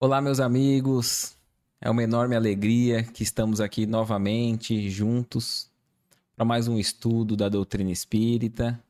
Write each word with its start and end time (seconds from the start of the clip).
Olá, 0.00 0.20
meus 0.20 0.40
amigos. 0.40 1.36
É 1.80 1.88
uma 1.88 2.02
enorme 2.02 2.34
alegria 2.34 3.04
que 3.04 3.22
estamos 3.22 3.60
aqui 3.60 3.86
novamente 3.86 4.90
juntos 4.90 5.70
para 6.34 6.44
mais 6.44 6.66
um 6.66 6.76
estudo 6.76 7.36
da 7.36 7.48
doutrina 7.48 7.92
espírita. 7.92 8.82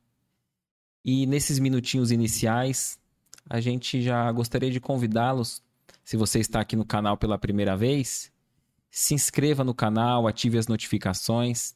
E 1.05 1.27
nesses 1.27 1.59
minutinhos 1.59 2.11
iniciais, 2.11 2.99
a 3.49 3.61
gente 3.61 4.01
já 4.01 4.33
gostaria 4.33 4.71
de 4.71 4.81
convidá-los, 4.81 5.63
se 6.03 6.17
você 6.17 6.41
está 6.41 6.61
aqui 6.61 6.75
no 6.75 6.87
canal 6.87 7.19
pela 7.19 7.39
primeira 7.39 7.77
vez, 7.77 8.33
se 8.91 9.13
inscreva 9.13 9.63
no 9.63 9.75
canal, 9.75 10.27
ative 10.27 10.57
as 10.57 10.67
notificações, 10.67 11.75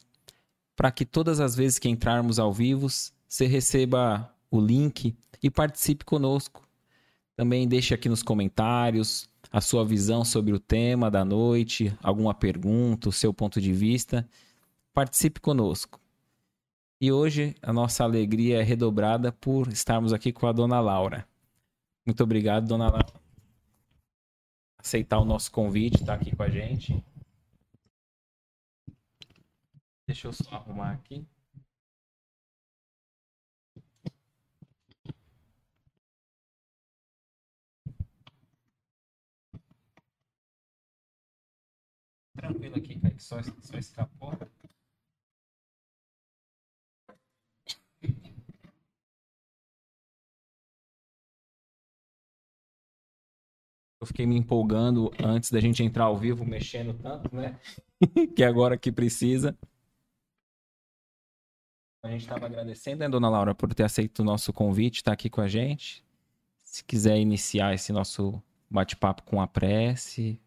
para 0.74 0.90
que 0.90 1.04
todas 1.04 1.38
as 1.38 1.54
vezes 1.54 1.78
que 1.78 1.88
entrarmos 1.88 2.38
ao 2.38 2.52
vivo, 2.52 2.88
você 3.28 3.46
receba 3.46 4.34
o 4.50 4.58
link 4.58 5.14
e 5.42 5.50
participe 5.50 6.04
conosco. 6.04 6.67
Também 7.38 7.68
deixe 7.68 7.94
aqui 7.94 8.08
nos 8.08 8.20
comentários 8.20 9.30
a 9.52 9.60
sua 9.60 9.84
visão 9.84 10.24
sobre 10.24 10.52
o 10.52 10.58
tema 10.58 11.08
da 11.08 11.24
noite, 11.24 11.96
alguma 12.02 12.34
pergunta, 12.34 13.08
o 13.08 13.12
seu 13.12 13.32
ponto 13.32 13.60
de 13.60 13.72
vista. 13.72 14.28
Participe 14.92 15.38
conosco. 15.38 16.00
E 17.00 17.12
hoje 17.12 17.54
a 17.62 17.72
nossa 17.72 18.02
alegria 18.02 18.58
é 18.58 18.64
redobrada 18.64 19.30
por 19.30 19.68
estarmos 19.68 20.12
aqui 20.12 20.32
com 20.32 20.48
a 20.48 20.52
dona 20.52 20.80
Laura. 20.80 21.28
Muito 22.04 22.24
obrigado, 22.24 22.66
dona 22.66 22.90
Laura. 22.90 23.06
Aceitar 24.76 25.20
o 25.20 25.24
nosso 25.24 25.52
convite, 25.52 25.94
estar 26.00 26.16
tá 26.16 26.20
aqui 26.20 26.34
com 26.34 26.42
a 26.42 26.50
gente. 26.50 27.00
Deixa 30.08 30.26
eu 30.26 30.32
só 30.32 30.56
arrumar 30.56 30.90
aqui. 30.90 31.24
Tranquilo 42.38 42.76
aqui, 42.76 43.00
só, 43.18 43.42
só 43.42 43.76
escapou. 43.76 44.32
Eu 54.00 54.06
fiquei 54.06 54.24
me 54.24 54.36
empolgando 54.36 55.10
antes 55.20 55.50
da 55.50 55.58
gente 55.58 55.82
entrar 55.82 56.04
ao 56.04 56.16
vivo, 56.16 56.44
mexendo 56.44 56.94
tanto, 56.94 57.34
né? 57.34 57.58
que 58.36 58.44
agora 58.44 58.78
que 58.78 58.92
precisa. 58.92 59.58
A 62.04 62.08
gente 62.10 62.20
estava 62.20 62.46
agradecendo, 62.46 63.00
né, 63.00 63.08
dona 63.08 63.28
Laura, 63.28 63.56
por 63.56 63.74
ter 63.74 63.82
aceito 63.82 64.20
o 64.20 64.24
nosso 64.24 64.52
convite, 64.52 64.98
estar 64.98 65.10
tá 65.10 65.14
aqui 65.14 65.28
com 65.28 65.40
a 65.40 65.48
gente. 65.48 66.04
Se 66.62 66.84
quiser 66.84 67.18
iniciar 67.18 67.74
esse 67.74 67.92
nosso 67.92 68.40
bate-papo 68.70 69.24
com 69.24 69.40
a 69.42 69.48
prece, 69.48 70.40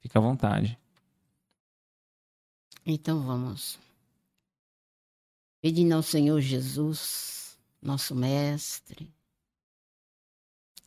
fica 0.00 0.18
à 0.18 0.22
vontade. 0.22 0.78
Então 2.84 3.22
vamos. 3.22 3.78
Pedindo 5.60 5.94
ao 5.94 6.02
Senhor 6.02 6.40
Jesus, 6.40 7.58
nosso 7.82 8.14
Mestre, 8.14 9.12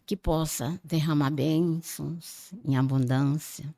que 0.05 0.17
possa 0.17 0.79
derramar 0.83 1.29
bênçãos 1.29 2.51
em 2.65 2.75
abundância 2.75 3.73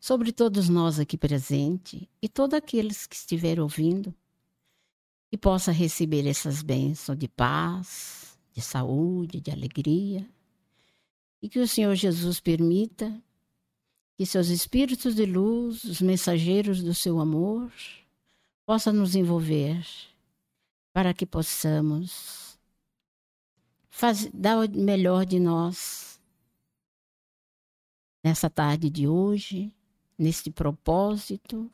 sobre 0.00 0.32
todos 0.32 0.68
nós 0.68 0.98
aqui 0.98 1.16
presentes 1.16 2.02
e 2.20 2.28
todos 2.28 2.54
aqueles 2.54 3.06
que 3.06 3.16
estiverem 3.16 3.62
ouvindo, 3.62 4.14
que 5.30 5.38
possa 5.38 5.72
receber 5.72 6.26
essas 6.26 6.62
bênçãos 6.62 7.18
de 7.18 7.28
paz, 7.28 8.38
de 8.52 8.60
saúde, 8.60 9.40
de 9.40 9.50
alegria, 9.50 10.28
e 11.40 11.48
que 11.48 11.58
o 11.58 11.68
Senhor 11.68 11.94
Jesus 11.94 12.40
permita 12.40 13.18
que 14.16 14.24
seus 14.24 14.48
espíritos 14.48 15.14
de 15.14 15.26
luz, 15.26 15.84
os 15.84 16.00
mensageiros 16.00 16.82
do 16.82 16.94
seu 16.94 17.18
amor, 17.18 17.72
possam 18.64 18.92
nos 18.92 19.14
envolver 19.14 19.84
para 20.92 21.12
que 21.12 21.26
possamos 21.26 22.58
fazer, 23.90 24.30
dar 24.32 24.58
o 24.58 24.70
melhor 24.70 25.26
de 25.26 25.40
nós 25.40 26.20
nessa 28.22 28.48
tarde 28.48 28.88
de 28.88 29.06
hoje, 29.06 29.72
neste 30.16 30.50
propósito 30.50 31.70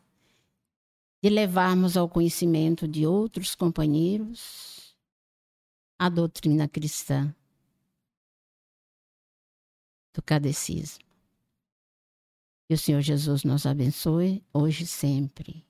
de 1.23 1.29
levarmos 1.29 1.97
ao 1.97 2.09
conhecimento 2.09 2.89
de 2.89 3.07
outros 3.07 3.55
companheiros 3.55 4.97
a 5.99 6.09
doutrina 6.09 6.67
cristã 6.67 7.35
do 10.15 10.23
catecismo. 10.23 11.10
Que 12.71 12.75
o 12.75 12.79
Senhor 12.79 13.01
Jesus 13.01 13.43
nos 13.43 13.67
abençoe 13.67 14.45
hoje 14.55 14.85
e 14.85 14.87
sempre. 14.87 15.67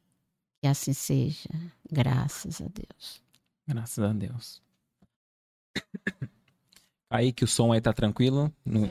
Que 0.61 0.67
assim 0.67 0.93
seja. 0.93 1.49
Graças 1.91 2.61
a 2.61 2.67
Deus. 2.69 3.23
Graças 3.67 4.05
a 4.05 4.13
Deus. 4.13 4.63
Aí 7.09 7.33
que 7.33 7.43
o 7.43 7.49
som 7.49 7.73
aí 7.73 7.81
tá 7.81 7.95
tranquilo? 7.95 8.55
Não, 8.63 8.83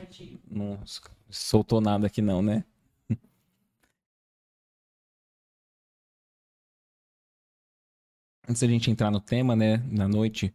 não 0.50 0.82
soltou 1.30 1.80
nada 1.80 2.08
aqui 2.08 2.20
não, 2.20 2.42
né? 2.42 2.64
Antes 8.48 8.62
da 8.62 8.66
gente 8.66 8.90
entrar 8.90 9.12
no 9.12 9.20
tema, 9.20 9.54
né, 9.54 9.76
na 9.76 10.08
noite, 10.08 10.52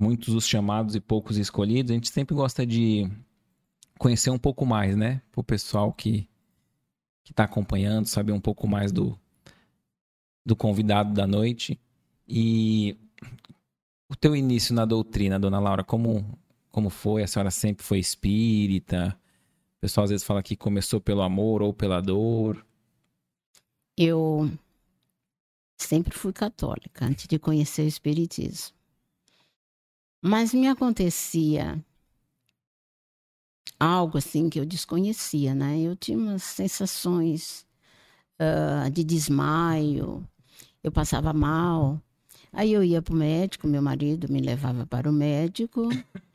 muitos 0.00 0.32
os 0.32 0.48
chamados 0.48 0.94
e 0.94 1.00
poucos 1.00 1.36
escolhidos, 1.36 1.90
a 1.90 1.94
gente 1.94 2.08
sempre 2.08 2.34
gosta 2.34 2.64
de 2.64 3.06
conhecer 3.98 4.30
um 4.30 4.38
pouco 4.38 4.64
mais, 4.66 4.96
né? 4.96 5.22
Para 5.32 5.40
o 5.40 5.44
pessoal 5.44 5.92
que 5.92 6.28
que 7.26 7.32
está 7.32 7.42
acompanhando, 7.42 8.06
saber 8.06 8.30
um 8.30 8.40
pouco 8.40 8.68
mais 8.68 8.92
do, 8.92 9.18
do 10.44 10.54
convidado 10.54 11.12
da 11.12 11.26
noite. 11.26 11.76
E 12.26 12.96
o 14.08 14.14
teu 14.14 14.36
início 14.36 14.72
na 14.72 14.84
doutrina, 14.84 15.36
dona 15.36 15.58
Laura, 15.58 15.82
como, 15.82 16.38
como 16.70 16.88
foi? 16.88 17.24
A 17.24 17.26
senhora 17.26 17.50
sempre 17.50 17.84
foi 17.84 17.98
espírita? 17.98 19.18
O 19.76 19.80
pessoal 19.80 20.04
às 20.04 20.10
vezes 20.10 20.24
fala 20.24 20.40
que 20.40 20.54
começou 20.54 21.00
pelo 21.00 21.20
amor 21.20 21.62
ou 21.62 21.74
pela 21.74 22.00
dor. 22.00 22.64
Eu 23.96 24.48
sempre 25.76 26.16
fui 26.16 26.32
católica 26.32 27.06
antes 27.06 27.26
de 27.26 27.40
conhecer 27.40 27.82
o 27.82 27.88
espiritismo. 27.88 28.76
Mas 30.22 30.54
me 30.54 30.68
acontecia 30.68 31.84
algo 33.78 34.18
assim 34.18 34.48
que 34.48 34.58
eu 34.58 34.64
desconhecia, 34.64 35.54
né? 35.54 35.78
Eu 35.80 35.96
tinha 35.96 36.18
umas 36.18 36.42
sensações 36.42 37.66
uh, 38.40 38.90
de 38.90 39.04
desmaio, 39.04 40.26
eu 40.82 40.92
passava 40.92 41.32
mal. 41.32 42.00
Aí 42.52 42.72
eu 42.72 42.82
ia 42.82 43.02
para 43.02 43.14
o 43.14 43.16
médico, 43.16 43.68
meu 43.68 43.82
marido 43.82 44.32
me 44.32 44.40
levava 44.40 44.86
para 44.86 45.08
o 45.08 45.12
médico. 45.12 45.88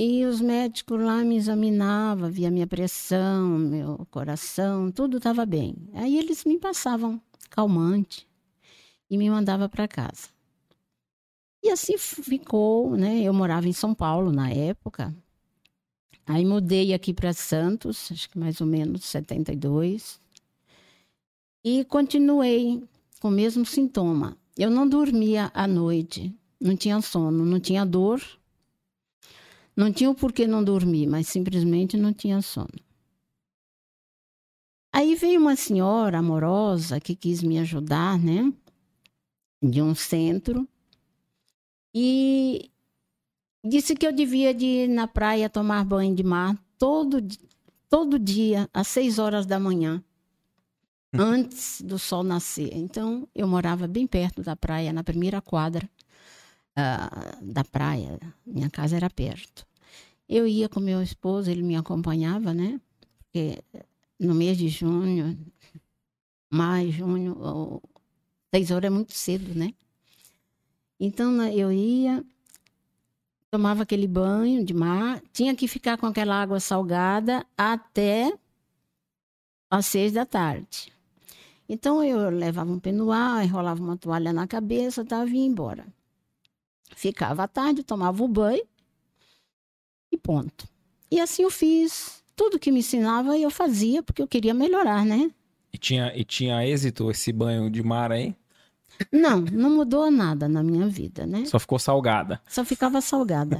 E 0.00 0.24
os 0.24 0.40
médicos 0.40 1.02
lá 1.02 1.24
me 1.24 1.34
examinavam, 1.34 2.30
via 2.30 2.52
minha 2.52 2.68
pressão, 2.68 3.58
meu 3.58 4.06
coração, 4.12 4.92
tudo 4.92 5.16
estava 5.16 5.44
bem. 5.44 5.74
Aí 5.92 6.16
eles 6.16 6.44
me 6.44 6.56
passavam 6.56 7.20
calmante 7.50 8.24
e 9.10 9.18
me 9.18 9.28
mandavam 9.28 9.68
para 9.68 9.88
casa. 9.88 10.28
E 11.64 11.68
assim 11.68 11.98
ficou, 11.98 12.96
né? 12.96 13.22
Eu 13.22 13.34
morava 13.34 13.66
em 13.66 13.72
São 13.72 13.92
Paulo 13.92 14.30
na 14.30 14.48
época. 14.52 15.12
Aí 16.28 16.44
mudei 16.44 16.92
aqui 16.92 17.14
para 17.14 17.32
Santos, 17.32 18.12
acho 18.12 18.28
que 18.28 18.38
mais 18.38 18.60
ou 18.60 18.66
menos 18.66 19.02
72. 19.06 20.20
E 21.64 21.86
continuei 21.86 22.86
com 23.18 23.28
o 23.28 23.30
mesmo 23.30 23.64
sintoma. 23.64 24.36
Eu 24.54 24.68
não 24.70 24.86
dormia 24.86 25.50
à 25.54 25.66
noite, 25.66 26.30
não 26.60 26.76
tinha 26.76 27.00
sono, 27.00 27.46
não 27.46 27.58
tinha 27.58 27.86
dor. 27.86 28.22
Não 29.74 29.90
tinha 29.90 30.10
o 30.10 30.14
porquê 30.14 30.46
não 30.46 30.62
dormir, 30.62 31.06
mas 31.06 31.28
simplesmente 31.28 31.96
não 31.96 32.12
tinha 32.12 32.42
sono. 32.42 32.78
Aí 34.92 35.14
veio 35.14 35.40
uma 35.40 35.56
senhora 35.56 36.18
amorosa 36.18 37.00
que 37.00 37.16
quis 37.16 37.42
me 37.42 37.58
ajudar, 37.58 38.18
né? 38.18 38.52
De 39.62 39.80
um 39.80 39.94
centro. 39.94 40.68
E 41.94 42.70
Disse 43.64 43.94
que 43.96 44.06
eu 44.06 44.12
devia 44.12 44.54
de 44.54 44.64
ir 44.64 44.88
na 44.88 45.06
praia 45.06 45.50
tomar 45.50 45.84
banho 45.84 46.14
de 46.14 46.22
mar 46.22 46.56
todo, 46.78 47.20
todo 47.88 48.18
dia, 48.18 48.68
às 48.72 48.86
seis 48.86 49.18
horas 49.18 49.46
da 49.46 49.58
manhã, 49.58 50.02
antes 51.12 51.80
do 51.80 51.98
sol 51.98 52.22
nascer. 52.22 52.70
Então, 52.72 53.26
eu 53.34 53.48
morava 53.48 53.88
bem 53.88 54.06
perto 54.06 54.42
da 54.42 54.54
praia, 54.54 54.92
na 54.92 55.02
primeira 55.02 55.40
quadra 55.40 55.88
uh, 56.78 57.44
da 57.44 57.64
praia. 57.64 58.18
Minha 58.46 58.70
casa 58.70 58.96
era 58.96 59.10
perto. 59.10 59.66
Eu 60.28 60.46
ia 60.46 60.68
com 60.68 60.78
meu 60.78 61.02
esposo, 61.02 61.50
ele 61.50 61.62
me 61.62 61.74
acompanhava, 61.74 62.54
né? 62.54 62.80
Porque 63.18 63.62
no 64.20 64.34
mês 64.34 64.56
de 64.56 64.68
junho, 64.68 65.36
maio, 66.50 66.92
junho, 66.92 67.82
seis 68.54 68.70
horas 68.70 68.86
é 68.86 68.90
muito 68.90 69.14
cedo, 69.14 69.52
né? 69.54 69.74
Então, 71.00 71.42
eu 71.46 71.72
ia 71.72 72.24
tomava 73.50 73.82
aquele 73.82 74.06
banho 74.06 74.64
de 74.64 74.74
mar, 74.74 75.22
tinha 75.32 75.54
que 75.54 75.66
ficar 75.66 75.96
com 75.96 76.06
aquela 76.06 76.40
água 76.40 76.60
salgada 76.60 77.46
até 77.56 78.32
às 79.70 79.86
seis 79.86 80.12
da 80.12 80.26
tarde. 80.26 80.92
Então 81.68 82.02
eu 82.02 82.30
levava 82.30 82.72
um 82.72 82.78
penuar, 82.78 83.44
enrolava 83.44 83.82
uma 83.82 83.96
toalha 83.96 84.32
na 84.32 84.46
cabeça, 84.46 85.02
e 85.02 85.26
vinha 85.26 85.46
embora. 85.46 85.86
Ficava 86.96 87.44
à 87.44 87.48
tarde, 87.48 87.82
tomava 87.82 88.22
o 88.22 88.28
banho 88.28 88.66
e 90.10 90.16
ponto. 90.16 90.66
E 91.10 91.20
assim 91.20 91.42
eu 91.42 91.50
fiz. 91.50 92.24
Tudo 92.34 92.58
que 92.58 92.70
me 92.70 92.80
ensinava 92.80 93.36
eu 93.36 93.50
fazia 93.50 94.02
porque 94.02 94.22
eu 94.22 94.28
queria 94.28 94.54
melhorar, 94.54 95.04
né? 95.04 95.30
E 95.72 95.76
tinha, 95.76 96.16
e 96.16 96.24
tinha 96.24 96.66
êxito 96.66 97.10
esse 97.10 97.32
banho 97.32 97.68
de 97.68 97.82
mar 97.82 98.12
aí? 98.12 98.34
Não, 99.12 99.40
não 99.40 99.70
mudou 99.70 100.10
nada 100.10 100.48
na 100.48 100.62
minha 100.62 100.86
vida, 100.86 101.26
né? 101.26 101.44
Só 101.46 101.58
ficou 101.58 101.78
salgada. 101.78 102.40
Só 102.48 102.64
ficava 102.64 103.00
salgada. 103.00 103.58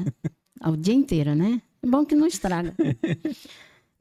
o 0.65 0.77
dia 0.77 0.95
inteiro, 0.95 1.35
né? 1.35 1.63
É 1.83 1.87
bom 1.87 2.05
que 2.05 2.15
não 2.15 2.27
estraga. 2.27 2.75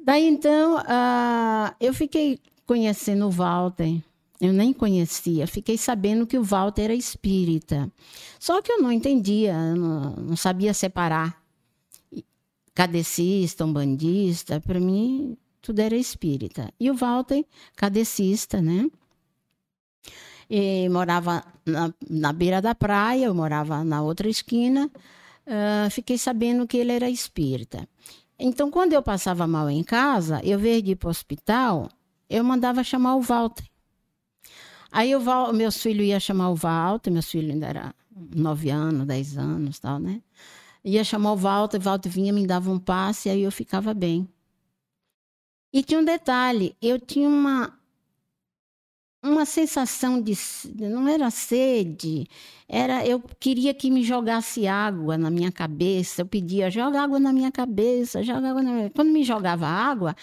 Daí 0.03 0.25
então, 0.27 0.77
uh, 0.77 1.75
eu 1.79 1.93
fiquei 1.93 2.39
conhecendo 2.65 3.25
o 3.25 3.31
Walter. 3.31 4.01
Eu 4.39 4.53
nem 4.53 4.71
conhecia, 4.71 5.47
fiquei 5.47 5.77
sabendo 5.77 6.27
que 6.27 6.37
o 6.37 6.43
Walter 6.43 6.83
era 6.83 6.93
espírita. 6.93 7.91
Só 8.39 8.61
que 8.61 8.71
eu 8.71 8.79
não 8.79 8.91
entendia, 8.91 9.75
não, 9.75 10.11
não 10.15 10.35
sabia 10.35 10.75
separar 10.75 11.41
cadecista, 12.75 13.65
umbandista. 13.65 14.61
Para 14.61 14.79
mim, 14.79 15.35
tudo 15.59 15.79
era 15.79 15.95
espírita. 15.95 16.71
E 16.79 16.91
o 16.91 16.95
Walter, 16.95 17.43
cadecista, 17.75 18.61
né? 18.61 18.87
E 20.49 20.87
morava 20.89 21.43
na, 21.65 21.93
na 22.09 22.31
beira 22.31 22.61
da 22.61 22.73
praia, 22.73 23.25
eu 23.25 23.35
morava 23.35 23.83
na 23.83 24.01
outra 24.01 24.29
esquina. 24.29 24.89
Uh, 25.45 25.89
fiquei 25.91 26.17
sabendo 26.17 26.67
que 26.67 26.77
ele 26.77 26.91
era 26.91 27.09
espírita. 27.09 27.87
Então, 28.39 28.69
quando 28.69 28.93
eu 28.93 29.01
passava 29.01 29.47
mal 29.47 29.69
em 29.69 29.83
casa, 29.83 30.39
eu 30.43 30.59
veio 30.59 30.81
de 30.81 30.91
ir 30.91 30.95
para 30.95 31.07
o 31.07 31.09
hospital, 31.09 31.89
eu 32.29 32.43
mandava 32.43 32.83
chamar 32.83 33.15
o 33.15 33.21
Walter. 33.21 33.65
Aí 34.91 35.15
o 35.15 35.19
Val, 35.19 35.51
meus 35.53 35.81
filhos 35.81 36.05
iam 36.05 36.19
chamar 36.19 36.49
o 36.49 36.55
Walter, 36.55 37.11
meus 37.11 37.29
filhos 37.29 37.51
ainda 37.51 37.67
eram 37.67 37.93
nove 38.35 38.69
anos, 38.69 39.05
dez 39.05 39.37
anos 39.37 39.79
tal, 39.79 39.99
né? 39.99 40.21
Ia 40.83 41.03
chamar 41.03 41.33
o 41.33 41.37
Walter, 41.37 41.77
o 41.77 41.81
Walter 41.81 42.09
vinha, 42.09 42.31
me 42.31 42.45
dava 42.47 42.71
um 42.71 42.79
passe, 42.79 43.29
aí 43.29 43.41
eu 43.41 43.51
ficava 43.51 43.93
bem. 43.93 44.27
E 45.73 45.83
tinha 45.83 45.99
um 45.99 46.05
detalhe, 46.05 46.75
eu 46.81 46.99
tinha 46.99 47.27
uma 47.27 47.76
uma 49.21 49.45
sensação 49.45 50.21
de 50.21 50.33
não 50.75 51.07
era 51.07 51.29
sede, 51.29 52.27
era 52.67 53.05
eu 53.05 53.21
queria 53.39 53.73
que 53.73 53.89
me 53.89 54.03
jogasse 54.03 54.67
água 54.67 55.17
na 55.17 55.29
minha 55.29 55.51
cabeça. 55.51 56.21
Eu 56.21 56.25
pedia 56.25 56.69
joga 56.69 57.01
água 57.01 57.19
na 57.19 57.33
minha 57.33 57.51
cabeça, 57.51 58.23
joga 58.23 58.49
água. 58.49 58.61
Na 58.61 58.71
minha... 58.71 58.89
Quando 58.89 59.09
me 59.09 59.23
jogava 59.23 59.67
água, 59.67 60.15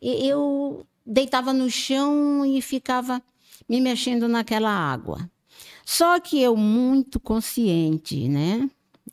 eu 0.00 0.86
deitava 1.06 1.52
no 1.52 1.70
chão 1.70 2.44
e 2.44 2.60
ficava 2.60 3.22
me 3.68 3.80
mexendo 3.80 4.28
naquela 4.28 4.70
água. 4.70 5.30
Só 5.84 6.20
que 6.20 6.40
eu 6.40 6.56
muito 6.56 7.18
consciente, 7.18 8.28
né? 8.28 8.68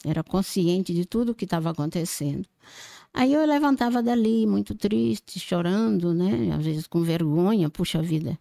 Era 0.05 0.23
consciente 0.23 0.93
de 0.93 1.05
tudo 1.05 1.31
o 1.31 1.35
que 1.35 1.45
estava 1.45 1.71
acontecendo. 1.71 2.47
Aí 3.13 3.33
eu 3.33 3.45
levantava 3.45 4.03
dali, 4.03 4.45
muito 4.45 4.75
triste, 4.75 5.39
chorando, 5.39 6.13
né? 6.13 6.53
Às 6.55 6.63
vezes 6.63 6.87
com 6.87 7.01
vergonha, 7.01 7.69
puxa 7.69 8.01
vida. 8.01 8.37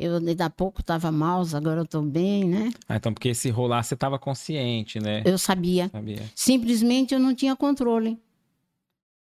Eu 0.00 0.16
ainda 0.16 0.46
há 0.46 0.50
pouco 0.50 0.80
estava 0.80 1.12
mal, 1.12 1.44
agora 1.52 1.80
eu 1.80 1.84
estou 1.84 2.02
bem, 2.02 2.44
né? 2.44 2.72
Ah, 2.88 2.96
então 2.96 3.12
porque 3.12 3.28
esse 3.28 3.50
rolar 3.50 3.82
você 3.82 3.92
estava 3.92 4.18
consciente, 4.18 4.98
né? 4.98 5.22
Eu 5.26 5.36
sabia. 5.36 5.90
sabia. 5.90 6.22
Simplesmente 6.34 7.12
eu 7.12 7.20
não 7.20 7.34
tinha 7.34 7.54
controle. 7.54 8.18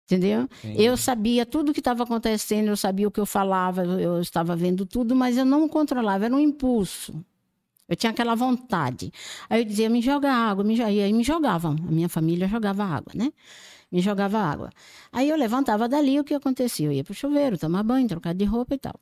Entendeu? 0.05 0.47
Eu 0.75 0.95
sabia 0.97 1.45
tudo 1.45 1.69
o 1.69 1.73
que 1.73 1.79
estava 1.79 2.03
acontecendo, 2.03 2.67
eu 2.67 2.77
sabia 2.77 3.07
o 3.07 3.11
que 3.11 3.19
eu 3.19 3.25
falava, 3.25 3.83
eu, 3.83 3.99
eu 3.99 4.21
estava 4.21 4.55
vendo 4.55 4.85
tudo, 4.85 5.15
mas 5.15 5.37
eu 5.37 5.45
não 5.45 5.67
controlava, 5.67 6.25
era 6.25 6.35
um 6.35 6.39
impulso. 6.39 7.13
Eu 7.89 7.95
tinha 7.95 8.11
aquela 8.11 8.35
vontade. 8.35 9.11
Aí 9.49 9.61
eu 9.61 9.65
dizia, 9.65 9.89
me 9.89 10.01
joga 10.01 10.31
água, 10.31 10.63
me 10.63 10.75
joga. 10.75 10.91
e 10.91 11.01
aí 11.01 11.11
me 11.11 11.23
jogavam. 11.23 11.75
A 11.87 11.91
minha 11.91 12.07
família 12.07 12.47
jogava 12.47 12.83
água, 12.83 13.13
né? 13.15 13.31
Me 13.91 13.99
jogava 13.99 14.37
água. 14.37 14.69
Aí 15.11 15.27
eu 15.27 15.35
levantava 15.35 15.89
dali, 15.89 16.19
o 16.19 16.23
que 16.23 16.33
acontecia? 16.33 16.87
Eu 16.87 16.91
ia 16.91 17.03
pro 17.03 17.13
chuveiro, 17.13 17.57
tomar 17.57 17.83
banho, 17.83 18.07
trocar 18.07 18.33
de 18.33 18.45
roupa 18.45 18.75
e 18.75 18.77
tal. 18.77 18.99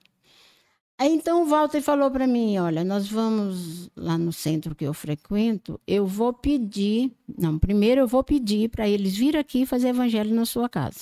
Aí 1.00 1.14
então 1.14 1.44
o 1.44 1.46
Walter 1.46 1.82
falou 1.82 2.12
para 2.12 2.28
mim, 2.28 2.58
olha, 2.58 2.84
nós 2.84 3.08
vamos 3.08 3.90
lá 3.96 4.18
no 4.18 4.34
centro 4.34 4.76
que 4.76 4.84
eu 4.84 4.94
frequento, 4.94 5.80
eu 5.88 6.06
vou 6.06 6.34
pedir, 6.34 7.10
não, 7.38 7.58
primeiro 7.58 8.02
eu 8.02 8.08
vou 8.08 8.22
pedir 8.22 8.68
para 8.68 8.86
eles 8.86 9.16
vir 9.16 9.38
aqui 9.38 9.66
fazer 9.66 9.88
evangelho 9.88 10.36
na 10.36 10.46
sua 10.46 10.68
casa. 10.68 11.00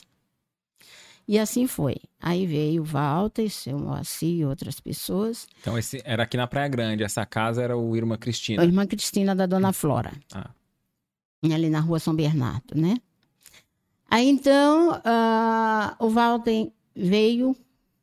E 1.27 1.39
assim 1.39 1.65
foi. 1.65 1.95
Aí 2.21 2.45
veio 2.45 2.83
o 2.83 2.85
Walter, 2.85 3.49
seu 3.49 3.79
Moacir 3.79 4.29
e 4.29 4.45
outras 4.45 4.79
pessoas. 4.79 5.47
Então 5.61 5.75
esse 5.75 5.99
era 6.05 6.23
aqui 6.23 6.37
na 6.37 6.45
Praia 6.45 6.67
Grande, 6.67 7.03
essa 7.03 7.25
casa 7.25 7.63
era 7.63 7.75
o 7.75 7.97
Irmã 7.97 8.17
Cristina. 8.17 8.61
A 8.61 8.65
Irmã 8.65 8.85
Cristina 8.85 9.35
da 9.35 9.47
Dona 9.47 9.73
Flora. 9.73 10.13
Ah. 10.31 10.51
Ali 11.43 11.71
na 11.71 11.79
rua 11.79 11.99
São 11.99 12.15
Bernardo, 12.15 12.75
né? 12.75 12.97
Aí 14.07 14.29
então 14.29 14.91
uh, 14.91 16.05
o 16.05 16.09
Walter 16.09 16.71
veio 16.95 17.55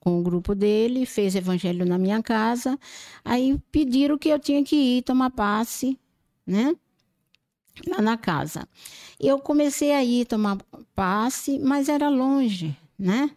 com 0.04 0.20
o 0.20 0.22
grupo 0.22 0.54
dele, 0.54 1.06
fez 1.06 1.34
evangelho 1.34 1.86
na 1.86 1.96
minha 1.96 2.22
casa. 2.22 2.78
Aí 3.24 3.58
pediram 3.72 4.18
que 4.18 4.28
eu 4.28 4.38
tinha 4.38 4.62
que 4.62 4.76
ir 4.76 5.02
tomar 5.02 5.30
passe, 5.30 5.98
né? 6.46 6.76
Lá 7.88 8.02
na 8.02 8.18
casa. 8.18 8.68
Eu 9.18 9.38
comecei 9.38 9.92
a 9.92 10.04
ir 10.04 10.26
tomar 10.26 10.58
passe, 10.94 11.58
mas 11.58 11.88
era 11.88 12.10
longe, 12.10 12.76
né? 12.98 13.30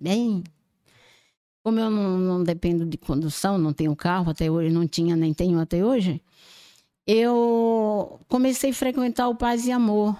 Bem. 0.00 0.44
Como 1.64 1.78
eu 1.80 1.90
não, 1.90 2.18
não 2.18 2.44
dependo 2.44 2.86
de 2.86 2.96
condução, 2.96 3.58
não 3.58 3.72
tenho 3.72 3.94
carro 3.96 4.30
até 4.30 4.50
hoje, 4.50 4.72
não 4.72 4.86
tinha 4.86 5.16
nem 5.16 5.34
tenho 5.34 5.58
até 5.60 5.84
hoje, 5.84 6.22
eu 7.06 8.20
comecei 8.28 8.70
a 8.70 8.74
frequentar 8.74 9.28
o 9.28 9.34
Paz 9.34 9.66
e 9.66 9.72
Amor 9.72 10.16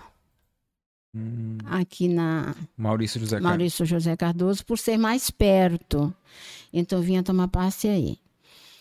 Hum. 1.14 1.58
Aqui 1.66 2.08
na 2.08 2.54
Maurício 2.76 3.20
José, 3.20 3.38
Maurício 3.38 3.84
José 3.84 4.16
Cardoso, 4.16 4.64
por 4.64 4.78
ser 4.78 4.96
mais 4.96 5.30
perto. 5.30 6.14
Então 6.72 6.98
eu 6.98 7.02
vinha 7.02 7.22
tomar 7.22 7.48
passe 7.48 7.86
aí. 7.88 8.18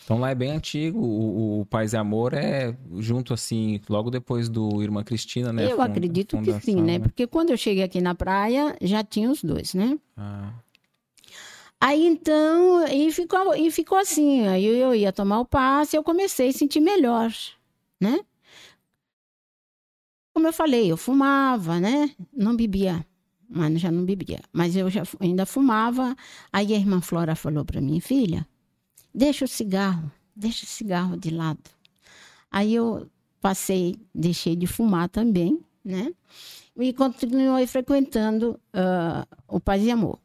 Então 0.03 0.19
lá 0.19 0.31
é 0.31 0.35
bem 0.35 0.51
antigo, 0.51 0.99
o, 0.99 1.61
o 1.61 1.65
Paz 1.65 1.93
e 1.93 1.97
Amor 1.97 2.33
é 2.33 2.75
junto 2.97 3.33
assim, 3.33 3.79
logo 3.89 4.09
depois 4.09 4.49
do 4.49 4.81
Irmã 4.81 5.03
Cristina, 5.03 5.53
né? 5.53 5.65
Eu 5.65 5.71
Funda, 5.71 5.83
acredito 5.83 6.37
fundação, 6.37 6.59
que 6.59 6.65
sim, 6.65 6.75
né? 6.75 6.97
né? 6.97 6.99
Porque 6.99 7.27
quando 7.27 7.51
eu 7.51 7.57
cheguei 7.57 7.83
aqui 7.83 8.01
na 8.01 8.15
praia, 8.15 8.75
já 8.81 9.03
tinha 9.03 9.29
os 9.29 9.43
dois, 9.43 9.73
né? 9.73 9.97
Ah. 10.17 10.53
Aí 11.79 12.05
então, 12.05 12.85
e 12.87 13.11
ficou, 13.11 13.55
e 13.55 13.71
ficou 13.71 13.97
assim, 13.97 14.47
aí 14.47 14.65
eu 14.65 14.93
ia 14.93 15.11
tomar 15.11 15.39
o 15.39 15.45
passe, 15.45 15.97
eu 15.97 16.03
comecei 16.03 16.49
a 16.49 16.53
sentir 16.53 16.79
melhor, 16.79 17.33
né? 17.99 18.19
Como 20.33 20.47
eu 20.47 20.53
falei, 20.53 20.91
eu 20.91 20.97
fumava, 20.97 21.79
né? 21.79 22.15
Não 22.33 22.55
bebia, 22.55 23.05
mas 23.49 23.79
já 23.81 23.91
não 23.91 24.05
bebia. 24.05 24.41
Mas 24.53 24.75
eu 24.75 24.89
já 24.89 25.03
ainda 25.19 25.45
fumava. 25.45 26.15
Aí 26.51 26.73
a 26.73 26.77
irmã 26.77 27.01
Flora 27.01 27.35
falou 27.35 27.65
para 27.65 27.81
mim, 27.81 27.99
filha, 27.99 28.47
deixa 29.13 29.45
o 29.45 29.47
cigarro, 29.47 30.11
deixa 30.35 30.65
o 30.65 30.67
cigarro 30.67 31.17
de 31.17 31.29
lado. 31.29 31.69
Aí 32.49 32.73
eu 32.73 33.09
passei, 33.41 33.95
deixei 34.13 34.55
de 34.55 34.67
fumar 34.67 35.09
também, 35.09 35.59
né? 35.83 36.13
E 36.77 36.93
continuei 36.93 37.67
frequentando 37.67 38.59
uh, 38.73 39.37
o 39.47 39.59
Paz 39.59 39.83
e 39.83 39.91
Amor. 39.91 40.19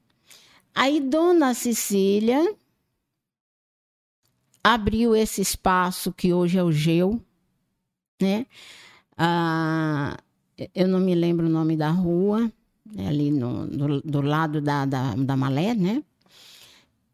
Aí 0.74 1.00
Dona 1.00 1.54
Cecília 1.54 2.54
abriu 4.62 5.16
esse 5.16 5.40
espaço 5.40 6.12
que 6.12 6.32
hoje 6.32 6.58
é 6.58 6.62
o 6.62 6.70
GEU, 6.70 7.22
né? 8.20 8.46
Ah, 9.16 10.16
eu 10.74 10.88
não 10.88 11.00
me 11.00 11.14
lembro 11.14 11.46
o 11.46 11.50
nome 11.50 11.76
da 11.76 11.90
rua, 11.90 12.50
é 12.96 13.08
ali 13.08 13.30
no, 13.30 13.66
do, 13.66 14.00
do 14.02 14.20
lado 14.20 14.60
da, 14.60 14.84
da, 14.84 15.14
da 15.14 15.36
Malé, 15.36 15.74
né? 15.74 16.02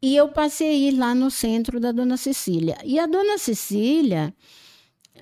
E 0.01 0.17
eu 0.17 0.29
passei 0.29 0.91
lá 0.91 1.15
no 1.15 1.31
centro 1.31 1.79
da 1.79 1.93
Dona 1.93 2.17
Cecília. 2.17 2.77
E 2.85 2.99
a 2.99 3.07
Dona 3.07 3.39
Cecília, 3.39 4.35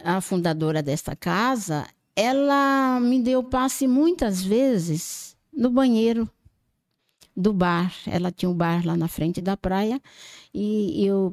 a 0.03 0.21
fundadora 0.23 0.83
desta 0.83 1.15
casa, 1.15 1.87
ela 2.17 2.99
me 2.99 3.23
deu 3.23 3.43
passe 3.43 3.87
muitas 3.87 4.43
vezes 4.43 5.37
no 5.53 5.69
banheiro 5.71 6.29
do 7.37 7.53
bar. 7.53 7.95
Ela 8.07 8.33
tinha 8.33 8.49
um 8.49 8.55
bar 8.55 8.87
lá 8.87 8.97
na 8.97 9.09
frente 9.09 9.41
da 9.43 9.57
praia 9.57 10.01
e 10.53 11.05
eu 11.05 11.31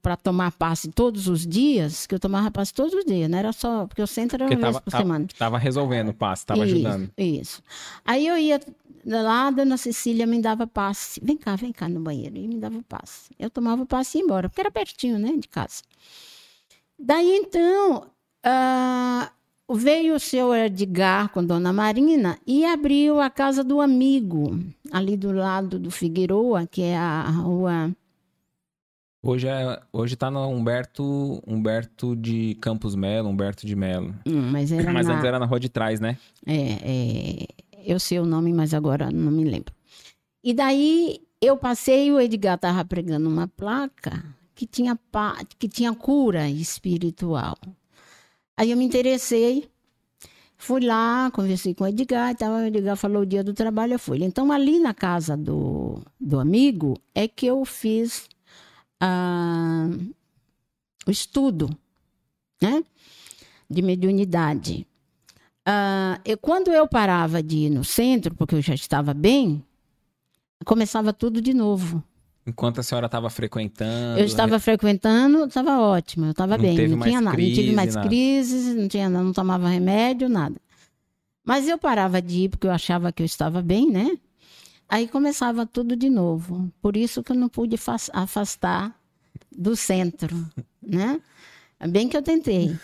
para 0.00 0.16
tomar 0.16 0.52
passe 0.52 0.88
todos 0.90 1.28
os 1.28 1.46
dias, 1.46 2.06
que 2.06 2.14
eu 2.14 2.20
tomava 2.20 2.50
passe 2.50 2.72
todos 2.72 2.94
os 2.94 3.04
dias, 3.04 3.28
não 3.28 3.38
era 3.38 3.52
só, 3.52 3.86
porque 3.86 4.02
o 4.02 4.06
centro 4.06 4.42
era 4.42 4.52
uma 4.52 4.60
tava, 4.60 4.72
vez 4.72 4.84
por 4.84 4.90
semana. 4.90 5.26
Estava 5.26 5.58
resolvendo 5.58 6.10
o 6.10 6.14
passe, 6.14 6.42
estava 6.42 6.62
ajudando. 6.62 7.10
Isso. 7.16 7.62
Aí 8.04 8.26
eu 8.26 8.36
ia 8.38 8.60
lá, 9.04 9.48
a 9.48 9.50
dona 9.50 9.76
Cecília 9.76 10.26
me 10.26 10.40
dava 10.40 10.66
passe. 10.66 11.20
Vem 11.22 11.36
cá, 11.36 11.56
vem 11.56 11.72
cá 11.72 11.88
no 11.88 12.00
banheiro. 12.00 12.36
E 12.36 12.48
me 12.48 12.58
dava 12.58 12.82
passe. 12.88 13.30
Eu 13.38 13.48
tomava 13.50 13.86
passe 13.86 14.18
e 14.18 14.20
ia 14.20 14.24
embora, 14.24 14.48
porque 14.48 14.60
era 14.60 14.70
pertinho, 14.70 15.18
né, 15.18 15.32
de 15.36 15.48
casa. 15.48 15.82
Daí 16.98 17.36
então, 17.36 18.06
uh, 18.46 19.76
veio 19.76 20.14
o 20.14 20.20
seu 20.20 20.54
Edgar 20.54 21.28
com 21.30 21.44
Dona 21.44 21.72
Marina 21.72 22.38
e 22.46 22.64
abriu 22.64 23.20
a 23.20 23.28
casa 23.28 23.62
do 23.62 23.80
amigo, 23.80 24.58
ali 24.90 25.16
do 25.16 25.32
lado 25.32 25.78
do 25.78 25.90
Figueroa, 25.90 26.66
que 26.66 26.82
é 26.82 26.96
a 26.96 27.28
rua. 27.30 27.94
Hoje, 29.28 29.48
é, 29.48 29.80
hoje 29.92 30.14
tá 30.14 30.30
no 30.30 30.46
Humberto, 30.48 31.42
Humberto 31.44 32.14
de 32.14 32.56
Campos 32.60 32.94
Melo, 32.94 33.28
Humberto 33.28 33.66
de 33.66 33.74
Melo. 33.74 34.14
Hum, 34.24 34.50
mas 34.52 34.70
era 34.70 34.92
Mas 34.92 35.08
na... 35.08 35.14
antes 35.14 35.24
era 35.24 35.38
na 35.40 35.46
rua 35.46 35.58
de 35.58 35.68
trás, 35.68 35.98
né? 35.98 36.16
É, 36.46 36.54
é, 36.54 37.46
eu 37.84 37.98
sei 37.98 38.20
o 38.20 38.24
nome, 38.24 38.52
mas 38.52 38.72
agora 38.72 39.10
não 39.10 39.32
me 39.32 39.42
lembro. 39.42 39.74
E 40.44 40.54
daí 40.54 41.18
eu 41.40 41.56
passei, 41.56 42.12
o 42.12 42.20
Edgar 42.20 42.54
estava 42.54 42.84
pregando 42.84 43.28
uma 43.28 43.48
placa 43.48 44.24
que 44.54 44.64
tinha, 44.64 44.94
pa- 44.94 45.38
que 45.58 45.68
tinha 45.68 45.92
cura 45.92 46.48
espiritual. 46.48 47.56
Aí 48.56 48.70
eu 48.70 48.76
me 48.76 48.84
interessei, 48.84 49.68
fui 50.56 50.82
lá, 50.82 51.32
conversei 51.32 51.74
com 51.74 51.82
o 51.82 51.88
Edgar, 51.88 52.30
e 52.30 52.36
tal, 52.36 52.52
o 52.52 52.64
Edgar 52.64 52.96
falou 52.96 53.22
o 53.22 53.26
dia 53.26 53.42
do 53.42 53.52
trabalho, 53.52 53.94
eu 53.94 53.98
fui. 53.98 54.22
Então, 54.22 54.52
ali 54.52 54.78
na 54.78 54.94
casa 54.94 55.36
do, 55.36 56.00
do 56.20 56.38
amigo, 56.38 56.96
é 57.12 57.26
que 57.26 57.44
eu 57.44 57.64
fiz 57.64 58.28
o 61.06 61.10
estudo, 61.10 61.70
né? 62.60 62.82
De 63.68 63.82
mediunidade. 63.82 64.86
Eu, 66.24 66.38
quando 66.38 66.70
eu 66.70 66.86
parava 66.88 67.42
de 67.42 67.56
ir 67.56 67.70
no 67.70 67.84
centro, 67.84 68.34
porque 68.34 68.54
eu 68.54 68.62
já 68.62 68.74
estava 68.74 69.12
bem, 69.12 69.64
começava 70.64 71.12
tudo 71.12 71.40
de 71.40 71.52
novo. 71.52 72.02
Enquanto 72.46 72.78
a 72.78 72.82
senhora 72.84 73.06
estava 73.06 73.28
frequentando. 73.28 74.20
Eu 74.20 74.24
estava 74.24 74.60
frequentando, 74.60 75.46
estava 75.46 75.80
ótima, 75.80 76.28
eu 76.28 76.30
estava 76.30 76.56
bem, 76.56 76.86
não 76.86 77.00
tinha 77.00 77.20
nada, 77.20 77.36
não 77.36 77.44
tive 77.44 77.54
crise, 77.56 77.74
mais 77.74 77.94
nada. 77.96 78.08
crises, 78.08 78.76
não 78.76 78.86
tinha, 78.86 79.08
não 79.08 79.32
tomava 79.32 79.68
remédio, 79.68 80.28
nada. 80.28 80.54
Mas 81.44 81.66
eu 81.66 81.76
parava 81.76 82.22
de 82.22 82.42
ir 82.42 82.48
porque 82.48 82.68
eu 82.68 82.70
achava 82.70 83.10
que 83.10 83.22
eu 83.22 83.26
estava 83.26 83.60
bem, 83.60 83.90
né? 83.90 84.16
Aí 84.88 85.08
começava 85.08 85.66
tudo 85.66 85.96
de 85.96 86.08
novo. 86.08 86.70
Por 86.80 86.96
isso 86.96 87.22
que 87.22 87.32
eu 87.32 87.36
não 87.36 87.48
pude 87.48 87.76
fas- 87.76 88.10
afastar 88.12 88.98
do 89.50 89.74
centro, 89.76 90.36
né? 90.82 91.20
Bem 91.88 92.08
que 92.08 92.16
eu 92.16 92.22
tentei. 92.22 92.76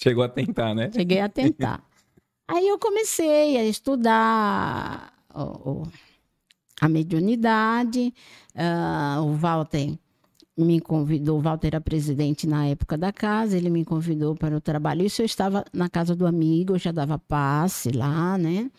Chegou 0.00 0.22
a 0.22 0.28
tentar, 0.28 0.74
né? 0.74 0.90
Cheguei 0.92 1.20
a 1.20 1.28
tentar. 1.28 1.82
Aí 2.46 2.66
eu 2.66 2.78
comecei 2.78 3.56
a 3.58 3.64
estudar 3.64 5.12
a 6.80 6.88
mediunidade. 6.88 8.14
ah, 8.54 9.20
o 9.22 9.32
Walter 9.34 9.98
me 10.56 10.80
convidou, 10.80 11.38
o 11.38 11.40
Walter 11.40 11.68
era 11.68 11.80
presidente 11.80 12.46
na 12.46 12.66
época 12.66 12.98
da 12.98 13.12
casa, 13.12 13.56
ele 13.56 13.70
me 13.70 13.84
convidou 13.84 14.34
para 14.34 14.56
o 14.56 14.60
trabalho. 14.60 15.04
Isso 15.04 15.22
eu 15.22 15.26
estava 15.26 15.64
na 15.72 15.88
casa 15.88 16.16
do 16.16 16.26
amigo, 16.26 16.74
eu 16.74 16.78
já 16.78 16.90
dava 16.90 17.18
passe 17.18 17.90
lá, 17.90 18.36
né? 18.36 18.70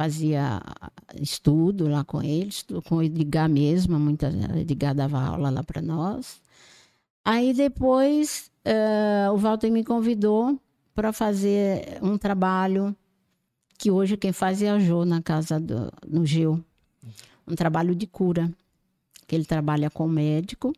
Fazia 0.00 0.62
estudo 1.20 1.86
lá 1.86 2.02
com 2.02 2.22
ele, 2.22 2.48
estudo 2.48 2.80
com 2.80 2.96
o 2.96 3.02
Edgar 3.02 3.50
mesmo, 3.50 4.00
muita, 4.00 4.30
o 4.30 4.56
Edgar 4.56 4.94
dava 4.94 5.20
aula 5.20 5.50
lá 5.50 5.62
para 5.62 5.82
nós. 5.82 6.40
Aí 7.22 7.52
depois 7.52 8.50
eh, 8.64 9.28
o 9.30 9.36
Walter 9.36 9.70
me 9.70 9.84
convidou 9.84 10.58
para 10.94 11.12
fazer 11.12 11.98
um 12.00 12.16
trabalho 12.16 12.96
que 13.76 13.90
hoje 13.90 14.16
quem 14.16 14.32
faz 14.32 14.62
é 14.62 14.70
a 14.70 14.78
Jo 14.78 15.04
na 15.04 15.20
casa 15.20 15.60
do 15.60 15.92
no 16.08 16.24
Gil, 16.24 16.64
um 17.46 17.54
trabalho 17.54 17.94
de 17.94 18.06
cura, 18.06 18.50
que 19.26 19.34
ele 19.34 19.44
trabalha 19.44 19.90
com 19.90 20.08
médico. 20.08 20.72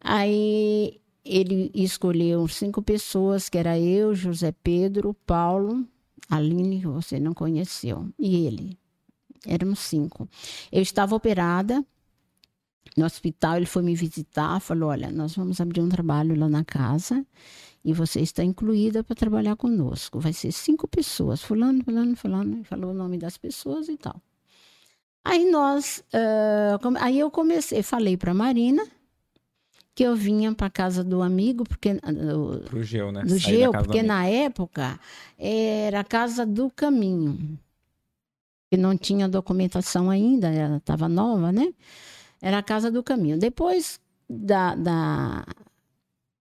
Aí 0.00 0.98
ele 1.22 1.70
escolheu 1.74 2.48
cinco 2.48 2.80
pessoas, 2.80 3.50
que 3.50 3.58
era 3.58 3.78
eu, 3.78 4.14
José 4.14 4.54
Pedro, 4.62 5.12
Paulo, 5.26 5.86
Aline, 6.30 6.80
você 6.82 7.18
não 7.20 7.34
conheceu, 7.34 8.08
e 8.18 8.46
ele. 8.46 8.78
Éramos 9.46 9.80
cinco. 9.80 10.28
Eu 10.70 10.82
estava 10.82 11.14
operada 11.16 11.84
no 12.96 13.04
hospital, 13.04 13.56
ele 13.56 13.66
foi 13.66 13.82
me 13.82 13.94
visitar, 13.94 14.60
falou: 14.60 14.90
Olha, 14.90 15.10
nós 15.10 15.34
vamos 15.34 15.60
abrir 15.60 15.80
um 15.80 15.88
trabalho 15.88 16.38
lá 16.38 16.48
na 16.48 16.64
casa 16.64 17.24
e 17.84 17.92
você 17.92 18.20
está 18.20 18.44
incluída 18.44 19.02
para 19.04 19.16
trabalhar 19.16 19.56
conosco. 19.56 20.20
Vai 20.20 20.32
ser 20.32 20.52
cinco 20.52 20.86
pessoas, 20.88 21.42
fulano, 21.42 21.82
fulano, 21.84 22.16
fulano, 22.16 22.64
falou 22.64 22.90
o 22.90 22.94
nome 22.94 23.18
das 23.18 23.38
pessoas 23.38 23.88
e 23.88 23.96
tal. 23.96 24.20
Aí 25.24 25.50
nós, 25.50 26.02
come- 26.82 26.98
aí 27.00 27.18
eu 27.18 27.30
comecei, 27.30 27.82
falei 27.82 28.16
para 28.16 28.32
Marina 28.34 28.82
que 29.94 30.02
eu 30.04 30.14
vinha 30.16 30.54
para 30.54 30.70
casa 30.70 31.02
do 31.04 31.20
amigo, 31.22 31.64
porque 31.64 31.90
ah, 32.02 32.36
o- 32.36 32.60
Pro 32.60 32.82
Geu, 32.82 33.10
né? 33.12 33.22
do 33.22 33.28
da 33.30 33.36
Geu, 33.38 33.72
do 33.72 33.78
porque 33.78 34.02
na 34.02 34.26
época 34.26 34.98
era 35.38 36.00
a 36.00 36.04
casa 36.04 36.46
do 36.46 36.70
caminho. 36.70 37.58
Que 38.70 38.76
não 38.76 38.96
tinha 38.96 39.28
documentação 39.28 40.08
ainda, 40.10 40.48
ela 40.48 40.76
estava 40.76 41.08
nova, 41.08 41.50
né? 41.50 41.74
Era 42.40 42.58
a 42.58 42.62
casa 42.62 42.88
do 42.90 43.02
caminho. 43.02 43.36
Depois 43.36 44.00
da, 44.28 44.74
da- 44.76 45.44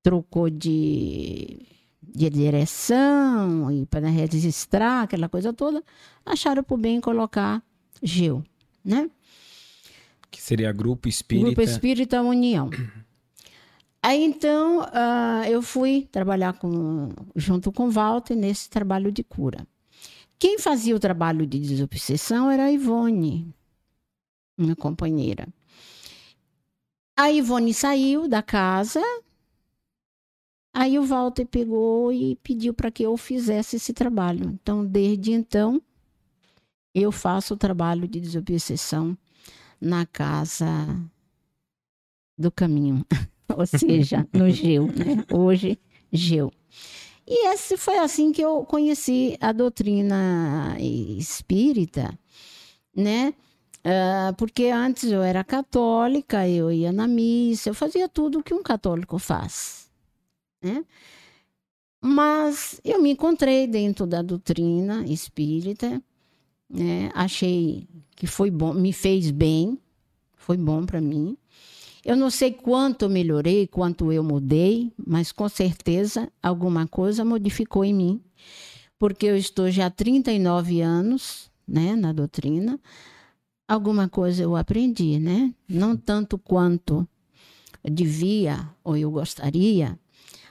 trocou 0.04 0.48
de, 0.50 1.66
de 2.02 2.30
direção 2.30 3.72
e 3.72 3.86
para 3.88 4.08
registrar 4.08 5.02
aquela 5.04 5.28
coisa 5.28 5.52
toda, 5.52 5.84
acharam 6.26 6.64
por 6.64 6.78
bem 6.78 7.02
colocar 7.02 7.62
Geu, 8.02 8.44
né? 8.86 9.10
Que 10.32 10.40
seria 10.42 10.72
Grupo 10.72 11.10
Espírita. 11.10 11.48
Grupo 11.48 11.62
Espírita 11.62 12.22
União. 12.22 12.70
Aí 14.02 14.24
então 14.24 14.82
ah, 14.94 15.44
eu 15.50 15.62
fui 15.62 16.08
trabalhar 16.12 16.54
com, 16.54 17.10
junto 17.36 17.72
com 17.72 17.88
o 17.88 17.92
Walter 17.92 18.36
nesse 18.36 18.70
trabalho 18.70 19.12
de 19.12 19.24
cura. 19.24 19.68
Quem 20.38 20.58
fazia 20.58 20.96
o 20.96 21.00
trabalho 21.00 21.46
de 21.46 21.60
desobsessão 21.60 22.50
era 22.50 22.66
a 22.66 22.72
Ivone, 22.72 23.54
minha 24.58 24.76
companheira. 24.76 25.48
A 27.18 27.30
Ivone 27.30 27.74
saiu 27.74 28.30
da 28.30 28.42
casa, 28.42 29.02
aí 30.74 30.98
o 30.98 31.04
Walter 31.04 31.46
pegou 31.46 32.14
e 32.14 32.38
pediu 32.38 32.74
para 32.74 32.90
que 32.90 33.04
eu 33.04 33.18
fizesse 33.18 33.76
esse 33.76 33.92
trabalho. 33.92 34.52
Então, 34.52 34.86
desde 34.86 35.34
então, 35.34 35.82
eu 36.96 37.12
faço 37.12 37.54
o 37.54 37.58
trabalho 37.58 38.08
de 38.08 38.22
desobsessão 38.22 39.18
na 39.82 40.06
casa 40.06 40.66
do 42.38 42.50
caminho, 42.50 43.06
ou 43.58 43.66
seja, 43.66 44.28
no 44.34 44.50
Geu, 44.50 44.88
né? 44.88 45.24
Hoje, 45.32 45.80
Geu. 46.12 46.52
E 47.28 47.48
esse 47.54 47.78
foi 47.78 47.98
assim 48.00 48.32
que 48.32 48.42
eu 48.42 48.66
conheci 48.66 49.38
a 49.40 49.52
doutrina 49.52 50.76
espírita, 50.80 52.18
né? 52.96 53.34
Ah, 53.84 54.34
porque 54.38 54.66
antes 54.66 55.12
eu 55.12 55.22
era 55.22 55.44
católica, 55.44 56.48
eu 56.48 56.72
ia 56.72 56.92
na 56.92 57.08
missa, 57.08 57.70
eu 57.70 57.74
fazia 57.74 58.10
tudo 58.10 58.40
o 58.40 58.44
que 58.44 58.54
um 58.54 58.64
católico 58.64 59.18
faz, 59.18 59.90
né? 60.62 60.84
Mas 62.02 62.80
eu 62.84 63.02
me 63.02 63.12
encontrei 63.12 63.68
dentro 63.68 64.08
da 64.08 64.22
doutrina 64.22 65.06
espírita, 65.06 66.02
né? 66.70 67.10
Achei 67.14 67.88
que 68.16 68.28
foi 68.28 68.50
bom, 68.52 68.74
me 68.74 68.92
fez 68.92 69.32
bem, 69.32 69.80
foi 70.36 70.58
bom 70.58 70.86
para 70.86 71.00
mim. 71.00 71.38
Eu 72.10 72.16
não 72.16 72.32
sei 72.32 72.52
quanto 72.52 73.04
eu 73.04 73.10
melhorei, 73.10 73.68
quanto 73.68 74.12
eu 74.12 74.24
mudei, 74.24 74.92
mas 74.98 75.32
com 75.32 75.48
certeza 75.48 76.28
alguma 76.42 76.88
coisa 76.88 77.24
modificou 77.24 77.86
em 77.86 77.94
mim, 77.94 78.22
porque 78.98 79.28
eu 79.28 79.38
estou 79.38 79.70
já 79.70 79.86
há 79.86 79.90
39 79.92 80.82
anos, 80.82 81.52
né, 81.68 81.96
na 81.96 82.12
doutrina. 82.12 82.80
Alguma 83.68 84.10
coisa 84.10 84.42
eu 84.42 84.56
aprendi, 84.56 85.20
né? 85.20 85.54
Não 85.68 85.96
tanto 85.96 86.36
quanto 86.40 87.08
devia 87.84 88.68
ou 88.84 88.98
eu 88.98 89.12
gostaria, 89.12 89.96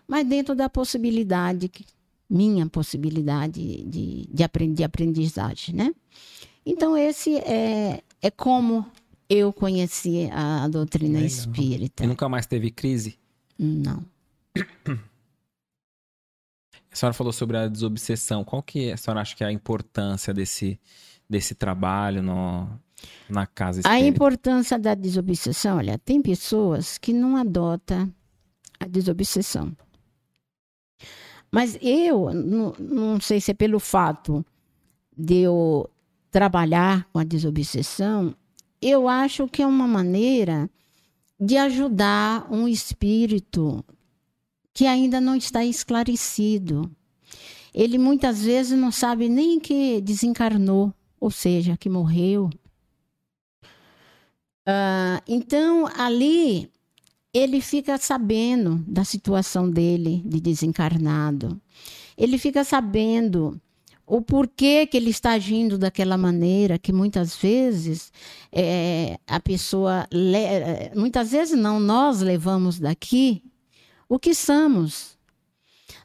mas 0.07 0.25
dentro 0.29 0.55
da 0.55 0.69
possibilidade, 0.69 1.69
minha 2.31 2.69
possibilidade 2.69 3.83
de, 3.85 4.29
de, 4.31 4.69
de 4.73 4.85
aprendizagem, 4.85 5.75
né? 5.75 5.93
Então, 6.65 6.97
esse 6.97 7.35
é, 7.39 8.01
é 8.23 8.31
como 8.31 8.87
eu 9.29 9.53
conheci 9.53 10.29
a, 10.33 10.65
a 10.65 10.69
doutrina 10.69 11.15
Legal. 11.21 11.27
espírita. 11.27 12.05
E 12.05 12.07
nunca 12.07 12.29
mais 12.29 12.47
teve 12.47 12.71
crise? 12.71 13.19
Não. 13.59 14.05
A 16.91 16.97
senhora 16.97 17.13
falou 17.13 17.33
sobre 17.33 17.57
a 17.57 17.69
desobsessão. 17.69 18.43
Qual 18.45 18.63
que 18.63 18.91
a 18.91 18.97
senhora 18.97 19.21
acha 19.21 19.37
que 19.37 19.45
é 19.45 19.47
a 19.47 19.53
importância 19.53 20.33
desse, 20.33 20.81
desse 21.29 21.55
trabalho 21.55 22.23
no, 22.23 22.69
na 23.29 23.47
casa 23.47 23.81
A 23.85 23.95
espírita? 23.95 24.07
importância 24.07 24.79
da 24.79 24.95
desobsessão, 24.95 25.77
olha, 25.77 25.99
tem 25.99 26.23
pessoas 26.23 26.99
que 26.99 27.13
não 27.13 27.37
adotam 27.37 28.13
a 28.81 28.87
desobsessão. 28.87 29.77
Mas 31.51 31.79
eu, 31.81 32.33
não, 32.35 32.75
não 32.79 33.21
sei 33.21 33.41
se 33.41 33.51
é 33.51 33.55
pelo 33.55 33.79
fato 33.79 34.45
de 35.17 35.39
eu 35.39 35.89
trabalhar 36.31 37.09
com 37.13 37.19
a 37.19 37.25
desobsessão, 37.25 38.35
eu 38.81 39.09
acho 39.09 39.49
que 39.49 39.63
é 39.63 39.67
uma 39.67 39.87
maneira 39.87 40.71
de 41.39 41.57
ajudar 41.57 42.47
um 42.51 42.67
espírito 42.67 43.85
que 44.75 44.87
ainda 44.87 45.21
não 45.21 45.35
está 45.37 45.65
esclarecido. 45.65 46.91
ele 47.75 47.99
muitas 47.99 48.43
vezes 48.43 48.79
não 48.79 48.91
sabe 48.91 49.29
nem 49.29 49.61
que 49.61 50.01
desencarnou, 50.01 50.93
ou 51.21 51.31
seja, 51.31 51.77
que 51.77 51.89
morreu. 51.89 52.51
Uh, 54.69 55.23
então, 55.27 55.87
ali, 55.97 56.71
ele 57.33 57.61
fica 57.61 57.97
sabendo 57.99 58.85
da 58.87 59.05
situação 59.05 59.69
dele 59.71 60.23
de 60.25 60.41
desencarnado. 60.41 61.61
Ele 62.17 62.39
fica 62.39 62.65
sabendo 62.65 63.61
o 64.09 64.23
porquê 64.23 64.87
que 64.87 64.97
ele 64.97 65.11
está 65.11 65.33
agindo 65.33 65.77
daquela 65.77 66.17
maneira, 66.17 66.79
que 66.79 66.93
muitas 66.93 67.37
vezes 67.37 68.11
é, 68.51 69.19
a 69.27 69.39
pessoa. 69.39 70.07
Le... 70.11 70.91
Muitas 70.97 71.31
vezes 71.31 71.59
não, 71.59 71.79
nós 71.79 72.23
levamos 72.23 72.79
daqui 72.79 73.43
o 74.09 74.19
que 74.19 74.35
somos. 74.35 75.19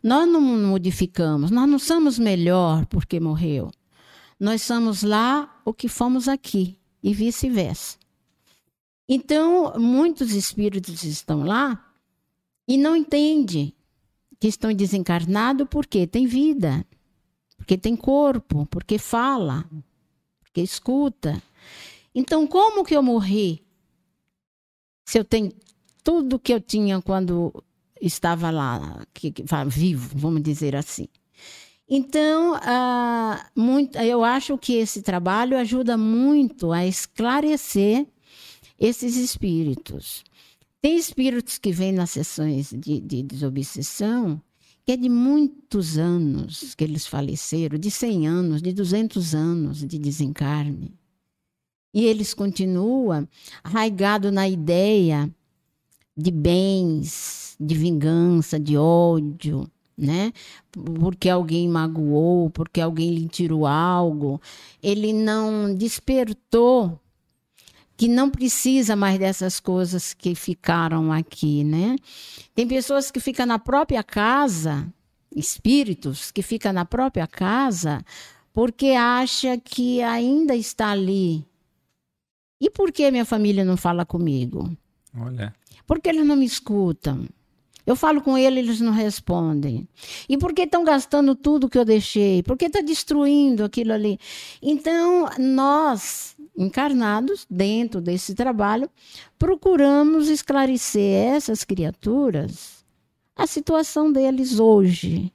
Nós 0.04 0.28
não 0.28 0.42
modificamos, 0.42 1.50
nós 1.50 1.70
não 1.70 1.80
somos 1.80 2.20
melhor 2.20 2.86
porque 2.88 3.22
morreu. 3.22 3.72
Nós 4.38 4.62
somos 4.62 5.02
lá 5.02 5.62
o 5.64 5.74
que 5.74 5.88
fomos 5.88 6.28
aqui 6.28 6.78
e 7.02 7.14
vice-versa. 7.14 7.98
Então, 9.08 9.74
muitos 9.80 10.34
espíritos 10.34 11.04
estão 11.04 11.44
lá 11.44 11.86
e 12.68 12.78
não 12.78 12.96
entendem 12.96 13.74
que 14.40 14.48
estão 14.50 14.74
desencarnados 14.74 15.68
porque 15.70 16.06
tem 16.06 16.26
vida, 16.26 16.86
porque 17.64 17.78
tem 17.78 17.96
corpo, 17.96 18.66
porque 18.66 18.98
fala, 18.98 19.66
porque 20.42 20.60
escuta. 20.60 21.42
Então, 22.14 22.46
como 22.46 22.84
que 22.84 22.94
eu 22.94 23.02
morri? 23.02 23.64
Se 25.06 25.18
eu 25.18 25.24
tenho 25.24 25.50
tudo 26.04 26.38
que 26.38 26.54
eu 26.54 26.60
tinha 26.60 27.02
quando 27.02 27.64
estava 28.02 28.52
lá, 28.52 29.08
que, 29.14 29.32
que, 29.32 29.46
vivo, 29.68 30.12
vamos 30.14 30.44
dizer 30.44 30.76
assim. 30.76 31.08
Então, 31.88 32.56
uh, 32.56 33.40
muito, 33.56 33.98
eu 33.98 34.26
acho 34.26 34.58
que 34.58 34.74
esse 34.74 35.02
trabalho 35.02 35.58
ajuda 35.58 35.98
muito 35.98 36.74
a 36.74 36.86
esclarecer 36.86 38.06
esses 38.78 39.16
espíritos. 39.16 40.22
Tem 40.82 40.98
espíritos 40.98 41.58
que 41.58 41.72
vêm 41.72 41.94
nas 41.94 42.10
sessões 42.10 42.74
de, 42.74 43.00
de 43.00 43.24
desobsessão 43.24 44.42
que 44.86 44.92
é 44.92 44.98
de 44.98 45.10
muitos 45.10 45.98
anos 45.98 46.76
que 46.76 46.84
eles 46.84 47.08
faleceram, 47.08 47.78
de 47.78 47.90
100 47.90 48.28
anos, 48.28 48.62
de 48.62 48.74
200 48.74 49.34
anos 49.34 49.80
de 49.80 49.98
desencarne. 49.98 50.94
E 51.94 52.06
eles 52.06 52.34
continuam 52.34 53.28
arraigados 53.64 54.32
na 54.32 54.48
ideia 54.50 55.34
de 56.18 56.32
bens, 56.32 57.56
de 57.60 57.76
vingança, 57.76 58.60
de 58.60 58.76
ódio, 58.76 59.70
né? 59.98 60.34
Porque 60.72 61.30
alguém 61.30 61.70
magoou, 61.70 62.50
porque 62.50 62.82
alguém 62.82 63.14
lhe 63.14 63.28
tirou 63.28 63.66
algo. 63.66 64.42
Ele 64.82 65.14
não 65.14 65.74
despertou 65.74 67.00
que 68.04 68.10
não 68.10 68.30
precisa 68.30 68.98
mais 68.98 69.18
dessas 69.18 69.62
coisas 69.62 70.14
que 70.14 70.36
ficaram 70.36 71.10
aqui, 71.10 71.64
né? 71.64 71.96
Tem 72.54 72.68
pessoas 72.68 73.10
que 73.10 73.18
ficam 73.18 73.46
na 73.46 73.58
própria 73.58 74.04
casa, 74.04 74.86
espíritos 75.34 76.30
que 76.30 76.42
ficam 76.42 76.74
na 76.74 76.84
própria 76.84 77.26
casa 77.26 78.04
porque 78.52 78.88
acha 78.88 79.58
que 79.58 80.02
ainda 80.02 80.54
está 80.54 80.90
ali. 80.90 81.46
E 82.60 82.70
por 82.70 82.92
que 82.92 83.10
minha 83.10 83.24
família 83.24 83.64
não 83.64 83.78
fala 83.78 84.06
comigo? 84.06 84.70
Olha. 85.18 85.56
Porque 85.88 86.10
eles 86.10 86.26
não 86.26 86.36
me 86.36 86.46
escutam. 86.46 87.26
Eu 87.86 87.98
falo 87.98 88.22
com 88.22 88.38
eles, 88.38 88.66
eles 88.66 88.82
não 88.82 88.94
respondem. 88.94 89.88
E 90.30 90.38
por 90.38 90.54
que 90.54 90.62
estão 90.62 90.86
gastando 90.86 91.36
tudo 91.36 91.70
que 91.70 91.78
eu 91.78 91.84
deixei? 91.84 92.42
Por 92.42 92.58
que 92.58 92.66
está 92.66 92.82
destruindo 92.82 93.64
aquilo 93.64 93.92
ali? 93.92 94.18
Então, 94.62 95.30
nós, 95.38 96.33
encarnados 96.56 97.46
dentro 97.50 98.00
desse 98.02 98.36
trabalho, 98.36 98.90
procuramos 99.38 100.30
esclarecer 100.30 101.34
essas 101.36 101.64
criaturas 101.64 102.84
a 103.36 103.48
situação 103.48 104.12
deles 104.12 104.60
hoje. 104.60 105.32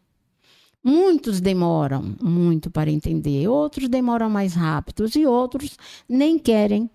Muitos 0.82 1.40
demoram 1.40 2.16
muito 2.22 2.70
para 2.70 2.90
entender, 2.90 3.48
outros 3.48 3.88
demoram 3.88 4.30
mais 4.30 4.54
rápidos 4.54 5.16
e 5.16 5.26
outros 5.26 5.76
nem 6.08 6.38
querem 6.38 6.88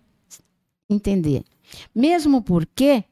entender. 0.90 1.44
Mesmo 1.94 2.42
porque 2.42 3.04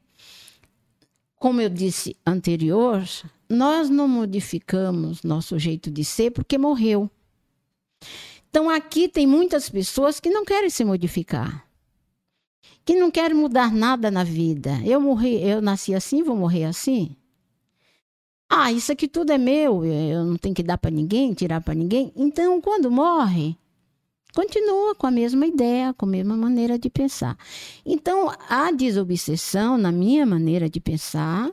como 1.42 1.60
eu 1.60 1.68
disse 1.68 2.16
anterior, 2.24 3.02
nós 3.48 3.90
não 3.90 4.06
modificamos 4.06 5.24
nosso 5.24 5.58
jeito 5.58 5.90
de 5.90 6.04
ser 6.04 6.30
porque 6.30 6.56
morreu. 6.56 7.10
Então 8.52 8.68
aqui 8.68 9.08
tem 9.08 9.26
muitas 9.26 9.70
pessoas 9.70 10.20
que 10.20 10.28
não 10.28 10.44
querem 10.44 10.68
se 10.68 10.84
modificar. 10.84 11.66
Que 12.84 12.94
não 12.94 13.10
querem 13.10 13.34
mudar 13.34 13.72
nada 13.72 14.10
na 14.10 14.22
vida. 14.22 14.78
Eu 14.84 15.00
morri, 15.00 15.42
eu 15.42 15.62
nasci 15.62 15.94
assim, 15.94 16.22
vou 16.22 16.36
morrer 16.36 16.64
assim. 16.64 17.16
Ah, 18.50 18.70
isso 18.70 18.92
aqui 18.92 19.08
tudo 19.08 19.32
é 19.32 19.38
meu, 19.38 19.82
eu 19.86 20.26
não 20.26 20.36
tenho 20.36 20.54
que 20.54 20.62
dar 20.62 20.76
para 20.76 20.90
ninguém, 20.90 21.32
tirar 21.32 21.62
para 21.62 21.72
ninguém. 21.72 22.12
Então, 22.14 22.60
quando 22.60 22.90
morre, 22.90 23.56
continua 24.34 24.94
com 24.94 25.06
a 25.06 25.10
mesma 25.10 25.46
ideia, 25.46 25.94
com 25.94 26.04
a 26.04 26.10
mesma 26.10 26.36
maneira 26.36 26.78
de 26.78 26.90
pensar. 26.90 27.38
Então, 27.86 28.30
a 28.50 28.70
desobsessão, 28.70 29.78
na 29.78 29.90
minha 29.90 30.26
maneira 30.26 30.68
de 30.68 30.78
pensar, 30.78 31.50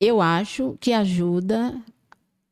eu 0.00 0.20
acho 0.20 0.76
que 0.80 0.92
ajuda 0.92 1.80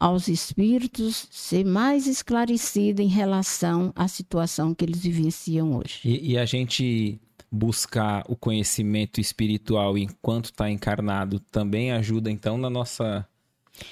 aos 0.03 0.27
espíritos 0.27 1.29
ser 1.31 1.65
mais 1.65 2.09
esclarecido 2.09 3.01
em 3.01 3.07
relação 3.07 3.93
à 3.95 4.09
situação 4.09 4.75
que 4.75 4.85
eles 4.85 5.01
vivenciam 5.01 5.77
hoje. 5.77 6.01
E, 6.05 6.33
e 6.33 6.39
a 6.39 6.45
gente 6.45 7.21
buscar 7.49 8.25
o 8.29 8.35
conhecimento 8.35 9.21
espiritual 9.21 9.97
enquanto 9.97 10.47
está 10.47 10.69
encarnado 10.69 11.39
também 11.39 11.93
ajuda 11.93 12.29
então 12.33 12.59
na 12.59 12.69
nossa 12.69 13.25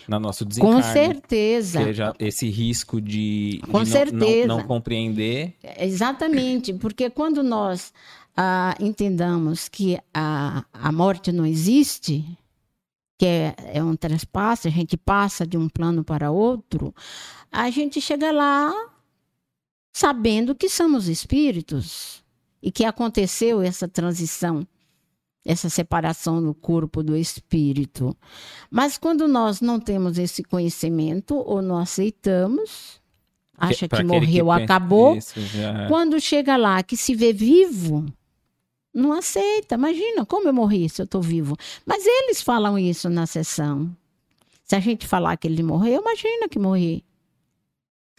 na 0.08 0.18
nosso 0.18 0.44
desencarne. 0.44 0.82
Com 0.82 0.92
certeza. 0.92 1.84
Seja 1.84 2.12
esse 2.18 2.50
risco 2.50 3.00
de, 3.00 3.62
Com 3.70 3.84
de 3.84 3.90
certeza. 3.90 4.48
Não, 4.48 4.56
não, 4.56 4.62
não, 4.62 4.66
compreender. 4.66 5.54
Exatamente, 5.78 6.74
porque 6.74 7.08
quando 7.08 7.40
nós 7.40 7.92
ah, 8.36 8.74
entendamos 8.80 9.68
que 9.68 9.96
a, 10.12 10.64
a 10.72 10.90
morte 10.90 11.30
não 11.30 11.46
existe, 11.46 12.24
que 13.20 13.26
é, 13.26 13.54
é 13.74 13.84
um 13.84 13.94
trespasse, 13.94 14.66
a 14.66 14.70
gente 14.70 14.96
passa 14.96 15.46
de 15.46 15.58
um 15.58 15.68
plano 15.68 16.02
para 16.02 16.30
outro, 16.30 16.94
a 17.52 17.68
gente 17.68 18.00
chega 18.00 18.32
lá 18.32 18.72
sabendo 19.92 20.54
que 20.54 20.70
somos 20.70 21.06
espíritos 21.06 22.24
e 22.62 22.72
que 22.72 22.82
aconteceu 22.82 23.60
essa 23.60 23.86
transição 23.86 24.66
essa 25.44 25.68
separação 25.68 26.42
do 26.42 26.54
corpo 26.54 27.02
do 27.02 27.16
espírito. 27.16 28.16
Mas 28.70 28.98
quando 28.98 29.26
nós 29.26 29.60
não 29.60 29.80
temos 29.80 30.18
esse 30.18 30.42
conhecimento 30.42 31.34
ou 31.34 31.62
não 31.62 31.78
aceitamos, 31.78 33.00
acha 33.56 33.88
que, 33.88 33.96
que 33.96 34.04
morreu, 34.04 34.46
que 34.46 34.62
acabou, 34.62 35.18
já... 35.18 35.88
quando 35.88 36.20
chega 36.20 36.56
lá 36.56 36.82
que 36.82 36.94
se 36.96 37.14
vê 37.14 37.32
vivo, 37.32 38.06
não 38.92 39.12
aceita. 39.12 39.74
Imagina 39.74 40.26
como 40.26 40.48
eu 40.48 40.52
morri 40.52 40.88
se 40.88 41.02
eu 41.02 41.04
estou 41.04 41.22
vivo. 41.22 41.56
Mas 41.86 42.04
eles 42.06 42.42
falam 42.42 42.78
isso 42.78 43.08
na 43.08 43.26
sessão. 43.26 43.94
Se 44.64 44.76
a 44.76 44.80
gente 44.80 45.06
falar 45.06 45.36
que 45.36 45.48
ele 45.48 45.62
morreu, 45.62 46.00
imagina 46.00 46.48
que 46.48 46.58
morri. 46.58 47.04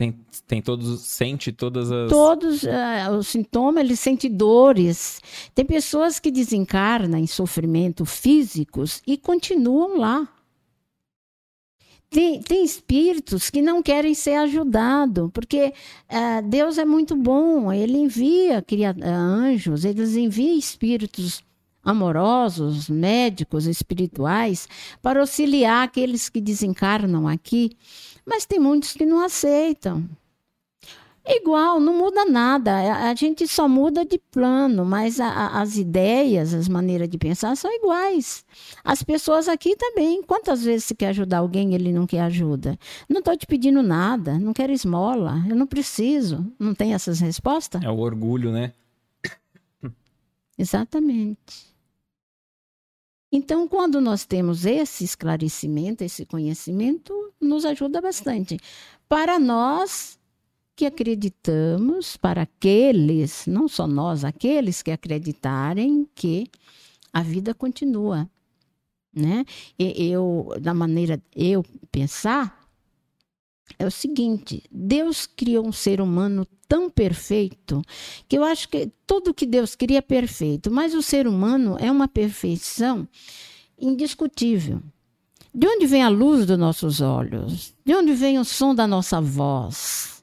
Tem, 0.02 0.16
tem 0.48 0.62
todos, 0.62 1.02
sente 1.02 1.52
todas 1.52 1.92
as. 1.92 2.10
Todos 2.10 2.64
uh, 2.64 3.12
os 3.20 3.28
sintomas, 3.28 3.84
ele 3.84 3.96
sente 3.96 4.28
dores. 4.28 5.22
Tem 5.54 5.64
pessoas 5.64 6.20
que 6.20 6.32
desencarnam 6.32 7.20
em 7.20 7.28
sofrimento 7.28 8.04
físicos 8.04 9.02
e 9.06 9.16
continuam 9.16 10.00
lá. 10.00 10.28
Tem, 12.12 12.42
tem 12.42 12.66
espíritos 12.66 13.50
que 13.50 13.62
não 13.62 13.82
querem 13.82 14.14
ser 14.14 14.36
ajudados, 14.36 15.30
porque 15.32 15.74
uh, 16.10 16.46
Deus 16.46 16.78
é 16.78 16.84
muito 16.84 17.16
bom, 17.16 17.72
ele 17.72 17.98
envia 17.98 18.62
cria, 18.62 18.92
uh, 18.92 19.06
anjos, 19.06 19.86
ele 19.86 20.04
envia 20.20 20.54
espíritos 20.54 21.42
amorosos, 21.82 22.90
médicos, 22.90 23.66
espirituais, 23.66 24.68
para 25.02 25.22
auxiliar 25.22 25.86
aqueles 25.86 26.28
que 26.28 26.42
desencarnam 26.42 27.30
aqui. 27.30 27.72
Mas 28.26 28.46
tem 28.46 28.60
muitos 28.60 28.92
que 28.92 29.06
não 29.06 29.24
aceitam. 29.24 30.04
Igual, 31.26 31.80
não 31.80 31.98
muda 31.98 32.26
nada. 32.26 33.10
A, 33.10 33.14
gente 33.14 33.48
só 33.48 33.68
muda 33.68 34.04
de 34.04 34.18
plano, 34.18 34.84
mas 34.84 35.20
a, 35.20 35.28
a, 35.28 35.62
as 35.62 35.78
ideias, 35.78 36.54
as 36.54 36.68
maneiras 36.68 37.08
de 37.08 37.18
pensar 37.18 37.56
são 37.56 37.72
iguais. 37.72 38.44
As 38.84 39.04
pessoas 39.04 39.48
aqui 39.48 39.76
também. 39.76 40.24
Quantas 40.24 40.64
vezes 40.64 40.86
você 40.86 40.96
quer 40.96 41.10
ajudar 41.10 41.38
alguém 41.40 41.72
e 41.72 41.76
ele 41.76 41.94
não 41.94 42.08
quer 42.08 42.22
ajuda? 42.22 42.78
Não 43.08 43.20
estou 43.20 43.38
te 43.38 43.46
pedindo 43.46 43.84
nada, 43.84 44.40
não 44.40 44.52
quero 44.52 44.74
esmola, 44.74 45.46
eu 45.48 45.56
não 45.56 45.68
preciso. 45.68 46.52
Não 46.60 46.74
tem 46.74 46.94
essas 46.96 47.20
respostas? 47.20 47.84
É 47.84 47.90
o 47.90 48.00
orgulho, 48.00 48.52
né? 48.52 48.74
Exatamente. 50.58 51.72
Então, 53.32 53.68
quando 53.68 54.02
nós 54.02 54.26
temos 54.26 54.66
esse 54.66 55.04
esclarecimento, 55.04 56.04
esse 56.04 56.26
conhecimento, 56.26 57.32
nos 57.40 57.64
ajuda 57.64 58.02
bastante. 58.02 58.60
Para 59.08 59.40
nós 59.40 60.20
que 60.82 60.86
acreditamos, 60.88 62.18
para 62.18 62.42
aqueles, 62.42 63.46
não 63.46 63.68
só 63.68 63.86
nós, 63.86 64.26
aqueles 64.26 64.82
que 64.82 64.90
acreditarem 64.90 66.08
que 66.16 66.48
a 67.14 67.22
vida 67.22 67.54
continua, 67.54 68.28
né? 69.14 69.46
E 69.78 70.10
eu, 70.10 70.52
da 70.60 70.74
maneira 70.74 71.22
eu 71.36 71.64
pensar, 71.92 72.68
é 73.78 73.86
o 73.86 73.92
seguinte: 73.92 74.64
Deus 74.72 75.28
criou 75.28 75.68
um 75.68 75.72
ser 75.72 76.02
humano 76.02 76.48
tão 76.68 76.90
perfeito 76.90 77.84
que 78.28 78.36
eu 78.36 78.44
acho 78.44 78.68
que 78.68 78.92
tudo 79.06 79.36
que 79.36 79.46
Deus 79.46 79.76
cria 79.76 80.00
é 80.00 80.02
perfeito, 80.02 80.72
mas 80.72 80.96
o 80.96 81.04
ser 81.04 81.28
humano 81.28 81.78
é 81.80 81.92
uma 81.92 82.08
perfeição 82.08 83.08
indiscutível. 83.78 84.82
De 85.54 85.68
onde 85.68 85.86
vem 85.86 86.02
a 86.02 86.10
luz 86.10 86.48
dos 86.48 86.58
nossos 86.58 87.02
olhos? 87.02 87.72
De 87.86 87.94
onde 87.94 88.14
vem 88.14 88.40
o 88.40 88.44
som 88.44 88.74
da 88.74 88.88
nossa 88.88 89.22
voz? 89.22 90.21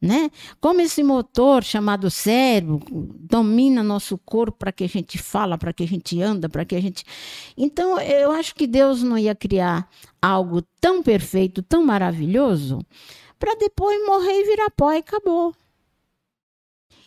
Né? 0.00 0.30
Como 0.60 0.80
esse 0.80 1.02
motor 1.02 1.62
chamado 1.62 2.10
cérebro 2.10 2.80
domina 3.18 3.82
nosso 3.82 4.16
corpo 4.16 4.56
para 4.58 4.72
que 4.72 4.84
a 4.84 4.88
gente 4.88 5.18
fala, 5.18 5.58
para 5.58 5.72
que 5.72 5.82
a 5.82 5.86
gente 5.86 6.20
anda, 6.22 6.48
para 6.48 6.64
que 6.64 6.74
a 6.74 6.80
gente. 6.80 7.04
Então, 7.56 8.00
eu 8.00 8.32
acho 8.32 8.54
que 8.54 8.66
Deus 8.66 9.02
não 9.02 9.18
ia 9.18 9.34
criar 9.34 9.88
algo 10.22 10.62
tão 10.80 11.02
perfeito, 11.02 11.62
tão 11.62 11.84
maravilhoso, 11.84 12.78
para 13.38 13.54
depois 13.56 14.04
morrer 14.06 14.40
e 14.40 14.44
virar 14.44 14.70
pó 14.70 14.92
e 14.92 14.98
acabou. 14.98 15.54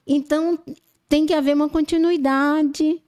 Então, 0.05 0.59
tem 1.09 1.25
que 1.25 1.33
haver 1.33 1.55
uma 1.55 1.69
continuidade 1.69 3.01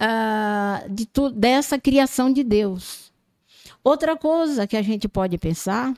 uh, 0.00 0.88
de 0.88 1.08
dessa 1.34 1.78
criação 1.78 2.32
de 2.32 2.44
Deus. 2.44 3.12
Outra 3.82 4.16
coisa 4.16 4.66
que 4.66 4.76
a 4.76 4.82
gente 4.82 5.08
pode 5.08 5.38
pensar 5.38 5.92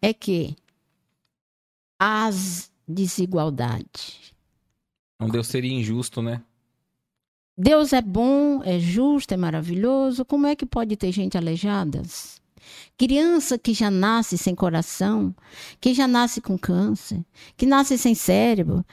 é 0.00 0.12
que 0.12 0.54
as 2.04 2.68
desigualdades. 2.88 4.34
Então 5.14 5.30
Deus 5.30 5.46
seria 5.46 5.72
injusto, 5.72 6.20
né? 6.20 6.42
Deus 7.56 7.92
é 7.92 8.02
bom, 8.02 8.60
é 8.64 8.80
justo, 8.80 9.32
é 9.32 9.36
maravilhoso. 9.36 10.24
Como 10.24 10.48
é 10.48 10.56
que 10.56 10.66
pode 10.66 10.96
ter 10.96 11.12
gente 11.12 11.38
aleijada? 11.38 12.02
Criança 12.98 13.56
que 13.56 13.72
já 13.72 13.88
nasce 13.88 14.36
sem 14.36 14.52
coração, 14.52 15.32
que 15.80 15.94
já 15.94 16.08
nasce 16.08 16.40
com 16.40 16.58
câncer, 16.58 17.24
que 17.56 17.66
nasce 17.66 17.96
sem 17.96 18.16
cérebro, 18.16 18.84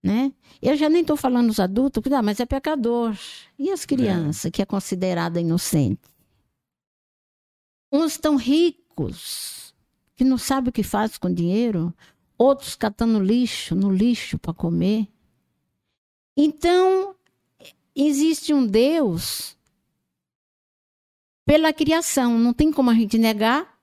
né? 0.00 0.32
Eu 0.62 0.76
já 0.76 0.88
nem 0.88 1.00
estou 1.00 1.16
falando 1.16 1.48
dos 1.48 1.58
adultos, 1.58 2.00
ah, 2.12 2.22
mas 2.22 2.38
é 2.38 2.46
pecador. 2.46 3.18
E 3.58 3.72
as 3.72 3.84
crianças, 3.84 4.44
é. 4.44 4.50
que 4.52 4.62
é 4.62 4.66
considerada 4.66 5.40
inocente? 5.40 6.08
Uns 7.92 8.16
tão 8.16 8.36
ricos, 8.36 9.74
que 10.14 10.22
não 10.22 10.38
sabem 10.38 10.68
o 10.68 10.72
que 10.72 10.84
faz 10.84 11.18
com 11.18 11.32
dinheiro, 11.32 11.92
outros 12.40 12.74
catando 12.74 13.22
lixo 13.22 13.74
no 13.74 13.92
lixo 13.92 14.38
para 14.38 14.54
comer. 14.54 15.06
Então, 16.34 17.14
existe 17.94 18.54
um 18.54 18.66
Deus 18.66 19.58
pela 21.44 21.70
criação, 21.70 22.38
não 22.38 22.54
tem 22.54 22.72
como 22.72 22.88
a 22.88 22.94
gente 22.94 23.18
negar. 23.18 23.78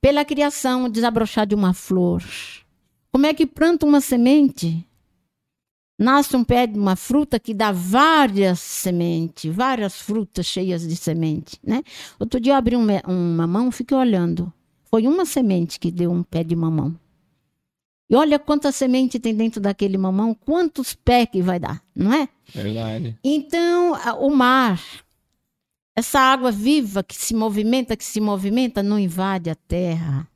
Pela 0.00 0.24
criação, 0.24 0.88
desabrochar 0.88 1.46
de 1.46 1.54
uma 1.54 1.72
flor. 1.72 2.22
Como 3.10 3.24
é 3.24 3.32
que 3.32 3.46
planta 3.46 3.86
uma 3.86 4.00
semente? 4.00 4.86
Nasce 5.98 6.36
um 6.36 6.44
pé 6.44 6.66
de 6.66 6.78
uma 6.78 6.94
fruta 6.94 7.40
que 7.40 7.54
dá 7.54 7.72
várias 7.72 8.60
sementes, 8.60 9.52
várias 9.54 10.00
frutas 10.00 10.46
cheias 10.46 10.86
de 10.86 10.94
semente, 10.94 11.58
né? 11.62 11.82
Outro 12.18 12.38
dia 12.38 12.52
eu 12.52 12.56
abri 12.56 12.76
um, 12.76 12.86
um 13.08 13.36
mamão, 13.36 13.70
fiquei 13.70 13.96
olhando. 13.96 14.52
Foi 14.84 15.06
uma 15.06 15.24
semente 15.24 15.80
que 15.80 15.90
deu 15.90 16.12
um 16.12 16.22
pé 16.22 16.44
de 16.44 16.54
mamão. 16.54 16.96
E 18.12 18.14
olha 18.14 18.38
quanta 18.38 18.70
semente 18.70 19.18
tem 19.18 19.34
dentro 19.34 19.58
daquele 19.58 19.96
mamão, 19.96 20.34
quantos 20.34 20.92
pés 20.92 21.26
que 21.32 21.40
vai 21.40 21.58
dar, 21.58 21.82
não 21.96 22.12
é? 22.12 22.28
Verdade. 22.54 23.18
Então, 23.24 23.94
o 24.20 24.28
mar, 24.28 24.78
essa 25.96 26.20
água 26.20 26.52
viva 26.52 27.02
que 27.02 27.16
se 27.16 27.32
movimenta, 27.34 27.96
que 27.96 28.04
se 28.04 28.20
movimenta, 28.20 28.82
não 28.82 28.98
invade 28.98 29.48
a 29.48 29.54
terra. 29.54 30.28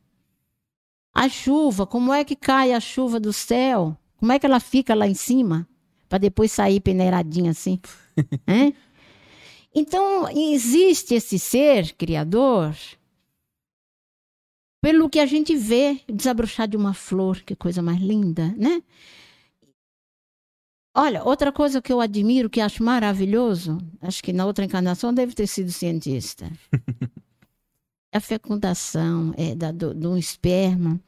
A 1.15 1.29
chuva, 1.29 1.87
como 1.87 2.15
é 2.15 2.25
que 2.25 2.35
cai 2.35 2.73
a 2.73 2.81
chuva 2.81 3.21
do 3.21 3.31
céu? 3.31 3.95
Como 4.17 4.33
é 4.33 4.39
que 4.39 4.47
ela 4.47 4.59
fica 4.59 4.95
lá 4.95 5.07
em 5.07 5.13
cima? 5.13 5.69
Para 6.09 6.17
depois 6.17 6.53
sair 6.53 6.81
peneiradinha 6.81 7.51
assim. 7.51 7.79
é? 8.49 8.73
Então, 9.75 10.31
existe 10.31 11.15
esse 11.15 11.39
ser 11.39 11.93
criador 11.93 12.75
pelo 14.87 15.11
que 15.11 15.19
a 15.19 15.27
gente 15.27 15.57
vê 15.57 16.01
desabrochar 16.09 16.69
de 16.69 16.77
uma 16.77 16.95
flor, 16.95 17.43
que 17.43 17.57
coisa 17.57 17.83
mais 17.83 18.01
linda, 18.01 18.55
né? 18.57 18.81
Olha, 20.95 21.25
outra 21.25 21.51
coisa 21.51 21.83
que 21.83 21.93
eu 21.93 22.01
admiro, 22.01 22.49
que 22.49 22.61
acho 22.61 22.85
maravilhoso, 22.85 23.79
acho 24.01 24.23
que 24.23 24.33
na 24.33 24.47
outra 24.47 24.65
encarnação 24.65 25.13
deve 25.13 25.35
ter 25.35 25.49
sido 25.49 25.73
cientista. 25.73 26.49
a 28.15 28.21
fecundação 28.21 29.35
é 29.37 29.57
da, 29.57 29.73
do, 29.73 29.93
do 29.93 30.17
esperma, 30.17 31.01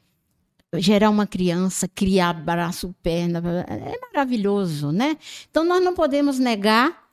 gerar 0.73 1.09
uma 1.09 1.25
criança, 1.25 1.87
criar 1.87 2.33
braço, 2.33 2.93
perna, 3.01 3.41
é 3.65 3.97
maravilhoso, 4.11 4.91
né? 4.91 5.17
Então 5.49 5.63
nós 5.63 5.81
não 5.81 5.95
podemos 5.95 6.37
negar 6.37 7.09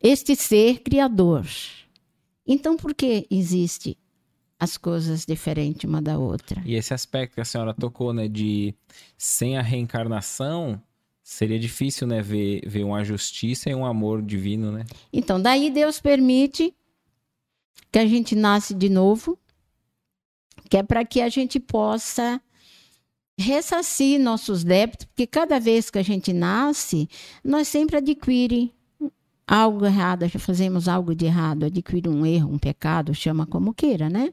este 0.00 0.36
ser 0.36 0.78
criador. 0.78 1.44
Então 2.46 2.76
por 2.76 2.94
que 2.94 3.26
existe 3.28 3.98
as 4.58 4.76
coisas 4.76 5.24
diferentes 5.24 5.88
uma 5.88 6.02
da 6.02 6.18
outra. 6.18 6.60
E 6.64 6.74
esse 6.74 6.92
aspecto 6.92 7.34
que 7.34 7.40
a 7.40 7.44
senhora 7.44 7.72
tocou, 7.72 8.12
né, 8.12 8.26
de 8.26 8.74
sem 9.16 9.56
a 9.56 9.62
reencarnação, 9.62 10.82
seria 11.22 11.58
difícil, 11.58 12.06
né, 12.06 12.20
ver, 12.20 12.62
ver 12.66 12.84
uma 12.84 13.04
justiça 13.04 13.70
e 13.70 13.74
um 13.74 13.86
amor 13.86 14.20
divino, 14.22 14.72
né? 14.72 14.84
Então, 15.12 15.40
daí 15.40 15.70
Deus 15.70 16.00
permite 16.00 16.74
que 17.92 17.98
a 17.98 18.06
gente 18.06 18.34
nasce 18.34 18.74
de 18.74 18.88
novo, 18.88 19.38
que 20.68 20.76
é 20.76 20.82
para 20.82 21.04
que 21.04 21.20
a 21.20 21.28
gente 21.28 21.60
possa 21.60 22.40
ressarcir 23.38 24.18
nossos 24.18 24.64
débitos, 24.64 25.06
porque 25.06 25.26
cada 25.26 25.60
vez 25.60 25.88
que 25.90 25.98
a 25.98 26.02
gente 26.02 26.32
nasce, 26.32 27.08
nós 27.44 27.68
sempre 27.68 27.96
adquire 27.96 28.74
algo 29.48 29.86
errado, 29.86 30.28
já 30.28 30.38
fazemos 30.38 30.86
algo 30.86 31.14
de 31.14 31.24
errado, 31.24 31.64
adquire 31.64 32.06
um 32.06 32.26
erro, 32.26 32.52
um 32.52 32.58
pecado, 32.58 33.14
chama 33.14 33.46
como 33.46 33.72
queira, 33.72 34.10
né? 34.10 34.30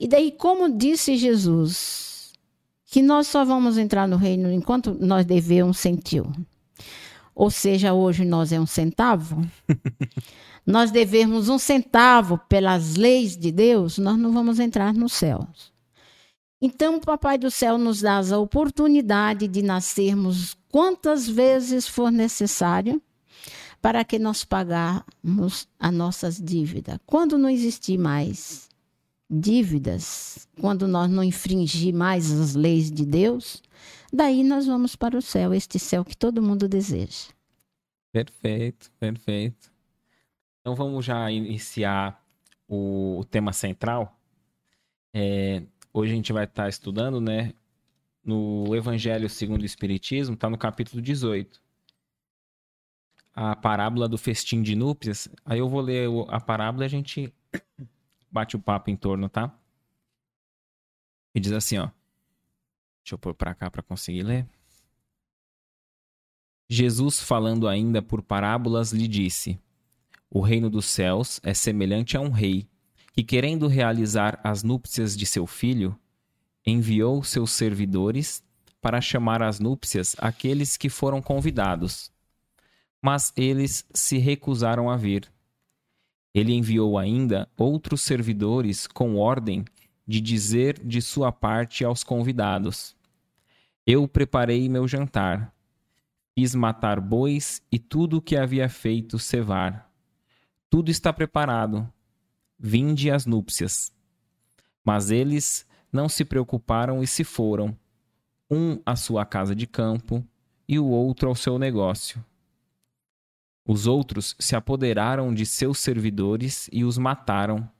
E 0.00 0.08
daí, 0.08 0.32
como 0.32 0.76
disse 0.76 1.16
Jesus, 1.16 2.32
que 2.86 3.00
nós 3.00 3.28
só 3.28 3.44
vamos 3.44 3.78
entrar 3.78 4.08
no 4.08 4.16
reino 4.16 4.50
enquanto 4.50 4.96
nós 4.98 5.24
devemos 5.24 5.70
um 5.70 5.72
centil. 5.72 6.32
Ou 7.32 7.48
seja, 7.48 7.94
hoje 7.94 8.24
nós 8.24 8.50
é 8.52 8.58
um 8.58 8.66
centavo. 8.66 9.46
nós 10.66 10.90
devemos 10.90 11.48
um 11.48 11.58
centavo 11.58 12.38
pelas 12.48 12.96
leis 12.96 13.36
de 13.36 13.52
Deus, 13.52 13.98
nós 13.98 14.18
não 14.18 14.32
vamos 14.32 14.58
entrar 14.58 14.92
no 14.92 15.08
céu. 15.08 15.46
Então, 16.60 16.96
o 16.96 17.00
Papai 17.00 17.38
do 17.38 17.52
Céu 17.52 17.78
nos 17.78 18.00
dá 18.00 18.18
a 18.18 18.38
oportunidade 18.38 19.46
de 19.46 19.62
nascermos 19.62 20.56
quantas 20.68 21.28
vezes 21.28 21.86
for 21.86 22.10
necessário 22.10 23.00
para 23.80 24.04
que 24.04 24.18
nós 24.18 24.44
pagarmos 24.44 25.68
as 25.78 25.92
nossas 25.92 26.40
dívidas. 26.40 26.98
Quando 27.06 27.38
não 27.38 27.48
existir 27.48 27.98
mais 27.98 28.68
dívidas, 29.30 30.48
quando 30.60 30.88
nós 30.88 31.10
não 31.10 31.22
infringir 31.22 31.94
mais 31.94 32.30
as 32.30 32.54
leis 32.54 32.90
de 32.90 33.04
Deus, 33.04 33.62
daí 34.12 34.42
nós 34.42 34.66
vamos 34.66 34.96
para 34.96 35.16
o 35.16 35.22
céu, 35.22 35.54
este 35.54 35.78
céu 35.78 36.04
que 36.04 36.16
todo 36.16 36.42
mundo 36.42 36.68
deseja. 36.68 37.28
Perfeito, 38.10 38.90
perfeito. 38.98 39.70
Então 40.60 40.74
vamos 40.74 41.04
já 41.04 41.30
iniciar 41.30 42.22
o, 42.66 43.24
tema 43.30 43.52
central. 43.52 44.18
É, 45.14 45.62
hoje 45.92 46.12
a 46.12 46.16
gente 46.16 46.32
vai 46.32 46.44
estar 46.44 46.68
estudando, 46.68 47.20
né, 47.20 47.54
no 48.24 48.74
Evangelho 48.74 49.28
segundo 49.28 49.62
o 49.62 49.66
Espiritismo, 49.66 50.34
está 50.34 50.50
no 50.50 50.58
capítulo 50.58 51.00
18 51.00 51.67
a 53.40 53.54
parábola 53.54 54.08
do 54.08 54.18
festim 54.18 54.62
de 54.62 54.74
núpcias. 54.74 55.28
Aí 55.44 55.60
eu 55.60 55.68
vou 55.68 55.80
ler 55.80 56.08
a 56.26 56.40
parábola 56.40 56.84
e 56.84 56.86
a 56.86 56.88
gente 56.88 57.32
bate 58.28 58.56
o 58.56 58.58
papo 58.58 58.90
em 58.90 58.96
torno, 58.96 59.28
tá? 59.28 59.56
E 61.32 61.38
diz 61.38 61.52
assim, 61.52 61.78
ó. 61.78 61.88
Deixa 63.04 63.14
eu 63.14 63.18
pôr 63.18 63.34
para 63.34 63.54
cá 63.54 63.70
para 63.70 63.80
conseguir 63.80 64.24
ler. 64.24 64.44
Jesus, 66.68 67.20
falando 67.20 67.68
ainda 67.68 68.02
por 68.02 68.22
parábolas, 68.22 68.92
lhe 68.92 69.06
disse: 69.06 69.56
O 70.28 70.40
reino 70.40 70.68
dos 70.68 70.86
céus 70.86 71.40
é 71.44 71.54
semelhante 71.54 72.16
a 72.16 72.20
um 72.20 72.30
rei 72.30 72.68
que, 73.12 73.22
querendo 73.22 73.68
realizar 73.68 74.40
as 74.42 74.64
núpcias 74.64 75.16
de 75.16 75.24
seu 75.24 75.46
filho, 75.46 75.96
enviou 76.66 77.22
seus 77.22 77.52
servidores 77.52 78.42
para 78.80 79.00
chamar 79.00 79.44
às 79.44 79.60
núpcias 79.60 80.16
aqueles 80.18 80.76
que 80.76 80.88
foram 80.88 81.22
convidados 81.22 82.10
mas 83.02 83.32
eles 83.36 83.86
se 83.92 84.18
recusaram 84.18 84.90
a 84.90 84.96
vir. 84.96 85.30
Ele 86.34 86.52
enviou 86.52 86.98
ainda 86.98 87.48
outros 87.56 88.02
servidores 88.02 88.86
com 88.86 89.16
ordem 89.16 89.64
de 90.06 90.20
dizer 90.20 90.78
de 90.84 91.02
sua 91.02 91.32
parte 91.32 91.84
aos 91.84 92.04
convidados: 92.04 92.96
Eu 93.86 94.06
preparei 94.06 94.68
meu 94.68 94.86
jantar. 94.86 95.54
Fiz 96.34 96.54
matar 96.54 97.00
bois 97.00 97.60
e 97.70 97.78
tudo 97.78 98.18
o 98.18 98.22
que 98.22 98.36
havia 98.36 98.68
feito 98.68 99.18
cevar. 99.18 99.90
Tudo 100.70 100.90
está 100.90 101.12
preparado. 101.12 101.92
Vinde 102.56 103.10
às 103.10 103.26
núpcias. 103.26 103.92
Mas 104.84 105.10
eles 105.10 105.66
não 105.92 106.08
se 106.08 106.24
preocuparam 106.24 107.02
e 107.02 107.06
se 107.06 107.24
foram, 107.24 107.76
um 108.50 108.80
à 108.84 108.94
sua 108.94 109.24
casa 109.26 109.54
de 109.54 109.66
campo 109.66 110.24
e 110.68 110.78
o 110.78 110.86
outro 110.86 111.28
ao 111.28 111.34
seu 111.34 111.58
negócio. 111.58 112.24
Os 113.68 113.86
outros 113.86 114.34
se 114.38 114.56
apoderaram 114.56 115.34
de 115.34 115.44
seus 115.44 115.78
servidores 115.78 116.70
e 116.72 116.84
os 116.84 116.96
mataram, 116.96 117.70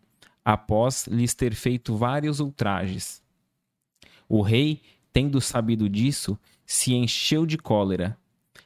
após 0.44 1.06
lhes 1.06 1.34
ter 1.34 1.54
feito 1.54 1.96
vários 1.96 2.40
ultrajes. 2.40 3.22
O 4.28 4.42
rei, 4.42 4.82
tendo 5.14 5.40
sabido 5.40 5.88
disso, 5.88 6.38
se 6.66 6.92
encheu 6.92 7.46
de 7.46 7.56
cólera 7.56 8.18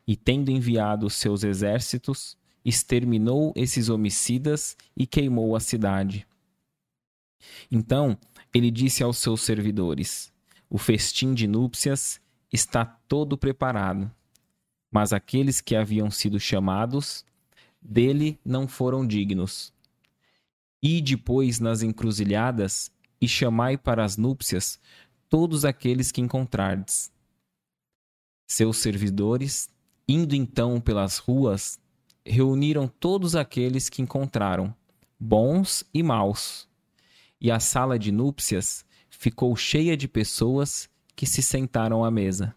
e, 0.04 0.16
tendo 0.16 0.50
enviado 0.50 1.08
seus 1.08 1.44
exércitos, 1.44 2.36
exterminou 2.64 3.52
esses 3.54 3.88
homicidas 3.88 4.76
e 4.96 5.06
queimou 5.06 5.54
a 5.54 5.60
cidade. 5.60 6.26
Então 7.70 8.18
ele 8.52 8.68
disse 8.68 9.00
aos 9.04 9.18
seus 9.18 9.42
servidores: 9.42 10.32
O 10.68 10.76
festim 10.76 11.34
de 11.34 11.46
núpcias 11.46 12.20
está 12.52 12.84
todo 12.84 13.38
preparado. 13.38 14.10
Mas 14.92 15.12
aqueles 15.12 15.60
que 15.60 15.74
haviam 15.74 16.10
sido 16.10 16.38
chamados 16.38 17.24
dele 17.80 18.38
não 18.44 18.68
foram 18.68 19.04
dignos. 19.04 19.72
E 20.80 21.00
depois 21.00 21.58
nas 21.58 21.82
encruzilhadas 21.82 22.92
e 23.20 23.26
chamai 23.26 23.76
para 23.76 24.04
as 24.04 24.16
núpcias 24.16 24.78
todos 25.28 25.64
aqueles 25.64 26.12
que 26.12 26.20
encontrardes. 26.20 27.10
Seus 28.46 28.76
servidores, 28.76 29.68
indo 30.06 30.36
então 30.36 30.80
pelas 30.80 31.18
ruas, 31.18 31.80
reuniram 32.24 32.86
todos 32.86 33.34
aqueles 33.34 33.88
que 33.88 34.02
encontraram, 34.02 34.72
bons 35.18 35.82
e 35.94 36.02
maus 36.02 36.68
e 37.42 37.50
a 37.50 37.58
sala 37.58 37.98
de 37.98 38.12
núpcias 38.12 38.84
ficou 39.10 39.56
cheia 39.56 39.96
de 39.96 40.06
pessoas 40.06 40.88
que 41.16 41.26
se 41.26 41.42
sentaram 41.42 42.04
à 42.04 42.10
mesa. 42.10 42.54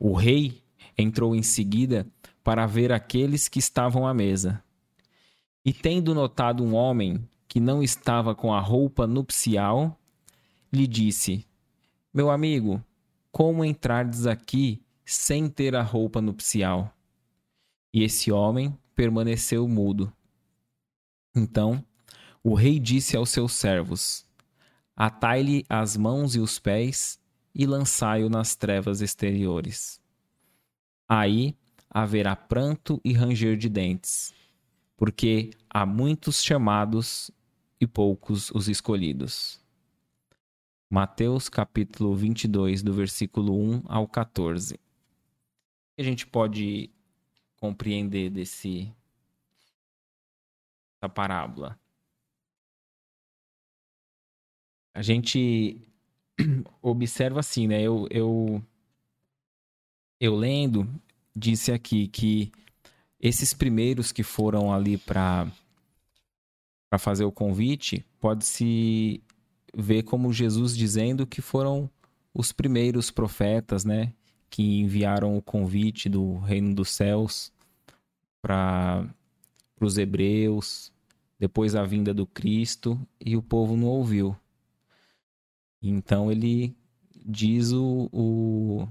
O 0.00 0.14
rei 0.14 0.64
entrou 0.96 1.34
em 1.34 1.42
seguida 1.42 2.06
para 2.42 2.66
ver 2.66 2.92
aqueles 2.92 3.48
que 3.48 3.58
estavam 3.58 4.06
à 4.06 4.14
mesa. 4.14 4.62
E 5.64 5.72
tendo 5.72 6.14
notado 6.14 6.62
um 6.62 6.74
homem 6.74 7.28
que 7.48 7.58
não 7.58 7.82
estava 7.82 8.34
com 8.34 8.54
a 8.54 8.60
roupa 8.60 9.06
nupcial, 9.06 9.98
lhe 10.72 10.86
disse: 10.86 11.44
Meu 12.12 12.30
amigo, 12.30 12.82
como 13.32 13.64
entrardes 13.64 14.26
aqui 14.26 14.80
sem 15.04 15.48
ter 15.48 15.74
a 15.74 15.82
roupa 15.82 16.20
nupcial? 16.20 16.92
E 17.92 18.02
esse 18.02 18.30
homem 18.30 18.76
permaneceu 18.94 19.66
mudo. 19.66 20.12
Então 21.34 21.84
o 22.42 22.54
rei 22.54 22.78
disse 22.78 23.16
aos 23.16 23.30
seus 23.30 23.52
servos: 23.52 24.24
Atai-lhe 24.94 25.66
as 25.68 25.96
mãos 25.96 26.36
e 26.36 26.40
os 26.40 26.58
pés 26.58 27.18
e 27.54 27.66
lançai-o 27.66 28.30
nas 28.30 28.54
trevas 28.54 29.00
exteriores. 29.00 30.00
Aí 31.08 31.56
haverá 31.88 32.34
pranto 32.34 33.00
e 33.04 33.12
ranger 33.12 33.56
de 33.56 33.68
dentes, 33.68 34.34
porque 34.96 35.50
há 35.70 35.86
muitos 35.86 36.42
chamados 36.42 37.30
e 37.80 37.86
poucos 37.86 38.50
os 38.50 38.68
escolhidos. 38.68 39.60
Mateus 40.90 41.48
capítulo 41.48 42.14
22, 42.14 42.82
do 42.82 42.92
versículo 42.92 43.56
1 43.58 43.82
ao 43.86 44.06
14. 44.06 44.78
A 45.98 46.02
gente 46.02 46.26
pode 46.26 46.90
compreender 47.56 48.30
desse 48.30 48.92
essa 50.98 51.08
parábola. 51.08 51.78
a 54.96 55.02
gente 55.02 55.78
observa 56.80 57.40
assim, 57.40 57.68
né? 57.68 57.82
Eu, 57.82 58.08
eu, 58.10 58.62
eu 60.20 60.34
lendo, 60.34 60.88
disse 61.34 61.72
aqui 61.72 62.08
que 62.08 62.52
esses 63.20 63.52
primeiros 63.52 64.12
que 64.12 64.22
foram 64.22 64.72
ali 64.72 64.96
para 64.96 65.50
para 66.88 66.98
fazer 67.00 67.24
o 67.24 67.32
convite, 67.32 68.04
pode-se 68.20 69.20
ver 69.74 70.04
como 70.04 70.32
Jesus 70.32 70.76
dizendo 70.76 71.26
que 71.26 71.42
foram 71.42 71.90
os 72.32 72.52
primeiros 72.52 73.10
profetas, 73.10 73.84
né, 73.84 74.12
que 74.48 74.80
enviaram 74.80 75.36
o 75.36 75.42
convite 75.42 76.08
do 76.08 76.38
reino 76.38 76.74
dos 76.74 76.90
céus 76.90 77.52
para 78.40 79.04
os 79.80 79.98
hebreus, 79.98 80.92
depois 81.38 81.74
a 81.74 81.82
vinda 81.84 82.14
do 82.14 82.26
Cristo 82.26 82.98
e 83.20 83.36
o 83.36 83.42
povo 83.42 83.76
não 83.76 83.88
ouviu. 83.88 84.36
Então 85.82 86.30
ele 86.30 86.74
diz 87.24 87.72
o, 87.72 88.08
o, 88.12 88.88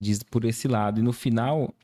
diz 0.00 0.22
por 0.22 0.44
esse 0.44 0.66
lado 0.66 1.00
e 1.00 1.02
no 1.02 1.12
final 1.12 1.74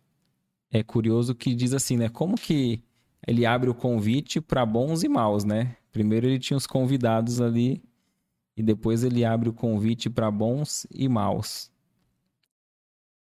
é 0.70 0.82
curioso 0.82 1.34
que 1.34 1.54
diz 1.54 1.72
assim, 1.72 1.96
né? 1.96 2.08
Como 2.08 2.36
que 2.36 2.82
ele 3.26 3.44
abre 3.44 3.68
o 3.68 3.74
convite 3.74 4.40
para 4.40 4.64
bons 4.64 5.02
e 5.02 5.08
maus, 5.08 5.44
né? 5.44 5.76
Primeiro 5.92 6.26
ele 6.26 6.38
tinha 6.38 6.56
os 6.56 6.66
convidados 6.66 7.40
ali 7.40 7.82
e 8.56 8.62
depois 8.62 9.04
ele 9.04 9.24
abre 9.24 9.48
o 9.48 9.52
convite 9.52 10.08
para 10.08 10.30
bons 10.30 10.86
e 10.90 11.08
maus. 11.08 11.70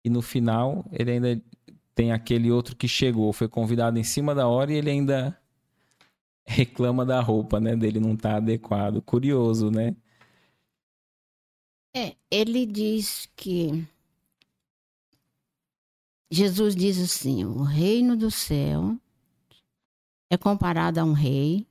E 0.03 0.09
no 0.09 0.21
final 0.21 0.85
ele 0.91 1.11
ainda 1.11 1.41
tem 1.93 2.11
aquele 2.11 2.51
outro 2.51 2.75
que 2.75 2.87
chegou, 2.87 3.31
foi 3.33 3.47
convidado 3.47 3.99
em 3.99 4.03
cima 4.03 4.33
da 4.33 4.47
hora 4.47 4.71
e 4.71 4.75
ele 4.75 4.89
ainda 4.89 5.39
reclama 6.47 7.05
da 7.05 7.19
roupa, 7.21 7.59
né? 7.59 7.75
Dele 7.75 7.99
não 7.99 8.15
tá 8.15 8.37
adequado. 8.37 9.01
Curioso, 9.01 9.69
né? 9.69 9.95
É, 11.95 12.15
ele 12.31 12.65
diz 12.65 13.29
que 13.35 13.85
Jesus 16.31 16.75
diz 16.75 16.99
assim: 16.99 17.43
o 17.43 17.63
reino 17.63 18.15
do 18.15 18.29
céu 18.29 18.97
é 20.29 20.37
comparado 20.37 20.99
a 20.99 21.03
um 21.03 21.13
rei 21.13 21.65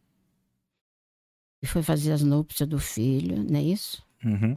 que 1.61 1.67
foi 1.67 1.83
fazer 1.83 2.13
as 2.13 2.23
núpcias 2.23 2.69
do 2.69 2.79
filho, 2.79 3.45
não 3.45 3.59
é 3.59 3.63
isso? 3.63 4.03
Uhum. 4.25 4.57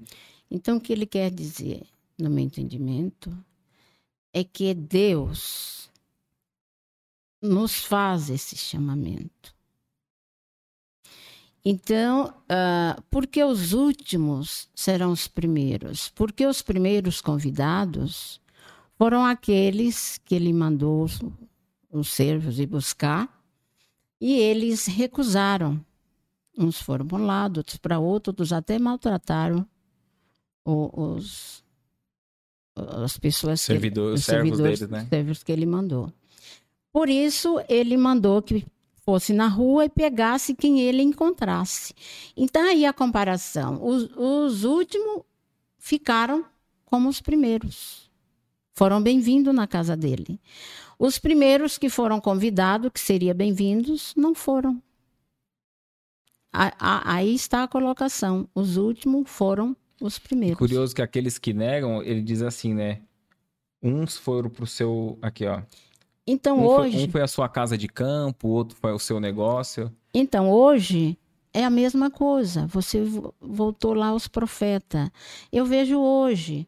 Então, 0.49 0.77
o 0.77 0.81
que 0.81 0.91
ele 0.91 1.05
quer 1.05 1.31
dizer, 1.31 1.83
no 2.17 2.29
meu 2.29 2.43
entendimento, 2.43 3.35
é 4.33 4.43
que 4.43 4.73
Deus 4.73 5.89
nos 7.41 7.83
faz 7.83 8.29
esse 8.29 8.55
chamamento. 8.55 9.55
Então, 11.63 12.33
uh, 12.49 13.01
por 13.03 13.27
que 13.27 13.43
os 13.43 13.73
últimos 13.73 14.67
serão 14.73 15.11
os 15.11 15.27
primeiros? 15.27 16.09
Porque 16.09 16.45
os 16.45 16.61
primeiros 16.61 17.21
convidados 17.21 18.40
foram 19.01 19.25
aqueles 19.25 20.19
que 20.23 20.35
ele 20.35 20.53
mandou 20.53 21.07
os 21.91 22.07
servos 22.07 22.59
ir 22.59 22.67
buscar 22.67 23.43
e 24.21 24.33
eles 24.33 24.85
recusaram. 24.85 25.83
Uns 26.55 26.79
foram 26.79 27.07
para 27.07 27.17
um 27.17 27.25
lado, 27.25 27.57
outros 27.57 27.77
para 27.77 27.97
outro, 27.97 28.29
outros 28.29 28.53
até 28.53 28.77
maltrataram 28.77 29.65
os, 30.63 31.63
as 32.75 33.17
pessoas 33.17 33.59
Servidor, 33.61 34.13
que, 34.13 34.19
os 34.19 34.25
servos 34.25 34.59
deles, 34.59 34.81
né? 34.81 35.07
servos 35.09 35.41
que 35.41 35.51
ele 35.51 35.65
mandou. 35.65 36.13
Por 36.93 37.09
isso, 37.09 37.59
ele 37.67 37.97
mandou 37.97 38.39
que 38.39 38.63
fosse 39.03 39.33
na 39.33 39.47
rua 39.47 39.85
e 39.85 39.89
pegasse 39.89 40.53
quem 40.53 40.79
ele 40.79 41.01
encontrasse. 41.01 41.95
Então, 42.37 42.61
aí 42.61 42.85
a 42.85 42.93
comparação. 42.93 43.83
Os, 43.83 44.11
os 44.15 44.63
últimos 44.63 45.23
ficaram 45.79 46.45
como 46.85 47.09
os 47.09 47.19
primeiros. 47.19 48.10
Foram 48.73 49.01
bem-vindos 49.01 49.53
na 49.53 49.67
casa 49.67 49.95
dele. 49.95 50.39
Os 50.97 51.19
primeiros 51.19 51.77
que 51.77 51.89
foram 51.89 52.21
convidados, 52.21 52.91
que 52.91 52.99
seriam 52.99 53.35
bem-vindos, 53.35 54.13
não 54.15 54.33
foram. 54.33 54.81
Aí 56.53 57.33
está 57.33 57.63
a 57.63 57.67
colocação. 57.67 58.47
Os 58.53 58.77
últimos 58.77 59.29
foram 59.29 59.75
os 60.01 60.17
primeiros. 60.19 60.57
Curioso 60.57 60.95
que 60.95 61.01
aqueles 61.01 61.37
que 61.37 61.53
negam, 61.53 62.01
ele 62.03 62.21
diz 62.21 62.41
assim, 62.41 62.73
né? 62.73 63.01
Uns 63.81 64.17
foram 64.17 64.49
para 64.49 64.63
o 64.63 64.67
seu. 64.67 65.17
Aqui, 65.21 65.45
ó. 65.45 65.61
Então 66.25 66.59
um 66.59 66.65
hoje. 66.65 66.97
Foi, 66.97 67.07
um 67.07 67.11
foi 67.11 67.21
a 67.21 67.27
sua 67.27 67.49
casa 67.49 67.77
de 67.77 67.87
campo, 67.87 68.47
o 68.47 68.51
outro 68.51 68.77
foi 68.77 68.93
o 68.93 68.99
seu 68.99 69.19
negócio. 69.19 69.91
Então 70.13 70.49
hoje 70.49 71.17
é 71.53 71.63
a 71.63 71.69
mesma 71.69 72.09
coisa. 72.09 72.67
Você 72.67 73.03
voltou 73.39 73.93
lá 73.93 74.07
aos 74.07 74.27
profetas. 74.27 75.09
Eu 75.51 75.65
vejo 75.65 75.99
hoje 75.99 76.67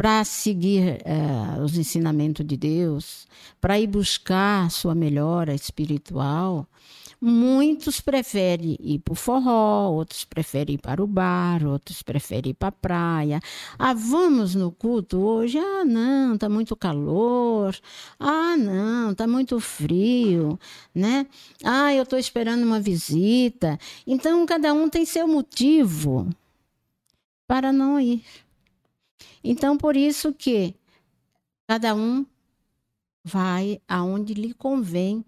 para 0.00 0.24
seguir 0.24 1.02
é, 1.04 1.60
os 1.62 1.76
ensinamentos 1.76 2.46
de 2.46 2.56
Deus, 2.56 3.28
para 3.60 3.78
ir 3.78 3.86
buscar 3.86 4.70
sua 4.70 4.94
melhora 4.94 5.54
espiritual, 5.54 6.66
Muitos 7.22 8.00
preferem 8.00 8.78
ir 8.80 9.00
para 9.00 9.12
o 9.12 9.14
forró, 9.14 9.90
outros 9.90 10.24
preferem 10.24 10.76
ir 10.76 10.78
para 10.78 11.04
o 11.04 11.06
bar, 11.06 11.66
outros 11.66 12.02
preferem 12.02 12.52
ir 12.52 12.54
para 12.54 12.68
a 12.68 12.72
praia. 12.72 13.42
Ah, 13.78 13.92
vamos 13.92 14.54
no 14.54 14.72
culto 14.72 15.18
hoje? 15.18 15.58
Ah, 15.58 15.84
não, 15.84 16.32
está 16.32 16.48
muito 16.48 16.74
calor. 16.74 17.76
Ah, 18.18 18.56
não, 18.56 19.10
está 19.10 19.26
muito 19.26 19.60
frio, 19.60 20.58
né? 20.94 21.26
Ah, 21.62 21.92
eu 21.92 22.04
estou 22.04 22.18
esperando 22.18 22.62
uma 22.62 22.80
visita. 22.80 23.78
Então, 24.06 24.46
cada 24.46 24.72
um 24.72 24.88
tem 24.88 25.04
seu 25.04 25.28
motivo 25.28 26.26
para 27.46 27.70
não 27.70 28.00
ir. 28.00 28.24
Então, 29.42 29.76
por 29.76 29.96
isso 29.96 30.32
que 30.32 30.74
cada 31.68 31.94
um 31.94 32.26
vai 33.24 33.80
aonde 33.88 34.34
lhe 34.34 34.52
convém, 34.52 35.24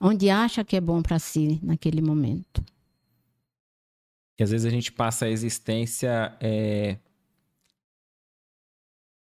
onde 0.00 0.30
acha 0.30 0.64
que 0.64 0.76
é 0.76 0.80
bom 0.80 1.02
para 1.02 1.18
si 1.18 1.58
naquele 1.62 2.00
momento. 2.00 2.64
E 4.38 4.42
às 4.42 4.50
vezes 4.50 4.66
a 4.66 4.70
gente 4.70 4.92
passa 4.92 5.24
a 5.26 5.30
existência 5.30 6.36
é, 6.40 6.96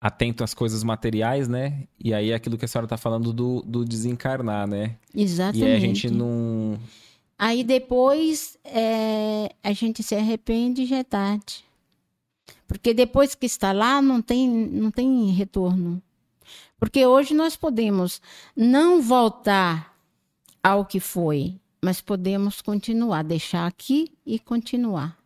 atento 0.01 0.43
às 0.43 0.55
coisas 0.55 0.83
materiais, 0.83 1.49
né? 1.49 1.87
E 1.99 2.15
aí 2.15 2.31
é 2.31 2.35
aquilo 2.35 2.59
que 2.59 2.65
a 2.65 2.69
senhora 2.69 2.87
está 2.87 2.97
falando 2.97 3.33
do, 3.33 3.63
do 3.63 3.85
desencarnar, 3.85 4.67
né? 4.67 4.97
Exatamente. 5.15 5.65
E 5.65 5.65
aí 5.65 5.77
a 5.77 5.81
gente 5.81 6.11
não. 6.11 6.79
Aí 7.39 7.65
depois 7.65 8.57
é, 8.65 9.53
a 9.63 9.73
gente 9.73 10.03
se 10.03 10.15
arrepende 10.15 10.83
e 10.83 10.87
já 10.87 10.99
é 10.99 11.05
tarde. 11.05 11.65
Porque 12.73 12.95
depois 12.95 13.35
que 13.35 13.45
está 13.45 13.71
lá, 13.71 14.01
não 14.01 14.23
tem, 14.23 14.49
não 14.49 14.91
tem 14.91 15.31
retorno. 15.31 16.03
Porque 16.79 17.05
hoje 17.05 17.35
nós 17.35 17.55
podemos 17.55 18.21
não 18.57 19.03
voltar 19.03 19.95
ao 20.63 20.87
que 20.87 20.99
foi, 20.99 21.61
mas 21.85 22.01
podemos 22.01 22.63
continuar, 22.63 23.25
deixar 23.25 23.67
aqui 23.67 24.11
e 24.25 24.39
continuar. 24.39 25.19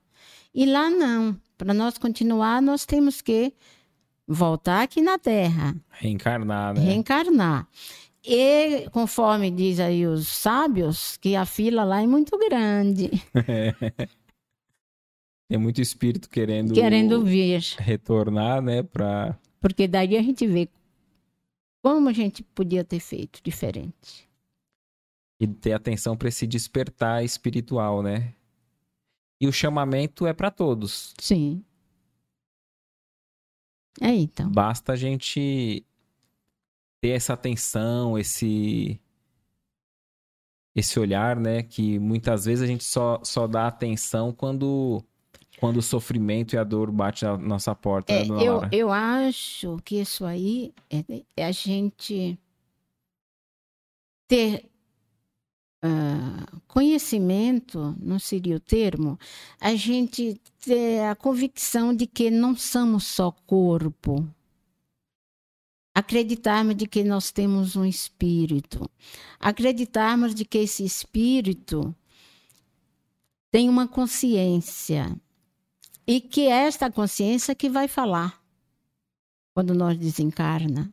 E 0.52 0.66
lá 0.66 0.90
não. 0.90 1.40
Para 1.56 1.72
nós 1.72 1.96
continuar, 1.98 2.60
nós 2.60 2.84
temos 2.84 3.22
que 3.22 3.52
voltar 4.26 4.82
aqui 4.82 5.00
na 5.00 5.16
Terra. 5.16 5.76
Reencarnar, 5.88 6.74
né? 6.74 6.80
Reencarnar. 6.80 7.68
E, 8.24 8.88
conforme 8.90 9.52
diz 9.52 9.78
aí 9.78 10.04
os 10.04 10.26
sábios, 10.26 11.16
que 11.18 11.36
a 11.36 11.46
fila 11.46 11.84
lá 11.84 12.02
é 12.02 12.06
muito 12.08 12.36
grande. 12.36 13.08
Tem 15.48 15.58
muito 15.58 15.80
espírito 15.80 16.28
querendo... 16.28 16.74
Querendo 16.74 17.24
vir. 17.24 17.62
Retornar, 17.78 18.60
né? 18.60 18.82
Pra... 18.82 19.38
Porque 19.60 19.86
daí 19.86 20.16
a 20.16 20.22
gente 20.22 20.46
vê 20.46 20.68
como 21.86 22.08
a 22.08 22.12
gente 22.12 22.42
podia 22.42 22.82
ter 22.82 22.98
feito 22.98 23.40
diferente? 23.44 24.28
E 25.38 25.46
ter 25.46 25.72
atenção 25.72 26.16
para 26.16 26.28
esse 26.28 26.44
despertar 26.44 27.24
espiritual, 27.24 28.02
né? 28.02 28.34
E 29.40 29.46
o 29.46 29.52
chamamento 29.52 30.26
é 30.26 30.32
para 30.32 30.50
todos. 30.50 31.14
Sim. 31.20 31.62
É 34.00 34.08
então. 34.08 34.50
Basta 34.50 34.94
a 34.94 34.96
gente 34.96 35.86
ter 37.00 37.10
essa 37.10 37.34
atenção, 37.34 38.18
esse 38.18 39.00
esse 40.74 40.98
olhar, 40.98 41.36
né, 41.36 41.62
que 41.62 41.98
muitas 42.00 42.44
vezes 42.44 42.62
a 42.62 42.66
gente 42.66 42.82
só 42.82 43.20
só 43.22 43.46
dá 43.46 43.68
atenção 43.68 44.32
quando 44.32 45.02
quando 45.58 45.78
o 45.78 45.82
sofrimento 45.82 46.54
e 46.54 46.58
a 46.58 46.64
dor 46.64 46.90
bate 46.90 47.24
na 47.24 47.36
nossa 47.38 47.74
porta, 47.74 48.12
é, 48.12 48.24
né, 48.24 48.42
eu, 48.42 48.60
eu 48.70 48.92
acho 48.92 49.78
que 49.84 49.96
isso 50.00 50.24
aí 50.24 50.72
é, 50.90 51.22
é 51.36 51.46
a 51.46 51.52
gente 51.52 52.38
ter 54.28 54.68
uh, 55.84 56.60
conhecimento, 56.66 57.96
não 57.98 58.18
seria 58.18 58.56
o 58.56 58.60
termo, 58.60 59.18
a 59.60 59.74
gente 59.74 60.40
ter 60.60 61.04
a 61.04 61.14
convicção 61.14 61.94
de 61.94 62.06
que 62.06 62.30
não 62.30 62.56
somos 62.56 63.06
só 63.06 63.30
corpo. 63.30 64.28
Acreditarmos 65.94 66.76
de 66.76 66.86
que 66.86 67.02
nós 67.02 67.32
temos 67.32 67.74
um 67.74 67.84
espírito. 67.84 68.90
Acreditarmos 69.40 70.34
de 70.34 70.44
que 70.44 70.58
esse 70.58 70.84
espírito 70.84 71.94
tem 73.50 73.70
uma 73.70 73.88
consciência 73.88 75.18
e 76.06 76.20
que 76.20 76.42
é 76.42 76.66
esta 76.66 76.90
consciência 76.90 77.54
que 77.54 77.68
vai 77.68 77.88
falar 77.88 78.40
quando 79.52 79.74
nós 79.74 79.98
desencarna. 79.98 80.92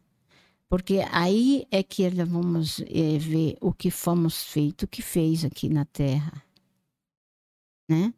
Porque 0.70 1.06
aí 1.12 1.68
é 1.70 1.84
que 1.84 2.10
vamos 2.10 2.80
é, 2.88 3.18
ver 3.20 3.58
o 3.62 3.72
que 3.72 3.92
fomos 3.92 4.44
feito, 4.44 4.84
o 4.84 4.88
que 4.88 5.02
fez 5.02 5.46
aqui 5.46 5.70
na 5.70 5.86
Terra. 5.86 6.42
Né? 7.88 8.12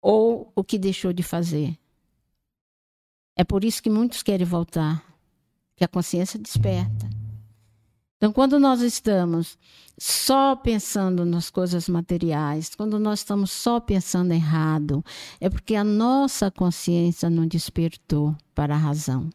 Ou 0.00 0.52
o 0.54 0.62
que 0.62 0.78
deixou 0.78 1.12
de 1.12 1.22
fazer. 1.22 1.76
É 3.34 3.42
por 3.42 3.64
isso 3.64 3.82
que 3.82 3.90
muitos 3.90 4.22
querem 4.22 4.46
voltar, 4.46 5.04
que 5.74 5.82
a 5.82 5.88
consciência 5.88 6.38
desperta. 6.38 7.17
Então, 8.18 8.32
quando 8.32 8.58
nós 8.58 8.80
estamos 8.80 9.56
só 9.96 10.56
pensando 10.56 11.24
nas 11.24 11.50
coisas 11.50 11.88
materiais, 11.88 12.74
quando 12.74 12.98
nós 12.98 13.20
estamos 13.20 13.52
só 13.52 13.78
pensando 13.78 14.32
errado, 14.32 15.04
é 15.40 15.48
porque 15.48 15.76
a 15.76 15.84
nossa 15.84 16.50
consciência 16.50 17.30
não 17.30 17.46
despertou 17.46 18.36
para 18.54 18.74
a 18.74 18.78
razão. 18.78 19.30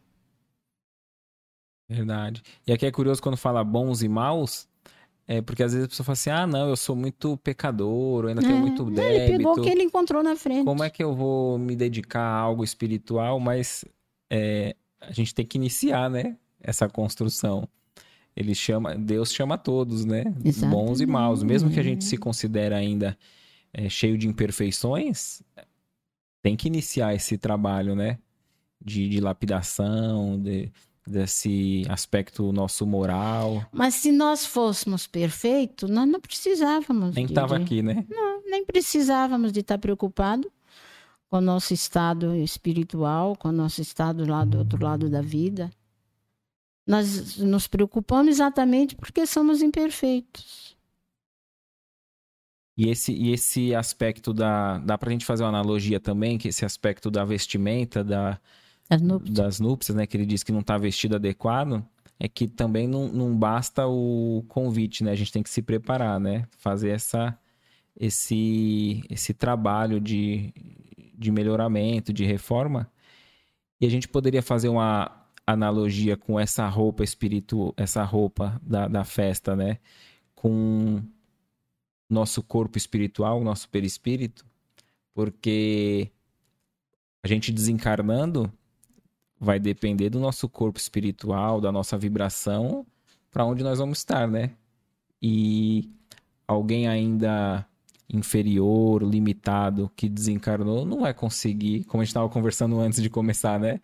Verdade. 1.88 2.42
E 2.66 2.72
aqui 2.72 2.84
é 2.84 2.92
curioso 2.92 3.22
quando 3.22 3.38
fala 3.38 3.64
bons 3.64 4.02
e 4.02 4.08
maus, 4.08 4.68
é 5.26 5.40
porque 5.40 5.62
às 5.62 5.72
vezes 5.72 5.86
a 5.86 5.88
pessoa 5.88 6.04
fala 6.04 6.14
assim: 6.14 6.30
ah, 6.30 6.46
não, 6.46 6.68
eu 6.68 6.76
sou 6.76 6.94
muito 6.94 7.38
pecador, 7.38 8.24
eu 8.24 8.28
ainda 8.28 8.42
é, 8.42 8.46
tenho 8.46 8.58
muito 8.58 8.84
débito. 8.84 9.02
Ele 9.02 9.36
pegou 9.38 9.58
o 9.58 9.62
que 9.62 9.70
ele 9.70 9.82
encontrou 9.82 10.22
na 10.22 10.36
frente. 10.36 10.64
Como 10.64 10.84
é 10.84 10.90
que 10.90 11.02
eu 11.02 11.14
vou 11.14 11.58
me 11.58 11.74
dedicar 11.74 12.22
a 12.22 12.38
algo 12.38 12.62
espiritual? 12.62 13.40
Mas 13.40 13.84
é, 14.30 14.76
a 15.00 15.12
gente 15.12 15.34
tem 15.34 15.46
que 15.46 15.56
iniciar, 15.56 16.10
né? 16.10 16.36
Essa 16.60 16.86
construção. 16.88 17.66
Ele 18.36 18.54
chama, 18.54 18.96
Deus 18.96 19.32
chama 19.32 19.56
todos, 19.56 20.04
né? 20.04 20.24
Exatamente. 20.44 20.76
Bons 20.76 21.00
e 21.00 21.06
maus. 21.06 21.42
Mesmo 21.42 21.70
que 21.70 21.78
a 21.78 21.82
gente 21.82 22.04
se 22.04 22.16
considere 22.16 22.74
ainda 22.74 23.16
é, 23.72 23.88
cheio 23.88 24.18
de 24.18 24.26
imperfeições, 24.26 25.42
tem 26.42 26.56
que 26.56 26.66
iniciar 26.66 27.14
esse 27.14 27.38
trabalho, 27.38 27.94
né? 27.94 28.18
De, 28.84 29.08
de 29.08 29.20
lapidação, 29.20 30.40
de, 30.40 30.70
desse 31.06 31.84
aspecto 31.88 32.52
nosso 32.52 32.86
moral. 32.86 33.64
Mas 33.72 33.94
se 33.94 34.10
nós 34.10 34.44
fôssemos 34.44 35.06
perfeitos, 35.06 35.88
nós 35.88 36.08
não 36.08 36.20
precisávamos. 36.20 37.14
Nem 37.14 37.26
estava 37.26 37.56
aqui, 37.56 37.82
né? 37.82 38.04
Não, 38.10 38.42
nem 38.44 38.64
precisávamos 38.64 39.52
de 39.52 39.60
estar 39.60 39.78
preocupado 39.78 40.50
com 41.30 41.38
o 41.38 41.40
nosso 41.40 41.72
estado 41.72 42.34
espiritual, 42.36 43.36
com 43.36 43.48
o 43.48 43.52
nosso 43.52 43.80
estado 43.80 44.28
lá 44.28 44.44
do 44.44 44.58
outro 44.58 44.82
lado 44.82 45.08
da 45.08 45.20
vida. 45.20 45.70
Nós 46.86 47.38
nos 47.38 47.66
preocupamos 47.66 48.34
exatamente 48.34 48.94
porque 48.94 49.26
somos 49.26 49.62
imperfeitos. 49.62 50.76
E 52.76 52.88
esse, 52.88 53.12
e 53.12 53.32
esse 53.32 53.74
aspecto 53.74 54.34
da. 54.34 54.78
Dá 54.78 54.98
pra 54.98 55.10
gente 55.10 55.24
fazer 55.24 55.44
uma 55.44 55.48
analogia 55.48 56.00
também, 56.00 56.36
que 56.36 56.48
esse 56.48 56.64
aspecto 56.64 57.10
da 57.10 57.24
vestimenta, 57.24 58.02
da, 58.02 58.40
núpcias. 59.00 59.34
das 59.34 59.60
núpcias, 59.60 59.96
né? 59.96 60.06
Que 60.06 60.16
ele 60.16 60.26
diz 60.26 60.42
que 60.42 60.52
não 60.52 60.60
está 60.60 60.76
vestido 60.76 61.14
adequado, 61.14 61.84
é 62.18 62.28
que 62.28 62.48
também 62.48 62.88
não, 62.88 63.08
não 63.08 63.36
basta 63.36 63.86
o 63.86 64.44
convite, 64.48 65.04
né? 65.04 65.12
A 65.12 65.14
gente 65.14 65.32
tem 65.32 65.42
que 65.42 65.50
se 65.50 65.62
preparar, 65.62 66.18
né? 66.18 66.48
Fazer 66.58 66.90
essa, 66.90 67.38
esse, 67.98 69.04
esse 69.08 69.32
trabalho 69.32 70.00
de, 70.00 70.52
de 71.14 71.30
melhoramento, 71.30 72.12
de 72.12 72.24
reforma. 72.24 72.90
E 73.80 73.86
a 73.86 73.90
gente 73.90 74.08
poderia 74.08 74.42
fazer 74.42 74.68
uma, 74.68 75.23
analogia 75.46 76.16
com 76.16 76.38
essa 76.38 76.66
roupa 76.68 77.04
espiritual, 77.04 77.74
essa 77.76 78.02
roupa 78.04 78.60
da, 78.62 78.88
da 78.88 79.04
festa, 79.04 79.54
né? 79.54 79.78
Com 80.34 81.02
nosso 82.08 82.42
corpo 82.42 82.78
espiritual, 82.78 83.42
nosso 83.42 83.68
perispírito, 83.68 84.46
porque 85.14 86.10
a 87.22 87.28
gente 87.28 87.52
desencarnando 87.52 88.52
vai 89.38 89.58
depender 89.58 90.10
do 90.10 90.20
nosso 90.20 90.48
corpo 90.48 90.78
espiritual, 90.78 91.60
da 91.60 91.72
nossa 91.72 91.98
vibração, 91.98 92.86
para 93.30 93.44
onde 93.44 93.62
nós 93.62 93.78
vamos 93.78 93.98
estar, 93.98 94.28
né? 94.28 94.52
E 95.20 95.90
alguém 96.46 96.86
ainda 96.88 97.66
inferior, 98.08 99.02
limitado, 99.02 99.90
que 99.96 100.08
desencarnou, 100.08 100.84
não 100.84 101.00
vai 101.00 101.14
conseguir, 101.14 101.84
como 101.84 102.00
a 102.00 102.04
gente 102.04 102.10
estava 102.10 102.28
conversando 102.28 102.78
antes 102.78 103.02
de 103.02 103.10
começar, 103.10 103.58
né? 103.58 103.80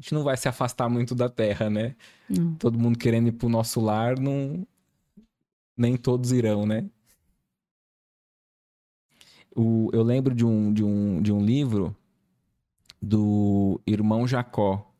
A 0.00 0.02
gente 0.02 0.14
não 0.14 0.24
vai 0.24 0.34
se 0.34 0.48
afastar 0.48 0.88
muito 0.88 1.14
da 1.14 1.28
Terra, 1.28 1.68
né? 1.68 1.94
Não. 2.26 2.54
Todo 2.54 2.78
mundo 2.78 2.98
querendo 2.98 3.28
ir 3.28 3.32
pro 3.32 3.50
nosso 3.50 3.82
lar, 3.82 4.18
não... 4.18 4.66
nem 5.76 5.94
todos 5.94 6.32
irão, 6.32 6.64
né? 6.64 6.88
O, 9.54 9.90
eu 9.92 10.02
lembro 10.02 10.34
de 10.34 10.46
um, 10.46 10.72
de, 10.72 10.82
um, 10.82 11.20
de 11.20 11.30
um 11.30 11.44
livro 11.44 11.94
do 13.02 13.78
irmão 13.86 14.26
Jacó, 14.26 14.90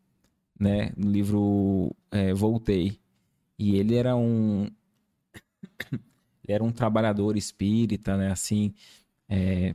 né? 0.59 0.93
No 0.95 1.11
livro 1.11 1.97
é, 2.11 2.35
Voltei. 2.35 3.01
E 3.59 3.77
ele 3.77 3.95
era 3.95 4.15
um. 4.15 4.71
ele 5.93 6.03
era 6.47 6.63
um 6.63 6.73
trabalhador 6.73 7.39
espírita, 7.39 8.19
né? 8.19 8.31
Assim, 8.31 8.75
é, 9.31 9.75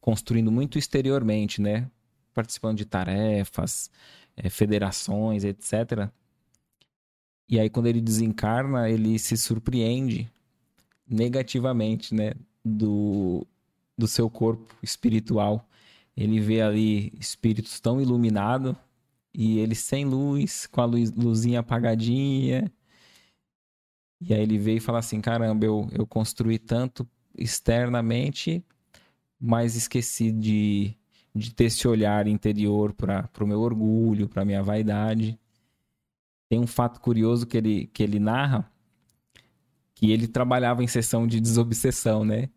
construindo 0.00 0.50
muito 0.50 0.80
exteriormente, 0.80 1.62
né? 1.62 1.88
Participando 2.32 2.78
de 2.78 2.84
tarefas, 2.84 3.88
é, 4.36 4.48
federações, 4.50 5.44
etc. 5.44 6.08
E 7.48 7.58
aí, 7.58 7.68
quando 7.70 7.86
ele 7.86 8.00
desencarna, 8.00 8.88
ele 8.88 9.18
se 9.18 9.36
surpreende 9.36 10.30
negativamente, 11.08 12.14
né? 12.14 12.32
Do, 12.64 13.46
do 13.96 14.08
seu 14.08 14.30
corpo 14.30 14.74
espiritual. 14.82 15.68
Ele 16.16 16.40
vê 16.40 16.62
ali 16.62 17.12
espíritos 17.18 17.78
tão 17.80 18.00
iluminados 18.00 18.74
e 19.34 19.58
ele 19.58 19.74
sem 19.74 20.04
luz, 20.04 20.66
com 20.66 20.80
a 20.80 20.84
luz, 20.84 21.10
luzinha 21.12 21.60
apagadinha. 21.60 22.72
E 24.20 24.32
aí 24.32 24.40
ele 24.40 24.58
veio 24.58 24.78
e 24.78 24.80
fala 24.80 25.00
assim: 25.00 25.20
caramba, 25.20 25.66
eu, 25.66 25.88
eu 25.92 26.06
construí 26.06 26.58
tanto 26.58 27.06
externamente, 27.36 28.64
mas 29.40 29.74
esqueci 29.74 30.32
de, 30.32 30.96
de 31.34 31.52
ter 31.52 31.64
esse 31.64 31.86
olhar 31.88 32.26
interior 32.26 32.92
para 32.92 33.28
o 33.40 33.46
meu 33.46 33.60
orgulho, 33.60 34.28
para 34.28 34.44
minha 34.44 34.62
vaidade. 34.62 35.38
Tem 36.48 36.60
um 36.60 36.66
fato 36.66 37.00
curioso 37.00 37.46
que 37.46 37.56
ele, 37.56 37.86
que 37.88 38.02
ele 38.02 38.20
narra, 38.20 38.70
que 39.94 40.12
ele 40.12 40.28
trabalhava 40.28 40.84
em 40.84 40.86
sessão 40.86 41.26
de 41.26 41.40
desobsessão, 41.40 42.24
né? 42.24 42.48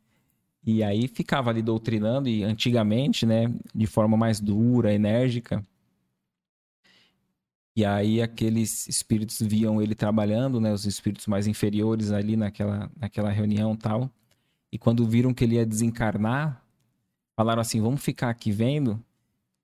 E 0.63 0.84
aí 0.84 1.07
ficava 1.07 1.49
ali 1.49 1.61
doutrinando, 1.61 2.28
e 2.28 2.43
antigamente, 2.43 3.25
né, 3.25 3.45
de 3.73 3.88
forma 3.88 4.17
mais 4.17 4.39
dura, 4.39 4.93
enérgica. 4.93 5.65
E 7.75 7.86
aí 7.86 8.21
aqueles 8.21 8.88
espíritos 8.88 9.39
viam 9.39 9.82
ele 9.82 9.95
trabalhando, 9.95 10.59
né, 10.59 10.73
os 10.73 10.86
espíritos 10.86 11.25
mais 11.28 11.47
inferiores 11.47 12.11
ali 12.11 12.36
naquela, 12.36 12.91
naquela 12.99 13.30
reunião 13.30 13.75
tal. 13.75 14.11
E 14.71 14.78
quando 14.78 15.07
viram 15.07 15.34
que 15.34 15.43
ele 15.43 15.55
ia 15.55 15.65
desencarnar, 15.65 16.61
falaram 17.38 17.61
assim: 17.61 17.81
vamos 17.81 18.01
ficar 18.03 18.29
aqui 18.29 18.51
vendo 18.51 19.03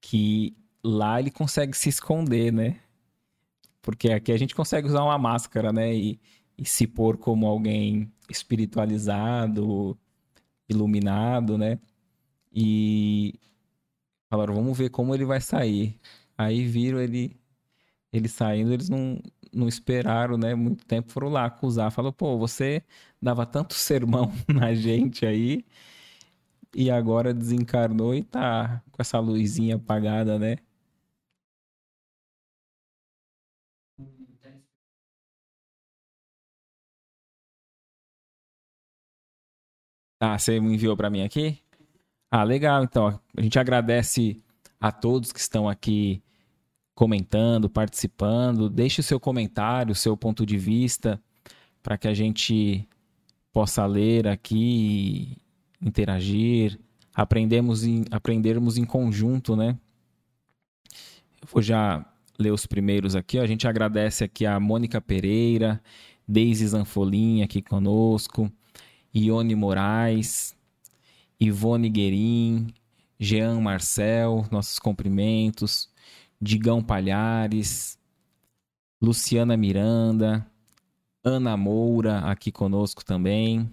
que 0.02 0.56
lá 0.84 1.20
ele 1.20 1.32
consegue 1.32 1.76
se 1.78 1.90
esconder, 1.90 2.54
né? 2.54 2.80
Porque 3.82 4.12
aqui 4.12 4.32
a 4.32 4.38
gente 4.38 4.56
consegue 4.56 4.88
usar 4.88 5.04
uma 5.04 5.18
máscara, 5.18 5.74
né? 5.74 5.94
E, 5.96 6.20
e 6.58 6.66
se 6.66 6.88
pôr 6.88 7.18
como 7.18 7.48
alguém 7.48 8.12
espiritualizado, 8.30 9.98
iluminado, 10.70 11.58
né? 11.58 11.80
E 12.54 13.34
falaram, 14.30 14.56
vamos 14.56 14.78
ver 14.78 14.90
como 14.90 15.16
ele 15.16 15.26
vai 15.26 15.42
sair. 15.42 16.00
Aí 16.38 16.66
viram 16.66 17.00
ele 17.02 17.40
ele 18.14 18.30
saindo, 18.30 18.74
eles 18.74 18.90
não, 18.90 19.20
não 19.54 19.68
esperaram, 19.68 20.38
né? 20.38 20.56
Muito 20.56 20.86
tempo 20.86 21.12
foram 21.12 21.30
lá 21.30 21.46
acusar. 21.46 21.92
Falou, 21.92 22.14
pô, 22.14 22.38
você 22.38 22.84
dava 23.22 23.46
tanto 23.46 23.74
sermão 23.76 24.32
na 24.48 24.74
gente 24.76 25.26
aí 25.26 25.66
e 26.76 26.90
agora 26.92 27.34
desencarnou 27.34 28.16
e 28.16 28.24
tá 28.24 28.82
com 28.92 29.02
essa 29.02 29.20
luzinha 29.20 29.76
apagada, 29.76 30.40
né? 30.40 30.58
Ah, 40.20 40.40
você 40.40 40.58
enviou 40.58 40.96
para 40.96 41.10
mim 41.10 41.22
aqui? 41.22 41.60
Ah, 42.32 42.44
legal. 42.44 42.84
Então, 42.84 43.20
a 43.38 43.42
gente 43.42 43.60
agradece 43.60 44.42
a 44.80 44.92
todos 44.92 45.32
que 45.32 45.40
estão 45.40 45.68
aqui 45.68 46.24
comentando, 46.96 47.70
participando. 47.70 48.70
Deixe 48.70 49.02
o 49.02 49.04
seu 49.04 49.20
comentário, 49.20 49.92
o 49.92 49.96
seu 49.96 50.16
ponto 50.18 50.46
de 50.46 50.58
vista, 50.58 51.22
para 51.82 51.98
que 51.98 52.08
a 52.08 52.14
gente 52.14 52.88
possa 53.52 53.86
ler 53.86 54.28
aqui, 54.28 55.38
interagir, 55.84 56.80
aprendemos 57.14 57.84
em, 57.84 58.06
aprendermos 58.12 58.78
em 58.78 58.86
conjunto, 58.86 59.56
né? 59.56 59.78
Eu 61.42 61.48
vou 61.52 61.62
já 61.62 62.06
ler 62.40 62.52
os 62.52 62.66
primeiros 62.66 63.16
aqui. 63.16 63.38
A 63.38 63.46
gente 63.46 63.68
agradece 63.68 64.24
aqui 64.24 64.46
a 64.46 64.60
Mônica 64.60 65.00
Pereira, 65.02 65.82
Deise 66.28 66.68
Zanfolim 66.68 67.42
aqui 67.42 67.62
conosco. 67.62 68.52
Ione 69.14 69.54
Moraes, 69.54 70.56
Ivone 71.40 71.88
Guerin, 71.90 72.74
Jean 73.20 73.60
Marcel, 73.62 74.46
nossos 74.50 74.80
cumprimentos, 74.80 75.88
Digão 76.42 76.82
Palhares, 76.82 78.00
Luciana 79.00 79.56
Miranda, 79.56 80.46
Ana 81.24 81.56
Moura 81.56 82.20
aqui 82.20 82.52
conosco 82.52 83.06
também. 83.06 83.72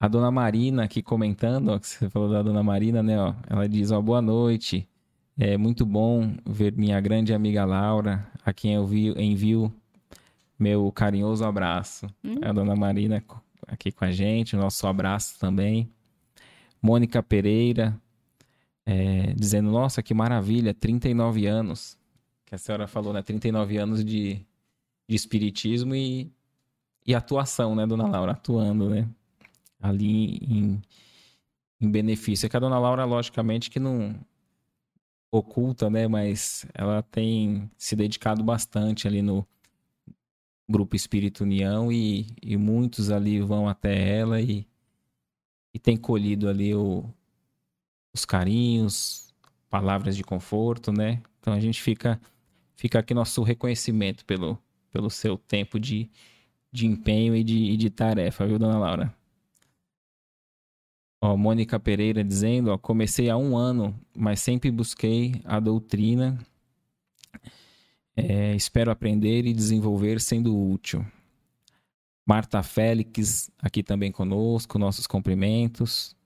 A 0.00 0.08
dona 0.08 0.30
Marina 0.30 0.84
aqui 0.84 1.02
comentando, 1.02 1.68
ó, 1.68 1.78
que 1.78 1.86
você 1.86 2.10
falou 2.10 2.30
da 2.30 2.42
dona 2.42 2.62
Marina, 2.62 3.02
né? 3.02 3.20
Ó, 3.20 3.34
ela 3.48 3.68
diz: 3.68 3.90
ó, 3.90 4.00
boa 4.00 4.20
noite. 4.20 4.88
É 5.36 5.56
muito 5.56 5.84
bom 5.84 6.36
ver 6.46 6.72
minha 6.76 7.00
grande 7.00 7.34
amiga 7.34 7.64
Laura, 7.64 8.24
a 8.44 8.52
quem 8.52 8.74
eu 8.74 8.86
vi, 8.86 9.08
envio 9.20 9.72
meu 10.56 10.92
carinhoso 10.92 11.44
abraço. 11.44 12.06
Hum. 12.22 12.36
A 12.42 12.52
dona 12.52 12.76
Marina 12.76 13.22
aqui 13.66 13.90
com 13.90 14.04
a 14.04 14.12
gente, 14.12 14.54
nosso 14.54 14.86
abraço 14.86 15.38
também. 15.38 15.90
Mônica 16.80 17.22
Pereira, 17.22 17.98
é, 18.86 19.32
dizendo: 19.34 19.70
Nossa, 19.70 20.02
que 20.02 20.14
maravilha, 20.14 20.74
39 20.74 21.46
anos. 21.46 21.98
Que 22.46 22.54
a 22.54 22.58
senhora 22.58 22.86
falou, 22.86 23.12
né? 23.12 23.22
39 23.22 23.76
anos 23.78 24.04
de, 24.04 24.40
de 25.08 25.16
espiritismo 25.16 25.94
e, 25.94 26.30
e 27.06 27.14
atuação, 27.14 27.74
né, 27.74 27.86
dona 27.86 28.06
Laura? 28.06 28.32
Atuando, 28.32 28.90
né? 28.90 29.08
Ali 29.84 30.38
em, 30.38 30.82
em 31.80 31.90
benefício. 31.90 32.46
É 32.46 32.48
que 32.48 32.56
a 32.56 32.60
dona 32.60 32.78
Laura, 32.78 33.04
logicamente, 33.04 33.70
que 33.70 33.78
não 33.78 34.18
oculta, 35.30 35.90
né? 35.90 36.08
Mas 36.08 36.66
ela 36.74 37.02
tem 37.02 37.70
se 37.76 37.94
dedicado 37.94 38.42
bastante 38.42 39.06
ali 39.06 39.20
no, 39.20 39.46
Grupo 40.68 40.96
Espírito 40.96 41.44
União 41.44 41.92
e, 41.92 42.26
e 42.42 42.56
muitos 42.56 43.10
ali 43.10 43.40
vão 43.40 43.68
até 43.68 44.16
ela 44.18 44.40
e, 44.40 44.66
e 45.74 45.78
tem 45.78 45.96
colhido 45.96 46.48
ali 46.48 46.74
o, 46.74 47.04
os 48.14 48.24
carinhos, 48.24 49.34
palavras 49.68 50.16
de 50.16 50.24
conforto, 50.24 50.90
né? 50.90 51.22
Então 51.38 51.52
a 51.52 51.60
gente 51.60 51.82
fica, 51.82 52.20
fica 52.76 52.98
aqui 52.98 53.12
nosso 53.12 53.42
reconhecimento 53.42 54.24
pelo, 54.24 54.58
pelo 54.90 55.10
seu 55.10 55.36
tempo 55.36 55.78
de, 55.78 56.10
de 56.72 56.86
empenho 56.86 57.36
e 57.36 57.44
de, 57.44 57.64
e 57.64 57.76
de 57.76 57.90
tarefa, 57.90 58.46
viu, 58.46 58.58
dona 58.58 58.78
Laura? 58.78 59.14
Ó, 61.24 61.38
Mônica 61.38 61.80
Pereira 61.80 62.22
dizendo, 62.22 62.70
ó, 62.70 62.76
comecei 62.76 63.30
há 63.30 63.36
um 63.36 63.56
ano, 63.56 63.98
mas 64.14 64.40
sempre 64.40 64.70
busquei 64.70 65.40
a 65.44 65.58
doutrina 65.58 66.38
é, 68.14 68.54
espero 68.54 68.90
aprender 68.90 69.46
e 69.46 69.52
desenvolver 69.52 70.20
sendo 70.20 70.54
útil. 70.54 71.04
Marta 72.26 72.62
Félix, 72.62 73.50
aqui 73.58 73.82
também 73.82 74.12
conosco, 74.12 74.78
nossos 74.78 75.06
cumprimentos. 75.06 76.16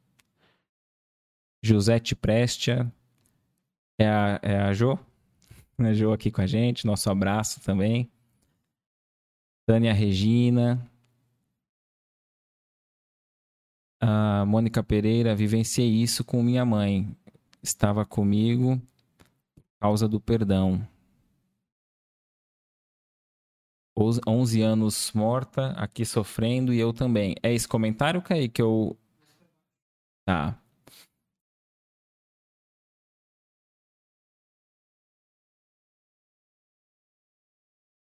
Josete 1.63 2.15
Prestia, 2.15 2.93
é 3.99 4.09
a, 4.09 4.41
é 4.43 4.59
a 4.59 4.73
Jo? 4.73 4.99
A 5.79 5.95
Jo 5.95 6.13
aqui 6.13 6.29
com 6.29 6.41
a 6.41 6.47
gente, 6.47 6.85
nosso 6.85 7.09
abraço 7.09 7.61
também. 7.61 8.11
Tânia 9.65 9.93
Regina. 9.93 10.85
A 14.01 14.45
Mônica 14.47 14.83
Pereira, 14.83 15.35
vivenciei 15.35 15.89
isso 16.03 16.25
com 16.25 16.43
minha 16.43 16.65
mãe. 16.65 17.17
Estava 17.63 18.05
comigo 18.05 18.81
por 19.57 19.81
causa 19.81 20.09
do 20.09 20.21
perdão. 20.21 20.87
11 24.27 24.63
anos 24.63 25.13
morta, 25.13 25.73
aqui 25.73 26.05
sofrendo 26.05 26.73
e 26.73 26.79
eu 26.79 26.93
também. 26.93 27.35
É 27.43 27.53
esse 27.53 27.67
comentário, 27.67 28.23
Kaique, 28.23 28.49
que 28.55 28.63
eu. 28.63 28.97
Tá. 30.25 30.59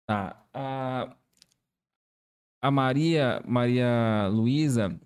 Tá. 0.07 0.45
A, 0.53 1.15
a 2.61 2.71
Maria, 2.71 3.41
Maria 3.45 4.27
Luísa, 4.31 4.99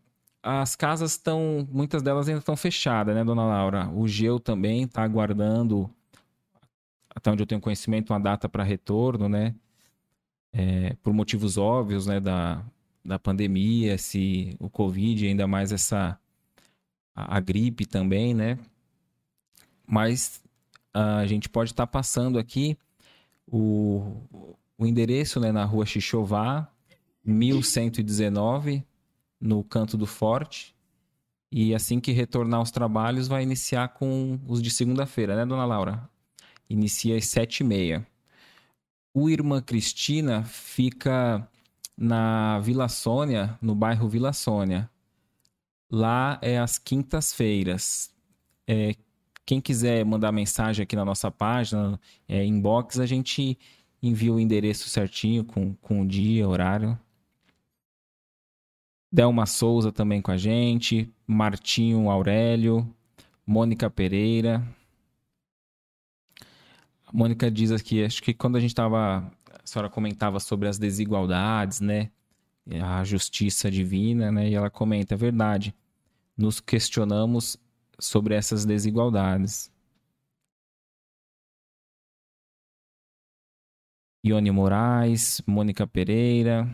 as 0.46 0.76
casas 0.76 1.12
estão, 1.12 1.68
muitas 1.72 2.04
delas 2.04 2.28
ainda 2.28 2.40
estão 2.40 2.56
fechadas, 2.56 3.16
né, 3.16 3.24
dona 3.24 3.46
Laura? 3.46 3.90
O 3.90 4.08
Geu 4.08 4.40
também 4.40 4.84
está 4.84 5.04
aguardando, 5.04 5.90
até 7.10 7.32
onde 7.32 7.42
eu 7.42 7.48
tenho 7.48 7.62
conhecimento, 7.62 8.14
uma 8.14 8.20
data 8.20 8.48
para 8.48 8.64
retorno, 8.64 9.28
né? 9.28 9.56
é, 10.56 10.96
por 11.04 11.14
motivos 11.14 11.58
óbvios 11.58 12.08
né, 12.08 12.20
da, 12.20 12.64
da 13.04 13.20
pandemia, 13.20 13.98
se 13.98 14.56
o 14.58 14.70
Covid, 14.70 15.28
ainda 15.28 15.46
mais 15.46 15.74
essa 15.74 16.18
a, 17.14 17.38
a 17.38 17.40
gripe 17.42 17.86
também, 17.86 18.34
né? 18.34 18.58
Mas 19.86 20.42
a 20.94 21.26
gente 21.28 21.50
pode 21.50 21.72
estar 21.72 21.86
tá 21.86 21.92
passando 21.92 22.40
aqui 22.40 22.78
o, 23.46 24.56
o 24.78 24.86
endereço 24.86 25.42
né, 25.42 25.52
na 25.52 25.66
rua 25.66 25.86
Xixová, 25.86 26.72
1119, 27.24 28.84
no 29.40 29.64
Canto 29.64 29.98
do 29.98 30.06
Forte. 30.06 30.76
E 31.52 31.74
assim 31.74 32.00
que 32.00 32.12
retornar 32.12 32.60
aos 32.60 32.72
trabalhos, 32.72 33.28
vai 33.28 33.44
iniciar 33.44 33.90
com 33.90 34.40
os 34.48 34.62
de 34.62 34.70
segunda-feira, 34.70 35.36
né, 35.36 35.46
dona 35.46 35.66
Laura? 35.66 36.10
Inicia 36.70 37.18
às 37.18 37.26
sete 37.26 37.62
e 37.62 37.64
meia. 37.64 38.06
O 39.14 39.30
Irmã 39.30 39.62
Cristina 39.62 40.44
fica 40.44 41.48
na 41.98 42.60
Vila 42.60 42.90
Sônia, 42.90 43.58
no 43.62 43.74
bairro 43.74 44.10
Vila 44.10 44.34
Sônia. 44.34 44.90
Lá 45.90 46.38
é 46.42 46.60
às 46.60 46.78
quintas-feiras. 46.78 48.12
É, 48.68 48.96
quem 49.46 49.62
quiser 49.62 50.04
mandar 50.04 50.32
mensagem 50.32 50.84
aqui 50.84 50.96
na 50.96 51.06
nossa 51.06 51.32
página, 51.32 52.00
é, 52.28 52.44
inbox, 52.44 53.00
a 53.00 53.06
gente 53.06 53.58
envia 54.02 54.34
o 54.34 54.40
endereço 54.40 54.90
certinho 54.90 55.46
com, 55.46 55.74
com 55.76 56.02
o 56.02 56.08
dia, 56.08 56.48
horário. 56.48 57.00
Delma 59.16 59.46
Souza 59.46 59.94
também 59.94 60.22
com 60.22 60.30
a 60.30 60.36
gente, 60.36 61.10
Martinho 61.26 62.10
Aurélio, 62.10 62.94
Mônica 63.48 63.90
Pereira. 63.90 64.62
A 67.08 67.14
Mônica 67.14 67.50
diz 67.50 67.72
aqui, 67.72 68.04
acho 68.04 68.22
que 68.22 68.34
quando 68.34 68.58
a 68.58 68.60
gente 68.60 68.72
estava, 68.72 69.20
a 69.54 69.66
senhora 69.66 69.90
comentava 69.90 70.38
sobre 70.42 70.68
as 70.68 70.78
desigualdades, 70.78 71.80
né? 71.80 72.12
A 72.84 73.06
justiça 73.06 73.72
divina, 73.72 74.34
né? 74.34 74.50
E 74.50 74.54
ela 74.54 74.70
comenta, 74.70 75.14
é 75.14 75.18
verdade. 75.18 75.74
Nos 76.36 76.60
questionamos 76.60 77.56
sobre 77.98 78.36
essas 78.36 78.66
desigualdades. 78.66 79.72
Ione 84.26 84.52
Moraes, 84.52 85.42
Mônica 85.48 85.88
Pereira, 85.88 86.68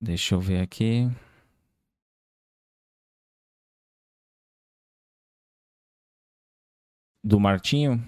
Deixa 0.00 0.34
eu 0.34 0.40
ver 0.40 0.60
aqui. 0.60 1.08
Do 7.22 7.38
Martinho? 7.38 8.02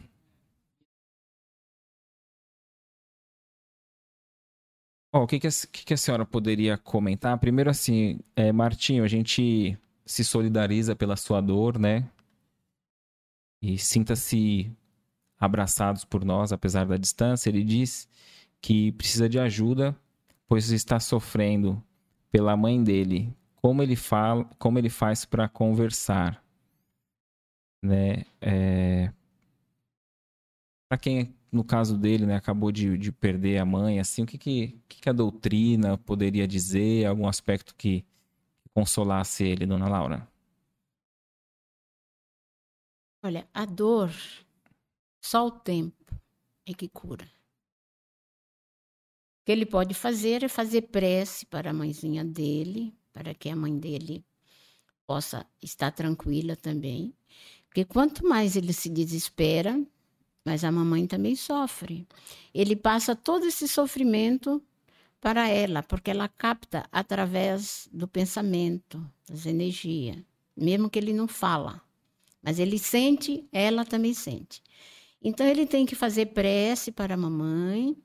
Oh, 5.12 5.20
o 5.24 5.26
que, 5.26 5.41
que, 5.41 5.47
a, 5.49 5.51
que, 5.72 5.95
a 5.95 5.97
senhora 5.97 6.24
poderia 6.24 6.78
comentar? 6.78 7.36
Primeiro, 7.38 7.68
assim, 7.68 8.20
é, 8.36 8.53
Martinho, 8.53 9.03
a 9.03 9.09
gente 9.09 9.76
se 10.07 10.24
solidariza 10.24 10.95
pela 10.95 11.16
sua 11.16 11.41
dor, 11.41 11.78
né? 11.78 12.09
E 13.61 13.76
sinta-se 13.76 14.70
abraçados 15.38 16.05
por 16.05 16.24
nós, 16.24 16.53
apesar 16.53 16.86
da 16.86 16.97
distância. 16.97 17.51
Ele 17.51 17.64
diz 17.64 18.09
que 18.61 18.93
precisa 18.93 19.28
de 19.28 19.38
ajuda 19.41 19.97
pois 20.51 20.72
está 20.72 20.98
sofrendo 20.98 21.80
pela 22.28 22.57
mãe 22.57 22.82
dele. 22.82 23.32
Como 23.55 23.84
ele 23.84 23.94
fala, 23.94 24.44
como 24.59 24.80
ele 24.80 24.90
faz 24.90 25.24
para 25.24 25.48
conversar, 25.48 26.44
né? 27.80 28.24
É... 28.40 29.12
Para 30.88 30.98
quem, 30.98 31.36
no 31.53 31.62
caso 31.62 31.96
dele, 31.96 32.26
né, 32.26 32.34
acabou 32.34 32.72
de, 32.72 32.98
de 32.98 33.12
perder 33.12 33.59
a 33.59 33.64
mãe, 33.64 34.01
assim, 34.01 34.24
o 34.24 34.26
que, 34.26 34.36
que, 34.36 34.76
que 34.88 35.09
a 35.09 35.12
doutrina 35.12 35.96
poderia 35.96 36.48
dizer? 36.48 37.07
Algum 37.07 37.28
aspecto 37.28 37.72
que 37.76 38.05
consolasse 38.74 39.44
ele, 39.44 39.66
dona 39.66 39.88
Laura? 39.88 40.28
Olha, 43.22 43.48
a 43.55 43.64
dor, 43.64 44.11
só 45.22 45.46
o 45.46 45.53
tempo 45.53 46.20
é 46.66 46.74
que 46.74 46.88
cura 46.88 47.28
que 49.51 49.53
ele 49.53 49.66
pode 49.66 49.94
fazer 49.94 50.44
é 50.44 50.48
fazer 50.48 50.82
prece 50.82 51.44
para 51.44 51.70
a 51.70 51.72
mãezinha 51.72 52.24
dele, 52.24 52.94
para 53.12 53.34
que 53.34 53.48
a 53.48 53.57
mãe 53.57 53.76
dele 53.76 54.24
possa 55.05 55.44
estar 55.61 55.90
tranquila 55.90 56.55
também. 56.55 57.12
Porque 57.66 57.84
quanto 57.84 58.24
mais 58.24 58.55
ele 58.55 58.72
se 58.72 58.88
desespera, 58.88 59.84
mas 60.44 60.62
a 60.62 60.70
mamãe 60.70 61.05
também 61.05 61.34
sofre. 61.34 62.07
Ele 62.55 62.76
passa 62.76 63.16
todo 63.16 63.44
esse 63.44 63.66
sofrimento 63.66 64.62
para 65.20 65.48
ela, 65.48 65.82
porque 65.82 66.12
ela 66.12 66.28
capta 66.28 66.86
através 66.92 67.88
do 67.92 68.07
pensamento, 68.07 69.05
das 69.28 69.46
energias, 69.46 70.16
mesmo 70.57 70.88
que 70.88 71.01
ele 71.01 71.12
não 71.12 71.26
fala. 71.26 71.82
Mas 72.40 72.61
ele 72.61 72.78
sente, 72.78 73.44
ela 73.51 73.84
também 73.84 74.14
sente. 74.14 74.62
Então 75.20 75.44
ele 75.44 75.66
tem 75.66 75.84
que 75.84 75.96
fazer 75.96 76.26
prece 76.26 76.92
para 76.92 77.14
a 77.14 77.16
mamãe, 77.16 77.96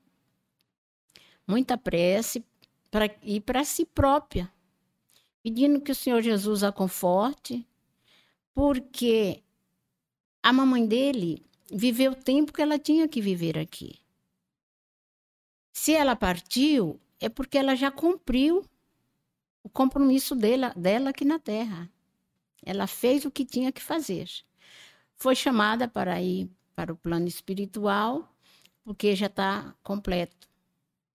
muita 1.46 1.78
prece 1.78 2.44
para 2.90 3.06
e 3.22 3.40
para 3.40 3.64
si 3.64 3.84
própria, 3.84 4.52
pedindo 5.42 5.80
que 5.80 5.92
o 5.92 5.94
Senhor 5.94 6.22
Jesus 6.22 6.62
a 6.62 6.72
conforte, 6.72 7.66
porque 8.52 9.42
a 10.42 10.52
mamãe 10.52 10.86
dele 10.86 11.44
viveu 11.70 12.12
o 12.12 12.16
tempo 12.16 12.52
que 12.52 12.62
ela 12.62 12.78
tinha 12.78 13.08
que 13.08 13.20
viver 13.20 13.58
aqui. 13.58 14.00
Se 15.72 15.92
ela 15.92 16.16
partiu, 16.16 17.00
é 17.20 17.28
porque 17.28 17.58
ela 17.58 17.74
já 17.74 17.90
cumpriu 17.90 18.64
o 19.62 19.68
compromisso 19.68 20.34
dela, 20.34 20.72
dela 20.76 21.10
aqui 21.10 21.24
na 21.24 21.38
Terra. 21.38 21.90
Ela 22.64 22.86
fez 22.86 23.24
o 23.24 23.30
que 23.30 23.44
tinha 23.44 23.70
que 23.70 23.82
fazer. 23.82 24.28
Foi 25.16 25.34
chamada 25.34 25.86
para 25.86 26.20
ir 26.20 26.50
para 26.74 26.92
o 26.92 26.96
plano 26.96 27.28
espiritual, 27.28 28.34
porque 28.84 29.14
já 29.14 29.26
está 29.26 29.74
completo 29.82 30.48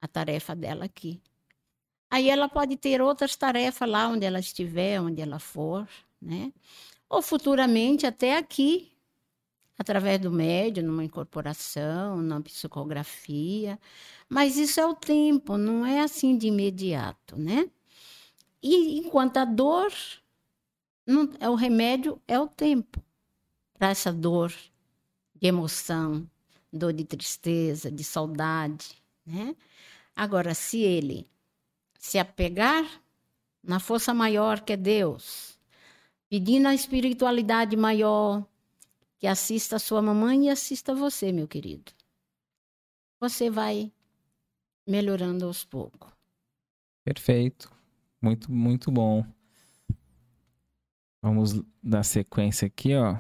a 0.02 0.08
tarefa 0.08 0.56
dela 0.56 0.86
aqui. 0.86 1.22
Aí 2.10 2.30
ela 2.30 2.50
pode 2.50 2.76
ter 2.76 3.02
outras 3.02 3.36
tarefas 3.36 3.88
lá 3.90 4.10
onde 4.10 4.26
ela 4.26 4.40
estiver, 4.40 5.00
onde 5.00 5.22
ela 5.22 5.40
for, 5.40 5.88
né? 6.22 6.52
Ou 7.10 7.22
futuramente 7.22 8.06
até 8.06 8.38
aqui, 8.38 8.92
através 9.78 10.20
do 10.20 10.32
médio, 10.32 10.84
numa 10.84 11.04
incorporação, 11.04 12.18
numa 12.18 12.42
psicografia. 12.42 13.80
Mas 14.28 14.58
isso 14.58 14.80
é 14.80 14.86
o 14.86 14.94
tempo, 14.94 15.58
não 15.58 15.86
é 15.86 16.02
assim 16.02 16.38
de 16.38 16.48
imediato, 16.48 17.38
né? 17.38 17.70
E 18.62 19.00
enquanto 19.00 19.38
a 19.38 19.46
dor, 19.46 19.92
não, 21.06 21.32
é 21.40 21.50
o 21.50 21.56
remédio 21.56 22.22
é 22.28 22.40
o 22.40 22.48
tempo 22.48 23.02
para 23.74 23.90
essa 23.90 24.12
dor 24.14 24.54
de 25.36 25.48
emoção, 25.48 26.30
dor 26.72 26.94
de 26.94 27.04
tristeza, 27.04 27.92
de 27.92 28.04
saudade, 28.04 29.02
né? 29.26 29.56
Agora, 30.16 30.54
se 30.54 30.80
ele 30.82 31.30
se 31.98 32.18
apegar 32.18 32.86
na 33.64 33.80
força 33.80 34.14
maior 34.14 34.62
que 34.62 34.74
é 34.74 34.78
Deus, 34.78 35.60
pedindo 36.30 36.68
a 36.68 36.74
espiritualidade 36.74 37.76
maior, 37.76 38.46
que 39.20 39.28
assista 39.28 39.76
a 39.76 39.80
sua 39.80 40.02
mamãe 40.02 40.48
e 40.48 40.50
assista 40.50 40.96
você, 40.96 41.32
meu 41.32 41.48
querido. 41.48 41.92
Você 43.20 43.50
vai 43.52 43.92
melhorando 44.88 45.46
aos 45.46 45.64
poucos. 45.64 46.12
Perfeito. 47.04 47.72
Muito, 48.22 48.52
muito 48.52 48.92
bom. 48.92 49.26
Vamos 51.22 51.62
dar 51.84 52.04
sequência 52.04 52.66
aqui, 52.66 52.96
ó. 52.96 53.20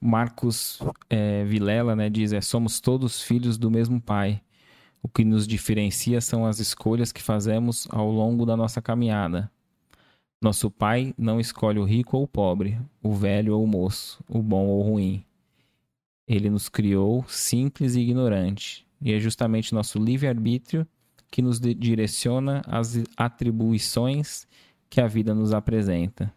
Marcos 0.00 0.78
é, 1.10 1.44
Vilela, 1.44 1.94
né, 1.96 2.08
diz: 2.08 2.32
é, 2.32 2.40
somos 2.40 2.80
todos 2.80 3.22
filhos 3.22 3.58
do 3.58 3.70
mesmo 3.70 4.00
pai. 4.00 4.42
O 5.02 5.08
que 5.08 5.24
nos 5.24 5.46
diferencia 5.46 6.20
são 6.20 6.46
as 6.46 6.60
escolhas 6.60 7.10
que 7.10 7.22
fazemos 7.22 7.88
ao 7.90 8.10
longo 8.10 8.46
da 8.46 8.56
nossa 8.56 8.80
caminhada. 8.80 9.50
Nosso 10.40 10.70
pai 10.70 11.12
não 11.18 11.40
escolhe 11.40 11.78
o 11.78 11.84
rico 11.84 12.16
ou 12.16 12.24
o 12.24 12.28
pobre, 12.28 12.80
o 13.02 13.12
velho 13.12 13.56
ou 13.56 13.64
o 13.64 13.66
moço, 13.66 14.22
o 14.28 14.40
bom 14.40 14.66
ou 14.66 14.80
o 14.80 14.82
ruim. 14.82 15.24
Ele 16.26 16.48
nos 16.48 16.68
criou 16.68 17.24
simples 17.28 17.94
e 17.94 18.00
ignorante, 18.00 18.86
e 19.00 19.12
é 19.12 19.18
justamente 19.18 19.74
nosso 19.74 19.98
livre-arbítrio 19.98 20.86
que 21.30 21.42
nos 21.42 21.58
direciona 21.58 22.62
às 22.66 23.02
atribuições 23.16 24.46
que 24.88 25.00
a 25.00 25.06
vida 25.06 25.34
nos 25.34 25.52
apresenta. 25.52 26.32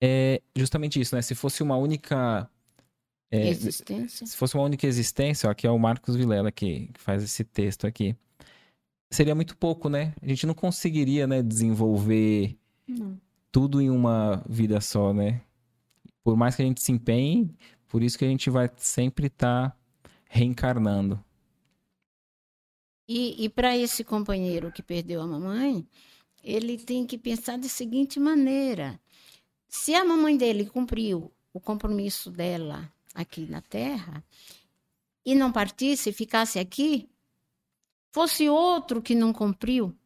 É 0.00 0.40
justamente 0.56 1.00
isso, 1.00 1.14
né? 1.14 1.20
Se 1.20 1.34
fosse 1.34 1.62
uma 1.62 1.76
única 1.76 2.48
é, 3.30 3.48
existência. 3.48 4.26
Se 4.26 4.36
fosse 4.36 4.56
uma 4.56 4.64
única 4.64 4.86
existência, 4.86 5.48
ó, 5.48 5.52
aqui 5.52 5.66
é 5.66 5.70
o 5.70 5.78
Marcos 5.78 6.16
Vilela 6.16 6.50
que, 6.50 6.88
que 6.88 7.00
faz 7.00 7.22
esse 7.22 7.44
texto 7.44 7.86
aqui. 7.86 8.16
Seria 9.10 9.34
muito 9.34 9.56
pouco, 9.56 9.88
né? 9.88 10.14
A 10.20 10.26
gente 10.26 10.46
não 10.46 10.54
conseguiria, 10.54 11.26
né, 11.26 11.42
desenvolver 11.42 12.56
não. 12.86 13.20
tudo 13.50 13.80
em 13.80 13.90
uma 13.90 14.42
vida 14.48 14.80
só, 14.80 15.12
né? 15.12 15.40
Por 16.22 16.36
mais 16.36 16.56
que 16.56 16.62
a 16.62 16.64
gente 16.64 16.82
se 16.82 16.92
empenhe, 16.92 17.54
por 17.88 18.02
isso 18.02 18.18
que 18.18 18.24
a 18.24 18.28
gente 18.28 18.50
vai 18.50 18.70
sempre 18.76 19.26
estar 19.26 19.70
tá 19.70 19.76
reencarnando. 20.28 21.22
E, 23.08 23.44
e 23.44 23.48
para 23.48 23.76
esse 23.76 24.04
companheiro 24.04 24.70
que 24.70 24.82
perdeu 24.82 25.20
a 25.20 25.26
mamãe, 25.26 25.84
ele 26.42 26.78
tem 26.78 27.04
que 27.06 27.18
pensar 27.18 27.58
da 27.58 27.68
seguinte 27.68 28.20
maneira: 28.20 29.00
se 29.68 29.94
a 29.94 30.04
mamãe 30.04 30.36
dele 30.36 30.66
cumpriu 30.66 31.32
o 31.52 31.58
compromisso 31.58 32.30
dela 32.30 32.92
aqui 33.14 33.46
na 33.46 33.60
Terra 33.60 34.24
e 35.24 35.34
não 35.34 35.52
partisse, 35.52 36.12
ficasse 36.12 36.58
aqui, 36.58 37.08
fosse 38.12 38.48
outro 38.48 39.02
que 39.02 39.14
não 39.14 39.32
cumpriu, 39.32 39.96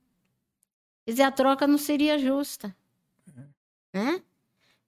quer 1.04 1.12
dizer, 1.12 1.22
a 1.22 1.32
troca 1.32 1.66
não 1.66 1.78
seria 1.78 2.18
justa. 2.18 2.74
Né? 3.92 4.20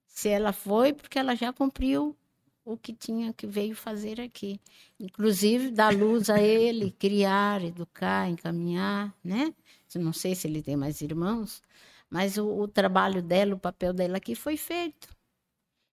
Se 0.05 0.27
ela 0.27 0.51
foi, 0.51 0.93
porque 0.93 1.17
ela 1.17 1.35
já 1.35 1.53
cumpriu 1.53 2.17
o 2.65 2.75
que 2.75 2.91
tinha 2.91 3.31
que 3.31 3.47
veio 3.47 3.73
fazer 3.73 4.19
aqui. 4.19 4.59
Inclusive, 4.99 5.71
dar 5.71 5.93
luz 5.93 6.29
a 6.29 6.41
ele, 6.41 6.91
criar, 6.99 7.63
educar, 7.63 8.29
encaminhar, 8.29 9.15
né? 9.23 9.53
Eu 9.95 10.01
não 10.01 10.11
sei 10.11 10.35
se 10.35 10.47
ele 10.47 10.61
tem 10.61 10.75
mais 10.75 10.99
irmãos, 10.99 11.63
mas 12.09 12.37
o, 12.37 12.45
o 12.45 12.67
trabalho 12.67 13.21
dela, 13.21 13.55
o 13.55 13.59
papel 13.59 13.93
dela 13.93 14.17
aqui 14.17 14.35
foi 14.35 14.57
feito. 14.57 15.16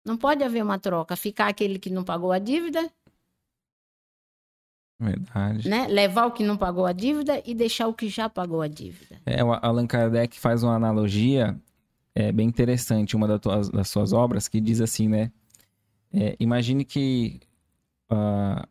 Não 0.05 0.17
pode 0.17 0.43
haver 0.43 0.63
uma 0.63 0.79
troca. 0.79 1.17
Ficar 1.17 1.49
aquele 1.49 1.79
que 1.79 1.91
não 1.91 2.05
pagou 2.05 2.33
a 2.33 2.39
dívida. 2.39 2.91
Verdade. 5.01 5.69
Né? 5.69 5.87
Levar 5.87 6.27
o 6.27 6.33
que 6.33 6.43
não 6.43 6.57
pagou 6.57 6.85
a 6.85 6.93
dívida 6.93 7.41
e 7.47 7.55
deixar 7.55 7.87
o 7.87 7.95
que 7.95 8.09
já 8.09 8.29
pagou 8.29 8.61
a 8.61 8.69
dívida. 8.69 9.21
É, 9.25 9.45
o 9.45 9.53
Allan 9.53 9.87
Kardec 9.87 10.39
faz 10.39 10.63
uma 10.65 10.75
analogia 10.75 11.57
é, 12.15 12.33
bem 12.33 12.49
interessante, 12.49 13.15
uma 13.15 13.29
das, 13.29 13.41
tuas, 13.41 13.69
das 13.69 13.89
suas 13.89 14.13
obras, 14.13 14.49
que 14.49 14.61
diz 14.61 14.81
assim, 14.81 15.09
né? 15.09 15.31
É, 16.13 16.35
imagine 16.41 16.85
que 16.85 17.41
uh, 18.11 18.67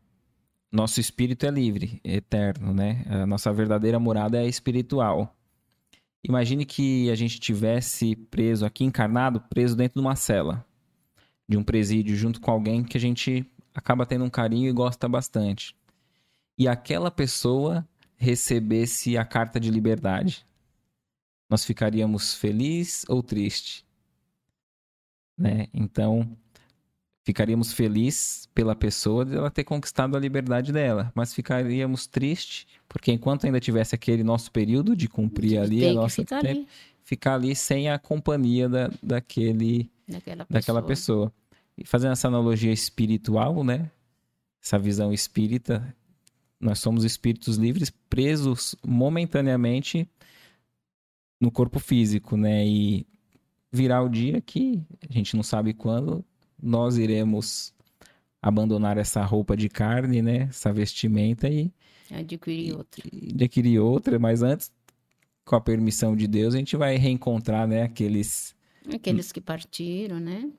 nosso 0.72 1.00
espírito 1.00 1.46
é 1.46 1.50
livre, 1.50 2.02
é 2.04 2.16
eterno, 2.16 2.74
né? 2.74 3.06
A 3.10 3.26
nossa 3.26 3.54
verdadeira 3.54 4.00
morada 4.00 4.38
é 4.38 4.48
espiritual. 4.48 5.34
Imagine 6.24 6.66
que 6.66 7.10
a 7.10 7.16
gente 7.16 7.40
tivesse 7.40 8.16
preso 8.16 8.66
aqui 8.66 8.84
encarnado, 8.84 9.40
preso 9.50 9.78
dentro 9.78 10.02
de 10.02 10.06
uma 10.06 10.16
cela, 10.16 10.66
de 11.48 11.58
um 11.58 11.64
presídio, 11.64 12.16
junto 12.16 12.42
com 12.42 12.52
alguém 12.52 12.84
que 12.84 12.98
a 12.98 13.00
gente 13.00 13.46
acaba 13.74 14.06
tendo 14.06 14.26
um 14.26 14.30
carinho 14.30 14.70
e 14.70 14.74
gosta 14.74 15.08
bastante. 15.08 15.76
E 16.58 16.68
aquela 16.68 17.12
pessoa 17.12 17.88
recebesse 18.16 19.18
a 19.18 19.24
carta 19.24 19.60
de 19.60 19.70
liberdade. 19.70 20.46
Nós 21.50 21.64
ficaríamos 21.64 22.34
feliz 22.34 23.06
ou 23.08 23.22
triste? 23.24 23.86
Né? 25.38 25.68
Então, 25.74 26.36
Ficaríamos 27.28 27.74
felizes 27.74 28.48
pela 28.56 28.74
pessoa 28.74 29.26
de 29.26 29.36
ela 29.36 29.52
ter 29.52 29.66
conquistado 29.66 30.16
a 30.16 30.20
liberdade 30.20 30.72
dela, 30.72 31.12
mas 31.14 31.34
ficaríamos 31.34 32.08
tristes 32.08 32.66
porque 32.88 33.12
enquanto 33.12 33.46
ainda 33.46 33.60
tivesse 33.60 33.94
aquele 33.94 34.24
nosso 34.24 34.50
período 34.50 34.96
de 34.96 35.10
cumprir 35.10 35.60
ali 35.60 35.86
a 35.86 35.94
nossa 35.94 36.22
ficar 36.22 36.40
tempo, 36.40 36.62
ali. 36.62 36.68
ficar 37.04 37.34
ali 37.34 37.54
sem 37.54 37.90
a 37.90 38.00
companhia 38.00 38.70
da, 38.70 38.90
daquele 39.04 39.92
daquela 40.08 40.46
pessoa. 40.46 40.60
daquela 40.60 40.82
pessoa. 40.82 41.34
E 41.78 41.86
fazendo 41.86 42.14
essa 42.14 42.28
analogia 42.28 42.72
espiritual, 42.72 43.64
né? 43.64 43.92
Essa 44.64 44.80
visão 44.80 45.14
espírita, 45.14 45.96
nós 46.60 46.80
somos 46.80 47.04
espíritos 47.04 47.58
livres 47.58 47.92
presos 48.10 48.76
momentaneamente 48.86 50.10
no 51.40 51.52
corpo 51.52 51.80
físico, 51.80 52.36
né? 52.36 52.66
E 52.66 53.06
virar 53.72 54.02
o 54.02 54.10
dia 54.10 54.42
que 54.42 54.84
a 55.08 55.14
gente 55.14 55.36
não 55.36 55.44
sabe 55.44 55.74
quando 55.74 56.26
nós 56.62 56.98
iremos 56.98 57.74
abandonar 58.42 58.98
essa 58.98 59.24
roupa 59.24 59.56
de 59.56 59.70
carne, 59.70 60.22
né? 60.22 60.48
Essa 60.50 60.74
vestimenta 60.74 61.48
e 61.48 61.72
adquirir 62.12 62.76
outra. 62.76 63.04
E 63.12 63.32
adquirir 63.34 63.80
outra, 63.80 64.18
mas 64.18 64.42
antes, 64.42 64.72
com 65.46 65.56
a 65.56 65.62
permissão 65.62 66.16
de 66.16 66.28
Deus, 66.28 66.56
a 66.56 66.58
gente 66.58 66.76
vai 66.76 66.98
reencontrar, 66.98 67.68
né? 67.68 67.84
Aqueles 67.84 68.56
aqueles 68.96 69.32
que 69.32 69.42
partiram, 69.42 70.20
né? 70.20 70.52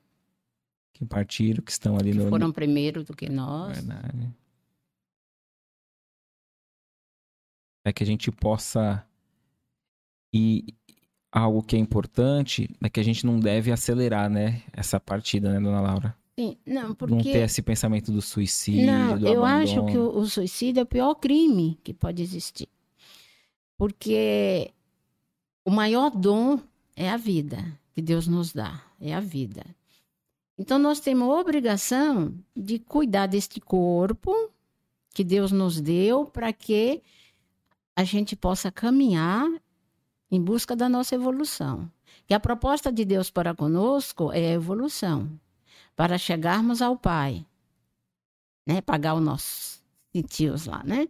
Que 0.93 1.05
partiram, 1.05 1.63
que 1.63 1.71
estão 1.71 1.97
ali 1.97 2.11
que 2.11 2.17
no 2.17 2.29
foram 2.29 2.51
primeiro 2.51 3.03
do 3.03 3.15
que 3.15 3.29
nós. 3.29 3.77
Verdade. 3.77 4.33
É 7.85 7.93
que 7.93 8.03
a 8.03 8.05
gente 8.05 8.31
possa 8.31 9.05
ir 10.33 10.75
algo 11.31 11.61
que 11.61 11.75
é 11.75 11.79
importante 11.79 12.69
é 12.81 12.89
que 12.89 12.99
a 12.99 13.03
gente 13.03 13.25
não 13.25 13.39
deve 13.39 13.71
acelerar, 13.71 14.29
né? 14.29 14.63
Essa 14.73 14.99
partida, 14.99 15.51
né, 15.51 15.59
dona 15.59 15.81
Laura? 15.81 16.15
Sim, 16.37 16.57
não, 16.65 16.95
porque... 16.95 17.13
Não 17.13 17.21
ter 17.21 17.39
esse 17.39 17.61
pensamento 17.61 18.11
do 18.11 18.21
suicídio, 18.21 18.85
Não, 18.85 19.17
do 19.17 19.27
eu 19.27 19.43
abandono. 19.43 19.63
acho 19.63 19.85
que 19.87 19.97
o, 19.97 20.17
o 20.19 20.25
suicídio 20.25 20.79
é 20.79 20.83
o 20.83 20.85
pior 20.85 21.15
crime 21.15 21.77
que 21.83 21.93
pode 21.93 22.21
existir. 22.23 22.69
Porque 23.77 24.71
o 25.65 25.71
maior 25.71 26.09
dom 26.11 26.59
é 26.95 27.09
a 27.09 27.17
vida 27.17 27.57
que 27.99 28.01
Deus 28.01 28.27
nos 28.27 28.53
dá, 28.53 28.81
é 29.01 29.13
a 29.13 29.19
vida. 29.19 29.65
Então 30.57 30.79
nós 30.79 31.01
temos 31.01 31.27
a 31.27 31.37
obrigação 31.37 32.33
de 32.55 32.79
cuidar 32.79 33.27
deste 33.27 33.59
corpo 33.59 34.33
que 35.13 35.21
Deus 35.21 35.51
nos 35.51 35.81
deu 35.81 36.25
para 36.25 36.53
que 36.53 37.03
a 37.93 38.05
gente 38.05 38.37
possa 38.37 38.71
caminhar 38.71 39.45
em 40.31 40.41
busca 40.41 40.77
da 40.77 40.87
nossa 40.87 41.13
evolução. 41.13 41.91
Que 42.25 42.33
a 42.33 42.39
proposta 42.39 42.89
de 42.89 43.03
Deus 43.03 43.29
para 43.29 43.53
conosco 43.53 44.31
é 44.31 44.51
a 44.51 44.53
evolução, 44.53 45.29
para 45.93 46.17
chegarmos 46.17 46.81
ao 46.81 46.95
Pai, 46.95 47.45
né? 48.65 48.79
Pagar 48.79 49.15
os 49.15 49.21
nossos 49.21 49.83
tios 50.29 50.67
lá, 50.67 50.81
né? 50.85 51.09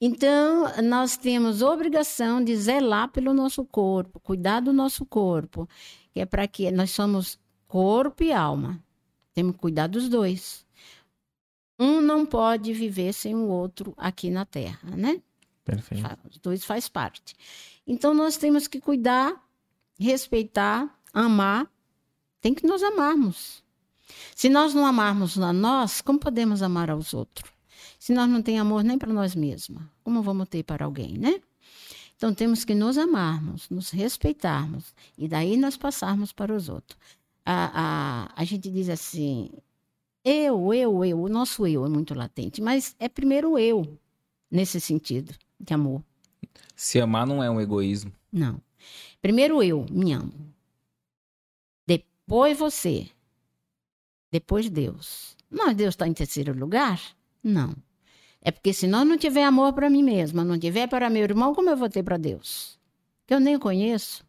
Então, 0.00 0.80
nós 0.82 1.16
temos 1.16 1.60
obrigação 1.60 2.42
de 2.42 2.56
zelar 2.56 3.08
pelo 3.08 3.34
nosso 3.34 3.64
corpo, 3.64 4.20
cuidar 4.20 4.60
do 4.60 4.72
nosso 4.72 5.04
corpo, 5.04 5.68
que 6.12 6.20
é 6.20 6.26
para 6.26 6.46
que 6.46 6.70
nós 6.70 6.92
somos 6.92 7.38
corpo 7.66 8.22
e 8.22 8.32
alma. 8.32 8.82
Temos 9.34 9.54
que 9.54 9.58
cuidar 9.58 9.88
dos 9.88 10.08
dois. 10.08 10.64
Um 11.78 12.00
não 12.00 12.24
pode 12.24 12.72
viver 12.72 13.12
sem 13.12 13.34
o 13.34 13.48
outro 13.48 13.92
aqui 13.96 14.30
na 14.30 14.44
Terra, 14.44 14.96
né? 14.96 15.20
Perfeito. 15.64 16.08
Os 16.30 16.38
dois 16.38 16.64
faz 16.64 16.88
parte. 16.88 17.34
Então 17.86 18.14
nós 18.14 18.36
temos 18.36 18.66
que 18.66 18.80
cuidar, 18.80 19.34
respeitar, 19.98 20.88
amar. 21.12 21.70
Tem 22.40 22.54
que 22.54 22.66
nos 22.66 22.82
amarmos. 22.82 23.62
Se 24.34 24.48
nós 24.48 24.72
não 24.72 24.86
amarmos 24.86 25.38
a 25.38 25.52
nós, 25.52 26.00
como 26.00 26.18
podemos 26.18 26.62
amar 26.62 26.88
aos 26.88 27.12
outros? 27.12 27.57
Se 27.98 28.12
nós 28.12 28.28
não 28.28 28.40
temos 28.40 28.60
amor 28.60 28.84
nem 28.84 28.96
para 28.96 29.12
nós 29.12 29.34
mesmos, 29.34 29.82
como 30.04 30.22
vamos 30.22 30.48
ter 30.48 30.62
para 30.62 30.84
alguém, 30.84 31.18
né? 31.18 31.40
Então 32.16 32.34
temos 32.34 32.64
que 32.64 32.74
nos 32.74 32.98
amarmos, 32.98 33.68
nos 33.70 33.90
respeitarmos 33.90 34.94
e 35.16 35.28
daí 35.28 35.56
nós 35.56 35.76
passarmos 35.76 36.32
para 36.32 36.54
os 36.54 36.68
outros. 36.68 36.98
A, 37.44 37.70
a, 38.34 38.42
a 38.42 38.44
gente 38.44 38.70
diz 38.70 38.88
assim, 38.88 39.50
eu, 40.24 40.74
eu, 40.74 41.04
eu, 41.04 41.22
o 41.22 41.28
nosso 41.28 41.66
eu 41.66 41.86
é 41.86 41.88
muito 41.88 42.14
latente, 42.14 42.60
mas 42.60 42.94
é 42.98 43.08
primeiro 43.08 43.58
eu 43.58 43.98
nesse 44.50 44.80
sentido 44.80 45.34
de 45.58 45.74
amor. 45.74 46.02
Se 46.74 47.00
amar 47.00 47.26
não 47.26 47.42
é 47.42 47.50
um 47.50 47.60
egoísmo. 47.60 48.12
Não. 48.32 48.60
Primeiro 49.20 49.62
eu 49.62 49.86
me 49.90 50.12
amo. 50.12 50.32
Depois 51.86 52.58
você. 52.58 53.08
Depois 54.30 54.68
Deus. 54.68 55.36
Mas 55.50 55.76
Deus 55.76 55.94
está 55.94 56.06
em 56.06 56.12
terceiro 56.12 56.52
lugar? 56.52 57.00
Não. 57.42 57.74
É 58.40 58.50
porque 58.50 58.72
se 58.72 58.86
nós 58.86 59.06
não 59.06 59.18
tiver 59.18 59.44
amor 59.44 59.72
para 59.72 59.90
mim 59.90 60.02
mesma, 60.02 60.44
não 60.44 60.58
tiver 60.58 60.86
para 60.88 61.10
meu 61.10 61.22
irmão, 61.22 61.54
como 61.54 61.70
eu 61.70 61.76
vou 61.76 61.88
ter 61.88 62.02
para 62.02 62.16
Deus? 62.16 62.78
Que 63.26 63.34
eu 63.34 63.40
nem 63.40 63.58
conheço. 63.58 64.26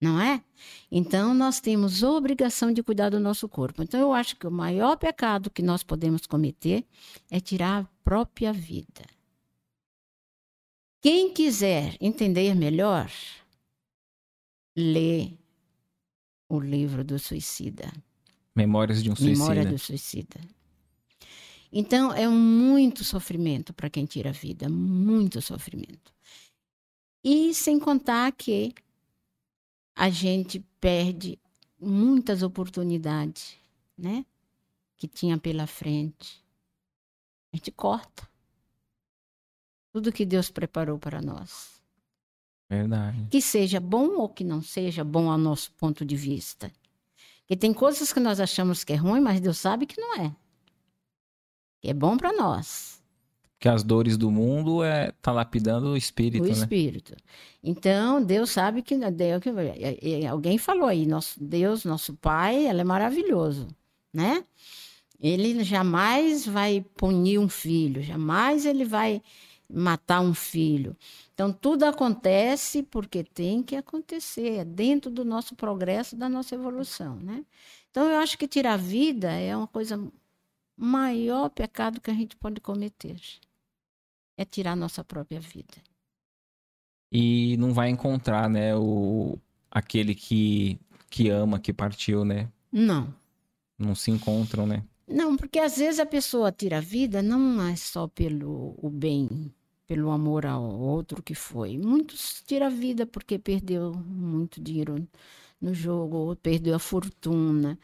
Não 0.00 0.20
é? 0.20 0.42
Então 0.90 1.32
nós 1.32 1.60
temos 1.60 2.02
obrigação 2.02 2.72
de 2.72 2.82
cuidar 2.82 3.10
do 3.10 3.20
nosso 3.20 3.48
corpo. 3.48 3.82
Então 3.82 4.00
eu 4.00 4.12
acho 4.12 4.36
que 4.36 4.46
o 4.46 4.50
maior 4.50 4.96
pecado 4.96 5.50
que 5.50 5.62
nós 5.62 5.82
podemos 5.82 6.26
cometer 6.26 6.84
é 7.30 7.38
tirar 7.40 7.82
a 7.82 7.88
própria 8.04 8.52
vida. 8.52 9.04
Quem 11.00 11.32
quiser 11.32 11.96
entender 12.00 12.54
melhor, 12.54 13.10
lê 14.76 15.32
o 16.48 16.60
livro 16.60 17.02
do 17.02 17.18
suicida. 17.18 17.92
Memórias 18.54 19.02
de 19.02 19.10
um 19.10 19.16
suicida. 19.16 19.38
Memória 19.38 19.66
do 19.66 19.78
suicida. 19.78 20.40
Então, 21.72 22.12
é 22.12 22.28
muito 22.28 23.02
sofrimento 23.02 23.72
para 23.72 23.88
quem 23.88 24.04
tira 24.04 24.28
a 24.28 24.32
vida, 24.32 24.68
muito 24.68 25.40
sofrimento. 25.40 26.12
E 27.24 27.54
sem 27.54 27.78
contar 27.80 28.30
que 28.32 28.74
a 29.94 30.10
gente 30.10 30.60
perde 30.80 31.38
muitas 31.80 32.42
oportunidades, 32.42 33.56
né? 33.96 34.26
Que 34.96 35.08
tinha 35.08 35.38
pela 35.38 35.66
frente. 35.66 36.44
A 37.52 37.56
gente 37.56 37.70
corta 37.70 38.30
tudo 39.92 40.12
que 40.12 40.24
Deus 40.24 40.50
preparou 40.50 40.98
para 40.98 41.20
nós. 41.20 41.80
Verdade. 42.68 43.26
Que 43.30 43.42
seja 43.42 43.78
bom 43.78 44.16
ou 44.16 44.28
que 44.28 44.42
não 44.42 44.62
seja 44.62 45.04
bom 45.04 45.30
ao 45.30 45.36
nosso 45.36 45.70
ponto 45.72 46.04
de 46.04 46.16
vista. 46.16 46.72
Que 47.46 47.56
tem 47.56 47.74
coisas 47.74 48.12
que 48.12 48.20
nós 48.20 48.40
achamos 48.40 48.82
que 48.82 48.94
é 48.94 48.96
ruim, 48.96 49.20
mas 49.20 49.40
Deus 49.40 49.58
sabe 49.58 49.84
que 49.84 50.00
não 50.00 50.14
é. 50.16 50.34
Que 51.82 51.90
é 51.90 51.94
bom 51.94 52.16
para 52.16 52.32
nós. 52.32 53.02
Que 53.58 53.68
as 53.68 53.82
dores 53.82 54.16
do 54.16 54.30
mundo 54.30 54.84
é 54.84 55.12
tá 55.20 55.32
lapidando 55.32 55.88
o 55.88 55.96
espírito, 55.96 56.44
o 56.44 56.46
né? 56.46 56.52
espírito. 56.52 57.16
Então, 57.62 58.22
Deus 58.22 58.50
sabe 58.50 58.82
que 58.82 58.96
Deus, 59.10 59.42
que 59.42 60.26
alguém 60.26 60.58
falou 60.58 60.86
aí, 60.86 61.04
nosso 61.04 61.42
Deus, 61.42 61.84
nosso 61.84 62.14
Pai, 62.14 62.66
ele 62.66 62.80
é 62.80 62.84
maravilhoso, 62.84 63.66
né? 64.12 64.44
Ele 65.20 65.62
jamais 65.64 66.46
vai 66.46 66.84
punir 66.96 67.38
um 67.38 67.48
filho, 67.48 68.02
jamais 68.02 68.64
ele 68.64 68.84
vai 68.84 69.20
matar 69.68 70.20
um 70.20 70.34
filho. 70.34 70.96
Então, 71.34 71.52
tudo 71.52 71.84
acontece 71.84 72.82
porque 72.82 73.24
tem 73.24 73.62
que 73.62 73.74
acontecer, 73.74 74.58
é 74.58 74.64
dentro 74.64 75.10
do 75.10 75.24
nosso 75.24 75.56
progresso, 75.56 76.14
da 76.14 76.28
nossa 76.28 76.54
evolução, 76.54 77.16
né? 77.16 77.44
Então, 77.90 78.08
eu 78.08 78.18
acho 78.18 78.38
que 78.38 78.48
tirar 78.48 78.74
a 78.74 78.76
vida 78.76 79.30
é 79.30 79.56
uma 79.56 79.66
coisa 79.66 80.00
maior 80.82 81.48
pecado 81.48 82.00
que 82.00 82.10
a 82.10 82.14
gente 82.14 82.36
pode 82.36 82.60
cometer. 82.60 83.20
É 84.36 84.44
tirar 84.44 84.72
a 84.72 84.76
nossa 84.76 85.04
própria 85.04 85.40
vida. 85.40 85.74
E 87.10 87.56
não 87.58 87.72
vai 87.72 87.90
encontrar, 87.90 88.48
né, 88.48 88.74
o 88.74 89.38
aquele 89.70 90.14
que 90.14 90.78
que 91.10 91.28
ama, 91.28 91.60
que 91.60 91.74
partiu, 91.74 92.24
né? 92.24 92.50
Não. 92.72 93.14
Não 93.78 93.94
se 93.94 94.10
encontram, 94.10 94.66
né? 94.66 94.82
Não, 95.06 95.36
porque 95.36 95.58
às 95.58 95.76
vezes 95.76 96.00
a 96.00 96.06
pessoa 96.06 96.50
tira 96.50 96.78
a 96.78 96.80
vida 96.80 97.22
não 97.22 97.60
é 97.68 97.76
só 97.76 98.08
pelo 98.08 98.74
o 98.78 98.88
bem, 98.88 99.52
pelo 99.86 100.10
amor 100.10 100.46
ao 100.46 100.62
outro 100.62 101.22
que 101.22 101.34
foi. 101.34 101.76
Muitos 101.76 102.42
tiram 102.46 102.66
a 102.66 102.70
vida 102.70 103.04
porque 103.06 103.38
perdeu 103.38 103.92
muito 103.92 104.58
dinheiro 104.58 105.06
no 105.62 105.72
jogo, 105.72 106.16
ou 106.16 106.36
perdeu 106.36 106.74
a 106.74 106.78
fortuna. 106.78 107.78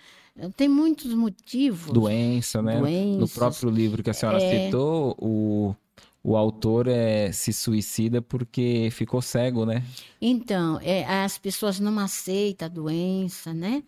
Tem 0.57 0.69
muitos 0.69 1.15
motivos. 1.15 1.93
Doença, 1.93 2.61
né? 2.61 2.79
Doenças, 2.79 3.21
no 3.21 3.29
próprio 3.29 3.71
livro 3.71 4.03
que 4.03 4.11
a 4.11 4.15
senhora 4.15 4.43
é... 4.43 4.67
citou, 4.67 5.17
o, 5.19 5.75
o 6.23 6.37
autor 6.37 6.89
é, 6.89 7.33
se 7.33 7.53
suicida 7.53 8.21
porque 8.21 8.89
ficou 8.93 9.23
cego, 9.23 9.65
né? 9.65 9.85
Então, 10.21 10.79
é, 10.83 11.05
as 11.05 11.39
pessoas 11.39 11.81
não 11.81 11.99
aceitam 11.99 12.67
a 12.67 12.69
doença, 12.69 13.55
né? 13.55 13.83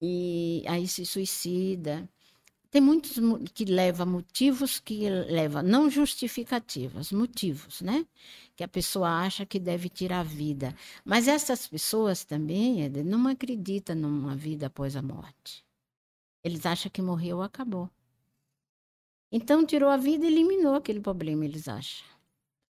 E 0.00 0.62
aí 0.66 0.86
se 0.86 1.04
suicida. 1.04 2.08
Tem 2.70 2.82
muitos 2.82 3.18
que 3.54 3.64
levam 3.64 4.06
motivos 4.06 4.78
que 4.78 5.08
levam, 5.08 5.62
não 5.62 5.88
justificativas, 5.88 7.10
motivos, 7.10 7.80
né? 7.80 8.06
Que 8.54 8.62
a 8.62 8.68
pessoa 8.68 9.08
acha 9.08 9.46
que 9.46 9.58
deve 9.58 9.88
tirar 9.88 10.20
a 10.20 10.22
vida. 10.22 10.74
Mas 11.02 11.28
essas 11.28 11.66
pessoas 11.66 12.24
também 12.24 12.86
não 13.04 13.26
acreditam 13.26 13.96
numa 13.96 14.36
vida 14.36 14.66
após 14.66 14.96
a 14.96 15.02
morte. 15.02 15.64
Eles 16.44 16.66
acham 16.66 16.90
que 16.90 17.00
morreu, 17.00 17.40
acabou. 17.40 17.90
Então 19.32 19.64
tirou 19.64 19.88
a 19.88 19.96
vida 19.96 20.24
e 20.24 20.28
eliminou 20.28 20.74
aquele 20.74 21.00
problema, 21.00 21.44
eles 21.44 21.68
acham. 21.68 22.06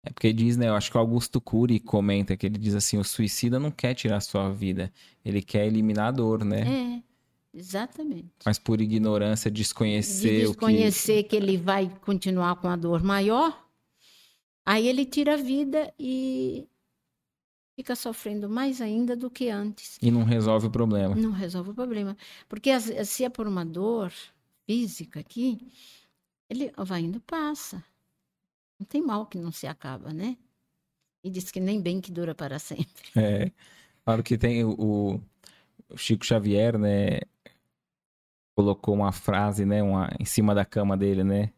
É 0.03 0.11
porque 0.11 0.31
diz, 0.31 0.55
né? 0.55 0.67
Eu 0.67 0.75
acho 0.75 0.89
que 0.89 0.97
o 0.97 0.99
Augusto 0.99 1.41
Cury 1.41 1.79
comenta 1.79 2.37
que 2.37 2.45
ele 2.45 2.57
diz 2.57 2.73
assim: 2.73 2.97
o 2.97 3.03
suicida 3.03 3.59
não 3.59 3.69
quer 3.69 3.93
tirar 3.93 4.17
a 4.17 4.21
sua 4.21 4.49
vida, 4.49 4.91
ele 5.25 5.41
quer 5.41 5.65
eliminar 5.67 6.07
a 6.07 6.11
dor, 6.11 6.45
né? 6.45 6.61
É. 6.61 7.08
Exatamente. 7.59 8.31
Mas 8.45 8.57
por 8.57 8.79
ignorância, 8.79 9.51
desconhecer, 9.51 10.41
de 10.41 10.47
desconhecer 10.47 11.23
que... 11.23 11.29
que 11.29 11.35
ele 11.35 11.57
vai 11.57 11.93
continuar 12.05 12.55
com 12.55 12.69
a 12.69 12.75
dor 12.77 13.03
maior, 13.03 13.67
aí 14.65 14.87
ele 14.87 15.05
tira 15.05 15.33
a 15.33 15.37
vida 15.37 15.93
e 15.99 16.65
fica 17.75 17.97
sofrendo 17.97 18.49
mais 18.49 18.79
ainda 18.79 19.13
do 19.13 19.29
que 19.29 19.49
antes. 19.49 19.97
E 20.01 20.09
não 20.09 20.23
resolve 20.23 20.67
o 20.67 20.71
problema. 20.71 21.15
Não 21.15 21.31
resolve 21.31 21.71
o 21.71 21.73
problema. 21.73 22.15
Porque 22.47 22.71
se 22.79 23.25
é 23.25 23.29
por 23.29 23.45
uma 23.45 23.65
dor 23.65 24.13
física 24.65 25.19
aqui, 25.19 25.59
ele 26.49 26.71
vai 26.77 27.01
indo 27.01 27.19
passa. 27.19 27.83
Não 28.79 28.85
tem 28.85 29.01
mal 29.01 29.25
que 29.25 29.37
não 29.37 29.51
se 29.51 29.67
acaba, 29.67 30.13
né? 30.13 30.37
E 31.21 31.29
diz 31.29 31.51
que 31.51 31.59
nem 31.59 31.81
bem 31.81 31.99
que 31.99 32.09
dura 32.11 32.33
para 32.33 32.57
sempre. 32.59 33.03
É. 33.17 33.51
Claro 34.05 34.23
que 34.23 34.37
tem 34.37 34.63
o, 34.63 35.21
o 35.89 35.97
Chico 35.97 36.25
Xavier, 36.25 36.77
né? 36.77 37.19
Colocou 38.59 38.93
uma 38.93 39.13
frase, 39.13 39.65
né, 39.65 39.81
uma, 39.81 40.09
em 40.19 40.25
cima 40.25 40.53
da 40.53 40.65
cama 40.65 40.97
dele, 40.97 41.23
né? 41.23 41.53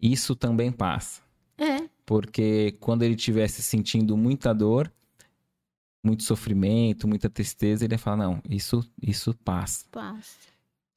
Isso 0.00 0.36
também 0.36 0.70
passa. 0.70 1.22
É. 1.56 1.88
Porque 2.04 2.76
quando 2.80 3.02
ele 3.02 3.14
estivesse 3.14 3.62
sentindo 3.62 4.14
muita 4.14 4.52
dor, 4.52 4.92
muito 6.04 6.24
sofrimento, 6.24 7.08
muita 7.08 7.30
tristeza, 7.30 7.82
ele 7.82 7.94
ia 7.94 7.98
falar, 7.98 8.18
não, 8.18 8.42
isso, 8.46 8.86
isso 9.00 9.34
passa. 9.42 9.86
Passa. 9.90 10.36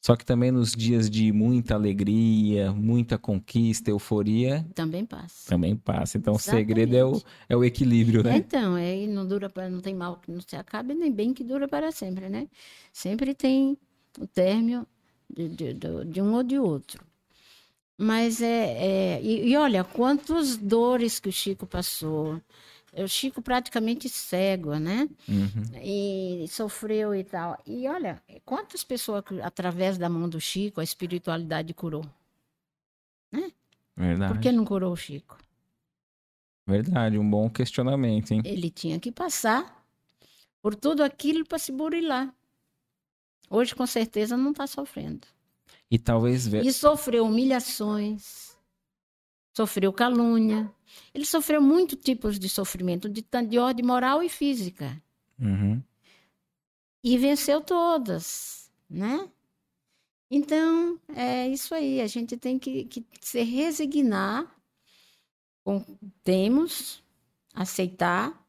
Só 0.02 0.18
que 0.18 0.26
também 0.26 0.52
nos 0.52 0.74
dias 0.74 1.10
de 1.10 1.32
muita 1.32 1.76
alegria, 1.76 2.74
muita 2.74 3.18
conquista, 3.18 3.90
euforia. 3.90 4.68
Também 4.76 5.06
passa. 5.06 5.50
Também 5.50 5.78
passa. 5.78 6.18
Então 6.18 6.34
Exatamente. 6.34 6.66
o 6.66 6.68
segredo 6.68 6.98
é 6.98 7.06
o, 7.06 7.22
é 7.48 7.56
o 7.56 7.64
equilíbrio, 7.64 8.22
né? 8.22 8.36
Então, 8.36 8.76
é, 8.76 9.08
não 9.08 9.26
dura 9.26 9.50
para 9.50 9.70
não 9.70 9.80
tem 9.80 9.96
mal 9.96 10.18
que 10.18 10.30
não 10.30 10.42
se 10.42 10.58
acabe, 10.58 10.94
nem 10.94 11.10
bem 11.10 11.34
que 11.34 11.44
dura 11.44 11.70
para 11.70 11.90
sempre, 11.90 12.28
né? 12.28 12.50
Sempre 12.92 13.34
tem 13.34 13.78
o 14.20 14.28
término 14.28 14.86
de, 15.34 15.50
de, 15.50 16.06
de 16.06 16.22
um 16.22 16.34
ou 16.34 16.44
de 16.44 16.58
outro. 16.60 17.04
Mas 17.98 18.42
é. 18.42 19.18
é 19.18 19.22
e, 19.22 19.52
e, 19.52 19.58
olha, 19.58 19.84
quantas 19.84 20.58
dores 20.58 21.20
que 21.20 21.30
o 21.30 21.32
Chico 21.32 21.68
passou. 21.68 22.42
O 22.94 23.08
Chico 23.08 23.42
praticamente 23.42 24.10
cego, 24.10 24.76
né? 24.76 25.08
Uhum. 25.30 25.82
E 25.82 26.46
sofreu 26.50 27.16
e 27.16 27.24
tal. 27.24 27.58
E 27.66 27.88
olha, 27.88 28.22
quantas 28.44 28.84
pessoas, 28.84 29.24
através 29.42 29.98
da 29.98 30.10
mão 30.10 30.28
do 30.28 30.42
Chico, 30.42 30.82
a 30.82 30.84
espiritualidade 30.84 31.74
curou? 31.74 32.06
Né? 33.32 33.52
Verdade. 33.96 34.34
Por 34.34 34.42
que 34.42 34.52
não 34.52 34.66
curou 34.66 34.92
o 34.92 34.98
Chico? 34.98 35.38
Verdade, 36.68 37.18
um 37.18 37.30
bom 37.30 37.50
questionamento, 37.50 38.32
hein? 38.32 38.42
Ele 38.44 38.70
tinha 38.70 39.00
que 39.00 39.12
passar 39.12 39.86
por 40.62 40.76
tudo 40.76 41.04
aquilo 41.04 41.46
para 41.46 41.60
se 41.60 41.72
burilar. 41.72 42.34
Hoje, 43.52 43.76
com 43.76 43.86
certeza, 43.86 44.38
não 44.38 44.52
está 44.52 44.66
sofrendo. 44.66 45.28
E 45.92 46.00
talvez. 46.00 46.48
E 46.48 46.72
sofreu 46.72 47.26
humilhações, 47.26 48.56
sofreu 49.54 49.92
calúnia. 49.92 50.74
Ele 51.14 51.26
sofreu 51.26 51.62
muitos 51.62 52.00
tipos 52.02 52.40
de 52.40 52.48
sofrimento, 52.48 53.10
de, 53.10 53.26
de 53.50 53.60
ordem 53.60 53.86
moral 53.86 54.24
e 54.24 54.30
física. 54.30 55.04
Uhum. 55.38 55.84
E 57.04 57.18
venceu 57.18 57.60
todas, 57.60 58.72
né? 58.90 59.30
Então, 60.30 60.98
é 61.14 61.50
isso 61.50 61.76
aí. 61.76 62.00
A 62.00 62.08
gente 62.08 62.38
tem 62.38 62.58
que, 62.58 62.86
que 62.86 63.06
se 63.20 63.44
resignar 63.44 64.50
com 65.62 65.84
temos, 66.24 67.04
aceitar, 67.54 68.48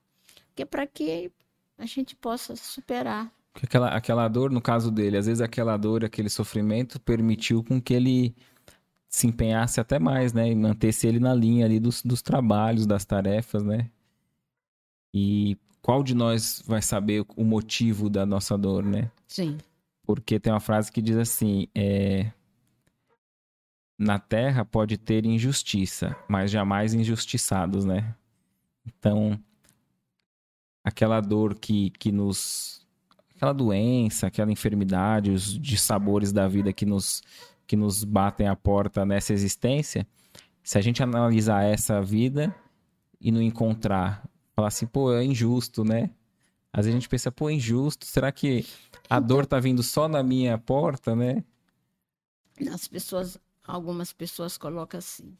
que 0.54 0.62
é 0.62 0.64
para 0.64 0.86
que 0.86 1.32
a 1.76 1.86
gente 1.86 2.14
possa 2.14 2.54
superar 2.54 3.32
Aquela, 3.60 3.88
aquela 3.88 4.28
dor, 4.28 4.50
no 4.50 4.62
caso 4.62 4.90
dele, 4.90 5.18
às 5.18 5.26
vezes 5.26 5.40
aquela 5.40 5.76
dor, 5.76 6.04
aquele 6.04 6.30
sofrimento 6.30 6.98
permitiu 6.98 7.62
com 7.62 7.80
que 7.80 7.92
ele 7.92 8.34
se 9.08 9.26
empenhasse 9.26 9.78
até 9.78 9.98
mais, 9.98 10.32
né? 10.32 10.50
E 10.50 10.54
mantesse 10.54 11.06
ele 11.06 11.20
na 11.20 11.34
linha 11.34 11.66
ali 11.66 11.78
dos, 11.78 12.02
dos 12.02 12.22
trabalhos, 12.22 12.86
das 12.86 13.04
tarefas, 13.04 13.62
né? 13.62 13.90
E 15.12 15.58
qual 15.82 16.02
de 16.02 16.14
nós 16.14 16.62
vai 16.66 16.80
saber 16.80 17.24
o 17.36 17.44
motivo 17.44 18.08
da 18.08 18.24
nossa 18.24 18.56
dor, 18.56 18.82
né? 18.82 19.10
Sim. 19.28 19.58
Porque 20.04 20.40
tem 20.40 20.52
uma 20.52 20.60
frase 20.60 20.90
que 20.90 21.02
diz 21.02 21.16
assim: 21.16 21.68
é... 21.74 22.32
Na 23.98 24.18
terra 24.18 24.64
pode 24.64 24.96
ter 24.96 25.26
injustiça, 25.26 26.16
mas 26.26 26.50
jamais 26.50 26.94
injustiçados, 26.94 27.84
né? 27.84 28.14
Então, 28.86 29.38
aquela 30.82 31.20
dor 31.20 31.54
que, 31.54 31.90
que 31.90 32.10
nos 32.10 32.81
aquela 33.42 33.52
doença, 33.52 34.28
aquela 34.28 34.52
enfermidade, 34.52 35.32
os 35.32 35.58
dissabores 35.58 36.32
da 36.32 36.46
vida 36.46 36.72
que 36.72 36.86
nos, 36.86 37.24
que 37.66 37.74
nos 37.74 38.04
batem 38.04 38.46
a 38.46 38.54
porta 38.54 39.04
nessa 39.04 39.32
existência, 39.32 40.06
se 40.62 40.78
a 40.78 40.80
gente 40.80 41.02
analisar 41.02 41.64
essa 41.64 42.00
vida 42.00 42.54
e 43.20 43.32
não 43.32 43.42
encontrar, 43.42 44.24
falar 44.54 44.68
assim, 44.68 44.86
pô, 44.86 45.12
é 45.12 45.24
injusto, 45.24 45.84
né? 45.84 46.10
Às 46.72 46.84
vezes 46.86 46.96
a 46.96 47.00
gente 47.00 47.08
pensa, 47.08 47.32
pô, 47.32 47.50
é 47.50 47.54
injusto, 47.54 48.06
será 48.06 48.30
que 48.30 48.64
a 49.10 49.18
dor 49.18 49.44
tá 49.44 49.58
vindo 49.58 49.82
só 49.82 50.06
na 50.06 50.22
minha 50.22 50.56
porta, 50.56 51.16
né? 51.16 51.42
As 52.72 52.86
pessoas, 52.86 53.36
algumas 53.66 54.12
pessoas 54.12 54.56
colocam 54.56 54.98
assim, 54.98 55.36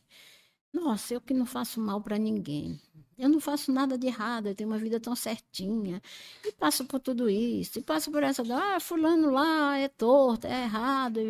nossa, 0.73 1.15
eu 1.15 1.21
que 1.21 1.35
não 1.35 1.47
faço 1.47 1.81
mal 1.81 2.01
para 2.01 2.19
ninguém. 2.19 2.81
Eu 3.19 3.29
não 3.29 3.41
faço 3.41 3.71
nada 3.71 3.97
de 3.99 4.07
errado, 4.07 4.49
eu 4.49 4.55
tenho 4.55 4.71
uma 4.71 4.79
vida 4.79 4.99
tão 4.99 5.15
certinha. 5.15 6.03
E 6.45 6.53
passo 6.53 6.85
por 6.87 6.99
tudo 6.99 7.29
isso, 7.29 7.79
e 7.79 7.83
passo 7.83 8.11
por 8.11 8.23
essa, 8.23 8.43
ah, 8.43 8.81
fulano 8.81 9.31
lá 9.31 9.79
é 9.79 9.89
torto, 9.89 10.47
é 10.47 10.65
errado. 10.65 11.21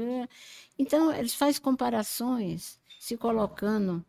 Então, 0.78 1.12
eles 1.12 1.34
fazem 1.34 1.60
comparações, 1.60 2.78
se 3.00 3.16
colocando 3.16 4.04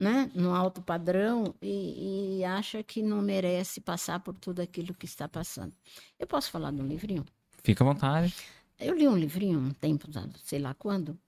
né, 0.00 0.30
no 0.34 0.54
alto 0.54 0.80
padrão 0.80 1.54
e, 1.60 2.38
e 2.38 2.44
acha 2.44 2.82
que 2.82 3.02
não 3.02 3.20
merece 3.20 3.80
passar 3.80 4.20
por 4.20 4.34
tudo 4.34 4.60
aquilo 4.60 4.94
que 4.94 5.06
está 5.06 5.28
passando. 5.28 5.74
Eu 6.18 6.26
posso 6.26 6.50
falar 6.50 6.70
de 6.70 6.80
um 6.80 6.86
livrinho? 6.86 7.24
Fica 7.62 7.84
à 7.84 7.86
vontade. 7.86 8.34
Eu 8.78 8.94
li 8.94 9.08
um 9.08 9.16
livrinho 9.16 9.58
um 9.58 9.72
tempo, 9.72 10.06
sei 10.44 10.60
lá 10.60 10.72
quando, 10.74 11.18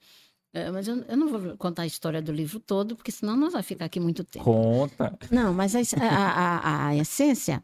É, 0.53 0.71
mas 0.71 0.89
eu, 0.89 0.97
eu, 1.03 1.17
não 1.17 1.29
vou 1.29 1.57
contar 1.57 1.83
a 1.83 1.87
história 1.87 2.21
do 2.21 2.33
livro 2.33 2.59
todo, 2.59 2.97
porque 2.97 3.13
senão 3.13 3.37
nós 3.37 3.53
vamos 3.53 3.67
ficar 3.67 3.85
aqui 3.85 4.01
muito 4.01 4.25
tempo. 4.25 4.45
Conta. 4.45 5.17
Não, 5.31 5.55
mas 5.55 5.77
a, 5.77 5.81
a, 6.01 6.59
a, 6.59 6.87
a 6.89 6.97
essência 6.97 7.63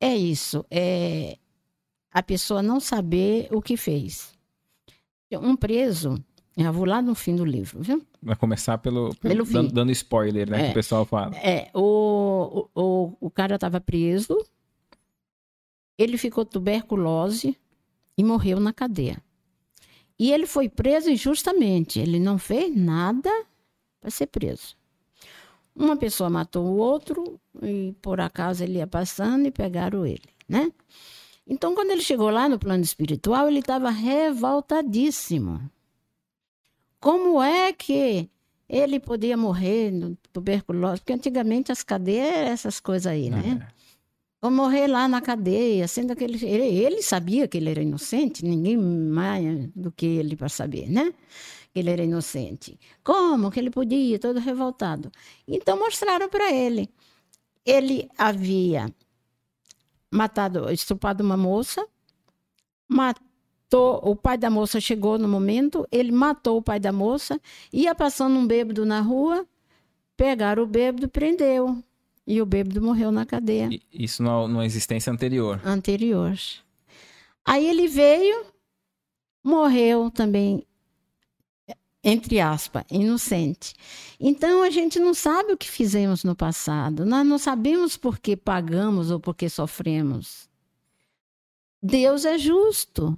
é 0.00 0.14
isso. 0.14 0.64
É 0.70 1.38
a 2.16 2.22
pessoa 2.22 2.62
não 2.62 2.80
saber 2.80 3.46
o 3.52 3.60
que 3.60 3.76
fez. 3.76 4.32
Um 5.30 5.54
preso, 5.54 6.16
eu 6.56 6.72
vou 6.72 6.86
lá 6.86 7.02
no 7.02 7.14
fim 7.14 7.36
do 7.36 7.44
livro, 7.44 7.82
viu? 7.82 8.02
Vai 8.22 8.34
começar 8.34 8.78
pelo, 8.78 9.14
pelo, 9.16 9.44
pelo 9.44 9.44
dando, 9.44 9.70
dando, 9.70 9.92
spoiler, 9.92 10.48
né? 10.48 10.60
É, 10.60 10.64
que 10.64 10.70
o 10.70 10.74
pessoal 10.74 11.04
fala. 11.04 11.36
É, 11.36 11.70
o, 11.74 12.70
o, 12.74 13.12
o 13.20 13.30
cara 13.30 13.56
estava 13.56 13.82
preso, 13.82 14.34
ele 15.98 16.16
ficou 16.16 16.42
tuberculose 16.46 17.54
e 18.16 18.24
morreu 18.24 18.58
na 18.58 18.72
cadeia. 18.72 19.22
E 20.18 20.32
ele 20.32 20.46
foi 20.46 20.68
preso 20.68 21.10
injustamente. 21.10 21.98
Ele 22.00 22.18
não 22.18 22.38
fez 22.38 22.74
nada 22.74 23.30
para 24.00 24.10
ser 24.10 24.26
preso. 24.26 24.76
Uma 25.74 25.96
pessoa 25.96 26.30
matou 26.30 26.64
o 26.64 26.76
outro 26.76 27.38
e 27.62 27.94
por 28.00 28.20
acaso 28.20 28.64
ele 28.64 28.78
ia 28.78 28.86
passando 28.86 29.46
e 29.46 29.50
pegaram 29.50 30.06
ele, 30.06 30.24
né? 30.48 30.72
Então, 31.46 31.74
quando 31.74 31.90
ele 31.90 32.00
chegou 32.00 32.30
lá 32.30 32.48
no 32.48 32.58
plano 32.58 32.82
espiritual, 32.82 33.46
ele 33.46 33.60
estava 33.60 33.90
revoltadíssimo. 33.90 35.70
Como 36.98 37.40
é 37.42 37.72
que 37.72 38.28
ele 38.68 38.98
podia 38.98 39.36
morrer 39.36 39.92
no 39.92 40.16
tuberculose? 40.32 41.00
Porque 41.00 41.12
antigamente 41.12 41.70
as 41.70 41.84
cadeias 41.84 42.34
eram 42.34 42.50
essas 42.50 42.80
coisas 42.80 43.06
aí, 43.06 43.30
né? 43.30 43.68
É. 43.70 43.76
Ou 44.46 44.50
morrer 44.52 44.86
lá 44.86 45.08
na 45.08 45.20
cadeia, 45.20 45.88
sendo 45.88 46.14
que 46.14 46.22
ele, 46.22 46.38
ele, 46.46 47.02
sabia 47.02 47.48
que 47.48 47.56
ele 47.56 47.68
era 47.68 47.82
inocente, 47.82 48.44
ninguém 48.44 48.76
mais 48.76 49.68
do 49.74 49.90
que 49.90 50.06
ele 50.06 50.36
para 50.36 50.48
saber, 50.48 50.88
né? 50.88 51.12
Que 51.74 51.80
ele 51.80 51.90
era 51.90 52.04
inocente. 52.04 52.78
Como 53.02 53.50
que 53.50 53.58
ele 53.58 53.70
podia, 53.70 54.20
todo 54.20 54.38
revoltado? 54.38 55.10
Então 55.48 55.76
mostraram 55.76 56.28
para 56.28 56.52
ele. 56.52 56.88
Ele 57.64 58.08
havia 58.16 58.88
matado, 60.12 60.70
estupado 60.70 61.24
uma 61.24 61.36
moça, 61.36 61.84
matou, 62.88 64.00
o 64.04 64.14
pai 64.14 64.38
da 64.38 64.48
moça 64.48 64.80
chegou 64.80 65.18
no 65.18 65.26
momento, 65.26 65.84
ele 65.90 66.12
matou 66.12 66.58
o 66.58 66.62
pai 66.62 66.78
da 66.78 66.92
moça, 66.92 67.40
ia 67.72 67.96
passando 67.96 68.38
um 68.38 68.46
bêbado 68.46 68.86
na 68.86 69.00
rua, 69.00 69.44
pegaram 70.16 70.62
o 70.62 70.66
bêbado, 70.66 71.08
prendeu. 71.08 71.82
E 72.26 72.42
o 72.42 72.46
bêbado 72.46 72.82
morreu 72.82 73.12
na 73.12 73.24
cadeia. 73.24 73.68
Isso 73.92 74.22
numa 74.22 74.66
existência 74.66 75.12
anterior. 75.12 75.60
Anterior. 75.64 76.36
Aí 77.44 77.64
ele 77.68 77.86
veio, 77.86 78.46
morreu 79.44 80.10
também, 80.10 80.66
entre 82.02 82.40
aspas, 82.40 82.84
inocente. 82.90 83.74
Então 84.18 84.64
a 84.64 84.70
gente 84.70 84.98
não 84.98 85.14
sabe 85.14 85.52
o 85.52 85.56
que 85.56 85.70
fizemos 85.70 86.24
no 86.24 86.34
passado. 86.34 87.06
Nós 87.06 87.24
não 87.24 87.38
sabemos 87.38 87.96
por 87.96 88.18
que 88.18 88.36
pagamos 88.36 89.12
ou 89.12 89.20
por 89.20 89.36
que 89.36 89.48
sofremos. 89.48 90.48
Deus 91.80 92.24
é 92.24 92.36
justo. 92.36 93.16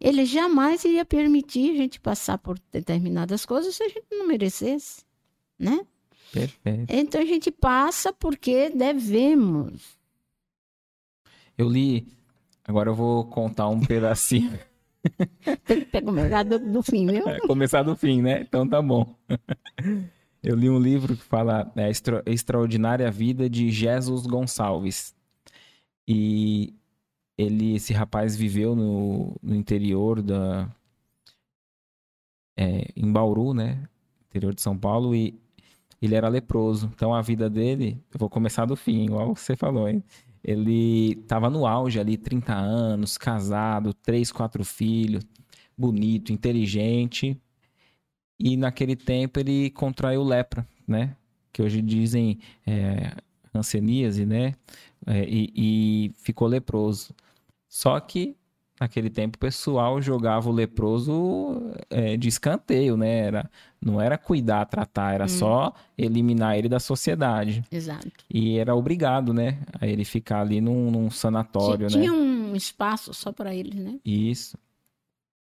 Ele 0.00 0.24
jamais 0.24 0.82
iria 0.84 1.04
permitir 1.04 1.72
a 1.72 1.76
gente 1.76 2.00
passar 2.00 2.38
por 2.38 2.58
determinadas 2.72 3.44
coisas 3.44 3.74
se 3.74 3.82
a 3.82 3.88
gente 3.88 4.06
não 4.10 4.26
merecesse, 4.26 5.04
né? 5.58 5.86
Perfeito. 6.32 6.86
Então 6.88 7.20
a 7.20 7.24
gente 7.24 7.50
passa 7.50 8.12
porque 8.12 8.70
devemos. 8.70 9.98
Eu 11.56 11.68
li, 11.68 12.06
agora 12.64 12.90
eu 12.90 12.94
vou 12.94 13.24
contar 13.24 13.68
um 13.68 13.80
pedacinho. 13.80 14.58
Tem 15.66 15.84
que 15.84 15.86
pegar 15.86 16.42
do, 16.42 16.58
do 16.58 16.82
fim, 16.82 17.06
viu? 17.06 17.28
É, 17.28 17.40
começar 17.40 17.82
do 17.82 17.96
fim, 17.96 18.22
né? 18.22 18.42
Então 18.42 18.68
tá 18.68 18.80
bom. 18.80 19.14
Eu 20.42 20.56
li 20.56 20.70
um 20.70 20.78
livro 20.78 21.16
que 21.16 21.22
fala 21.22 21.70
é, 21.76 21.90
Extra, 21.90 22.22
Extraordinária 22.24 23.10
Vida 23.10 23.48
de 23.48 23.70
Jesus 23.70 24.26
Gonçalves. 24.26 25.14
E 26.08 26.74
ele, 27.36 27.74
esse 27.74 27.92
rapaz 27.92 28.36
viveu 28.36 28.74
no, 28.74 29.36
no 29.42 29.54
interior 29.54 30.22
da. 30.22 30.68
É, 32.56 32.88
em 32.96 33.10
Bauru, 33.12 33.52
né? 33.52 33.86
Interior 34.28 34.54
de 34.54 34.62
São 34.62 34.76
Paulo. 34.76 35.14
E 35.14 35.38
ele 36.00 36.14
era 36.14 36.28
leproso. 36.28 36.90
Então 36.94 37.14
a 37.14 37.22
vida 37.22 37.48
dele, 37.50 38.02
eu 38.12 38.18
vou 38.18 38.28
começar 38.28 38.64
do 38.64 38.76
fim, 38.76 39.04
igual 39.04 39.34
você 39.34 39.56
falou, 39.56 39.88
hein? 39.88 40.02
Ele 40.42 41.12
estava 41.12 41.50
no 41.50 41.66
auge 41.66 42.00
ali, 42.00 42.16
30 42.16 42.54
anos, 42.54 43.18
casado, 43.18 43.92
três, 43.92 44.32
quatro 44.32 44.64
filhos, 44.64 45.24
bonito, 45.76 46.32
inteligente. 46.32 47.38
E 48.38 48.56
naquele 48.56 48.96
tempo 48.96 49.38
ele 49.38 49.70
contraiu 49.70 50.22
lepra, 50.22 50.66
né? 50.88 51.14
Que 51.52 51.62
hoje 51.62 51.82
dizem 51.82 52.38
é, 52.66 53.14
hanseníase, 53.54 54.24
né? 54.24 54.54
É, 55.06 55.24
e, 55.28 55.52
e 55.54 56.12
ficou 56.16 56.48
leproso. 56.48 57.14
Só 57.68 58.00
que 58.00 58.36
naquele 58.80 59.10
tempo 59.10 59.36
o 59.36 59.38
pessoal 59.38 60.00
jogava 60.00 60.48
o 60.48 60.52
leproso 60.52 61.74
é, 61.90 62.16
de 62.16 62.28
escanteio, 62.28 62.96
né? 62.96 63.18
Era, 63.26 63.50
não 63.80 64.00
era 64.00 64.16
cuidar, 64.16 64.64
tratar, 64.64 65.14
era 65.14 65.26
hum. 65.26 65.28
só 65.28 65.74
eliminar 65.98 66.56
ele 66.56 66.68
da 66.68 66.80
sociedade. 66.80 67.62
Exato. 67.70 68.10
E 68.32 68.56
era 68.58 68.74
obrigado, 68.74 69.34
né? 69.34 69.58
A 69.78 69.86
ele 69.86 70.04
ficar 70.04 70.40
ali 70.40 70.62
num, 70.62 70.90
num 70.90 71.10
sanatório, 71.10 71.88
tinha, 71.88 72.00
né? 72.00 72.06
Tinha 72.08 72.12
um 72.14 72.56
espaço 72.56 73.12
só 73.12 73.30
para 73.30 73.54
ele, 73.54 73.78
né? 73.78 74.00
Isso. 74.02 74.56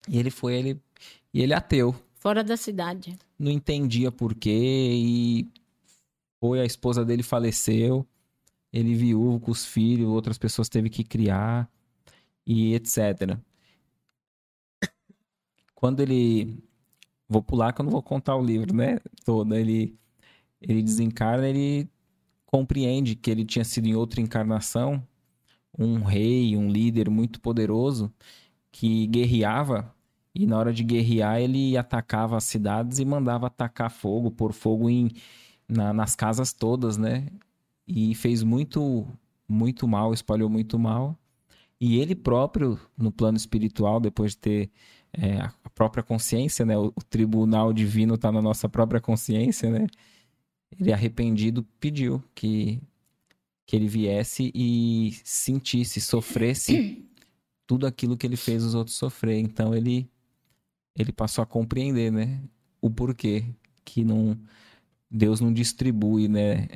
E 0.06 0.18
ele 0.18 0.30
foi, 0.30 0.54
ele, 0.54 0.80
e 1.32 1.40
ele 1.40 1.54
ateu. 1.54 1.94
Fora 2.18 2.44
da 2.44 2.56
cidade. 2.56 3.18
Não 3.38 3.50
entendia 3.50 4.12
por 4.12 4.34
quê 4.34 4.90
e 4.92 5.48
foi, 6.38 6.60
a 6.60 6.64
esposa 6.64 7.04
dele 7.04 7.22
faleceu, 7.22 8.06
ele 8.72 8.94
viúvo 8.94 9.40
com 9.40 9.50
os 9.50 9.64
filhos, 9.64 10.08
outras 10.08 10.36
pessoas 10.36 10.68
teve 10.68 10.90
que 10.90 11.02
criar 11.02 11.68
e 12.46 12.74
etc. 12.74 13.38
Quando 15.74 16.00
ele. 16.00 16.62
Vou 17.28 17.42
pular 17.42 17.72
que 17.72 17.80
eu 17.80 17.84
não 17.84 17.92
vou 17.92 18.02
contar 18.02 18.36
o 18.36 18.44
livro, 18.44 18.74
né? 18.74 18.98
Todo. 19.24 19.54
Ele, 19.54 19.98
ele 20.60 20.82
desencarna, 20.82 21.48
ele 21.48 21.88
compreende 22.46 23.16
que 23.16 23.30
ele 23.30 23.44
tinha 23.44 23.64
sido 23.64 23.86
em 23.88 23.94
outra 23.94 24.20
encarnação 24.20 25.06
um 25.78 26.02
rei, 26.02 26.56
um 26.56 26.68
líder 26.70 27.10
muito 27.10 27.40
poderoso 27.40 28.12
que 28.70 29.06
guerreava 29.06 29.94
e 30.34 30.46
na 30.46 30.58
hora 30.58 30.72
de 30.72 30.84
guerrear 30.84 31.40
ele 31.40 31.76
atacava 31.76 32.36
as 32.36 32.44
cidades 32.44 32.98
e 32.98 33.04
mandava 33.04 33.46
atacar 33.48 33.90
fogo, 33.90 34.30
pôr 34.30 34.52
fogo 34.52 34.88
em, 34.90 35.10
na, 35.68 35.92
nas 35.92 36.16
casas 36.16 36.52
todas, 36.52 36.96
né? 36.96 37.28
E 37.86 38.14
fez 38.14 38.42
muito, 38.42 39.06
muito 39.48 39.86
mal, 39.88 40.14
espalhou 40.14 40.48
muito 40.48 40.78
mal. 40.78 41.18
E 41.84 41.98
ele 41.98 42.14
próprio, 42.14 42.78
no 42.96 43.10
plano 43.10 43.36
espiritual, 43.36 43.98
depois 43.98 44.32
de 44.32 44.38
ter 44.38 44.70
é, 45.12 45.38
a 45.40 45.70
própria 45.74 46.00
consciência, 46.00 46.64
né? 46.64 46.78
O, 46.78 46.92
o 46.94 47.02
tribunal 47.02 47.72
divino 47.72 48.14
está 48.14 48.30
na 48.30 48.40
nossa 48.40 48.68
própria 48.68 49.00
consciência, 49.00 49.68
né? 49.68 49.88
Ele 50.78 50.92
arrependido 50.92 51.64
pediu 51.80 52.22
que, 52.36 52.80
que 53.66 53.74
ele 53.74 53.88
viesse 53.88 54.52
e 54.54 55.10
sentisse, 55.24 56.00
sofresse 56.00 57.04
tudo 57.66 57.84
aquilo 57.84 58.16
que 58.16 58.28
ele 58.28 58.36
fez 58.36 58.62
os 58.62 58.76
outros 58.76 58.96
sofrer. 58.96 59.40
Então 59.40 59.74
ele 59.74 60.08
ele 60.96 61.10
passou 61.12 61.42
a 61.42 61.46
compreender, 61.46 62.12
né? 62.12 62.40
O 62.80 62.90
porquê 62.90 63.44
que 63.84 64.04
não 64.04 64.38
Deus 65.10 65.40
não 65.40 65.52
distribui, 65.52 66.28
né? 66.28 66.68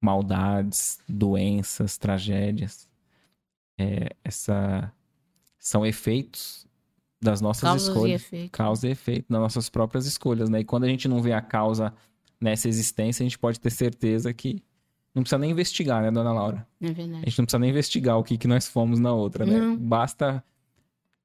Maldades, 0.00 1.00
doenças, 1.08 1.98
tragédias 1.98 2.89
é, 3.80 4.10
essa 4.22 4.92
são 5.58 5.86
efeitos 5.86 6.66
das 7.20 7.40
nossas 7.40 7.62
Causas 7.62 7.88
escolhas. 7.88 8.32
E 8.32 8.48
causa 8.50 8.88
e 8.88 8.90
efeito 8.90 9.26
das 9.30 9.40
nossas 9.40 9.70
próprias 9.70 10.06
escolhas, 10.06 10.50
né? 10.50 10.60
E 10.60 10.64
quando 10.64 10.84
a 10.84 10.88
gente 10.88 11.08
não 11.08 11.22
vê 11.22 11.32
a 11.32 11.40
causa 11.40 11.94
nessa 12.38 12.68
existência, 12.68 13.22
a 13.22 13.26
gente 13.26 13.38
pode 13.38 13.58
ter 13.58 13.70
certeza 13.70 14.32
que 14.34 14.62
não 15.14 15.22
precisa 15.22 15.38
nem 15.38 15.50
investigar, 15.50 16.02
né, 16.02 16.10
dona 16.10 16.32
Laura? 16.32 16.66
É 16.80 16.92
verdade. 16.92 17.22
A 17.22 17.28
gente 17.28 17.38
não 17.38 17.44
precisa 17.46 17.58
nem 17.58 17.70
investigar 17.70 18.18
o 18.18 18.22
que, 18.22 18.38
que 18.38 18.46
nós 18.46 18.68
fomos 18.68 18.98
na 19.00 19.12
outra, 19.12 19.44
né? 19.44 19.58
Não. 19.58 19.76
Basta 19.76 20.44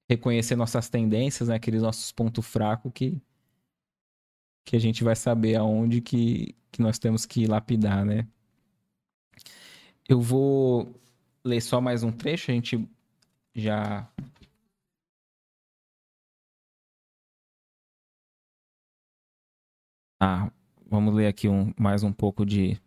reconhecer 0.09 0.55
nossas 0.55 0.89
tendências, 0.89 1.49
né? 1.49 1.55
Aqueles 1.55 1.81
nossos 1.81 2.11
pontos 2.11 2.45
fracos 2.45 2.91
que, 2.93 3.21
que 4.63 4.75
a 4.75 4.79
gente 4.79 5.03
vai 5.03 5.15
saber 5.15 5.55
aonde 5.55 6.01
que, 6.01 6.55
que 6.71 6.81
nós 6.81 6.97
temos 6.97 7.25
que 7.25 7.47
lapidar, 7.47 8.05
né? 8.05 8.27
Eu 10.07 10.21
vou 10.21 10.93
ler 11.45 11.61
só 11.61 11.79
mais 11.79 12.03
um 12.03 12.11
trecho, 12.11 12.49
a 12.51 12.53
gente 12.53 12.89
já. 13.53 14.09
Ah, 20.19 20.51
vamos 20.87 21.13
ler 21.13 21.27
aqui 21.27 21.47
um, 21.47 21.71
mais 21.77 22.01
um 22.01 22.11
pouco 22.11 22.45
de, 22.45 22.81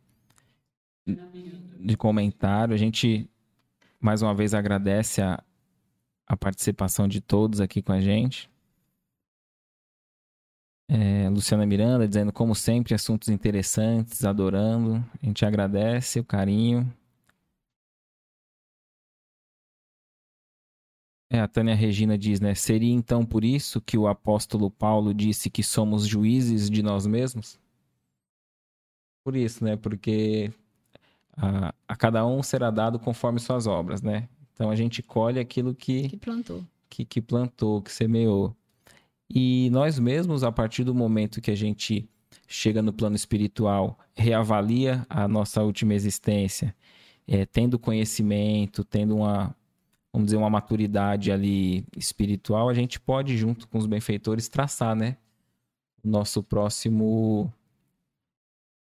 de 1.07 1.97
comentário. 1.97 2.75
A 2.75 2.77
gente, 2.77 3.31
mais 4.01 4.23
uma 4.23 4.35
vez, 4.35 4.55
agradece 4.55 5.23
a, 5.23 5.43
a 6.27 6.37
participação 6.37 7.07
de 7.07 7.21
todos 7.21 7.61
aqui 7.61 7.81
com 7.81 7.93
a 7.93 8.01
gente. 8.01 8.51
É, 10.91 11.29
Luciana 11.29 11.67
Miranda 11.67 12.09
dizendo, 12.09 12.33
como 12.33 12.55
sempre, 12.55 12.95
assuntos 12.95 13.29
interessantes, 13.29 14.25
adorando. 14.25 15.05
A 15.23 15.27
gente 15.27 15.45
agradece 15.45 16.19
o 16.19 16.25
carinho. 16.25 16.93
É, 21.31 21.41
a 21.41 21.49
Tânia 21.49 21.75
Regina 21.75 22.17
diz, 22.17 22.41
né? 22.41 22.55
Seria 22.55 22.93
então 22.93 23.25
por 23.25 23.45
isso 23.45 23.81
que 23.81 23.99
o 23.99 24.09
apóstolo 24.09 24.71
Paulo 24.71 25.13
disse 25.13 25.51
que 25.51 25.63
somos 25.63 26.07
juízes 26.07 26.71
de 26.71 26.83
nós 26.83 27.07
mesmos? 27.07 27.59
Por 29.25 29.37
isso, 29.37 29.63
né? 29.63 29.77
Porque 29.77 30.51
a, 31.37 31.75
a 31.87 31.97
cada 31.97 32.27
um 32.27 32.43
será 32.43 32.71
dado 32.71 32.99
conforme 32.99 33.39
suas 33.39 33.67
obras, 33.67 34.01
né? 34.03 34.29
Então 34.55 34.71
a 34.71 34.77
gente 34.77 35.03
colhe 35.03 35.39
aquilo 35.39 35.75
que, 35.75 36.09
Que 36.09 36.17
plantou. 36.17 36.65
que, 36.89 37.05
que 37.05 37.21
plantou, 37.21 37.83
que 37.83 37.93
semeou. 37.93 38.57
E 39.29 39.69
nós 39.71 39.99
mesmos, 39.99 40.43
a 40.43 40.51
partir 40.51 40.83
do 40.85 40.95
momento 40.95 41.41
que 41.43 41.51
a 41.51 41.55
gente 41.55 42.09
chega 42.47 42.81
no 42.81 42.93
plano 42.93 43.15
espiritual, 43.15 43.99
reavalia 44.15 45.07
a 45.09 45.29
nossa 45.29 45.63
última 45.63 45.93
existência, 45.93 46.75
é, 47.27 47.45
tendo 47.45 47.79
conhecimento, 47.79 48.83
tendo 48.83 49.17
uma, 49.17 49.55
vamos 50.13 50.27
dizer, 50.27 50.37
uma 50.37 50.51
maturidade 50.51 51.31
ali 51.31 51.85
espiritual, 51.97 52.69
a 52.69 52.75
gente 52.75 52.99
pode, 52.99 53.37
junto 53.37 53.69
com 53.69 53.79
os 53.79 53.87
benfeitores, 53.87 54.49
traçar, 54.49 54.97
né? 54.97 55.17
O 56.03 56.09
nosso 56.09 56.43
próximo. 56.43 57.53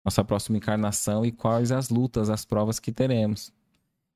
Nossa 0.04 0.24
próxima 0.24 0.58
encarnação 0.58 1.26
e 1.26 1.32
quais 1.32 1.72
as 1.72 1.90
lutas, 1.90 2.30
as 2.30 2.44
provas 2.44 2.78
que 2.80 2.92
teremos. 2.92 3.54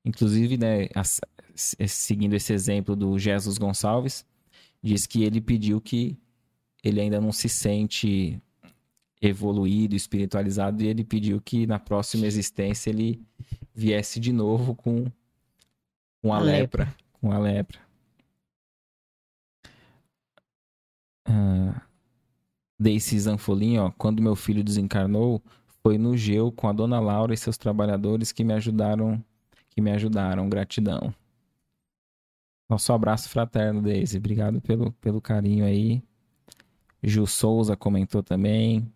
Inclusive, 0.03 0.57
né, 0.57 0.89
as- 0.93 1.21
seguindo 1.55 2.33
esse 2.33 2.51
exemplo 2.53 2.95
do 2.95 3.17
Jesus 3.17 3.57
Gonçalves, 3.57 4.25
diz 4.83 5.05
que 5.05 5.23
ele 5.23 5.39
pediu 5.39 5.79
que 5.79 6.17
ele 6.83 6.99
ainda 7.01 7.19
não 7.21 7.31
se 7.31 7.47
sente 7.49 8.41
evoluído, 9.21 9.95
espiritualizado, 9.95 10.83
e 10.83 10.87
ele 10.87 11.03
pediu 11.03 11.41
que 11.41 11.65
na 11.65 11.79
próxima 11.79 12.25
existência 12.27 12.89
ele 12.89 13.21
viesse 13.73 14.19
de 14.19 14.31
novo 14.31 14.75
com, 14.75 15.05
com 16.27 16.33
a, 16.33 16.37
A 16.37 16.41
lepra. 16.41 16.95
Com 17.21 17.31
a 17.31 17.39
lepra. 17.39 17.79
Ah, 21.25 21.81
Daisy 22.79 23.19
Zanfolin, 23.19 23.77
ó, 23.77 23.91
quando 23.91 24.21
meu 24.21 24.35
filho 24.35 24.63
desencarnou, 24.63 25.41
foi 25.81 25.97
no 25.97 26.17
Geu 26.17 26.51
com 26.51 26.67
a 26.67 26.73
dona 26.73 26.99
Laura 26.99 27.33
e 27.33 27.37
seus 27.37 27.57
trabalhadores 27.57 28.31
que 28.31 28.43
me 28.43 28.53
ajudaram, 28.53 29.23
que 29.69 29.81
me 29.81 29.91
ajudaram, 29.91 30.49
gratidão. 30.49 31.13
Nosso 32.69 32.91
abraço 32.91 33.29
fraterno, 33.29 33.81
Daisy. 33.81 34.17
Obrigado 34.17 34.59
pelo, 34.59 34.91
pelo 34.93 35.21
carinho 35.21 35.63
aí. 35.63 36.03
Gil 37.01 37.25
Souza 37.25 37.77
comentou 37.77 38.21
também. 38.21 38.91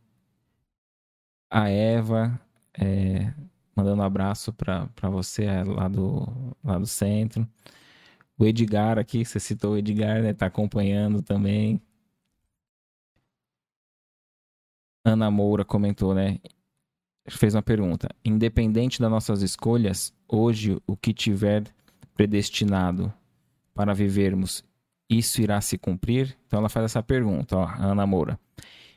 A 1.50 1.70
Eva, 1.70 2.40
é, 2.74 3.34
mandando 3.76 4.02
um 4.02 4.06
abraço 4.06 4.54
para 4.54 5.10
você 5.10 5.46
é, 5.46 5.64
lá 5.64 5.88
do, 5.88 6.28
lá 6.64 6.78
do 6.78 6.86
centro. 6.86 7.48
O 8.38 8.46
Edgar 8.46 8.98
aqui, 8.98 9.24
você 9.24 9.40
citou 9.40 9.74
o 9.74 9.78
Edgar, 9.78 10.22
né? 10.22 10.34
Tá 10.34 10.48
acompanhando 10.48 11.22
também. 11.22 11.82
Ana 15.06 15.30
Moura 15.32 15.66
comentou, 15.66 16.14
né? 16.14 16.40
Fez 17.30 17.56
uma 17.56 17.62
pergunta. 17.62 18.10
Independente 18.26 19.00
das 19.00 19.10
nossas 19.10 19.42
escolhas, 19.42 20.14
hoje 20.28 20.82
o 20.88 20.98
que 20.98 21.14
tiver 21.14 21.64
predestinado 22.16 23.14
para 23.74 23.94
vivermos, 23.94 24.64
isso 25.10 25.42
irá 25.42 25.62
se 25.62 25.78
cumprir? 25.78 26.38
Então 26.48 26.60
ela 26.60 26.70
faz 26.70 26.86
essa 26.86 27.04
pergunta, 27.04 27.58
ó, 27.58 27.66
Ana 27.78 28.06
Moura. 28.06 28.40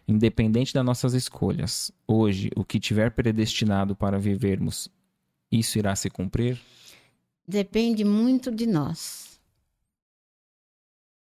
Independente 0.07 0.75
das 0.75 0.85
nossas 0.85 1.15
escolhas, 1.15 1.91
hoje 2.07 2.51
o 2.55 2.65
que 2.65 2.79
tiver 2.79 3.11
predestinado 3.11 3.97
para 3.97 4.19
vivermos, 4.19 4.91
isso 5.51 5.79
irá 5.79 5.97
se 5.97 6.11
cumprir? 6.11 6.61
Depende 7.47 8.05
muito 8.05 8.51
de 8.51 8.67
nós. 8.67 9.41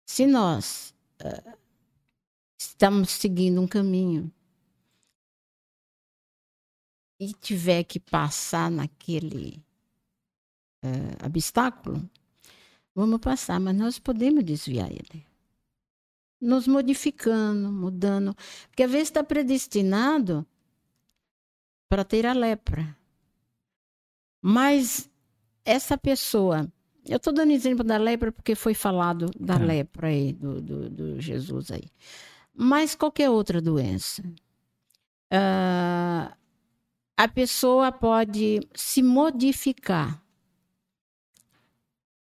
Se 0.05 0.27
nós 0.27 0.93
eh, 1.19 1.55
estamos 2.57 3.11
seguindo 3.11 3.61
um 3.61 3.67
caminho 3.67 4.31
e 7.19 7.33
tiver 7.33 7.83
que 7.83 7.99
passar 7.99 8.69
naquele 8.69 9.63
eh, 10.81 11.25
obstáculo, 11.25 12.09
vamos 12.93 13.19
passar, 13.21 13.59
mas 13.59 13.75
nós 13.75 13.97
podemos 13.97 14.43
desviar 14.43 14.91
ele. 14.91 15.25
Nos 16.43 16.67
modificando, 16.67 17.71
mudando. 17.71 18.35
Porque 18.67 18.83
às 18.83 18.91
vezes 18.91 19.07
está 19.07 19.23
predestinado 19.23 20.45
para 21.87 22.03
ter 22.03 22.25
a 22.25 22.33
lepra. 22.33 22.97
Mas 24.41 25.09
essa 25.63 25.97
pessoa. 25.97 26.67
Eu 27.05 27.17
estou 27.17 27.33
dando 27.33 27.51
exemplo 27.51 27.83
da 27.83 27.97
lepra 27.97 28.31
porque 28.31 28.55
foi 28.55 28.73
falado 28.73 29.29
da 29.39 29.57
Tá. 29.57 29.63
lepra 29.63 30.07
aí, 30.07 30.31
do, 30.33 30.61
do, 30.61 30.89
do 30.89 31.21
Jesus 31.21 31.69
aí. 31.71 31.83
Mas 32.53 32.95
qualquer 32.95 33.29
outra 33.29 33.61
doença. 33.61 34.23
Ah, 35.31 36.35
a 37.17 37.27
pessoa 37.27 37.91
pode 37.91 38.61
se 38.73 39.03
modificar. 39.03 40.22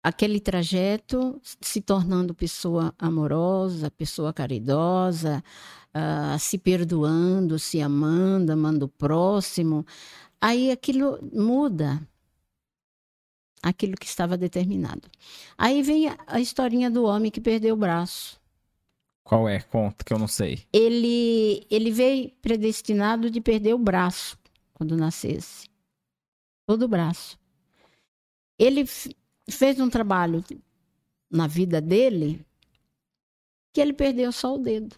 Aquele 0.06 0.38
trajeto 0.38 1.40
se 1.60 1.80
tornando 1.80 2.32
pessoa 2.32 2.94
amorosa, 2.96 3.90
pessoa 3.90 4.32
caridosa, 4.32 5.42
ah, 5.92 6.36
se 6.38 6.58
perdoando, 6.58 7.58
se 7.58 7.80
amando, 7.80 8.52
amando 8.52 8.84
o 8.84 8.88
próximo. 8.88 9.84
Aí 10.40 10.70
aquilo 10.70 11.18
muda 11.32 12.00
aquilo 13.60 13.96
que 13.96 14.06
estava 14.06 14.36
determinado. 14.36 15.10
Aí 15.58 15.82
vem 15.82 16.08
a, 16.28 16.38
historinha 16.38 16.88
do 16.88 17.02
homem 17.02 17.28
que 17.28 17.40
perdeu 17.40 17.74
o 17.74 17.76
braço. 17.76 18.40
Qual 19.24 19.48
é? 19.48 19.58
Conta 19.58 20.04
que 20.04 20.12
eu 20.12 20.20
não 20.20 20.28
sei. 20.28 20.62
Ele, 20.72 21.66
ele 21.68 21.90
veio 21.90 22.30
predestinado 22.40 23.28
de 23.28 23.40
perder 23.40 23.74
o 23.74 23.78
braço 23.78 24.38
quando 24.72 24.96
nascesse. 24.96 25.68
Todo 26.64 26.84
o 26.84 26.88
braço. 26.88 27.36
Ele 28.56 28.84
fez 29.52 29.80
um 29.80 29.88
trabalho 29.88 30.44
na 31.30 31.46
vida 31.46 31.80
dele 31.80 32.44
que 33.72 33.80
ele 33.80 33.92
perdeu 33.92 34.32
só 34.32 34.54
o 34.54 34.58
dedo. 34.58 34.96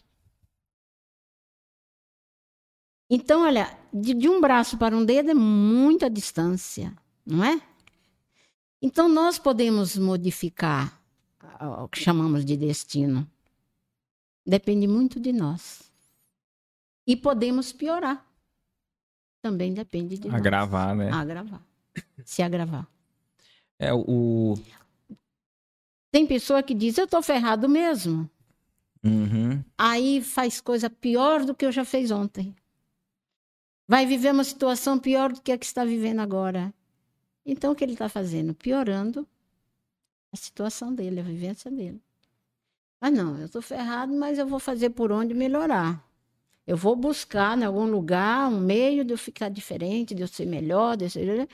Então, 3.10 3.42
olha, 3.42 3.76
de, 3.92 4.14
de 4.14 4.28
um 4.28 4.40
braço 4.40 4.76
para 4.76 4.96
um 4.96 5.04
dedo 5.04 5.30
é 5.30 5.34
muita 5.34 6.10
distância, 6.10 6.94
não 7.24 7.42
é? 7.42 7.60
Então, 8.80 9.08
nós 9.08 9.38
podemos 9.38 9.96
modificar 9.96 11.00
o 11.82 11.88
que 11.88 12.00
chamamos 12.00 12.44
de 12.44 12.56
destino. 12.56 13.28
Depende 14.46 14.86
muito 14.86 15.18
de 15.18 15.32
nós. 15.32 15.90
E 17.06 17.16
podemos 17.16 17.72
piorar. 17.72 18.24
Também 19.42 19.72
depende 19.72 20.18
de 20.18 20.28
nós. 20.28 20.36
Agravar, 20.36 20.94
né? 20.94 21.10
Agravar. 21.10 21.62
Se 22.24 22.42
agravar. 22.42 22.86
É 23.78 23.92
o. 23.94 24.54
Tem 26.10 26.26
pessoa 26.26 26.62
que 26.62 26.74
diz, 26.74 26.98
eu 26.98 27.06
tô 27.06 27.22
ferrado 27.22 27.68
mesmo. 27.68 28.28
Uhum. 29.04 29.62
Aí 29.76 30.22
faz 30.22 30.60
coisa 30.60 30.90
pior 30.90 31.44
do 31.44 31.54
que 31.54 31.64
eu 31.64 31.72
já 31.72 31.84
fiz 31.84 32.10
ontem. 32.10 32.54
Vai 33.86 34.04
viver 34.04 34.32
uma 34.32 34.44
situação 34.44 34.98
pior 34.98 35.32
do 35.32 35.40
que 35.40 35.52
a 35.52 35.58
que 35.58 35.64
está 35.64 35.84
vivendo 35.84 36.20
agora. 36.20 36.74
Então, 37.44 37.72
o 37.72 37.74
que 37.74 37.84
ele 37.84 37.92
está 37.92 38.08
fazendo? 38.08 38.54
Piorando 38.54 39.26
a 40.32 40.36
situação 40.36 40.94
dele, 40.94 41.20
a 41.20 41.22
vivência 41.22 41.70
dele. 41.70 42.00
Mas 43.00 43.12
não, 43.14 43.38
eu 43.38 43.46
estou 43.46 43.62
ferrado, 43.62 44.12
mas 44.12 44.38
eu 44.38 44.46
vou 44.46 44.58
fazer 44.58 44.90
por 44.90 45.12
onde 45.12 45.32
melhorar. 45.32 46.04
Eu 46.66 46.76
vou 46.76 46.94
buscar 46.94 47.56
em 47.56 47.64
algum 47.64 47.86
lugar 47.86 48.50
um 48.50 48.60
meio 48.60 49.04
de 49.04 49.14
eu 49.14 49.18
ficar 49.18 49.48
diferente, 49.48 50.14
de 50.14 50.22
eu 50.22 50.28
ser 50.28 50.44
melhor, 50.44 50.96
de 50.96 51.06
eu 51.06 51.10
ser... 51.10 51.48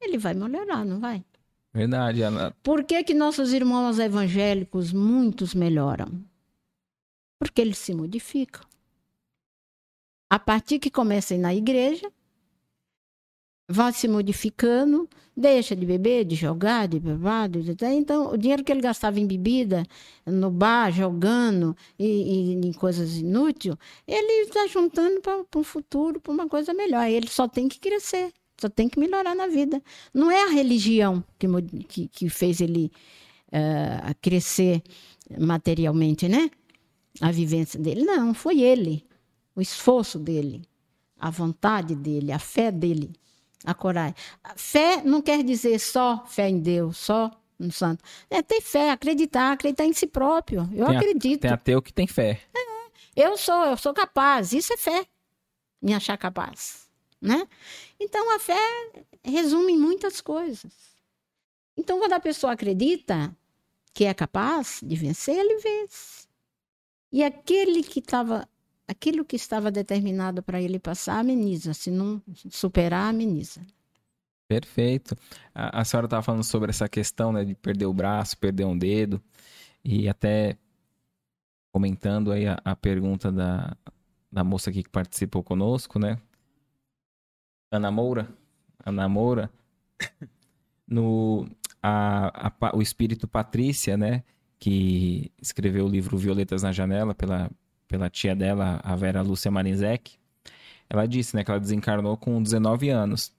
Ele 0.00 0.18
vai 0.18 0.34
melhorar, 0.34 0.84
não 0.84 0.98
vai? 0.98 1.24
Verdade. 1.72 2.22
Ana. 2.22 2.50
Por 2.62 2.84
que, 2.84 3.02
que 3.04 3.14
nossos 3.14 3.52
irmãos 3.52 3.98
evangélicos, 3.98 4.92
muitos 4.92 5.54
melhoram? 5.54 6.24
Porque 7.38 7.60
eles 7.60 7.78
se 7.78 7.94
modificam. 7.94 8.62
A 10.28 10.38
partir 10.38 10.78
que 10.78 10.90
começam 10.90 11.38
na 11.38 11.54
igreja, 11.54 12.10
vão 13.68 13.92
se 13.92 14.08
modificando, 14.08 15.08
deixa 15.36 15.74
de 15.76 15.86
beber, 15.86 16.24
de 16.24 16.34
jogar, 16.34 16.88
de 16.88 16.98
beber, 16.98 17.48
de- 17.48 17.84
então 17.86 18.32
o 18.32 18.36
dinheiro 18.36 18.64
que 18.64 18.72
ele 18.72 18.80
gastava 18.80 19.18
em 19.20 19.26
bebida, 19.26 19.84
no 20.26 20.50
bar, 20.50 20.90
jogando 20.92 21.76
e, 21.98 22.04
e 22.04 22.52
em 22.54 22.72
coisas 22.72 23.16
inúteis, 23.16 23.76
ele 24.06 24.42
está 24.42 24.66
juntando 24.66 25.20
para 25.20 25.44
um 25.56 25.62
futuro, 25.64 26.20
para 26.20 26.32
uma 26.32 26.48
coisa 26.48 26.74
melhor. 26.74 27.06
Ele 27.08 27.28
só 27.28 27.48
tem 27.48 27.68
que 27.68 27.78
crescer, 27.78 28.32
só 28.60 28.68
tem 28.68 28.88
que 28.88 28.98
melhorar 28.98 29.34
na 29.34 29.46
vida. 29.46 29.82
Não 30.12 30.30
é 30.30 30.44
a 30.44 30.50
religião 30.50 31.24
que, 31.38 31.46
que, 31.84 32.08
que 32.08 32.28
fez 32.28 32.60
ele 32.60 32.90
eh, 33.52 34.14
crescer 34.20 34.82
materialmente, 35.38 36.28
né? 36.28 36.50
A 37.20 37.30
vivência 37.30 37.78
dele. 37.78 38.04
Não, 38.04 38.32
foi 38.34 38.60
ele. 38.60 39.04
o 39.54 39.60
esforço 39.60 40.18
dele, 40.18 40.62
a 41.18 41.28
vontade 41.30 41.94
dele, 41.94 42.32
a 42.32 42.38
fé 42.38 42.70
dele, 42.70 43.12
a 43.64 43.74
coragem. 43.74 44.14
A 44.42 44.54
fé 44.56 45.02
não 45.04 45.20
quer 45.20 45.42
dizer 45.44 45.78
só 45.78 46.24
fé 46.26 46.48
em 46.48 46.60
Deus, 46.60 46.96
só 46.96 47.30
no 47.58 47.70
santo. 47.70 48.02
É 48.30 48.40
ter 48.42 48.60
fé, 48.62 48.90
acreditar, 48.90 49.52
acreditar 49.52 49.84
em 49.84 49.92
si 49.92 50.06
próprio. 50.06 50.68
Eu 50.72 50.86
Tem 50.86 50.96
a- 50.96 50.98
acredito. 51.00 51.40
Tem 51.42 51.50
ateu 51.50 51.82
que 51.82 51.92
tem 51.92 52.06
fé. 52.06 52.40
Eu 53.14 53.36
sou, 53.36 53.64
eu 53.66 53.76
sou 53.76 53.92
capaz. 53.92 54.52
Isso 54.52 54.72
é 54.72 54.76
fé. 54.76 55.04
Me 55.82 55.92
achar 55.92 56.16
capaz, 56.16 56.88
né? 57.20 57.46
Então 57.98 58.34
a 58.34 58.38
fé 58.38 58.92
resume 59.24 59.76
muitas 59.76 60.20
coisas. 60.20 60.72
Então 61.76 61.98
quando 61.98 62.12
a 62.14 62.20
pessoa 62.20 62.52
acredita 62.52 63.34
que 63.92 64.04
é 64.04 64.14
capaz 64.14 64.80
de 64.82 64.96
vencer, 64.96 65.36
ele 65.36 65.58
vence. 65.58 66.28
E 67.12 67.24
aquele 67.24 67.82
que 67.82 67.98
estava, 67.98 68.48
aquilo 68.86 69.24
que 69.24 69.36
estava 69.36 69.70
determinado 69.70 70.42
para 70.42 70.60
ele 70.60 70.78
passar, 70.78 71.18
ameniza. 71.18 71.74
Se 71.74 71.90
não 71.90 72.22
superar, 72.48 73.10
ameniza. 73.10 73.60
Perfeito. 74.46 75.16
A, 75.54 75.80
a 75.80 75.84
senhora 75.84 76.06
estava 76.06 76.22
falando 76.22 76.44
sobre 76.44 76.70
essa 76.70 76.88
questão, 76.88 77.32
né, 77.32 77.44
de 77.44 77.54
perder 77.54 77.86
o 77.86 77.92
braço, 77.92 78.38
perder 78.38 78.64
um 78.64 78.76
dedo, 78.76 79.22
e 79.84 80.08
até 80.08 80.56
comentando 81.72 82.32
aí 82.32 82.46
a, 82.46 82.58
a 82.64 82.74
pergunta 82.74 83.30
da, 83.30 83.76
da 84.30 84.42
moça 84.42 84.70
aqui 84.70 84.82
que 84.82 84.90
participou 84.90 85.42
conosco, 85.42 85.98
né? 85.98 86.18
Ana 87.70 87.90
Moura. 87.90 88.28
Ana 88.84 89.08
Moura. 89.08 89.50
No, 90.86 91.46
a, 91.80 92.48
a 92.48 92.76
o 92.76 92.82
espírito 92.82 93.28
Patrícia, 93.28 93.96
né? 93.96 94.24
Que 94.58 95.30
escreveu 95.40 95.86
o 95.86 95.88
livro 95.88 96.18
Violetas 96.18 96.62
na 96.62 96.72
Janela 96.72 97.14
pela, 97.14 97.50
pela 97.86 98.10
tia 98.10 98.34
dela, 98.34 98.80
a 98.82 98.96
Vera 98.96 99.22
Lúcia 99.22 99.50
Marinzec. 99.50 100.18
Ela 100.88 101.06
disse, 101.06 101.36
né, 101.36 101.44
que 101.44 101.50
ela 101.50 101.60
desencarnou 101.60 102.16
com 102.16 102.42
19 102.42 102.90
anos. 102.90 103.32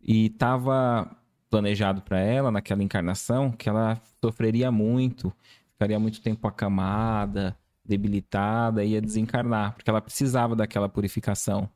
E 0.00 0.26
estava 0.26 1.10
planejado 1.50 2.02
para 2.02 2.20
ela, 2.20 2.50
naquela 2.50 2.82
encarnação, 2.82 3.50
que 3.50 3.68
ela 3.68 4.00
sofreria 4.22 4.70
muito, 4.70 5.32
ficaria 5.72 5.98
muito 5.98 6.20
tempo 6.20 6.46
acamada, 6.46 7.56
debilitada, 7.84 8.84
ia 8.84 9.00
desencarnar, 9.00 9.74
porque 9.74 9.88
ela 9.88 10.02
precisava 10.02 10.54
daquela 10.54 10.88
purificação. 10.88 11.68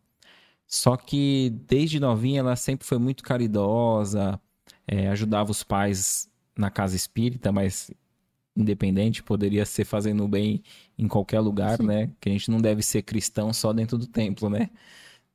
Só 0.73 0.97
que 0.97 1.51
desde 1.69 2.01
novinha 2.01 2.41
ela 2.41 2.57
sempre 2.57 2.87
foi 2.87 2.97
muito 2.97 3.23
caridosa, 3.23 4.41
eh, 4.87 5.07
ajudava 5.09 5.51
os 5.51 5.63
pais 5.63 6.31
na 6.57 6.71
casa 6.71 6.97
espírita, 6.97 7.53
mas 7.53 7.91
independente, 8.57 9.23
poderia 9.23 9.67
ser 9.67 9.85
fazendo 9.85 10.27
bem 10.27 10.63
em 10.99 11.09
qualquer 11.09 11.41
lugar, 11.41 11.77
Sim. 11.79 11.87
né? 11.87 12.13
Que 12.19 12.31
a 12.31 12.33
gente 12.33 12.51
não 12.51 12.59
deve 12.59 12.83
ser 12.83 13.03
cristão 13.03 13.53
só 13.53 13.73
dentro 13.73 13.99
do 13.99 14.07
templo, 14.07 14.49
né? 14.49 14.71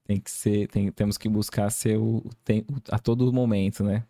Tem 0.05 0.19
que 0.19 0.31
ser, 0.31 0.67
tem- 0.69 0.91
temos 0.91 1.17
que 1.17 1.29
buscar 1.29 1.69
ser 1.71 1.97
o, 1.99 2.23
tem- 2.43 2.65
a 2.91 2.99
todo 2.99 3.31
momento, 3.33 3.83
né? 3.83 4.05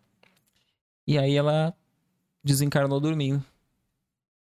E 1.06 1.18
aí 1.18 1.36
ela 1.36 1.74
desencarnou 2.44 3.00
dormindo. 3.00 3.44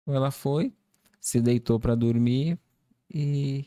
Ela 0.06 0.30
foi, 0.30 0.72
se 1.20 1.40
deitou 1.40 1.80
para 1.80 1.94
dormir 1.96 2.58
e 3.12 3.66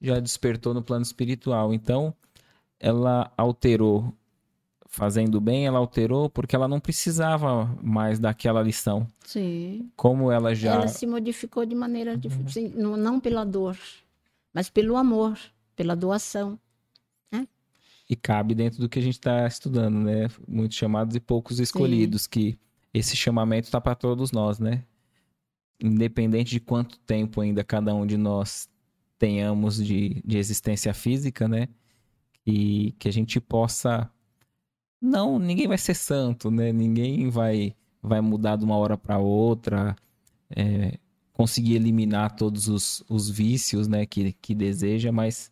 já 0.00 0.20
despertou 0.20 0.74
no 0.74 0.82
plano 0.82 1.02
espiritual. 1.02 1.72
Então, 1.72 2.14
ela 2.84 3.32
alterou, 3.34 4.12
fazendo 4.86 5.40
bem, 5.40 5.66
ela 5.66 5.78
alterou 5.78 6.28
porque 6.28 6.54
ela 6.54 6.68
não 6.68 6.78
precisava 6.78 7.64
mais 7.82 8.18
daquela 8.18 8.62
lição. 8.62 9.08
Sim. 9.24 9.90
Como 9.96 10.30
ela 10.30 10.54
já 10.54 10.74
Ela 10.74 10.88
se 10.88 11.06
modificou 11.06 11.64
de 11.64 11.74
maneira 11.74 12.14
dif- 12.14 12.52
sim, 12.52 12.68
não, 12.76 13.18
pela 13.18 13.42
dor, 13.42 13.78
mas 14.52 14.68
pelo 14.68 14.96
amor, 14.98 15.38
pela 15.74 15.96
doação. 15.96 16.58
e 18.08 18.14
cabe 18.14 18.54
dentro 18.54 18.80
do 18.80 18.88
que 18.88 18.98
a 18.98 19.02
gente 19.02 19.14
está 19.14 19.46
estudando, 19.46 19.96
né? 19.98 20.28
Muitos 20.46 20.76
chamados 20.76 21.16
e 21.16 21.20
poucos 21.20 21.58
escolhidos, 21.58 22.26
que 22.26 22.58
esse 22.92 23.16
chamamento 23.16 23.64
está 23.66 23.80
para 23.80 23.94
todos 23.94 24.30
nós, 24.30 24.58
né? 24.58 24.84
Independente 25.82 26.50
de 26.50 26.60
quanto 26.60 26.98
tempo 26.98 27.40
ainda 27.40 27.64
cada 27.64 27.94
um 27.94 28.04
de 28.06 28.18
nós 28.18 28.68
tenhamos 29.18 29.82
de, 29.82 30.20
de 30.22 30.36
existência 30.36 30.92
física, 30.92 31.48
né? 31.48 31.66
E 32.46 32.92
que 32.98 33.08
a 33.08 33.12
gente 33.12 33.40
possa. 33.40 34.10
Não, 35.00 35.38
ninguém 35.38 35.66
vai 35.68 35.78
ser 35.78 35.94
santo, 35.94 36.50
né? 36.50 36.72
Ninguém 36.72 37.28
vai, 37.28 37.74
vai 38.02 38.20
mudar 38.20 38.56
de 38.56 38.64
uma 38.64 38.76
hora 38.76 38.96
para 38.96 39.18
outra, 39.18 39.94
é, 40.50 40.98
conseguir 41.32 41.74
eliminar 41.76 42.36
todos 42.36 42.68
os, 42.68 43.02
os 43.08 43.28
vícios, 43.30 43.88
né? 43.88 44.06
Que, 44.06 44.32
que 44.32 44.54
deseja, 44.54 45.10
mas 45.12 45.50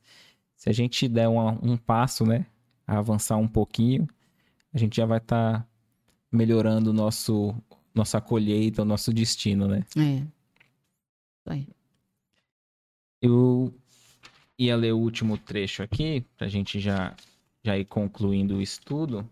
se 0.57 0.68
a 0.68 0.72
gente 0.72 1.09
der 1.09 1.28
uma- 1.28 1.59
um 1.62 1.76
passo, 1.76 2.24
né, 2.24 2.47
avançar 2.86 3.36
um 3.36 3.49
pouquinho, 3.49 4.07
a 4.72 4.78
gente 4.78 4.97
já 4.97 5.05
vai 5.07 5.18
estar 5.18 5.66
melhorando 6.30 6.90
o 6.90 6.95
nosso 6.95 7.55
nossa 7.95 8.20
colheita, 8.22 8.82
o 8.82 8.84
nosso 8.86 9.12
destino, 9.12 9.68
né? 9.68 9.84
É. 9.99 10.26
Aí. 11.45 11.68
Eu 13.20 13.72
ia 14.59 14.77
ler 14.77 14.93
o 14.93 14.99
último 14.99 15.39
trecho 15.39 15.83
aqui, 15.83 16.25
pra 16.37 16.49
gente 16.49 16.81
já, 16.81 17.17
já 17.65 17.77
ir 17.77 17.85
concluindo 17.85 18.57
o 18.57 18.63
estudo, 18.63 19.29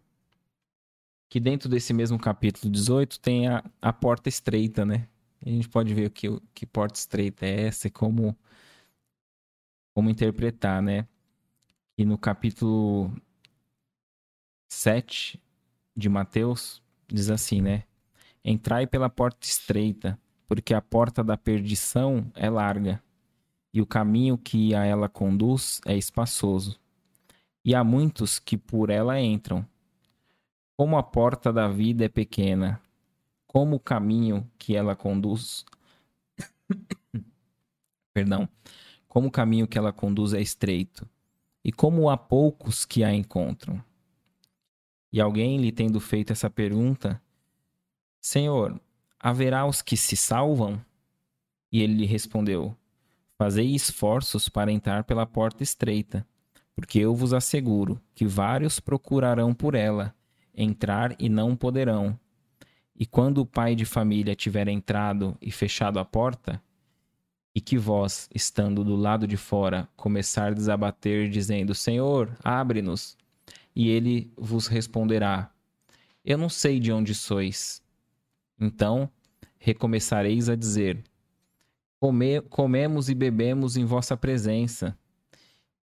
que 1.29 1.39
dentro 1.39 1.68
desse 1.68 1.93
mesmo 1.93 2.18
capítulo 2.18 2.73
18 2.73 3.21
tem 3.21 3.49
a, 3.49 3.64
a 3.81 3.93
porta 3.93 4.29
estreita, 4.29 4.85
né? 4.85 5.09
A 5.45 5.49
gente 5.49 5.68
pode 5.68 5.95
ver 5.95 6.11
que, 6.11 6.27
que 6.53 6.66
porta 6.66 6.99
estreita 6.99 7.47
é 7.47 7.66
essa 7.66 7.87
e 7.87 7.91
como, 7.91 8.37
como 9.95 10.11
interpretar, 10.11 10.83
né? 10.83 11.07
E 11.97 12.05
no 12.05 12.18
capítulo 12.18 13.14
7 14.71 15.41
de 15.97 16.09
Mateus, 16.09 16.83
diz 17.07 17.31
assim, 17.31 17.62
né? 17.62 17.85
Entrai 18.45 18.87
pela 18.87 19.09
porta 19.09 19.47
estreita, 19.47 20.18
porque 20.49 20.75
a 20.75 20.83
porta 20.83 21.23
da 21.23 21.37
perdição 21.37 22.31
é 22.35 22.51
larga, 22.51 23.03
e 23.73 23.81
o 23.81 23.87
caminho 23.87 24.37
que 24.37 24.75
a 24.75 24.85
ela 24.85 25.09
conduz 25.09 25.81
é 25.87 25.97
espaçoso. 25.97 26.79
E 27.64 27.75
há 27.75 27.85
muitos 27.85 28.39
que 28.39 28.57
por 28.57 28.91
ela 28.91 29.21
entram. 29.21 29.66
Como 30.77 30.97
a 30.97 31.03
porta 31.03 31.53
da 31.53 31.68
vida 31.68 32.05
é 32.05 32.09
pequena, 32.09 32.81
como 33.47 33.77
o 33.77 33.81
caminho 33.81 34.51
que 34.59 34.75
ela 34.75 34.97
conduz. 34.97 35.64
Perdão. 38.14 38.49
Como 39.07 39.29
o 39.29 39.31
caminho 39.31 39.66
que 39.66 39.77
ela 39.77 39.93
conduz 39.93 40.33
é 40.33 40.41
estreito, 40.41 41.09
e 41.64 41.73
como 41.73 42.09
há 42.09 42.16
poucos 42.16 42.85
que 42.85 43.03
a 43.03 43.12
encontram. 43.12 43.83
E 45.12 45.21
alguém 45.21 45.61
lhe 45.61 45.73
tendo 45.73 45.99
feito 45.99 46.33
essa 46.33 46.49
pergunta, 46.49 47.21
Senhor, 48.21 48.81
haverá 49.18 49.67
os 49.67 49.83
que 49.83 49.97
se 49.97 50.17
salvam? 50.17 50.80
E 51.72 51.83
ele 51.83 51.95
lhe 51.95 52.07
respondeu: 52.07 52.76
Fazei 53.41 53.75
esforços 53.75 54.50
para 54.50 54.71
entrar 54.71 55.03
pela 55.04 55.25
porta 55.25 55.62
estreita, 55.62 56.26
porque 56.76 56.99
eu 56.99 57.14
vos 57.14 57.33
asseguro 57.33 57.99
que 58.14 58.26
vários 58.26 58.79
procurarão 58.79 59.54
por 59.54 59.75
ela, 59.75 60.14
entrar 60.54 61.17
e 61.18 61.26
não 61.30 61.57
poderão. 61.57 62.21
E 62.95 63.07
quando 63.07 63.38
o 63.38 63.46
pai 63.46 63.75
de 63.75 63.87
família 63.87 64.37
tiver 64.37 64.68
entrado 64.68 65.38
e 65.41 65.50
fechado 65.50 65.99
a 65.99 66.04
porta, 66.04 66.62
e 67.54 67.62
que 67.62 67.79
vós, 67.79 68.29
estando 68.34 68.84
do 68.84 68.95
lado 68.95 69.26
de 69.26 69.38
fora, 69.38 69.88
começardes 69.96 70.68
a 70.68 70.76
bater, 70.76 71.30
dizendo: 71.30 71.75
Senhor, 71.75 72.37
abre-nos, 72.45 73.17
e 73.75 73.88
ele 73.88 74.30
vos 74.37 74.67
responderá: 74.67 75.50
Eu 76.22 76.37
não 76.37 76.50
sei 76.50 76.79
de 76.79 76.92
onde 76.92 77.14
sois. 77.14 77.83
Então 78.61 79.11
recomeçareis 79.57 80.50
a 80.50 80.54
dizer: 80.54 81.03
Come- 82.01 82.41
comemos 82.43 83.09
e 83.11 83.14
bebemos 83.14 83.77
em 83.77 83.85
vossa 83.85 84.17
presença, 84.17 84.97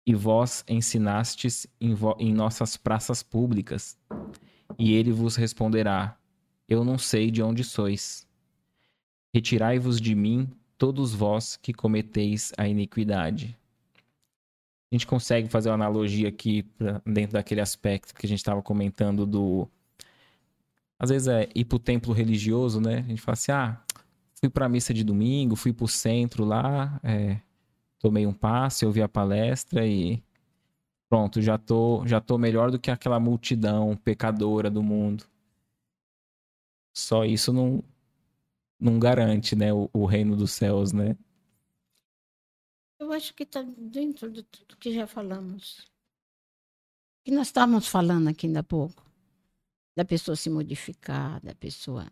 e 0.07 0.15
vós 0.15 0.65
ensinastes 0.69 1.67
em, 1.81 1.93
vo- 1.93 2.17
em 2.19 2.33
nossas 2.33 2.77
praças 2.77 3.23
públicas. 3.23 3.99
E 4.79 4.95
ele 4.95 5.13
vos 5.13 5.37
responderá: 5.37 6.17
Eu 6.69 6.85
não 6.85 6.97
sei 6.97 7.31
de 7.31 7.43
onde 7.43 7.63
sois. 7.63 8.27
Retirai-vos 9.35 10.01
de 10.01 10.15
mim, 10.15 10.49
todos 10.79 11.13
vós 11.13 11.57
que 11.57 11.75
cometeis 11.75 12.53
a 12.57 12.67
iniquidade. 12.67 13.57
A 14.91 14.95
gente 14.95 15.07
consegue 15.07 15.49
fazer 15.49 15.69
uma 15.69 15.75
analogia 15.75 16.29
aqui 16.29 16.63
pra, 16.63 17.03
dentro 17.05 17.33
daquele 17.33 17.61
aspecto 17.61 18.15
que 18.15 18.25
a 18.25 18.29
gente 18.29 18.39
estava 18.39 18.63
comentando 18.63 19.27
do. 19.27 19.69
Às 20.99 21.11
vezes 21.11 21.29
é 21.29 21.49
ir 21.55 21.65
pro 21.67 21.79
templo 21.79 22.15
religioso, 22.15 22.81
né? 22.81 22.99
A 23.01 23.03
gente 23.09 23.21
fala 23.21 23.35
assim: 23.35 23.53
ah, 23.53 23.81
fui 24.39 24.51
pra 24.51 24.69
missa 24.69 24.93
de 24.93 25.03
domingo, 25.03 25.57
fui 25.57 25.73
pro 25.73 25.89
centro 25.89 26.45
lá, 26.45 27.01
é, 27.03 27.41
tomei 27.99 28.27
um 28.27 28.33
passe, 28.35 28.85
ouvi 28.85 29.03
a 29.03 29.09
palestra 29.09 29.87
e 29.87 30.23
pronto, 31.09 31.41
já 31.41 31.59
tô, 31.59 32.07
já 32.07 32.21
tô 32.21 32.39
melhor 32.39 32.71
do 32.71 32.79
que 32.79 32.91
aquela 32.91 33.19
multidão 33.19 33.97
pecadora 33.97 34.71
do 34.71 34.83
mundo. 34.83 35.25
Só 36.95 37.25
isso 37.25 37.53
não, 37.53 37.83
não 38.79 38.99
garante, 38.99 39.55
né, 39.57 39.73
o, 39.73 39.89
o 39.93 40.07
reino 40.07 40.37
dos 40.37 40.53
céus, 40.53 40.93
né? 40.93 41.17
Eu 42.99 43.13
acho 43.13 43.35
que 43.35 43.43
está 43.43 43.63
dentro 43.63 44.31
de 44.31 44.43
tudo 44.43 44.77
que 44.77 44.93
já 44.93 45.07
falamos. 45.07 45.87
Que 47.25 47.31
nós 47.31 47.49
estávamos 47.49 47.87
falando 47.87 48.29
aqui 48.29 48.47
ainda 48.47 48.61
há 48.61 48.65
pouco. 48.65 49.05
Da 49.95 50.05
pessoa 50.05 50.37
se 50.37 50.49
modificar, 50.49 51.41
da 51.43 51.55
pessoa 51.55 52.11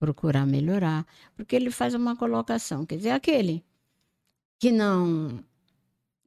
procurar 0.00 0.46
melhorar. 0.46 1.06
Porque 1.36 1.54
ele 1.54 1.70
faz 1.70 1.94
uma 1.94 2.16
colocação. 2.16 2.84
Quer 2.84 2.96
dizer, 2.96 3.10
aquele 3.10 3.64
que 4.58 4.72
não 4.72 5.44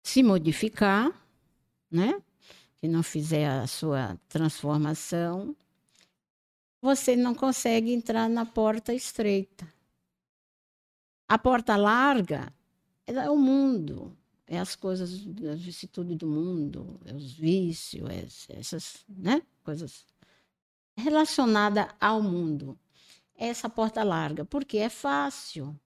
se 0.01 0.23
modificar, 0.23 1.11
né? 1.91 2.21
Que 2.77 2.87
não 2.87 3.03
fizer 3.03 3.49
a 3.49 3.67
sua 3.67 4.17
transformação, 4.29 5.55
você 6.81 7.15
não 7.15 7.33
consegue 7.33 7.93
entrar 7.93 8.29
na 8.29 8.45
porta 8.45 8.93
estreita. 8.93 9.67
A 11.27 11.37
porta 11.37 11.75
larga 11.75 12.53
é 13.07 13.29
o 13.29 13.37
mundo, 13.37 14.15
é 14.45 14.59
as 14.59 14.75
coisas, 14.75 15.25
as 15.49 15.61
vicissitudes 15.61 16.17
do 16.17 16.27
mundo, 16.27 16.99
é 17.05 17.13
os 17.13 17.31
vícios, 17.31 18.09
é 18.49 18.59
essas 18.59 19.05
né, 19.07 19.41
coisas 19.63 20.05
relacionadas 20.95 21.87
ao 21.99 22.21
mundo. 22.21 22.77
Essa 23.35 23.69
porta 23.69 24.03
larga, 24.03 24.45
porque 24.45 24.77
é 24.77 24.89
fácil 24.89 25.77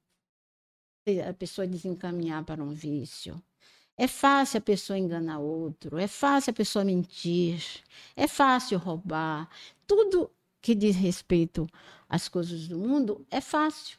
a 1.28 1.34
pessoa 1.34 1.65
desencaminhar 1.65 2.44
para 2.44 2.64
um 2.64 2.72
vício. 2.72 3.41
É 3.95 4.07
fácil 4.07 4.60
a 4.60 4.61
pessoa 4.61 4.99
enganar 4.99 5.40
outro, 5.40 5.98
é 5.98 6.07
fácil 6.07 6.52
a 6.52 6.53
pessoa 6.53 6.86
mentir, 6.86 7.64
é 8.15 8.28
fácil 8.28 8.78
roubar. 8.78 9.49
Tudo 9.88 10.30
que 10.61 10.76
diz 10.76 10.95
respeito 10.95 11.68
às 12.07 12.28
coisas 12.28 12.68
do 12.68 12.78
mundo 12.78 13.26
é 13.32 13.41
fácil. 13.41 13.98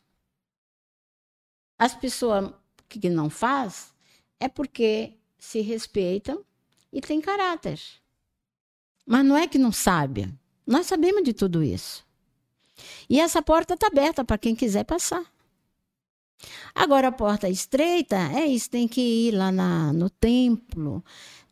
As 1.78 1.94
pessoas 1.94 2.52
que 2.88 3.08
não 3.08 3.28
faz 3.28 3.92
é 4.38 4.48
porque 4.48 5.14
se 5.38 5.60
respeitam 5.60 6.44
e 6.92 7.00
tem 7.00 7.20
caráter. 7.20 7.80
Mas 9.04 9.24
não 9.24 9.36
é 9.36 9.48
que 9.48 9.58
não 9.58 9.72
sabe. 9.72 10.32
Nós 10.66 10.86
sabemos 10.86 11.24
de 11.24 11.32
tudo 11.32 11.62
isso. 11.62 12.06
E 13.08 13.20
essa 13.20 13.42
porta 13.42 13.74
está 13.74 13.86
aberta 13.86 14.24
para 14.24 14.38
quem 14.38 14.54
quiser 14.54 14.84
passar. 14.84 15.24
Agora, 16.74 17.08
a 17.08 17.12
porta 17.12 17.48
estreita, 17.48 18.16
é 18.16 18.46
isso, 18.46 18.70
tem 18.70 18.86
que 18.86 19.00
ir 19.00 19.32
lá 19.32 19.50
na, 19.50 19.92
no 19.92 20.08
templo, 20.08 21.04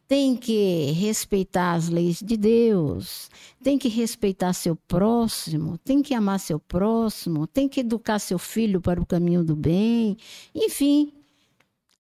tem 0.07 0.37
que 0.37 0.93
respeitar 0.93 1.73
as 1.73 1.89
leis 1.89 2.21
de 2.23 2.37
Deus, 2.37 3.29
tem 3.63 3.77
que 3.77 3.89
respeitar 3.89 4.53
seu 4.53 4.77
próximo, 4.77 5.79
tem 5.79 6.03
que 6.03 6.15
amar 6.15 6.39
seu 6.39 6.61
próximo, 6.61 7.47
tem 7.47 7.69
que 7.69 7.81
educar 7.81 8.21
seu 8.21 8.39
filho 8.39 8.81
para 8.81 9.01
o 9.01 9.07
caminho 9.07 9.43
do 9.43 9.57
bem, 9.57 10.17
enfim, 10.55 11.13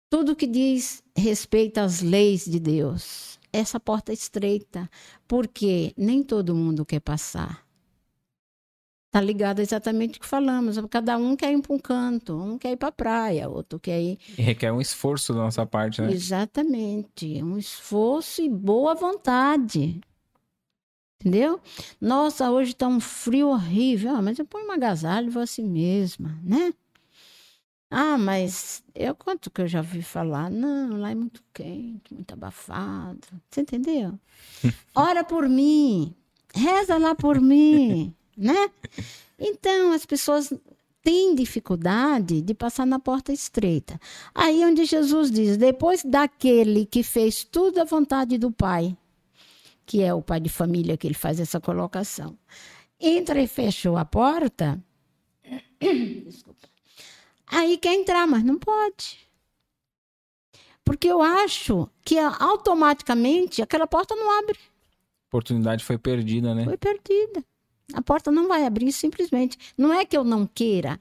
tudo 0.10 0.36
que 0.36 0.48
diz 0.48 1.04
respeito 1.16 1.80
às 1.80 2.02
leis 2.02 2.46
de 2.46 2.60
Deus. 2.60 3.38
Essa 3.52 3.80
porta 3.80 4.12
é 4.12 4.14
estreita, 4.14 4.90
porque 5.28 5.94
nem 5.98 6.24
todo 6.24 6.56
mundo 6.56 6.86
quer 6.86 7.00
passar. 7.00 7.69
Está 9.10 9.20
ligado 9.22 9.60
exatamente 9.60 10.20
o 10.20 10.22
que 10.22 10.28
falamos. 10.28 10.78
Cada 10.88 11.18
um 11.18 11.36
quer 11.36 11.52
ir 11.52 11.60
para 11.64 11.74
um 11.74 11.80
canto, 11.80 12.38
um 12.40 12.60
quer 12.60 12.74
ir 12.74 12.78
para 12.78 12.90
a 12.90 12.92
praia, 12.92 13.50
outro 13.50 13.80
quer 13.80 14.00
ir. 14.00 14.20
E 14.38 14.42
requer 14.44 14.72
um 14.72 14.80
esforço 14.80 15.34
da 15.34 15.40
nossa 15.40 15.66
parte, 15.66 16.00
né? 16.00 16.12
Exatamente. 16.12 17.42
Um 17.42 17.58
esforço 17.58 18.40
e 18.40 18.48
boa 18.48 18.94
vontade. 18.94 20.00
Entendeu? 21.20 21.60
Nossa, 22.00 22.52
hoje 22.52 22.74
está 22.74 22.88
um 22.88 23.00
frio 23.00 23.48
horrível. 23.48 24.16
Ah, 24.16 24.22
mas 24.22 24.38
eu 24.38 24.46
ponho 24.46 24.66
uma 24.66 24.76
agasalho 24.76 25.26
e 25.26 25.32
vou 25.32 25.42
assim 25.42 25.64
mesma, 25.64 26.40
né? 26.44 26.72
Ah, 27.90 28.16
mas 28.16 28.84
eu 28.94 29.16
quanto 29.16 29.50
que 29.50 29.60
eu 29.60 29.68
já 29.68 29.82
vi 29.82 30.04
falar? 30.04 30.52
Não, 30.52 31.00
lá 31.00 31.10
é 31.10 31.16
muito 31.16 31.44
quente, 31.52 32.14
muito 32.14 32.32
abafado. 32.32 33.28
Você 33.50 33.62
entendeu? 33.62 34.20
Ora 34.94 35.24
por 35.24 35.50
mim, 35.50 36.16
reza 36.54 37.00
lá 37.00 37.16
por 37.16 37.42
mim 37.42 38.16
né? 38.40 38.70
Então, 39.38 39.92
as 39.92 40.06
pessoas 40.06 40.52
têm 41.02 41.36
dificuldade 41.36 42.42
de 42.42 42.54
passar 42.54 42.86
na 42.86 43.00
porta 43.00 43.32
estreita. 43.32 44.00
Aí 44.34 44.64
onde 44.66 44.86
Jesus 44.86 45.32
diz: 45.32 45.58
depois 45.58 46.04
daquele 46.04 46.86
que 46.86 47.04
fez 47.04 47.44
tudo 47.44 47.80
à 47.80 47.84
vontade 47.84 48.38
do 48.38 48.52
Pai, 48.52 48.96
que 49.86 50.02
é 50.04 50.14
o 50.14 50.22
pai 50.22 50.40
de 50.40 50.50
família 50.50 50.98
que 50.98 51.08
ele 51.08 51.16
faz 51.16 51.40
essa 51.40 51.60
colocação, 51.60 52.38
entra 53.00 53.42
e 53.42 53.48
fechou 53.48 53.98
a 53.98 54.06
porta. 54.06 54.80
Desculpa. 55.80 56.70
Aí 57.48 57.78
quer 57.78 57.96
entrar, 57.96 58.28
mas 58.28 58.44
não 58.44 58.60
pode. 58.60 59.28
Porque 60.84 61.08
eu 61.08 61.22
acho 61.22 61.90
que 62.04 62.18
automaticamente 62.20 63.62
aquela 63.62 63.88
porta 63.88 64.16
não 64.16 64.40
abre. 64.40 64.58
A 64.58 65.28
oportunidade 65.30 65.84
foi 65.84 65.98
perdida, 65.98 66.54
né? 66.54 66.66
Foi 66.66 66.78
perdida. 66.78 67.44
A 67.94 68.02
porta 68.02 68.32
não 68.32 68.48
vai 68.48 68.66
abrir 68.66 68.92
simplesmente. 68.92 69.58
Não 69.78 69.94
é 69.94 70.06
que 70.06 70.16
eu 70.16 70.24
não 70.24 70.46
queira, 70.46 71.00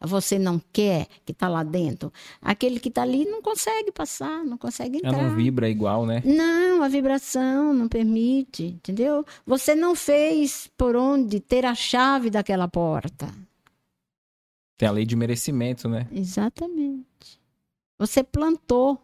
você 0.00 0.38
não 0.38 0.60
quer 0.72 1.06
que 1.24 1.32
está 1.32 1.48
lá 1.48 1.62
dentro. 1.62 2.12
Aquele 2.40 2.78
que 2.78 2.88
está 2.88 3.02
ali 3.02 3.24
não 3.24 3.42
consegue 3.42 3.90
passar, 3.90 4.44
não 4.44 4.56
consegue 4.56 4.98
entrar. 4.98 5.14
Ela 5.14 5.28
não 5.28 5.36
vibra 5.36 5.68
igual, 5.68 6.06
né? 6.06 6.22
Não, 6.24 6.82
a 6.82 6.88
vibração 6.88 7.74
não 7.74 7.88
permite, 7.88 8.64
entendeu? 8.64 9.24
Você 9.44 9.74
não 9.74 9.94
fez 9.94 10.70
por 10.76 10.94
onde 10.94 11.40
ter 11.40 11.64
a 11.64 11.74
chave 11.74 12.30
daquela 12.30 12.68
porta. 12.68 13.28
Tem 14.76 14.88
a 14.88 14.92
lei 14.92 15.04
de 15.04 15.16
merecimento, 15.16 15.88
né? 15.88 16.06
Exatamente. 16.12 17.40
Você 17.98 18.22
plantou. 18.22 19.02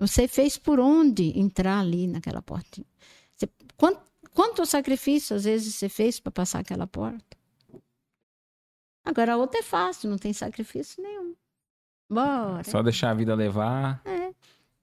Você 0.00 0.26
fez 0.26 0.56
por 0.56 0.80
onde 0.80 1.38
entrar 1.38 1.80
ali 1.80 2.06
naquela 2.06 2.40
porta. 2.40 2.82
Você, 3.36 3.48
quanto, 3.76 4.00
Quanto 4.38 4.64
sacrifício 4.64 5.34
às 5.34 5.42
vezes 5.42 5.74
você 5.74 5.88
fez 5.88 6.20
para 6.20 6.30
passar 6.30 6.60
aquela 6.60 6.86
porta? 6.86 7.36
Agora 9.04 9.32
a 9.32 9.36
outra 9.36 9.58
é 9.58 9.62
fácil, 9.64 10.08
não 10.08 10.16
tem 10.16 10.32
sacrifício 10.32 11.02
nenhum. 11.02 11.34
Bora. 12.08 12.62
Só 12.62 12.80
deixar 12.80 13.10
a 13.10 13.14
vida 13.14 13.34
levar. 13.34 14.00
É. 14.04 14.30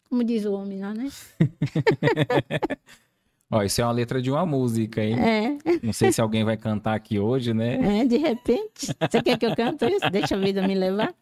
Como 0.10 0.26
diz 0.26 0.44
o 0.44 0.52
homem 0.52 0.82
lá, 0.82 0.94
né? 0.94 1.10
Ó, 3.50 3.64
isso 3.64 3.80
é 3.80 3.86
uma 3.86 3.94
letra 3.94 4.22
de 4.22 4.30
uma 4.30 4.46
música, 4.46 5.02
hein? 5.02 5.16
É. 5.18 5.58
Não 5.82 5.94
sei 5.94 6.12
se 6.12 6.20
alguém 6.20 6.44
vai 6.44 6.58
cantar 6.58 6.94
aqui 6.94 7.18
hoje, 7.18 7.54
né? 7.54 8.02
É, 8.02 8.06
de 8.06 8.18
repente. 8.18 8.88
Você 9.10 9.24
quer 9.24 9.38
que 9.38 9.46
eu 9.46 9.56
cante 9.56 9.86
isso? 9.86 10.10
Deixa 10.10 10.36
a 10.36 10.38
vida 10.38 10.68
me 10.68 10.76
levar? 10.76 11.16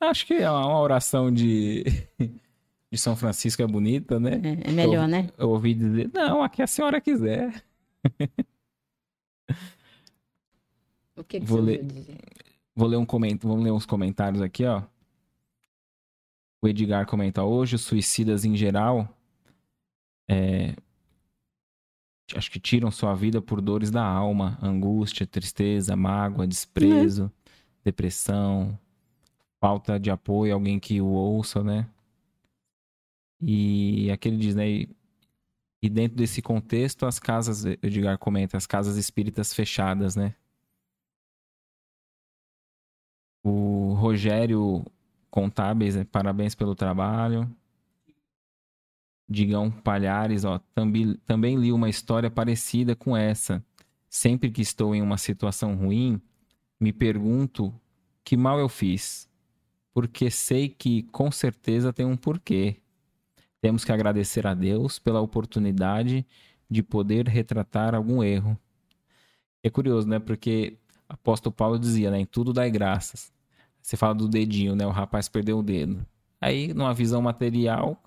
Acho 0.00 0.26
que 0.26 0.32
é 0.32 0.50
uma 0.50 0.80
oração 0.80 1.30
de 1.30 1.84
de 2.96 3.02
São 3.02 3.14
Francisco 3.14 3.62
é 3.62 3.66
bonita, 3.66 4.18
né? 4.18 4.40
É, 4.42 4.70
é 4.70 4.72
melhor, 4.72 5.04
eu, 5.04 5.08
né? 5.08 5.30
Eu 5.38 5.50
ouvi 5.50 5.74
dizer, 5.74 6.10
não, 6.12 6.42
aqui 6.42 6.62
a 6.62 6.66
senhora 6.66 7.00
quiser. 7.00 7.62
O 11.16 11.24
que, 11.24 11.40
que 11.40 11.46
vou 11.46 11.58
você 11.58 11.64
ler, 11.64 11.84
dizer? 11.84 12.18
Vou 12.74 12.88
ler 12.88 12.96
um 12.96 13.06
comentário, 13.06 13.48
vamos 13.48 13.64
ler 13.64 13.70
uns 13.70 13.86
comentários 13.86 14.42
aqui, 14.42 14.64
ó. 14.66 14.82
O 16.62 16.68
Edgar 16.68 17.06
comenta 17.06 17.42
hoje, 17.42 17.76
os 17.76 17.82
suicidas 17.82 18.44
em 18.44 18.56
geral 18.56 19.08
é, 20.28 20.74
acho 22.34 22.50
que 22.50 22.58
tiram 22.58 22.90
sua 22.90 23.14
vida 23.14 23.40
por 23.40 23.60
dores 23.60 23.90
da 23.90 24.04
alma, 24.04 24.58
angústia, 24.60 25.26
tristeza, 25.26 25.94
mágoa, 25.94 26.46
desprezo, 26.46 27.24
uhum. 27.24 27.30
depressão, 27.84 28.78
falta 29.60 29.98
de 29.98 30.10
apoio, 30.10 30.54
alguém 30.54 30.78
que 30.78 31.00
o 31.00 31.06
ouça, 31.06 31.62
né? 31.62 31.86
E 33.48 34.10
aquele 34.10 34.36
diz, 34.36 34.56
né? 34.56 34.68
E, 34.68 35.88
dentro 35.88 36.16
desse 36.16 36.42
contexto, 36.42 37.06
as 37.06 37.20
casas, 37.20 37.64
Edgar 37.64 38.18
comenta, 38.18 38.56
as 38.56 38.66
casas 38.66 38.96
espíritas 38.96 39.54
fechadas, 39.54 40.16
né? 40.16 40.34
O 43.44 43.94
Rogério 43.94 44.84
Contábeis, 45.30 45.94
né? 45.94 46.02
parabéns 46.02 46.56
pelo 46.56 46.74
trabalho. 46.74 47.48
Digão 49.28 49.70
Palhares, 49.70 50.44
ó, 50.44 50.58
também, 50.74 51.14
também 51.24 51.56
li 51.56 51.70
uma 51.70 51.88
história 51.88 52.28
parecida 52.28 52.96
com 52.96 53.16
essa. 53.16 53.64
Sempre 54.08 54.50
que 54.50 54.62
estou 54.62 54.92
em 54.92 55.02
uma 55.02 55.18
situação 55.18 55.76
ruim, 55.76 56.20
me 56.80 56.92
pergunto 56.92 57.72
que 58.24 58.36
mal 58.36 58.58
eu 58.58 58.68
fiz, 58.68 59.28
porque 59.94 60.32
sei 60.32 60.68
que 60.68 61.04
com 61.04 61.30
certeza 61.30 61.92
tem 61.92 62.04
um 62.04 62.16
porquê. 62.16 62.80
Temos 63.66 63.84
que 63.84 63.90
agradecer 63.90 64.46
a 64.46 64.54
Deus 64.54 65.00
pela 65.00 65.20
oportunidade 65.20 66.24
de 66.70 66.84
poder 66.84 67.26
retratar 67.26 67.96
algum 67.96 68.22
erro. 68.22 68.56
É 69.60 69.68
curioso, 69.68 70.06
né? 70.06 70.20
Porque 70.20 70.76
apóstolo 71.08 71.52
Paulo 71.52 71.76
dizia, 71.76 72.12
né? 72.12 72.20
Em 72.20 72.24
tudo 72.24 72.52
dai 72.52 72.70
graças. 72.70 73.32
Você 73.82 73.96
fala 73.96 74.14
do 74.14 74.28
dedinho, 74.28 74.76
né? 74.76 74.86
O 74.86 74.90
rapaz 74.90 75.28
perdeu 75.28 75.58
o 75.58 75.64
dedo. 75.64 76.06
Aí, 76.40 76.72
numa 76.72 76.94
visão 76.94 77.20
material, 77.20 78.00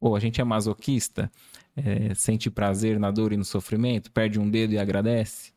pô, 0.00 0.16
a 0.16 0.20
gente 0.20 0.40
é 0.40 0.44
masoquista, 0.44 1.30
é, 1.76 2.14
sente 2.14 2.50
prazer 2.50 2.98
na 2.98 3.10
dor 3.10 3.34
e 3.34 3.36
no 3.36 3.44
sofrimento, 3.44 4.10
perde 4.10 4.40
um 4.40 4.48
dedo 4.48 4.72
e 4.72 4.78
agradece. 4.78 5.52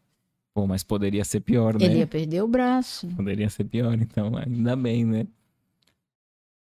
Pô, 0.53 0.67
mas 0.67 0.83
poderia 0.83 1.23
ser 1.23 1.39
pior, 1.39 1.79
né? 1.79 1.85
Ele 1.85 1.99
ia 1.99 2.07
perder 2.07 2.41
o 2.41 2.49
braço. 2.49 3.07
Poderia 3.15 3.49
ser 3.49 3.63
pior, 3.63 3.93
então 3.97 4.35
ainda 4.35 4.75
bem, 4.75 5.05
né? 5.05 5.25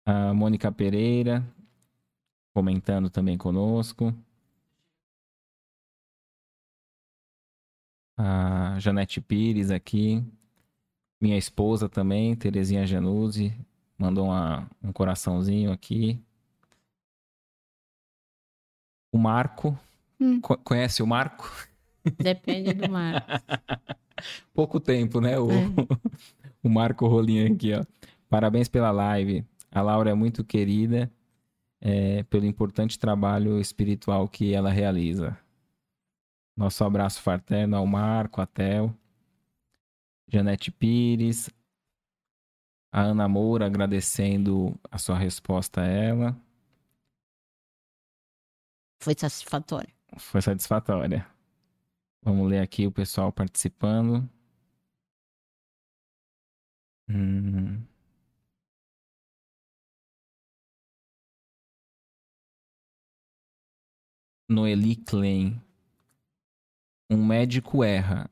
A 0.06 0.34
Mônica 0.34 0.70
Pereira 0.70 1.48
comentando 2.58 3.08
também 3.08 3.38
conosco. 3.38 4.12
A 8.18 8.80
Janete 8.80 9.22
Pires 9.22 9.70
aqui. 9.70 10.26
Minha 11.22 11.38
esposa 11.38 11.88
também, 11.88 12.36
Terezinha 12.36 12.88
Januzzi, 12.88 13.54
mandou 13.96 14.26
uma, 14.26 14.68
um 14.82 14.92
coraçãozinho 14.92 15.72
aqui. 15.72 16.20
O 19.12 19.20
Marco. 19.20 19.78
Hum. 20.20 20.42
Conhece 20.42 21.04
o 21.04 21.08
Marco? 21.08 21.48
Depende 22.18 22.74
do 22.74 22.90
Marco. 22.90 23.30
Pouco 24.52 24.80
tempo, 24.80 25.22
né? 25.22 25.38
O, 25.38 25.52
é. 25.52 25.54
o 26.64 26.70
Marco 26.70 27.06
Rolinho 27.06 27.54
aqui, 27.54 27.72
ó. 27.76 27.86
Parabéns 28.28 28.68
pela 28.68 28.90
live. 28.90 29.46
A 29.72 29.84
Laura 29.84 30.10
é 30.10 30.16
muito 30.16 30.44
querida 30.44 31.12
é, 31.80 32.24
pelo 32.24 32.46
importante 32.46 32.98
trabalho 32.98 33.60
espiritual 33.60 34.28
que 34.28 34.54
ela 34.54 34.70
realiza. 34.70 35.38
Nosso 36.56 36.84
abraço 36.84 37.22
fraterno 37.22 37.78
ao 37.78 37.86
Marco, 37.86 38.42
a 38.42 38.48
Theo, 38.48 38.96
Janete 40.28 40.72
Pires, 40.72 41.50
a 42.92 43.02
Ana 43.02 43.28
Moura 43.28 43.68
agradecendo 43.68 44.78
a 44.90 44.98
sua 44.98 45.18
resposta 45.18 45.82
a 45.82 45.86
ela. 45.86 46.36
Foi 49.00 49.14
satisfatória. 49.18 49.94
Foi 50.18 50.42
satisfatória. 50.42 51.28
Vamos 52.24 52.50
ler 52.50 52.60
aqui 52.60 52.88
o 52.88 52.92
pessoal 52.92 53.32
participando. 53.32 54.28
Hum. 57.10 57.86
Noeli 64.50 64.96
Klein. 64.96 65.62
Um 67.10 67.26
médico 67.26 67.84
erra 67.84 68.30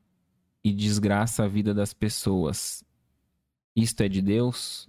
e 0.64 0.72
desgraça 0.72 1.44
a 1.44 1.48
vida 1.48 1.74
das 1.74 1.92
pessoas. 1.92 2.82
Isto 3.74 4.02
é 4.02 4.08
de 4.08 4.22
Deus? 4.22 4.88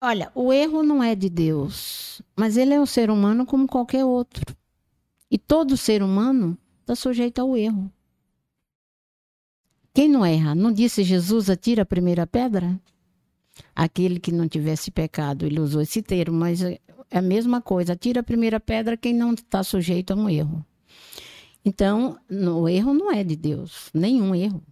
Olha, 0.00 0.30
o 0.34 0.52
erro 0.52 0.82
não 0.84 1.02
é 1.02 1.16
de 1.16 1.28
Deus, 1.28 2.22
mas 2.36 2.56
ele 2.56 2.74
é 2.74 2.80
um 2.80 2.86
ser 2.86 3.10
humano 3.10 3.44
como 3.44 3.66
qualquer 3.66 4.04
outro. 4.04 4.54
E 5.28 5.36
todo 5.36 5.76
ser 5.76 6.02
humano 6.02 6.56
está 6.80 6.94
sujeito 6.94 7.40
ao 7.40 7.56
erro. 7.56 7.90
Quem 9.92 10.08
não 10.08 10.24
erra? 10.24 10.54
Não 10.54 10.70
disse 10.70 11.02
Jesus 11.02 11.50
atira 11.50 11.82
a 11.82 11.86
primeira 11.86 12.26
pedra? 12.26 12.80
Aquele 13.74 14.20
que 14.20 14.30
não 14.30 14.48
tivesse 14.48 14.90
pecado, 14.90 15.44
ele 15.44 15.58
usou 15.58 15.80
esse 15.80 16.02
termo, 16.02 16.38
mas 16.38 16.60
é 17.10 17.18
a 17.18 17.22
mesma 17.22 17.60
coisa. 17.60 17.92
Atira 17.92 18.20
a 18.20 18.24
primeira 18.24 18.60
pedra 18.60 18.96
quem 18.96 19.14
não 19.14 19.34
está 19.34 19.62
sujeito 19.62 20.12
a 20.12 20.16
um 20.16 20.28
erro. 20.28 20.64
Então, 21.64 22.18
o 22.30 22.68
erro 22.68 22.94
não 22.94 23.10
é 23.10 23.24
de 23.24 23.34
Deus, 23.34 23.90
nenhum 23.92 24.34
erro. 24.34 24.62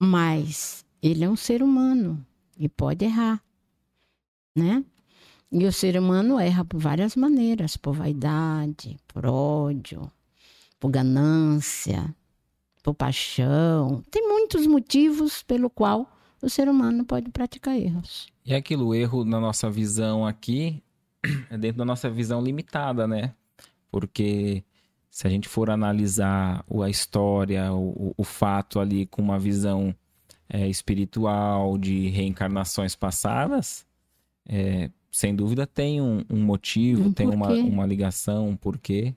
Mas 0.00 0.84
ele 1.00 1.24
é 1.24 1.30
um 1.30 1.36
ser 1.36 1.62
humano 1.62 2.24
e 2.58 2.68
pode 2.68 3.04
errar, 3.04 3.42
né? 4.54 4.84
E 5.52 5.64
o 5.64 5.72
ser 5.72 5.96
humano 5.96 6.40
erra 6.40 6.64
por 6.64 6.80
várias 6.80 7.14
maneiras, 7.14 7.76
por 7.76 7.94
vaidade, 7.94 8.98
por 9.06 9.24
ódio, 9.24 10.10
por 10.80 10.90
ganância, 10.90 12.12
por 12.82 12.92
paixão. 12.92 14.02
Tem 14.10 14.26
muitos 14.26 14.66
motivos 14.66 15.44
pelo 15.44 15.70
qual 15.70 16.10
o 16.42 16.50
ser 16.50 16.68
humano 16.68 17.04
pode 17.04 17.30
praticar 17.30 17.76
erros. 17.76 18.26
E 18.44 18.52
aquilo, 18.52 18.94
erro 18.94 19.24
na 19.24 19.40
nossa 19.40 19.70
visão 19.70 20.26
aqui, 20.26 20.82
é 21.50 21.58
dentro 21.58 21.78
da 21.78 21.84
nossa 21.84 22.08
visão 22.10 22.42
limitada, 22.42 23.06
né? 23.06 23.34
Porque 23.90 24.64
se 25.10 25.26
a 25.26 25.30
gente 25.30 25.48
for 25.48 25.70
analisar 25.70 26.64
a 26.82 26.90
história, 26.90 27.72
o, 27.72 28.12
o 28.16 28.24
fato 28.24 28.80
ali 28.80 29.06
com 29.06 29.22
uma 29.22 29.38
visão 29.38 29.94
é, 30.48 30.68
espiritual 30.68 31.78
de 31.78 32.08
reencarnações 32.08 32.96
passadas, 32.96 33.86
é, 34.46 34.90
sem 35.10 35.34
dúvida 35.34 35.66
tem 35.66 36.00
um, 36.00 36.24
um 36.28 36.42
motivo, 36.42 37.08
um 37.08 37.12
tem 37.12 37.28
uma, 37.28 37.48
uma 37.48 37.86
ligação, 37.86 38.48
um 38.48 38.56
porquê. 38.56 39.14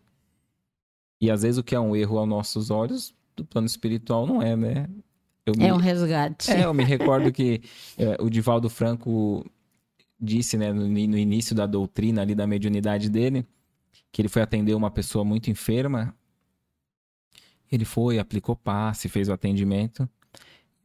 E 1.19 1.31
às 1.31 1.41
vezes 1.41 1.57
o 1.57 1.63
que 1.63 1.73
é 1.73 1.79
um 1.79 1.95
erro 1.95 2.19
aos 2.19 2.29
nossos 2.29 2.69
olhos, 2.69 3.15
do 3.35 3.43
plano 3.43 3.67
espiritual 3.67 4.27
não 4.27 4.41
é, 4.41 4.55
né? 4.55 4.87
Me, 5.55 5.65
é 5.65 5.73
um 5.73 5.77
resgate. 5.77 6.51
É, 6.51 6.65
eu 6.65 6.73
me 6.73 6.83
recordo 6.83 7.31
que 7.31 7.61
é, 7.97 8.17
o 8.19 8.29
Divaldo 8.29 8.69
Franco 8.69 9.45
disse, 10.19 10.57
né, 10.57 10.71
no, 10.71 10.87
no, 10.87 11.17
início 11.17 11.55
da 11.55 11.65
doutrina 11.65 12.21
ali 12.21 12.35
da 12.35 12.47
mediunidade 12.47 13.09
dele, 13.09 13.45
que 14.11 14.21
ele 14.21 14.29
foi 14.29 14.41
atender 14.41 14.73
uma 14.75 14.91
pessoa 14.91 15.23
muito 15.23 15.49
enferma. 15.49 16.15
Ele 17.71 17.85
foi, 17.85 18.19
aplicou 18.19 18.55
passe, 18.55 19.09
fez 19.09 19.27
o 19.29 19.33
atendimento 19.33 20.09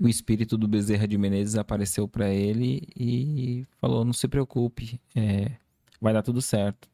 o 0.02 0.08
espírito 0.08 0.58
do 0.58 0.66
Bezerra 0.66 1.06
de 1.06 1.16
Menezes 1.16 1.54
apareceu 1.54 2.08
para 2.08 2.28
ele 2.28 2.82
e 2.96 3.64
falou: 3.80 4.04
Não 4.04 4.12
se 4.12 4.26
preocupe, 4.26 5.00
é, 5.14 5.52
vai 6.00 6.12
dar 6.12 6.22
tudo 6.22 6.42
certo. 6.42 6.90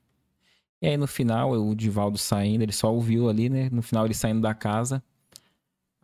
E 0.80 0.86
aí 0.86 0.96
no 0.96 1.06
final, 1.06 1.52
o 1.52 1.74
Divaldo 1.74 2.18
saindo, 2.18 2.62
ele 2.62 2.72
só 2.72 2.92
ouviu 2.92 3.28
ali, 3.28 3.48
né? 3.48 3.68
No 3.70 3.82
final, 3.82 4.04
ele 4.04 4.14
saindo 4.14 4.40
da 4.40 4.54
casa. 4.54 5.02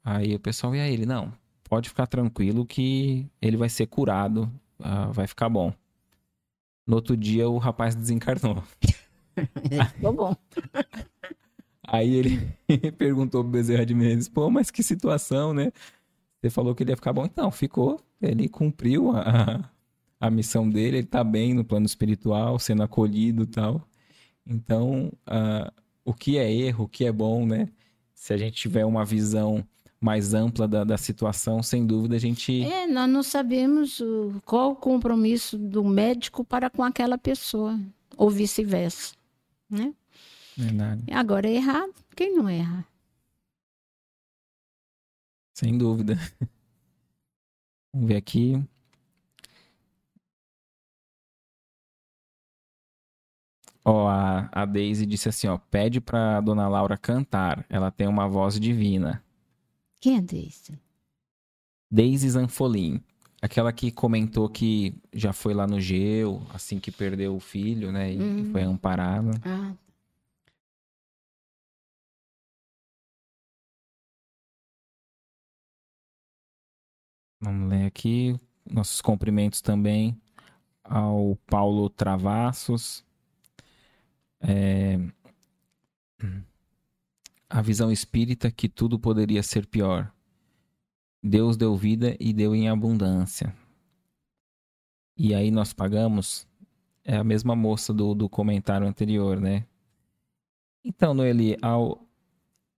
Aí 0.02 0.34
o 0.34 0.40
pessoal, 0.40 0.74
e 0.74 0.80
aí 0.80 0.92
ele? 0.92 1.06
Não, 1.06 1.32
pode 1.62 1.88
ficar 1.88 2.06
tranquilo 2.06 2.66
que 2.66 3.26
ele 3.40 3.56
vai 3.56 3.68
ser 3.68 3.86
curado, 3.86 4.50
uh, 4.80 5.12
vai 5.12 5.26
ficar 5.26 5.48
bom. 5.48 5.72
No 6.86 6.96
outro 6.96 7.16
dia, 7.16 7.48
o 7.48 7.58
rapaz 7.58 7.94
desencarnou. 7.94 8.62
Ficou 9.94 10.12
bom. 10.12 10.36
Aí 11.86 12.14
ele 12.14 12.56
perguntou 12.98 13.42
pro 13.42 13.52
Bezerra 13.52 13.84
de 13.84 13.94
Menezes, 13.94 14.28
pô, 14.28 14.50
mas 14.50 14.70
que 14.70 14.82
situação, 14.82 15.52
né? 15.52 15.72
Você 16.40 16.50
falou 16.50 16.74
que 16.74 16.82
ele 16.82 16.92
ia 16.92 16.96
ficar 16.96 17.12
bom, 17.12 17.24
então, 17.24 17.50
ficou. 17.50 18.00
Ele 18.20 18.48
cumpriu 18.48 19.12
a, 19.12 19.70
a 20.20 20.30
missão 20.30 20.68
dele, 20.68 20.98
ele 20.98 21.06
tá 21.06 21.22
bem 21.24 21.54
no 21.54 21.64
plano 21.64 21.86
espiritual, 21.86 22.58
sendo 22.58 22.82
acolhido 22.82 23.44
e 23.44 23.46
tal. 23.46 23.86
Então, 24.46 25.12
uh, 25.28 25.72
o 26.04 26.12
que 26.12 26.38
é 26.38 26.52
erro, 26.52 26.84
o 26.84 26.88
que 26.88 27.04
é 27.06 27.12
bom, 27.12 27.46
né? 27.46 27.68
Se 28.14 28.32
a 28.32 28.36
gente 28.36 28.56
tiver 28.56 28.84
uma 28.84 29.04
visão 29.04 29.66
mais 30.04 30.34
ampla 30.34 30.68
da, 30.68 30.84
da 30.84 30.98
situação, 30.98 31.62
sem 31.62 31.86
dúvida 31.86 32.16
a 32.16 32.18
gente. 32.18 32.62
É, 32.62 32.86
nós 32.86 33.08
não 33.08 33.22
sabemos 33.22 34.02
qual 34.44 34.72
o 34.72 34.76
compromisso 34.76 35.56
do 35.56 35.82
médico 35.82 36.44
para 36.44 36.68
com 36.68 36.84
aquela 36.84 37.16
pessoa, 37.16 37.80
ou 38.14 38.28
vice-versa, 38.28 39.14
né? 39.68 39.94
Verdade. 40.58 41.02
Agora, 41.10 41.48
errar, 41.48 41.88
quem 42.14 42.36
não 42.36 42.46
erra? 42.46 42.86
Sem 45.54 45.78
dúvida. 45.78 46.16
Vamos 47.94 48.08
ver 48.08 48.16
aqui. 48.16 48.62
Ó, 53.82 54.06
a, 54.06 54.50
a 54.52 54.66
Daisy 54.66 55.06
disse 55.06 55.30
assim, 55.30 55.46
ó, 55.48 55.56
pede 55.56 55.98
pra 55.98 56.42
dona 56.42 56.68
Laura 56.68 56.98
cantar. 56.98 57.64
Ela 57.70 57.90
tem 57.90 58.06
uma 58.06 58.28
voz 58.28 58.60
divina. 58.60 59.23
Quem 60.04 60.18
é 60.18 60.20
Daisy? 60.20 60.78
Daisy 61.90 62.28
Zanfolim. 62.28 63.02
Aquela 63.40 63.72
que 63.72 63.90
comentou 63.90 64.50
que 64.50 65.00
já 65.14 65.32
foi 65.32 65.54
lá 65.54 65.66
no 65.66 65.80
Geu, 65.80 66.46
assim 66.52 66.78
que 66.78 66.92
perdeu 66.92 67.34
o 67.34 67.40
filho, 67.40 67.90
né? 67.90 68.12
E 68.12 68.20
hum. 68.20 68.52
foi 68.52 68.60
amparada. 68.60 69.30
Ah, 69.42 69.74
Vamos 77.40 77.70
ler 77.70 77.86
aqui. 77.86 78.38
Nossos 78.70 79.00
cumprimentos 79.00 79.62
também 79.62 80.20
ao 80.82 81.34
Paulo 81.46 81.88
Travassos. 81.88 83.02
É... 84.38 84.98
A 87.54 87.62
visão 87.62 87.92
espírita 87.92 88.50
que 88.50 88.68
tudo 88.68 88.98
poderia 88.98 89.40
ser 89.40 89.64
pior. 89.64 90.12
Deus 91.22 91.56
deu 91.56 91.76
vida 91.76 92.16
e 92.18 92.32
deu 92.32 92.52
em 92.52 92.68
abundância. 92.68 93.54
E 95.16 95.32
aí 95.32 95.52
nós 95.52 95.72
pagamos. 95.72 96.48
É 97.04 97.16
a 97.16 97.22
mesma 97.22 97.54
moça 97.54 97.92
do, 97.92 98.12
do 98.12 98.28
comentário 98.28 98.88
anterior, 98.88 99.40
né? 99.40 99.66
Então, 100.82 101.14
Noeli, 101.14 101.56
ao, 101.62 102.04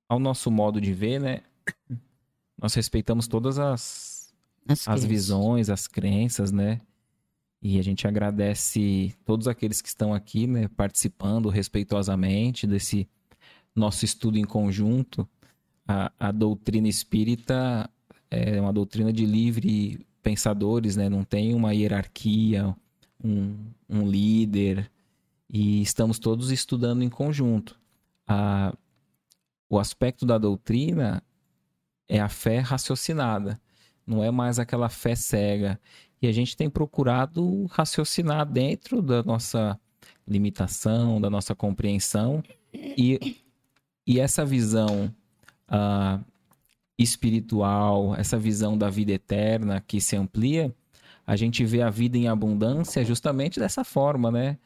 ao 0.07 0.19
nosso 0.19 0.51
modo 0.51 0.79
de 0.79 0.93
ver, 0.93 1.23
né? 1.23 1.41
Nós 2.61 2.75
respeitamos 2.75 3.27
todas 3.27 3.59
as 3.59 4.17
as, 4.69 4.87
as 4.87 5.05
visões, 5.05 5.71
as 5.71 5.87
crenças, 5.87 6.53
né? 6.53 6.83
E 7.63 7.79
a 7.79 7.83
gente 7.83 8.07
agradece 8.07 9.15
todos 9.25 9.49
aqueles 9.49 9.81
que 9.81 9.89
estão 9.89 10.13
aqui, 10.13 10.47
né, 10.47 10.69
participando 10.69 11.49
respeitosamente 11.49 12.67
desse 12.67 13.09
nosso 13.77 14.05
estudo 14.05 14.39
em 14.39 14.45
conjunto. 14.45 15.29
A, 15.87 16.11
a 16.19 16.33
doutrina 16.33 16.89
espírita 16.89 17.89
é 18.31 18.61
uma 18.61 18.73
doutrina 18.73 19.13
de 19.13 19.25
livre 19.25 20.05
pensadores, 20.23 20.97
né? 20.97 21.09
Não 21.09 21.23
tem 21.23 21.55
uma 21.55 21.73
hierarquia, 21.73 22.75
um, 23.23 23.55
um 23.89 24.09
líder, 24.09 24.91
e 25.49 25.81
estamos 25.81 26.19
todos 26.19 26.51
estudando 26.51 27.03
em 27.03 27.09
conjunto. 27.09 27.79
A, 28.27 28.77
o 29.71 29.79
aspecto 29.79 30.27
da 30.27 30.39
doutrina 30.39 31.23
é 32.09 32.19
a 32.19 32.29
fé 32.29 32.59
raciocinada, 32.59 33.61
não 34.05 34.25
é 34.25 34.31
mais 34.31 34.59
aquela 34.59 34.89
fé 34.89 35.15
cega. 35.15 35.81
E 36.21 36.27
a 36.27 36.33
gente 36.33 36.57
tem 36.57 36.69
procurado 36.69 37.67
raciocinar 37.67 38.51
dentro 38.51 39.03
da 39.03 39.23
nossa 39.23 39.79
limitação, 40.27 41.21
da 41.21 41.31
nossa 41.31 41.55
compreensão, 41.55 42.43
e, 42.73 43.37
e 44.07 44.21
essa 44.21 44.45
visão 44.45 45.13
uh, 45.69 46.25
espiritual, 46.99 48.15
essa 48.15 48.39
visão 48.39 48.79
da 48.79 48.89
vida 48.89 49.13
eterna 49.13 49.83
que 49.87 50.01
se 50.01 50.17
amplia, 50.17 50.75
a 51.27 51.35
gente 51.35 51.65
vê 51.65 51.83
a 51.83 51.91
vida 51.91 52.17
em 52.17 52.29
abundância 52.29 53.05
justamente 53.05 53.59
dessa 53.59 53.83
forma, 53.83 54.31
né? 54.31 54.59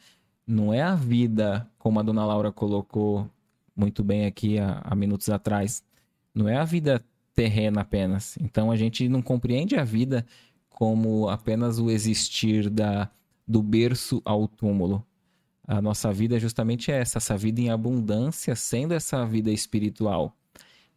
Não 0.47 0.75
é 0.75 0.83
a 0.83 0.95
vida, 0.95 1.67
como 1.79 1.99
a 1.99 2.03
dona 2.03 2.25
Laura 2.27 2.53
colocou 2.53 3.29
muito 3.75 4.05
bem 4.05 4.27
aqui 4.27 4.59
há, 4.59 4.81
há 4.85 4.95
minutos 4.95 5.31
atrás, 5.31 5.83
não 6.35 6.49
é 6.49 6.57
a 6.57 6.65
vida 6.65 7.03
terrena 7.35 7.81
apenas. 7.81 8.37
Então 8.41 8.71
a 8.71 8.77
gente 8.77 9.09
não 9.09 9.23
compreende 9.23 9.77
a 9.77 9.85
vida 9.85 10.27
como 10.69 11.29
apenas 11.29 11.79
o 11.79 11.91
existir 11.91 12.69
da, 12.69 13.11
do 13.47 13.63
berço 13.63 14.21
ao 14.25 14.47
túmulo. 14.47 15.05
A 15.71 15.81
nossa 15.81 16.13
vida 16.13 16.37
é 16.37 16.41
justamente 16.41 16.91
essa, 16.91 17.19
essa 17.19 17.37
vida 17.37 17.61
em 17.61 17.71
abundância, 17.71 18.57
sendo 18.57 18.93
essa 18.93 19.25
vida 19.25 19.53
espiritual. 19.53 20.37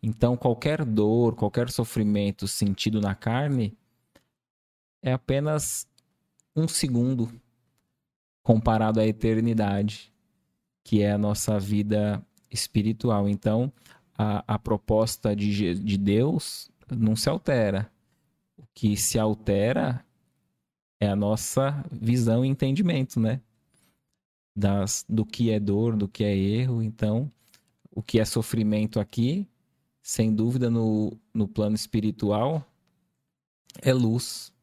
Então, 0.01 0.35
qualquer 0.35 0.83
dor, 0.83 1.35
qualquer 1.35 1.69
sofrimento 1.69 2.47
sentido 2.47 2.99
na 2.99 3.13
carne 3.13 3.77
é 4.99 5.13
apenas 5.13 5.87
um 6.55 6.67
segundo 6.67 7.31
comparado 8.41 8.99
à 8.99 9.05
eternidade, 9.05 10.11
que 10.83 11.03
é 11.03 11.11
a 11.11 11.19
nossa 11.19 11.59
vida 11.59 12.25
espiritual. 12.49 13.29
Então, 13.29 13.71
a, 14.17 14.55
a 14.55 14.57
proposta 14.57 15.35
de, 15.35 15.75
de 15.75 15.97
Deus 15.99 16.71
não 16.89 17.15
se 17.15 17.29
altera. 17.29 17.91
O 18.57 18.63
que 18.73 18.97
se 18.97 19.19
altera 19.19 20.03
é 20.99 21.07
a 21.07 21.15
nossa 21.15 21.85
visão 21.91 22.43
e 22.43 22.47
entendimento, 22.47 23.19
né? 23.19 23.39
Das, 24.55 25.05
do 25.09 25.25
que 25.25 25.49
é 25.49 25.59
dor, 25.59 25.95
do 25.95 26.07
que 26.07 26.23
é 26.23 26.35
erro. 26.35 26.81
Então, 26.83 27.31
o 27.91 28.03
que 28.03 28.19
é 28.19 28.25
sofrimento 28.25 28.99
aqui 28.99 29.47
sem 30.03 30.35
dúvida, 30.35 30.69
no, 30.69 31.17
no 31.33 31.47
plano 31.47 31.75
espiritual, 31.75 32.61
é 33.81 33.93
luz. 33.93 34.53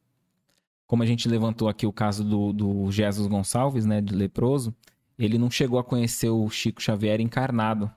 Como 0.86 1.02
a 1.02 1.06
gente 1.06 1.26
levantou 1.26 1.66
aqui 1.66 1.86
o 1.86 1.92
caso 1.92 2.22
do, 2.22 2.52
do 2.52 2.92
Jesus 2.92 3.26
Gonçalves, 3.26 3.86
né, 3.86 4.02
de 4.02 4.14
leproso, 4.14 4.74
ele 5.18 5.38
não 5.38 5.50
chegou 5.50 5.78
a 5.78 5.84
conhecer 5.84 6.28
o 6.28 6.48
Chico 6.50 6.82
Xavier 6.82 7.20
encarnado, 7.20 7.90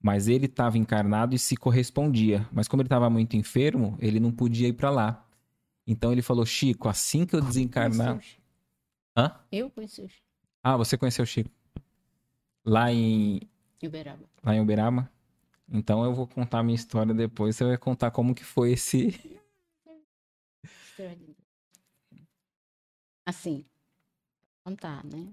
mas 0.00 0.28
ele 0.28 0.46
estava 0.46 0.78
encarnado 0.78 1.34
e 1.34 1.38
se 1.38 1.56
correspondia. 1.56 2.48
Mas 2.52 2.68
como 2.68 2.82
ele 2.82 2.86
estava 2.86 3.10
muito 3.10 3.36
enfermo, 3.36 3.96
ele 3.98 4.20
não 4.20 4.30
podia 4.30 4.68
ir 4.68 4.74
para 4.74 4.90
lá. 4.90 5.26
Então 5.86 6.12
ele 6.12 6.22
falou: 6.22 6.46
Chico, 6.46 6.88
assim 6.88 7.26
que 7.26 7.34
eu 7.34 7.40
desencarnar. 7.40 8.20
Hã? 9.16 9.32
Eu 9.50 9.70
conheci 9.70 10.02
o 10.02 10.08
Chico. 10.08 10.25
Ah, 10.68 10.76
você 10.76 10.98
conheceu 10.98 11.22
o 11.22 11.26
Chico? 11.26 11.48
Lá 12.64 12.92
em. 12.92 13.40
Uberaba. 13.80 14.28
Lá 14.42 14.52
em 14.52 14.60
Uberaba? 14.60 15.08
Então 15.68 16.04
eu 16.04 16.12
vou 16.12 16.26
contar 16.26 16.58
a 16.58 16.62
minha 16.64 16.74
história 16.74 17.14
depois. 17.14 17.54
Você 17.54 17.62
vai 17.62 17.78
contar 17.78 18.10
como 18.10 18.34
que 18.34 18.42
foi 18.42 18.72
esse. 18.72 19.40
Assim, 23.24 23.64
contar, 24.64 25.04
né? 25.04 25.32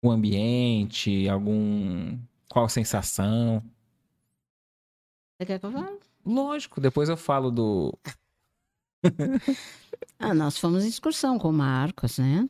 O 0.00 0.12
ambiente, 0.12 1.28
algum. 1.28 2.16
Qual 2.48 2.68
sensação? 2.68 3.60
Você 5.36 5.46
quer 5.46 5.58
que 5.58 5.66
eu 5.66 5.72
fale? 5.72 5.98
Lógico, 6.24 6.80
depois 6.80 7.08
eu 7.08 7.16
falo 7.16 7.50
do. 7.50 7.98
ah, 10.16 10.32
nós 10.32 10.56
fomos 10.56 10.84
em 10.84 10.88
excursão 10.88 11.40
com 11.40 11.48
o 11.48 11.52
Marcos, 11.52 12.18
né? 12.18 12.48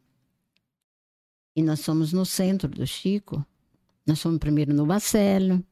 E 1.57 1.63
nós 1.63 1.85
fomos 1.85 2.13
no 2.13 2.25
centro 2.25 2.69
do 2.69 2.87
Chico. 2.87 3.45
Nós 4.07 4.21
fomos 4.21 4.39
primeiro 4.39 4.75
no 4.75 4.85
Bacelo 4.85 5.65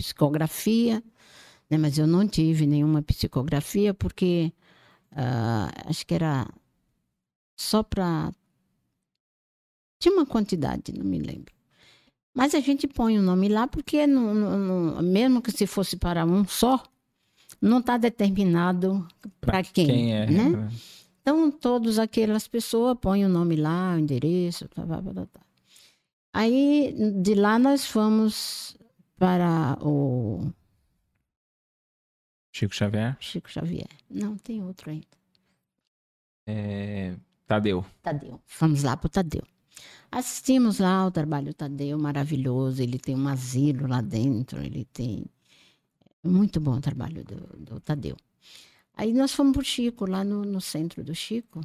psicografia, 0.00 1.02
né? 1.68 1.76
mas 1.76 1.98
eu 1.98 2.06
não 2.06 2.26
tive 2.26 2.66
nenhuma 2.66 3.02
psicografia 3.02 3.92
porque 3.92 4.50
uh, 5.12 5.88
acho 5.88 6.06
que 6.06 6.14
era 6.14 6.48
só 7.54 7.82
para. 7.82 8.32
Tinha 9.98 10.14
uma 10.14 10.24
quantidade, 10.24 10.92
não 10.96 11.04
me 11.04 11.18
lembro. 11.18 11.52
Mas 12.34 12.54
a 12.54 12.60
gente 12.60 12.88
põe 12.88 13.18
o 13.18 13.22
nome 13.22 13.48
lá 13.48 13.66
porque, 13.66 14.06
não, 14.06 14.32
não, 14.32 15.02
mesmo 15.02 15.42
que 15.42 15.52
se 15.52 15.66
fosse 15.66 15.96
para 15.96 16.24
um 16.24 16.46
só, 16.46 16.82
não 17.60 17.80
está 17.80 17.98
determinado 17.98 19.06
para 19.40 19.62
quem. 19.62 19.86
quem 19.86 20.14
é, 20.14 20.26
né? 20.26 20.70
Então, 21.20 21.50
todas 21.50 21.98
aquelas 21.98 22.48
pessoas 22.48 22.96
põem 23.00 23.24
o 23.24 23.28
nome 23.28 23.56
lá, 23.56 23.94
o 23.94 23.98
endereço, 23.98 24.68
tá, 24.68 24.86
tá, 24.86 25.02
tá, 25.02 25.26
tá. 25.26 25.40
Aí, 26.32 26.94
de 27.22 27.34
lá 27.34 27.58
nós 27.58 27.86
fomos 27.86 28.76
para 29.16 29.76
o. 29.82 30.50
Chico 32.52 32.74
Xavier? 32.74 33.16
Chico 33.20 33.50
Xavier. 33.50 33.88
Não, 34.08 34.36
tem 34.36 34.62
outro 34.62 34.90
ainda. 34.90 35.06
É... 36.46 37.14
Tadeu. 37.46 37.84
Tadeu. 38.02 38.40
Fomos 38.46 38.82
lá 38.82 38.96
para 38.96 39.06
o 39.06 39.10
Tadeu. 39.10 39.42
Assistimos 40.10 40.78
lá 40.78 41.06
o 41.06 41.10
trabalho 41.10 41.46
do 41.46 41.54
Tadeu, 41.54 41.98
maravilhoso. 41.98 42.82
Ele 42.82 42.98
tem 42.98 43.16
um 43.16 43.28
asilo 43.28 43.86
lá 43.86 44.00
dentro, 44.00 44.62
ele 44.62 44.84
tem. 44.86 45.24
Muito 46.22 46.60
bom 46.60 46.76
o 46.76 46.80
trabalho 46.80 47.24
do, 47.24 47.36
do 47.58 47.80
Tadeu. 47.80 48.16
Aí 49.00 49.14
nós 49.14 49.32
fomos 49.32 49.54
para 49.54 49.62
o 49.62 49.64
Chico, 49.64 50.04
lá 50.04 50.22
no, 50.22 50.42
no 50.42 50.60
centro 50.60 51.02
do 51.02 51.14
Chico. 51.14 51.62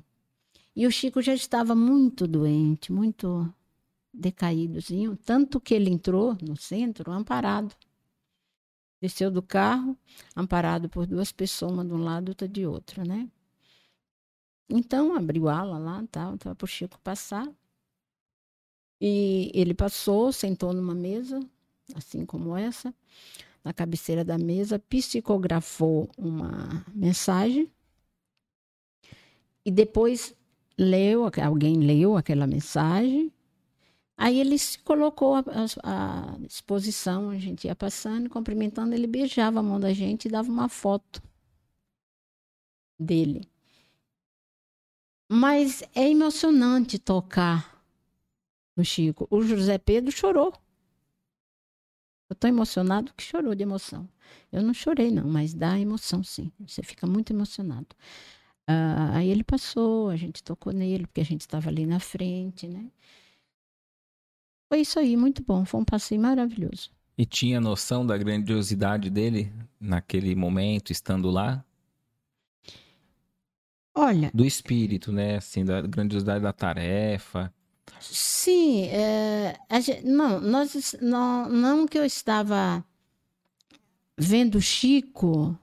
E 0.74 0.88
o 0.88 0.92
Chico 0.92 1.22
já 1.22 1.34
estava 1.34 1.76
muito 1.76 2.26
doente, 2.26 2.94
muito 2.94 3.54
decaídozinho, 4.14 5.18
tanto 5.18 5.60
que 5.60 5.74
ele 5.74 5.90
entrou 5.90 6.38
no 6.42 6.56
centro 6.56 7.12
amparado. 7.12 7.76
Desceu 9.02 9.30
do 9.30 9.42
carro, 9.42 9.98
amparado 10.34 10.88
por 10.88 11.06
duas 11.06 11.34
pessoas, 11.34 11.74
uma 11.74 11.84
de 11.84 11.92
um 11.92 11.98
lado, 11.98 12.30
outra 12.30 12.48
de 12.48 12.66
outro, 12.66 13.06
né? 13.06 13.30
Então, 14.70 15.14
abriu 15.14 15.50
ala 15.50 15.78
lá, 15.78 16.06
tal, 16.10 16.38
para 16.38 16.56
o 16.64 16.66
Chico 16.66 16.98
passar. 17.02 17.54
E 19.02 19.52
ele 19.54 19.74
passou, 19.74 20.32
sentou 20.32 20.72
numa 20.72 20.96
mesa, 20.96 21.42
assim 21.96 22.26
como 22.26 22.56
essa, 22.56 22.96
na 23.66 23.74
cabeceira 23.74 24.24
da 24.24 24.38
mesa, 24.38 24.80
psicografou 24.80 26.10
uma 26.18 26.86
mensagem 26.94 27.70
e 29.66 29.72
depois 29.72 30.34
leu, 30.78 31.30
alguém 31.44 31.80
leu 31.80 32.16
aquela 32.16 32.48
mensagem 32.48 33.34
Aí 34.18 34.40
ele 34.40 34.58
se 34.58 34.80
colocou 34.80 35.36
à 35.84 36.38
disposição, 36.40 37.30
a 37.30 37.38
gente 37.38 37.68
ia 37.68 37.76
passando, 37.76 38.30
cumprimentando, 38.30 38.96
ele 38.96 39.08
beijava 39.08 39.60
a 39.60 39.64
mão 39.64 39.80
da 39.80 39.92
gente 39.92 40.26
e 40.26 40.32
dava 40.32 40.50
uma 40.50 40.70
foto 40.70 41.22
dele. 42.98 43.46
Mas 45.30 45.84
é 45.94 46.10
emocionante 46.10 46.98
tocar 46.98 47.84
no 48.76 48.86
Chico. 48.86 49.28
O 49.30 49.42
José 49.42 49.78
Pedro 49.78 50.12
chorou. 50.12 50.54
Eu 52.30 52.34
estou 52.34 52.50
emocionado 52.50 53.14
que 53.16 53.24
chorou 53.24 53.54
de 53.54 53.64
emoção. 53.64 54.08
Eu 54.52 54.64
não 54.64 54.74
chorei, 54.74 55.12
não, 55.12 55.28
mas 55.28 55.54
dá 55.54 55.80
emoção, 55.80 56.24
sim. 56.24 56.52
Você 56.66 56.82
fica 56.82 57.06
muito 57.06 57.32
emocionado. 57.32 57.88
Uh, 58.68 59.14
aí 59.14 59.30
ele 59.30 59.44
passou, 59.44 60.10
a 60.10 60.16
gente 60.16 60.44
tocou 60.44 60.74
nele, 60.74 61.06
porque 61.06 61.22
a 61.22 61.26
gente 61.26 61.42
estava 61.42 61.70
ali 61.70 61.86
na 61.86 62.00
frente, 62.00 62.68
né? 62.68 62.90
Foi 64.68 64.82
isso 64.82 64.98
aí, 64.98 65.16
muito 65.16 65.44
bom. 65.44 65.64
Foi 65.66 65.80
um 65.80 65.86
passeio 65.86 66.20
maravilhoso. 66.20 66.90
E 67.18 67.26
tinha 67.26 67.62
noção 67.62 68.06
da 68.06 68.18
grandiosidade 68.18 69.10
dele 69.10 69.54
naquele 69.80 70.36
momento, 70.36 70.92
estando 70.92 71.30
lá? 71.30 71.64
Olha. 73.94 74.32
Do 74.34 74.44
espírito, 74.44 75.12
né? 75.12 75.38
Assim, 75.38 75.64
da 75.64 75.82
grandiosidade 75.82 76.44
da 76.44 76.52
tarefa. 76.52 77.54
Sim, 78.00 78.86
é, 78.86 79.58
gente, 79.82 80.06
não, 80.06 80.40
nós, 80.40 80.96
não, 81.02 81.50
não 81.50 81.86
que 81.86 81.98
eu 81.98 82.06
estava 82.06 82.84
vendo 84.18 84.62
Chico 84.62 85.58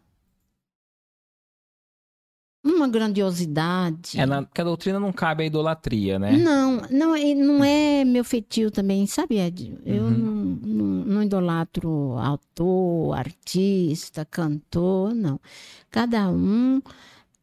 uma 2.65 2.87
grandiosidade. 2.87 4.19
É, 4.19 4.25
na, 4.25 4.43
porque 4.43 4.61
a 4.61 4.65
doutrina 4.65 5.01
não 5.01 5.13
cabe 5.13 5.43
a 5.43 5.47
idolatria, 5.47 6.19
né? 6.19 6.33
Não, 6.33 6.81
não, 6.91 7.15
não 7.35 7.65
é 7.65 8.05
meu 8.05 8.25
feitio 8.25 8.71
também, 8.71 9.07
sabe, 9.07 9.39
Ed? 9.39 9.77
Eu 9.85 10.05
uhum. 10.05 10.11
não, 10.11 10.35
não, 10.63 10.87
não, 11.05 11.23
idolatro 11.23 12.17
autor, 12.19 13.19
artista, 13.19 14.25
cantor, 14.25 15.15
não. 15.15 15.41
Cada 15.91 16.29
um 16.31 16.81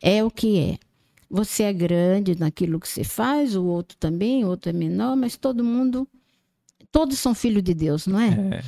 é 0.01 0.23
o 0.23 0.31
que 0.31 0.59
é. 0.59 0.88
Você 1.29 1.63
é 1.63 1.73
grande 1.73 2.37
naquilo 2.37 2.79
que 2.79 2.87
você 2.87 3.03
faz, 3.03 3.55
o 3.55 3.63
outro 3.65 3.95
também, 3.97 4.43
o 4.43 4.47
outro 4.47 4.69
é 4.69 4.73
menor, 4.73 5.15
mas 5.15 5.37
todo 5.37 5.63
mundo, 5.63 6.07
todos 6.91 7.19
são 7.19 7.35
filhos 7.35 7.61
de 7.61 7.73
Deus, 7.73 8.07
não 8.07 8.19
é? 8.19 8.29
é. 8.57 8.63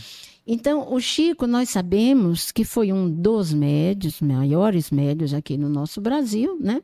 Então, 0.46 0.92
o 0.94 1.00
Chico, 1.00 1.48
nós 1.48 1.70
sabemos 1.70 2.52
que 2.52 2.64
foi 2.64 2.92
um 2.92 3.10
dos 3.10 3.54
médios, 3.54 4.22
maiores 4.22 4.92
médios 4.92 5.34
aqui 5.34 5.58
no 5.58 5.70
nosso 5.70 6.02
Brasil, 6.02 6.58
né? 6.60 6.82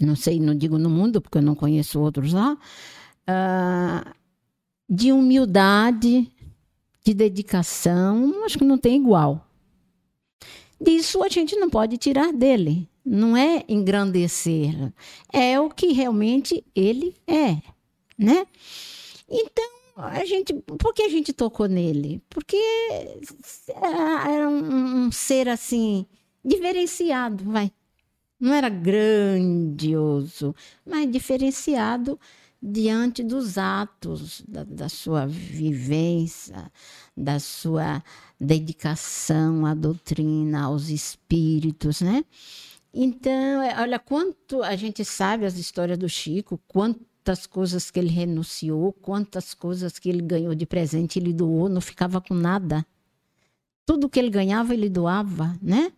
Não 0.00 0.16
sei, 0.16 0.40
não 0.40 0.54
digo 0.54 0.78
no 0.78 0.90
mundo, 0.90 1.20
porque 1.20 1.38
eu 1.38 1.42
não 1.42 1.54
conheço 1.54 2.00
outros 2.00 2.32
lá. 2.32 2.56
Uh, 3.28 4.10
de 4.88 5.12
humildade, 5.12 6.30
de 7.04 7.14
dedicação, 7.14 8.44
acho 8.44 8.58
que 8.58 8.64
não 8.64 8.78
tem 8.78 8.96
igual. 8.96 9.48
Disso 10.80 11.22
a 11.22 11.28
gente 11.28 11.56
não 11.56 11.70
pode 11.70 11.96
tirar 11.96 12.32
dele. 12.32 12.88
Não 13.04 13.36
é 13.36 13.64
engrandecer, 13.68 14.92
é 15.32 15.60
o 15.60 15.68
que 15.68 15.92
realmente 15.92 16.64
ele 16.74 17.14
é, 17.26 17.58
né? 18.16 18.46
Então, 19.28 19.70
a 19.96 20.24
gente, 20.24 20.54
por 20.54 20.94
que 20.94 21.02
a 21.02 21.08
gente 21.08 21.32
tocou 21.32 21.68
nele? 21.68 22.22
Porque 22.30 22.56
era 23.80 24.48
um, 24.48 25.06
um 25.06 25.12
ser 25.12 25.48
assim 25.48 26.06
diferenciado, 26.44 27.44
vai. 27.44 27.70
Não 28.40 28.52
era 28.52 28.68
grandioso, 28.68 30.54
mas 30.84 31.10
diferenciado 31.10 32.18
diante 32.60 33.22
dos 33.22 33.58
atos 33.58 34.42
da, 34.48 34.64
da 34.64 34.88
sua 34.88 35.26
vivência, 35.26 36.72
da 37.16 37.38
sua 37.38 38.02
dedicação 38.40 39.66
à 39.66 39.74
doutrina, 39.74 40.62
aos 40.62 40.88
espíritos, 40.88 42.00
né? 42.00 42.24
Então, 42.96 43.60
é, 43.60 43.80
olha 43.80 43.98
quanto 43.98 44.62
a 44.62 44.76
gente 44.76 45.04
sabe 45.04 45.44
as 45.44 45.58
histórias 45.58 45.98
do 45.98 46.08
Chico, 46.08 46.60
quantas 46.68 47.44
coisas 47.44 47.90
que 47.90 47.98
ele 47.98 48.08
renunciou, 48.08 48.92
quantas 48.92 49.52
coisas 49.52 49.98
que 49.98 50.08
ele 50.08 50.22
ganhou 50.22 50.54
de 50.54 50.64
presente, 50.64 51.18
ele 51.18 51.32
doou, 51.32 51.68
não 51.68 51.80
ficava 51.80 52.20
com 52.20 52.34
nada. 52.34 52.86
Tudo 53.84 54.08
que 54.08 54.18
ele 54.18 54.30
ganhava, 54.30 54.72
ele 54.72 54.88
doava, 54.88 55.58
né? 55.60 55.92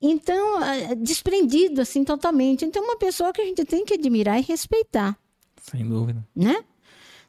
Então, 0.00 0.62
é, 0.62 0.94
desprendido 0.94 1.80
assim 1.80 2.04
totalmente. 2.04 2.64
Então, 2.64 2.84
uma 2.84 2.96
pessoa 2.96 3.32
que 3.32 3.40
a 3.40 3.44
gente 3.44 3.64
tem 3.64 3.84
que 3.84 3.94
admirar 3.94 4.38
e 4.38 4.42
respeitar. 4.42 5.18
Sem 5.60 5.88
dúvida. 5.88 6.24
Né? 6.34 6.64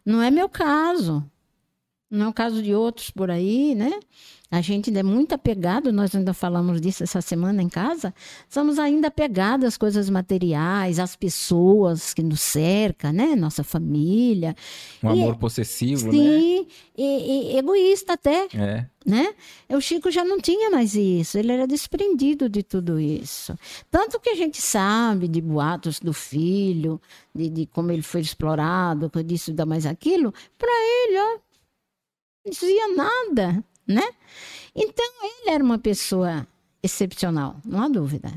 Não 0.05 0.21
é 0.21 0.29
meu 0.29 0.47
caso. 0.47 1.23
Não 2.09 2.27
é 2.27 2.29
o 2.29 2.33
caso 2.33 2.61
de 2.61 2.75
outros 2.75 3.09
por 3.09 3.31
aí, 3.31 3.73
né? 3.73 3.99
A 4.53 4.61
gente 4.61 4.91
ainda 4.91 4.99
é 4.99 5.03
muito 5.03 5.33
apegado, 5.33 5.91
nós 5.91 6.13
ainda 6.13 6.31
falamos 6.31 6.79
disso 6.79 7.01
essa 7.01 7.21
semana 7.21 7.63
em 7.63 7.67
casa, 7.67 8.13
somos 8.47 8.77
ainda 8.77 9.07
apegados 9.07 9.65
às 9.65 9.77
coisas 9.77 10.11
materiais, 10.11 10.99
às 10.99 11.15
pessoas 11.15 12.13
que 12.13 12.21
nos 12.21 12.39
cercam, 12.39 13.11
né? 13.11 13.35
Nossa 13.35 13.63
família. 13.63 14.55
Um 15.01 15.15
e, 15.15 15.23
amor 15.23 15.37
possessivo, 15.37 16.11
sim, 16.11 16.23
né? 16.23 16.39
Sim, 16.39 16.67
e, 16.95 17.55
e, 17.55 17.57
egoísta 17.57 18.13
até. 18.13 18.47
É. 18.53 18.85
Né? 19.03 19.33
O 19.69 19.81
Chico 19.81 20.11
já 20.11 20.23
não 20.23 20.39
tinha 20.39 20.69
mais 20.69 20.93
isso, 20.93 21.35
ele 21.39 21.51
era 21.51 21.65
desprendido 21.65 22.47
de 22.47 22.61
tudo 22.61 22.99
isso. 22.99 23.57
Tanto 23.89 24.19
que 24.19 24.29
a 24.29 24.35
gente 24.35 24.61
sabe 24.61 25.27
de 25.27 25.41
boatos 25.41 25.99
do 25.99 26.13
filho, 26.13 27.01
de, 27.33 27.49
de 27.49 27.65
como 27.65 27.91
ele 27.91 28.03
foi 28.03 28.21
explorado, 28.21 29.11
disso 29.25 29.51
da 29.51 29.65
mais 29.65 29.87
aquilo, 29.87 30.31
para 30.59 30.69
ele, 30.69 31.17
ó, 31.17 31.39
não 32.45 32.51
dizia 32.51 32.95
nada 32.95 33.65
né? 33.87 34.03
Então, 34.75 35.05
ele 35.23 35.49
era 35.51 35.63
uma 35.63 35.77
pessoa 35.77 36.47
excepcional, 36.81 37.57
não 37.65 37.81
há 37.81 37.87
dúvida. 37.87 38.33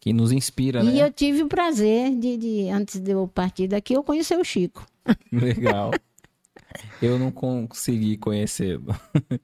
Que 0.00 0.12
nos 0.12 0.32
inspira, 0.32 0.80
e 0.80 0.84
né? 0.84 0.94
E 0.94 1.00
eu 1.00 1.12
tive 1.12 1.42
o 1.42 1.48
prazer 1.48 2.16
de, 2.16 2.36
de, 2.36 2.68
antes 2.70 3.00
de 3.00 3.10
eu 3.10 3.28
partir 3.28 3.68
daqui, 3.68 3.92
eu 3.92 4.02
conhecer 4.02 4.38
o 4.38 4.44
Chico. 4.44 4.86
Legal. 5.30 5.90
eu 7.02 7.18
não 7.18 7.30
consegui 7.30 8.16
conhecê-lo. 8.16 8.86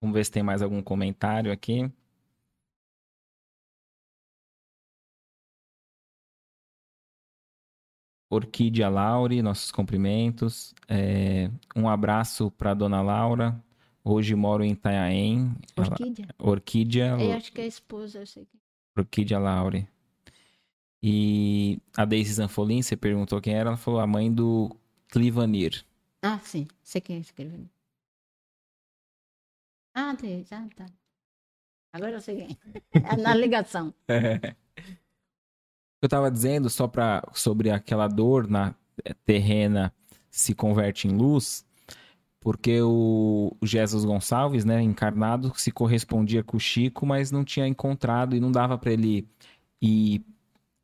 Vamos 0.00 0.14
ver 0.14 0.24
se 0.24 0.30
tem 0.30 0.42
mais 0.42 0.62
algum 0.62 0.82
comentário 0.82 1.50
aqui. 1.50 1.90
Orquídea 8.30 8.88
Laure, 8.88 9.40
nossos 9.42 9.72
cumprimentos. 9.72 10.74
É, 10.86 11.50
um 11.74 11.88
abraço 11.88 12.50
para 12.50 12.74
dona 12.74 13.00
Laura. 13.00 13.58
Hoje 14.04 14.34
moro 14.34 14.62
em 14.64 14.72
Itanhaém. 14.72 15.54
Orquídea? 15.76 16.28
Ela, 16.38 16.50
Orquídea. 16.50 17.16
Eu 17.18 17.32
acho 17.32 17.52
que 17.52 17.60
é 17.60 17.64
a 17.64 17.68
esposa, 17.68 18.18
eu 18.18 18.26
sei 18.26 18.44
que. 18.44 18.58
Orquídea 18.96 19.38
Laure. 19.38 19.88
E 21.02 21.80
a 21.96 22.04
Daisy 22.04 22.34
Zanfolin, 22.34 22.82
você 22.82 22.96
perguntou 22.96 23.40
quem 23.40 23.54
era, 23.54 23.70
ela 23.70 23.76
falou 23.76 24.00
a 24.00 24.06
mãe 24.06 24.32
do 24.32 24.74
Clivanir. 25.08 25.84
Ah, 26.22 26.38
sim. 26.40 26.66
Sei 26.82 27.00
quem 27.00 27.16
é 27.16 27.20
esse 27.20 27.32
Clivanir. 27.32 27.70
Ah, 29.94 30.16
já 30.44 30.66
tá. 30.76 30.86
Agora 31.92 32.12
eu 32.12 32.20
sei 32.20 32.36
quem. 32.36 32.58
É 32.92 33.16
na 33.16 33.34
ligação. 33.34 33.94
É. 34.08 34.54
eu 36.00 36.06
estava 36.06 36.30
dizendo 36.30 36.70
só 36.70 36.86
para 36.86 37.22
sobre 37.32 37.70
aquela 37.70 38.08
dor 38.08 38.48
na 38.48 38.74
eh, 39.04 39.14
terrena 39.24 39.92
se 40.30 40.54
converte 40.54 41.08
em 41.08 41.12
luz, 41.12 41.64
porque 42.40 42.80
o, 42.82 43.56
Jesus 43.62 44.04
Gonçalves, 44.04 44.64
né, 44.64 44.80
encarnado, 44.82 45.52
se 45.56 45.70
correspondia 45.72 46.44
com 46.44 46.56
o 46.56 46.60
Chico, 46.60 47.04
mas 47.06 47.30
não 47.30 47.44
tinha 47.44 47.66
encontrado 47.66 48.36
e 48.36 48.40
não 48.40 48.52
dava 48.52 48.78
para 48.78 48.92
ele 48.92 49.26
ir 49.82 50.22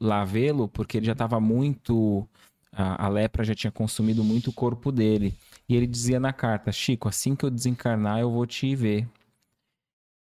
lá 0.01 0.25
vê-lo, 0.25 0.69
porque 0.69 0.99
ele 0.99 1.07
já 1.07 1.13
estava 1.13 1.41
muito 1.41 2.29
a, 2.75 3.07
a, 3.07 3.09
lepra 3.09 3.45
já 3.45 3.55
tinha 3.55 3.71
consumido 3.71 4.25
muito 4.25 4.51
o 4.51 4.53
corpo 4.53 4.91
dele. 4.91 5.35
E 5.69 5.77
ele 5.77 5.87
dizia 5.87 6.21
na 6.21 6.33
carta: 6.33 6.73
Chico, 6.73 7.09
assim 7.09 7.37
que 7.37 7.45
eu 7.45 7.51
desencarnar, 7.51 8.21
eu 8.21 8.31
vou 8.31 8.47
te 8.47 8.75
ver. 8.75 9.09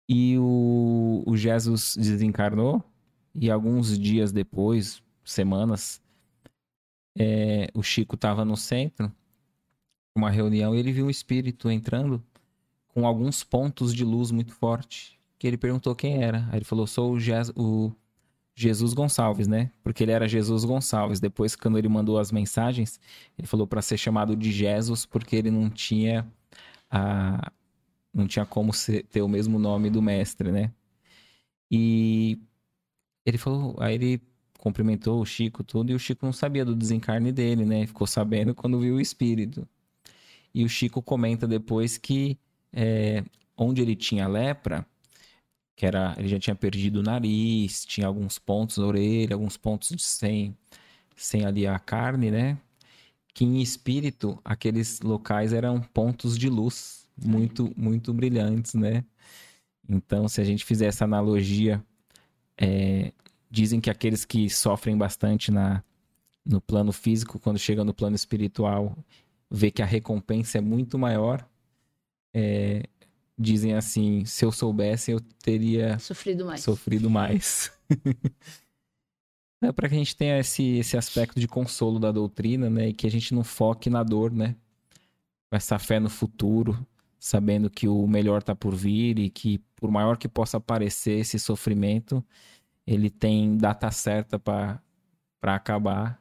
E 0.08 0.38
o, 0.38 1.22
o 1.26 1.36
Jesus 1.36 1.94
desencarnou, 1.96 2.82
e 3.34 3.50
alguns 3.50 3.98
dias 3.98 4.32
depois, 4.32 5.02
semanas, 5.24 6.00
é, 7.16 7.68
o 7.74 7.82
Chico 7.82 8.14
estava 8.14 8.44
no 8.44 8.56
centro, 8.56 9.12
uma 10.16 10.30
reunião, 10.30 10.74
e 10.74 10.78
ele 10.78 10.92
viu 10.92 11.06
um 11.06 11.10
espírito 11.10 11.70
entrando 11.70 12.22
com 12.88 13.06
alguns 13.06 13.44
pontos 13.44 13.94
de 13.94 14.04
luz 14.04 14.30
muito 14.30 14.52
forte. 14.52 15.18
Que 15.38 15.46
ele 15.46 15.56
perguntou 15.56 15.94
quem 15.94 16.22
era. 16.22 16.48
Aí 16.50 16.58
ele 16.58 16.64
falou: 16.64 16.86
sou 16.86 17.12
o, 17.12 17.20
Je 17.20 17.32
o 17.54 17.92
Jesus 18.56 18.92
Gonçalves, 18.92 19.46
né? 19.46 19.70
Porque 19.84 20.02
ele 20.02 20.10
era 20.10 20.26
Jesus 20.26 20.64
Gonçalves. 20.64 21.20
Depois, 21.20 21.54
quando 21.54 21.78
ele 21.78 21.88
mandou 21.88 22.18
as 22.18 22.32
mensagens, 22.32 22.98
ele 23.38 23.46
falou 23.46 23.66
para 23.66 23.80
ser 23.80 23.96
chamado 23.96 24.34
de 24.34 24.50
Jesus, 24.50 25.06
porque 25.06 25.36
ele 25.36 25.50
não 25.50 25.70
tinha 25.70 26.26
a, 26.90 27.52
não 28.12 28.26
tinha 28.26 28.44
como 28.44 28.72
ser, 28.72 29.04
ter 29.04 29.22
o 29.22 29.28
mesmo 29.28 29.58
nome 29.58 29.90
do 29.90 30.02
mestre, 30.02 30.50
né? 30.50 30.72
E 31.70 32.40
ele 33.28 33.38
falou, 33.38 33.76
aí 33.78 33.94
ele 33.94 34.22
cumprimentou 34.58 35.20
o 35.20 35.26
Chico 35.26 35.62
tudo 35.62 35.92
e 35.92 35.94
o 35.94 35.98
Chico 35.98 36.24
não 36.26 36.32
sabia 36.32 36.64
do 36.64 36.74
desencarne 36.74 37.32
dele, 37.32 37.64
né? 37.64 37.86
Ficou 37.86 38.06
sabendo 38.06 38.54
quando 38.54 38.80
viu 38.80 38.96
o 38.96 39.00
espírito. 39.00 39.66
E 40.54 40.64
o 40.64 40.68
Chico 40.68 41.02
comenta 41.02 41.46
depois 41.46 41.98
que 41.98 42.38
é, 42.72 43.22
onde 43.56 43.82
ele 43.82 43.94
tinha 43.94 44.26
lepra, 44.26 44.86
que 45.76 45.86
era 45.86 46.14
ele 46.18 46.28
já 46.28 46.38
tinha 46.38 46.56
perdido 46.56 47.00
o 47.00 47.02
nariz, 47.02 47.84
tinha 47.84 48.06
alguns 48.06 48.38
pontos 48.38 48.78
na 48.78 48.86
orelha, 48.86 49.34
alguns 49.34 49.56
pontos 49.56 49.94
sem 50.02 50.56
sem 51.16 51.44
ali 51.44 51.66
a 51.66 51.78
carne, 51.78 52.30
né? 52.30 52.58
Que 53.34 53.44
em 53.44 53.60
espírito 53.60 54.40
aqueles 54.44 55.00
locais 55.00 55.52
eram 55.52 55.80
pontos 55.80 56.38
de 56.38 56.48
luz 56.48 57.06
muito 57.16 57.72
muito 57.76 58.12
brilhantes, 58.14 58.74
né? 58.74 59.04
Então, 59.88 60.28
se 60.28 60.40
a 60.40 60.44
gente 60.44 60.64
fizer 60.64 60.86
essa 60.86 61.04
analogia 61.04 61.82
é, 62.60 63.12
dizem 63.50 63.80
que 63.80 63.90
aqueles 63.90 64.24
que 64.24 64.48
sofrem 64.50 64.96
bastante 64.96 65.50
na, 65.50 65.82
no 66.44 66.60
plano 66.60 66.92
físico, 66.92 67.38
quando 67.38 67.58
chegam 67.58 67.84
no 67.84 67.94
plano 67.94 68.16
espiritual, 68.16 68.96
vê 69.50 69.70
que 69.70 69.82
a 69.82 69.86
recompensa 69.86 70.58
é 70.58 70.60
muito 70.60 70.98
maior. 70.98 71.46
É, 72.34 72.84
dizem 73.38 73.74
assim: 73.74 74.24
se 74.24 74.44
eu 74.44 74.50
soubesse, 74.50 75.10
eu 75.10 75.20
teria 75.42 75.98
sofrido 75.98 76.44
mais. 76.44 76.60
Sofrido 76.62 77.10
mais. 77.10 77.72
é 79.62 79.72
para 79.72 79.88
que 79.88 79.94
a 79.94 79.98
gente 79.98 80.16
tenha 80.16 80.38
esse, 80.38 80.78
esse 80.78 80.96
aspecto 80.96 81.38
de 81.38 81.46
consolo 81.46 81.98
da 81.98 82.10
doutrina, 82.10 82.68
né? 82.68 82.88
E 82.88 82.92
que 82.92 83.06
a 83.06 83.10
gente 83.10 83.34
não 83.34 83.44
foque 83.44 83.88
na 83.88 84.02
dor, 84.02 84.32
né? 84.32 84.56
Com 85.50 85.56
essa 85.56 85.78
fé 85.78 85.98
no 85.98 86.10
futuro, 86.10 86.86
sabendo 87.18 87.70
que 87.70 87.88
o 87.88 88.06
melhor 88.06 88.40
está 88.40 88.54
por 88.54 88.74
vir 88.74 89.18
e 89.18 89.30
que, 89.30 89.58
por 89.76 89.90
maior 89.90 90.16
que 90.16 90.28
possa 90.28 90.60
parecer 90.60 91.20
esse 91.20 91.38
sofrimento, 91.38 92.24
ele 92.88 93.10
tem 93.10 93.58
data 93.58 93.90
certa 93.90 94.38
para 94.38 94.80
acabar. 95.42 96.18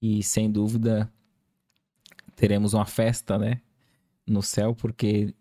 E 0.00 0.22
sem 0.22 0.50
dúvida 0.50 1.10
teremos 2.36 2.74
uma 2.74 2.84
festa, 2.84 3.38
né? 3.38 3.62
No 4.26 4.42
céu, 4.42 4.74
porque 4.74 5.34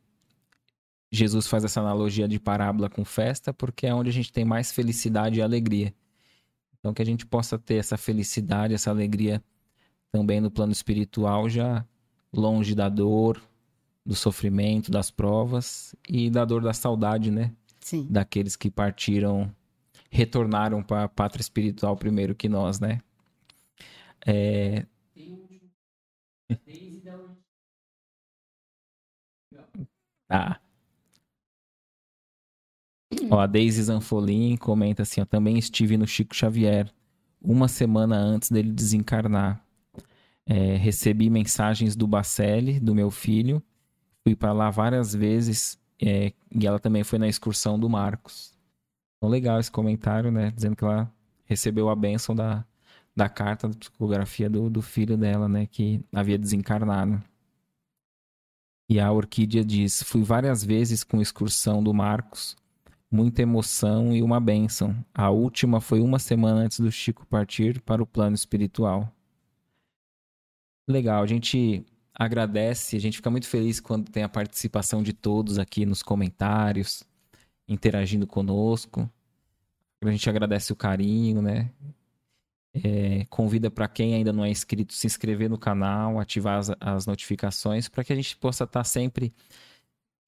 Jesus 1.12 1.48
faz 1.48 1.66
essa 1.66 1.82
analogia 1.82 2.30
de 2.30 2.40
parábola 2.40 2.90
com 2.90 3.04
festa, 3.04 3.54
porque 3.54 3.88
é 3.88 3.94
onde 3.94 4.10
a 4.10 4.14
gente 4.14 4.32
tem 4.32 4.46
mais 4.46 4.72
felicidade 4.72 5.40
e 5.40 5.42
alegria. 5.42 5.94
Então 6.80 6.94
que 6.94 7.02
a 7.02 7.06
gente 7.06 7.26
possa 7.26 7.60
ter 7.60 7.76
essa 7.76 7.98
felicidade, 7.98 8.74
essa 8.74 8.90
alegria 8.90 9.44
também 10.14 10.40
no 10.40 10.50
plano 10.50 10.72
espiritual, 10.72 11.50
já 11.50 11.86
longe 12.32 12.74
da 12.74 12.88
dor, 12.88 13.42
do 14.06 14.16
sofrimento, 14.16 14.90
das 14.90 15.12
provas 15.12 15.94
e 16.08 16.30
da 16.30 16.46
dor 16.46 16.62
da 16.62 16.74
saudade, 16.74 17.30
né? 17.32 17.54
Sim. 17.82 18.08
Daqueles 18.10 18.56
que 18.56 18.72
partiram, 18.72 19.54
retornaram 20.10 20.82
para 20.84 21.04
a 21.06 21.10
pátria 21.10 21.42
espiritual 21.42 21.96
primeiro 21.96 22.36
que 22.36 22.50
nós, 22.50 22.80
né? 22.80 23.02
É... 24.26 24.86
Tá. 30.28 30.60
Ó, 33.32 33.40
a 33.40 33.48
Daisy 33.48 33.84
Zanfolim 33.84 34.58
comenta 34.58 35.04
assim, 35.04 35.22
ó, 35.22 35.26
também 35.26 35.58
estive 35.58 35.98
no 35.98 36.06
Chico 36.06 36.36
Xavier 36.36 36.94
uma 37.42 37.68
semana 37.68 38.18
antes 38.18 38.52
dele 38.52 38.72
desencarnar. 38.72 39.64
É, 40.46 40.76
recebi 40.78 41.30
mensagens 41.30 41.96
do 41.96 42.08
Bacelli, 42.08 42.80
do 42.80 42.96
meu 42.96 43.12
filho, 43.12 43.62
fui 44.24 44.36
para 44.36 44.54
lá 44.54 44.70
várias 44.70 45.14
vezes 45.14 45.78
é, 46.02 46.32
e 46.52 46.66
ela 46.66 46.80
também 46.80 47.04
foi 47.04 47.20
na 47.20 47.28
excursão 47.28 47.78
do 47.78 47.90
Marcos. 47.90 48.57
Então, 49.18 49.30
legal 49.30 49.60
esse 49.60 49.72
comentário, 49.72 50.32
né? 50.32 50.52
Dizendo 50.52 50.76
que 50.76 50.84
ela 50.84 51.12
recebeu 51.46 51.90
a 51.90 51.96
bênção 51.96 52.36
da, 52.36 52.66
da 53.16 53.28
carta 53.28 53.68
da 53.68 53.76
psicografia 53.76 54.50
do, 54.50 54.70
do 54.70 54.82
filho 54.82 55.18
dela, 55.18 55.48
né? 55.48 55.66
Que 55.66 56.04
havia 56.14 56.38
desencarnado. 56.38 57.22
E 58.90 59.00
a 59.00 59.12
Orquídea 59.12 59.66
diz: 59.66 60.04
Fui 60.04 60.24
várias 60.24 60.64
vezes 60.64 61.04
com 61.04 61.22
excursão 61.22 61.84
do 61.84 61.94
Marcos, 61.94 62.56
muita 63.12 63.42
emoção 63.42 64.14
e 64.14 64.22
uma 64.22 64.40
bênção. 64.40 64.96
A 65.14 65.30
última 65.30 65.82
foi 65.82 66.00
uma 66.00 66.20
semana 66.20 66.62
antes 66.62 66.80
do 66.80 66.92
Chico 66.92 67.26
partir 67.26 67.82
para 67.82 68.02
o 68.02 68.08
plano 68.08 68.36
espiritual. 68.36 69.12
Legal, 70.88 71.22
a 71.22 71.28
gente 71.28 71.86
agradece, 72.14 72.96
a 72.96 73.00
gente 73.00 73.18
fica 73.18 73.30
muito 73.30 73.48
feliz 73.48 73.80
quando 73.80 74.10
tem 74.10 74.24
a 74.24 74.30
participação 74.30 75.04
de 75.04 75.14
todos 75.14 75.60
aqui 75.60 75.86
nos 75.86 76.02
comentários, 76.02 77.04
interagindo 77.68 78.26
conosco. 78.26 79.10
A 80.02 80.12
gente 80.12 80.30
agradece 80.30 80.72
o 80.72 80.76
carinho, 80.76 81.42
né? 81.42 81.72
É, 82.74 83.26
convida 83.30 83.72
para 83.72 83.88
quem 83.88 84.14
ainda 84.14 84.32
não 84.32 84.46
é 84.46 84.50
inscrito 84.50 84.94
se 84.94 85.08
inscrever 85.08 85.50
no 85.50 85.58
canal, 85.58 86.20
ativar 86.20 86.60
as, 86.60 86.72
as 86.80 87.06
notificações 87.08 87.90
para 87.90 88.04
que 88.04 88.14
a 88.14 88.16
gente 88.16 88.38
possa 88.38 88.66
estar 88.66 88.82
tá 88.82 88.84
sempre, 88.84 89.34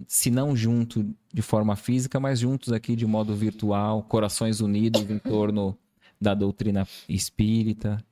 se 0.07 0.31
não 0.31 0.55
junto 0.55 1.15
de 1.31 1.41
forma 1.43 1.75
física, 1.75 2.19
mas 2.19 2.39
juntos 2.39 2.73
aqui 2.73 2.95
de 2.95 3.05
modo 3.05 3.35
virtual, 3.35 4.01
corações 4.03 4.61
unidos 4.61 5.07
em 5.09 5.19
torno 5.19 5.77
da 6.19 6.33
doutrina 6.33 6.87
espírita, 7.07 8.03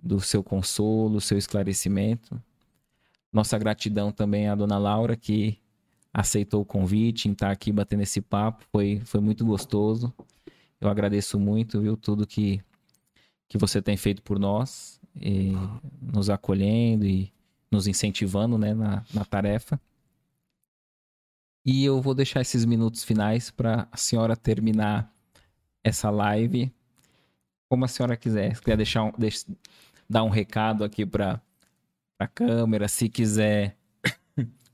do 0.00 0.20
seu 0.20 0.42
consolo, 0.44 1.20
seu 1.20 1.36
esclarecimento. 1.36 2.40
Nossa 3.32 3.58
gratidão 3.58 4.12
também 4.12 4.48
à 4.48 4.54
dona 4.54 4.78
Laura, 4.78 5.16
que 5.16 5.58
aceitou 6.12 6.62
o 6.62 6.64
convite 6.64 7.28
em 7.28 7.32
estar 7.32 7.50
aqui 7.50 7.72
batendo 7.72 8.02
esse 8.02 8.20
papo. 8.20 8.64
Foi, 8.70 9.00
foi 9.04 9.20
muito 9.20 9.44
gostoso. 9.44 10.12
Eu 10.80 10.88
agradeço 10.88 11.38
muito, 11.38 11.80
viu, 11.80 11.96
tudo 11.96 12.26
que 12.26 12.62
que 13.52 13.58
você 13.58 13.82
tem 13.82 13.98
feito 13.98 14.22
por 14.22 14.38
nós, 14.38 14.98
nos 16.00 16.30
acolhendo 16.30 17.04
e 17.04 17.30
nos 17.70 17.86
incentivando 17.86 18.56
né, 18.56 18.72
na, 18.72 19.04
na 19.12 19.26
tarefa. 19.26 19.78
E 21.62 21.84
eu 21.84 22.00
vou 22.00 22.14
deixar 22.14 22.40
esses 22.40 22.64
minutos 22.64 23.04
finais 23.04 23.50
para 23.50 23.86
a 23.92 23.96
senhora 23.98 24.34
terminar 24.34 25.14
essa 25.84 26.08
live 26.08 26.72
como 27.68 27.84
a 27.84 27.88
senhora 27.88 28.16
quiser. 28.16 28.54
Se 28.56 28.62
quiser 28.62 28.76
deixar 28.76 29.04
um, 29.04 29.12
deixa, 29.18 29.46
dar 30.08 30.24
um 30.24 30.30
recado 30.30 30.82
aqui 30.82 31.04
para 31.04 31.38
a 32.18 32.26
câmera, 32.26 32.88
se 32.88 33.06
quiser 33.06 33.76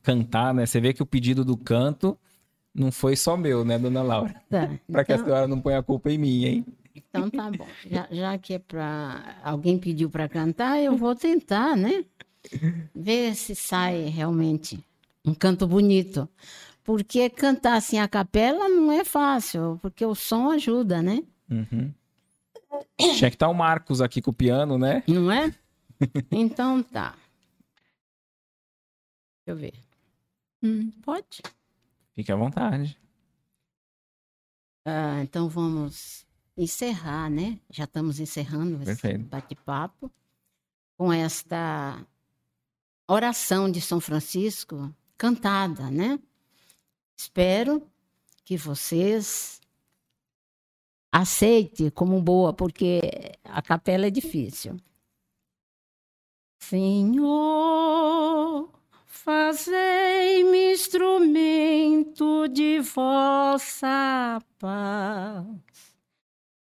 cantar, 0.08 0.54
né? 0.54 0.64
Você 0.64 0.80
vê 0.80 0.94
que 0.94 1.02
o 1.02 1.06
pedido 1.06 1.44
do 1.44 1.54
canto 1.54 2.18
não 2.74 2.90
foi 2.90 3.14
só 3.14 3.36
meu, 3.36 3.62
né, 3.62 3.78
dona 3.78 4.02
Laura? 4.02 4.34
Tá, 4.48 4.66
para 4.66 5.02
então... 5.02 5.04
que 5.04 5.12
a 5.12 5.14
então 5.16 5.26
senhora 5.26 5.48
não 5.48 5.60
ponha 5.60 5.78
a 5.78 5.82
culpa 5.82 6.10
em 6.10 6.16
mim, 6.16 6.44
hein? 6.44 6.66
Então 6.94 7.28
tá 7.28 7.50
bom. 7.50 7.66
Já, 7.88 8.08
já 8.10 8.38
que 8.38 8.54
é 8.54 8.58
para 8.58 9.36
alguém 9.44 9.78
pediu 9.78 10.08
para 10.08 10.26
cantar, 10.28 10.80
eu 10.80 10.96
vou 10.96 11.14
tentar, 11.14 11.76
né? 11.76 12.04
Ver 12.94 13.34
se 13.34 13.54
sai 13.54 14.04
realmente 14.04 14.82
um 15.24 15.34
canto 15.34 15.66
bonito. 15.66 16.26
Porque 16.82 17.28
cantar 17.28 17.76
assim 17.76 17.98
a 17.98 18.08
capela 18.08 18.66
não 18.68 18.90
é 18.90 19.04
fácil, 19.04 19.78
porque 19.82 20.04
o 20.06 20.14
som 20.14 20.48
ajuda, 20.50 21.02
né? 21.02 21.22
Uhum. 21.50 21.92
Tinha 22.96 23.30
que 23.30 23.36
estar 23.36 23.46
tá 23.46 23.48
o 23.48 23.54
Marcos 23.54 24.00
aqui 24.00 24.22
com 24.22 24.30
o 24.30 24.34
piano, 24.34 24.78
né? 24.78 25.02
Não 25.06 25.30
é? 25.30 25.52
Então 26.30 26.82
tá. 26.82 27.14
Deixa 29.44 29.48
eu 29.48 29.56
ver. 29.56 29.87
Hum, 30.62 30.90
pode? 31.02 31.42
Fique 32.14 32.32
à 32.32 32.36
vontade. 32.36 32.98
Ah, 34.84 35.22
então 35.22 35.48
vamos 35.48 36.26
encerrar, 36.56 37.30
né? 37.30 37.60
Já 37.70 37.84
estamos 37.84 38.18
encerrando 38.18 38.82
esse 38.82 39.18
bate-papo 39.18 40.10
com 40.96 41.12
esta 41.12 42.04
oração 43.06 43.70
de 43.70 43.80
São 43.80 44.00
Francisco 44.00 44.92
cantada, 45.16 45.90
né? 45.90 46.18
Espero 47.16 47.88
que 48.44 48.56
vocês 48.56 49.60
aceitem 51.12 51.90
como 51.90 52.20
boa, 52.20 52.52
porque 52.52 53.00
a 53.44 53.60
capela 53.62 54.06
é 54.06 54.10
difícil. 54.10 54.76
Senhor, 56.60 57.88
fazei-me 59.24 60.72
instrumento 60.72 62.48
de 62.48 62.80
vossa 62.80 64.40
paz 64.58 65.44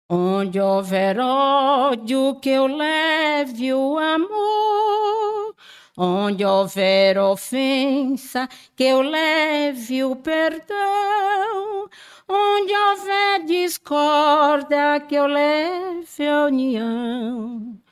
Onde 0.08 0.60
houver 0.60 1.18
ódio, 1.20 2.36
que 2.40 2.52
eu 2.52 2.68
leve 2.68 3.74
o 3.74 3.98
amor. 3.98 5.56
Onde 5.98 6.46
houver 6.46 7.18
ofensa, 7.18 8.48
que 8.76 8.84
eu 8.84 9.02
leve 9.02 10.04
o 10.04 10.16
perdão. 10.16 11.90
Onde 12.30 12.72
houver 12.72 13.46
discórdia, 13.46 15.00
que 15.08 15.16
eu 15.16 15.26
leve 15.26 16.28
a 16.28 16.46
união. 16.46 17.85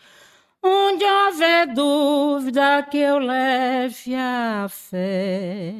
Onde 0.65 1.03
houver 1.03 1.73
dúvida, 1.73 2.87
que 2.89 2.97
eu 2.97 3.19
leve 3.19 4.15
a 4.15 4.65
fé. 4.69 5.73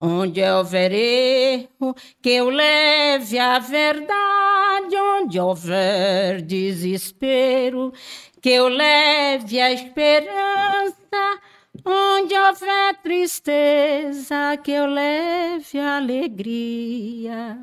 Onde 0.00 0.40
houver 0.40 0.92
erro, 0.92 1.92
que 2.22 2.30
eu 2.30 2.48
leve 2.48 3.38
a 3.40 3.58
verdade. 3.58 4.96
Onde 4.96 5.40
houver 5.40 6.42
desespero, 6.42 7.92
que 8.40 8.50
eu 8.50 8.68
leve 8.68 9.60
a 9.60 9.72
esperança. 9.72 11.40
Onde 11.84 12.34
houver 12.38 12.94
tristeza, 13.02 14.56
que 14.62 14.70
eu 14.70 14.86
leve 14.86 15.78
a 15.80 15.96
alegria. 15.96 17.58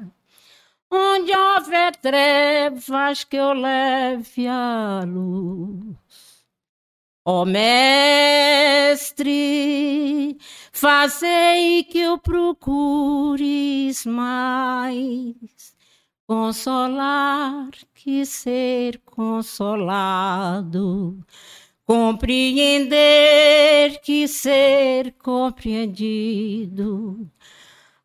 Onde 0.91 1.32
houver 1.32 1.96
trevas, 1.96 3.24
que 3.24 3.38
eu 3.38 3.54
leve 3.54 4.48
a 4.48 5.02
luz. 5.06 5.99
Ó 7.31 7.43
oh, 7.43 7.45
Mestre, 7.45 9.30
fazei 10.72 11.84
que 11.84 11.99
eu 11.99 12.18
procures 12.18 14.03
mais 14.03 15.35
consolar 16.26 17.69
que 17.93 18.26
ser 18.26 18.99
consolado, 19.06 21.23
compreender 21.85 22.89
que 24.01 24.27
ser 24.27 25.14
compreendido, 25.19 27.30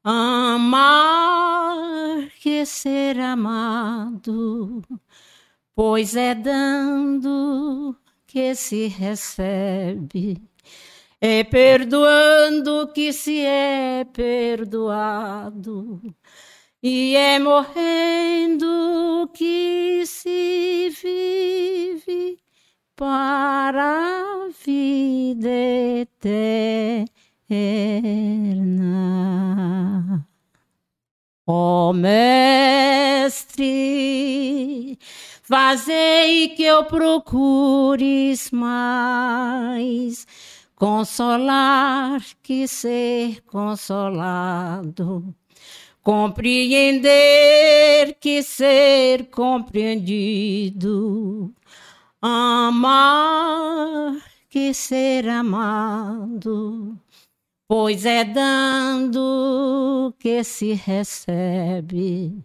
amar 0.05 2.28
que 2.42 2.66
ser 2.66 3.18
amado, 3.18 4.82
pois 5.74 6.14
é 6.14 6.34
dando 6.34 7.96
que 8.35 8.55
se 8.56 8.89
recebe, 8.89 10.43
é 11.20 11.44
perdoando 11.44 12.90
que 12.93 13.12
se 13.12 13.39
é 13.40 14.05
perdoado, 14.12 16.02
e 16.82 17.15
é 17.15 17.39
morrendo 17.39 19.31
que 19.32 20.02
se 20.05 20.90
vive 21.01 22.40
para 22.97 24.01
a 24.01 24.48
vida 24.66 25.48
eterna. 26.01 26.74
Ó 31.47 31.90
oh, 31.90 31.93
Mestre, 31.93 33.65
Fazei 35.47 36.49
que 36.57 36.62
eu 36.62 36.87
procures 36.87 38.51
mais. 38.51 40.27
Consolar 40.75 42.25
que 42.43 42.66
ser 42.66 43.43
consolado, 43.43 45.35
compreender 46.03 46.97
que 48.19 48.43
ser 48.43 49.27
compreendido, 49.27 49.95
amar 52.23 54.16
que 54.49 54.73
ser 54.73 55.29
amado, 55.29 56.99
pois 57.69 58.07
é 58.07 58.25
dando 58.25 60.15
que 60.19 60.43
se 60.43 60.73
recebe 60.73 62.43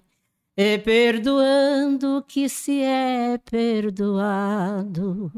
e 0.62 0.78
perdoando 0.78 2.22
que 2.28 2.50
se 2.50 2.82
é 2.82 3.38
perdoado, 3.50 5.32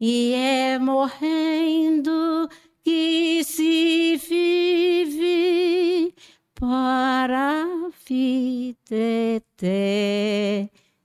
e 0.00 0.32
é 0.32 0.78
morrendo 0.78 2.48
que 2.82 3.44
se 3.44 4.16
vive 4.16 6.14
para 6.54 7.64
a 7.64 7.90
vida 8.08 8.96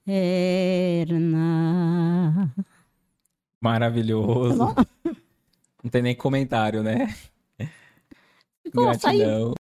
eterna. 0.07 2.53
Maravilhoso. 3.60 4.74
Não 5.84 5.91
tem 5.91 6.02
nem 6.02 6.16
comentário, 6.16 6.82
né? 6.82 7.14
Ficou, 8.64 8.86
Gratidão. 8.86 9.53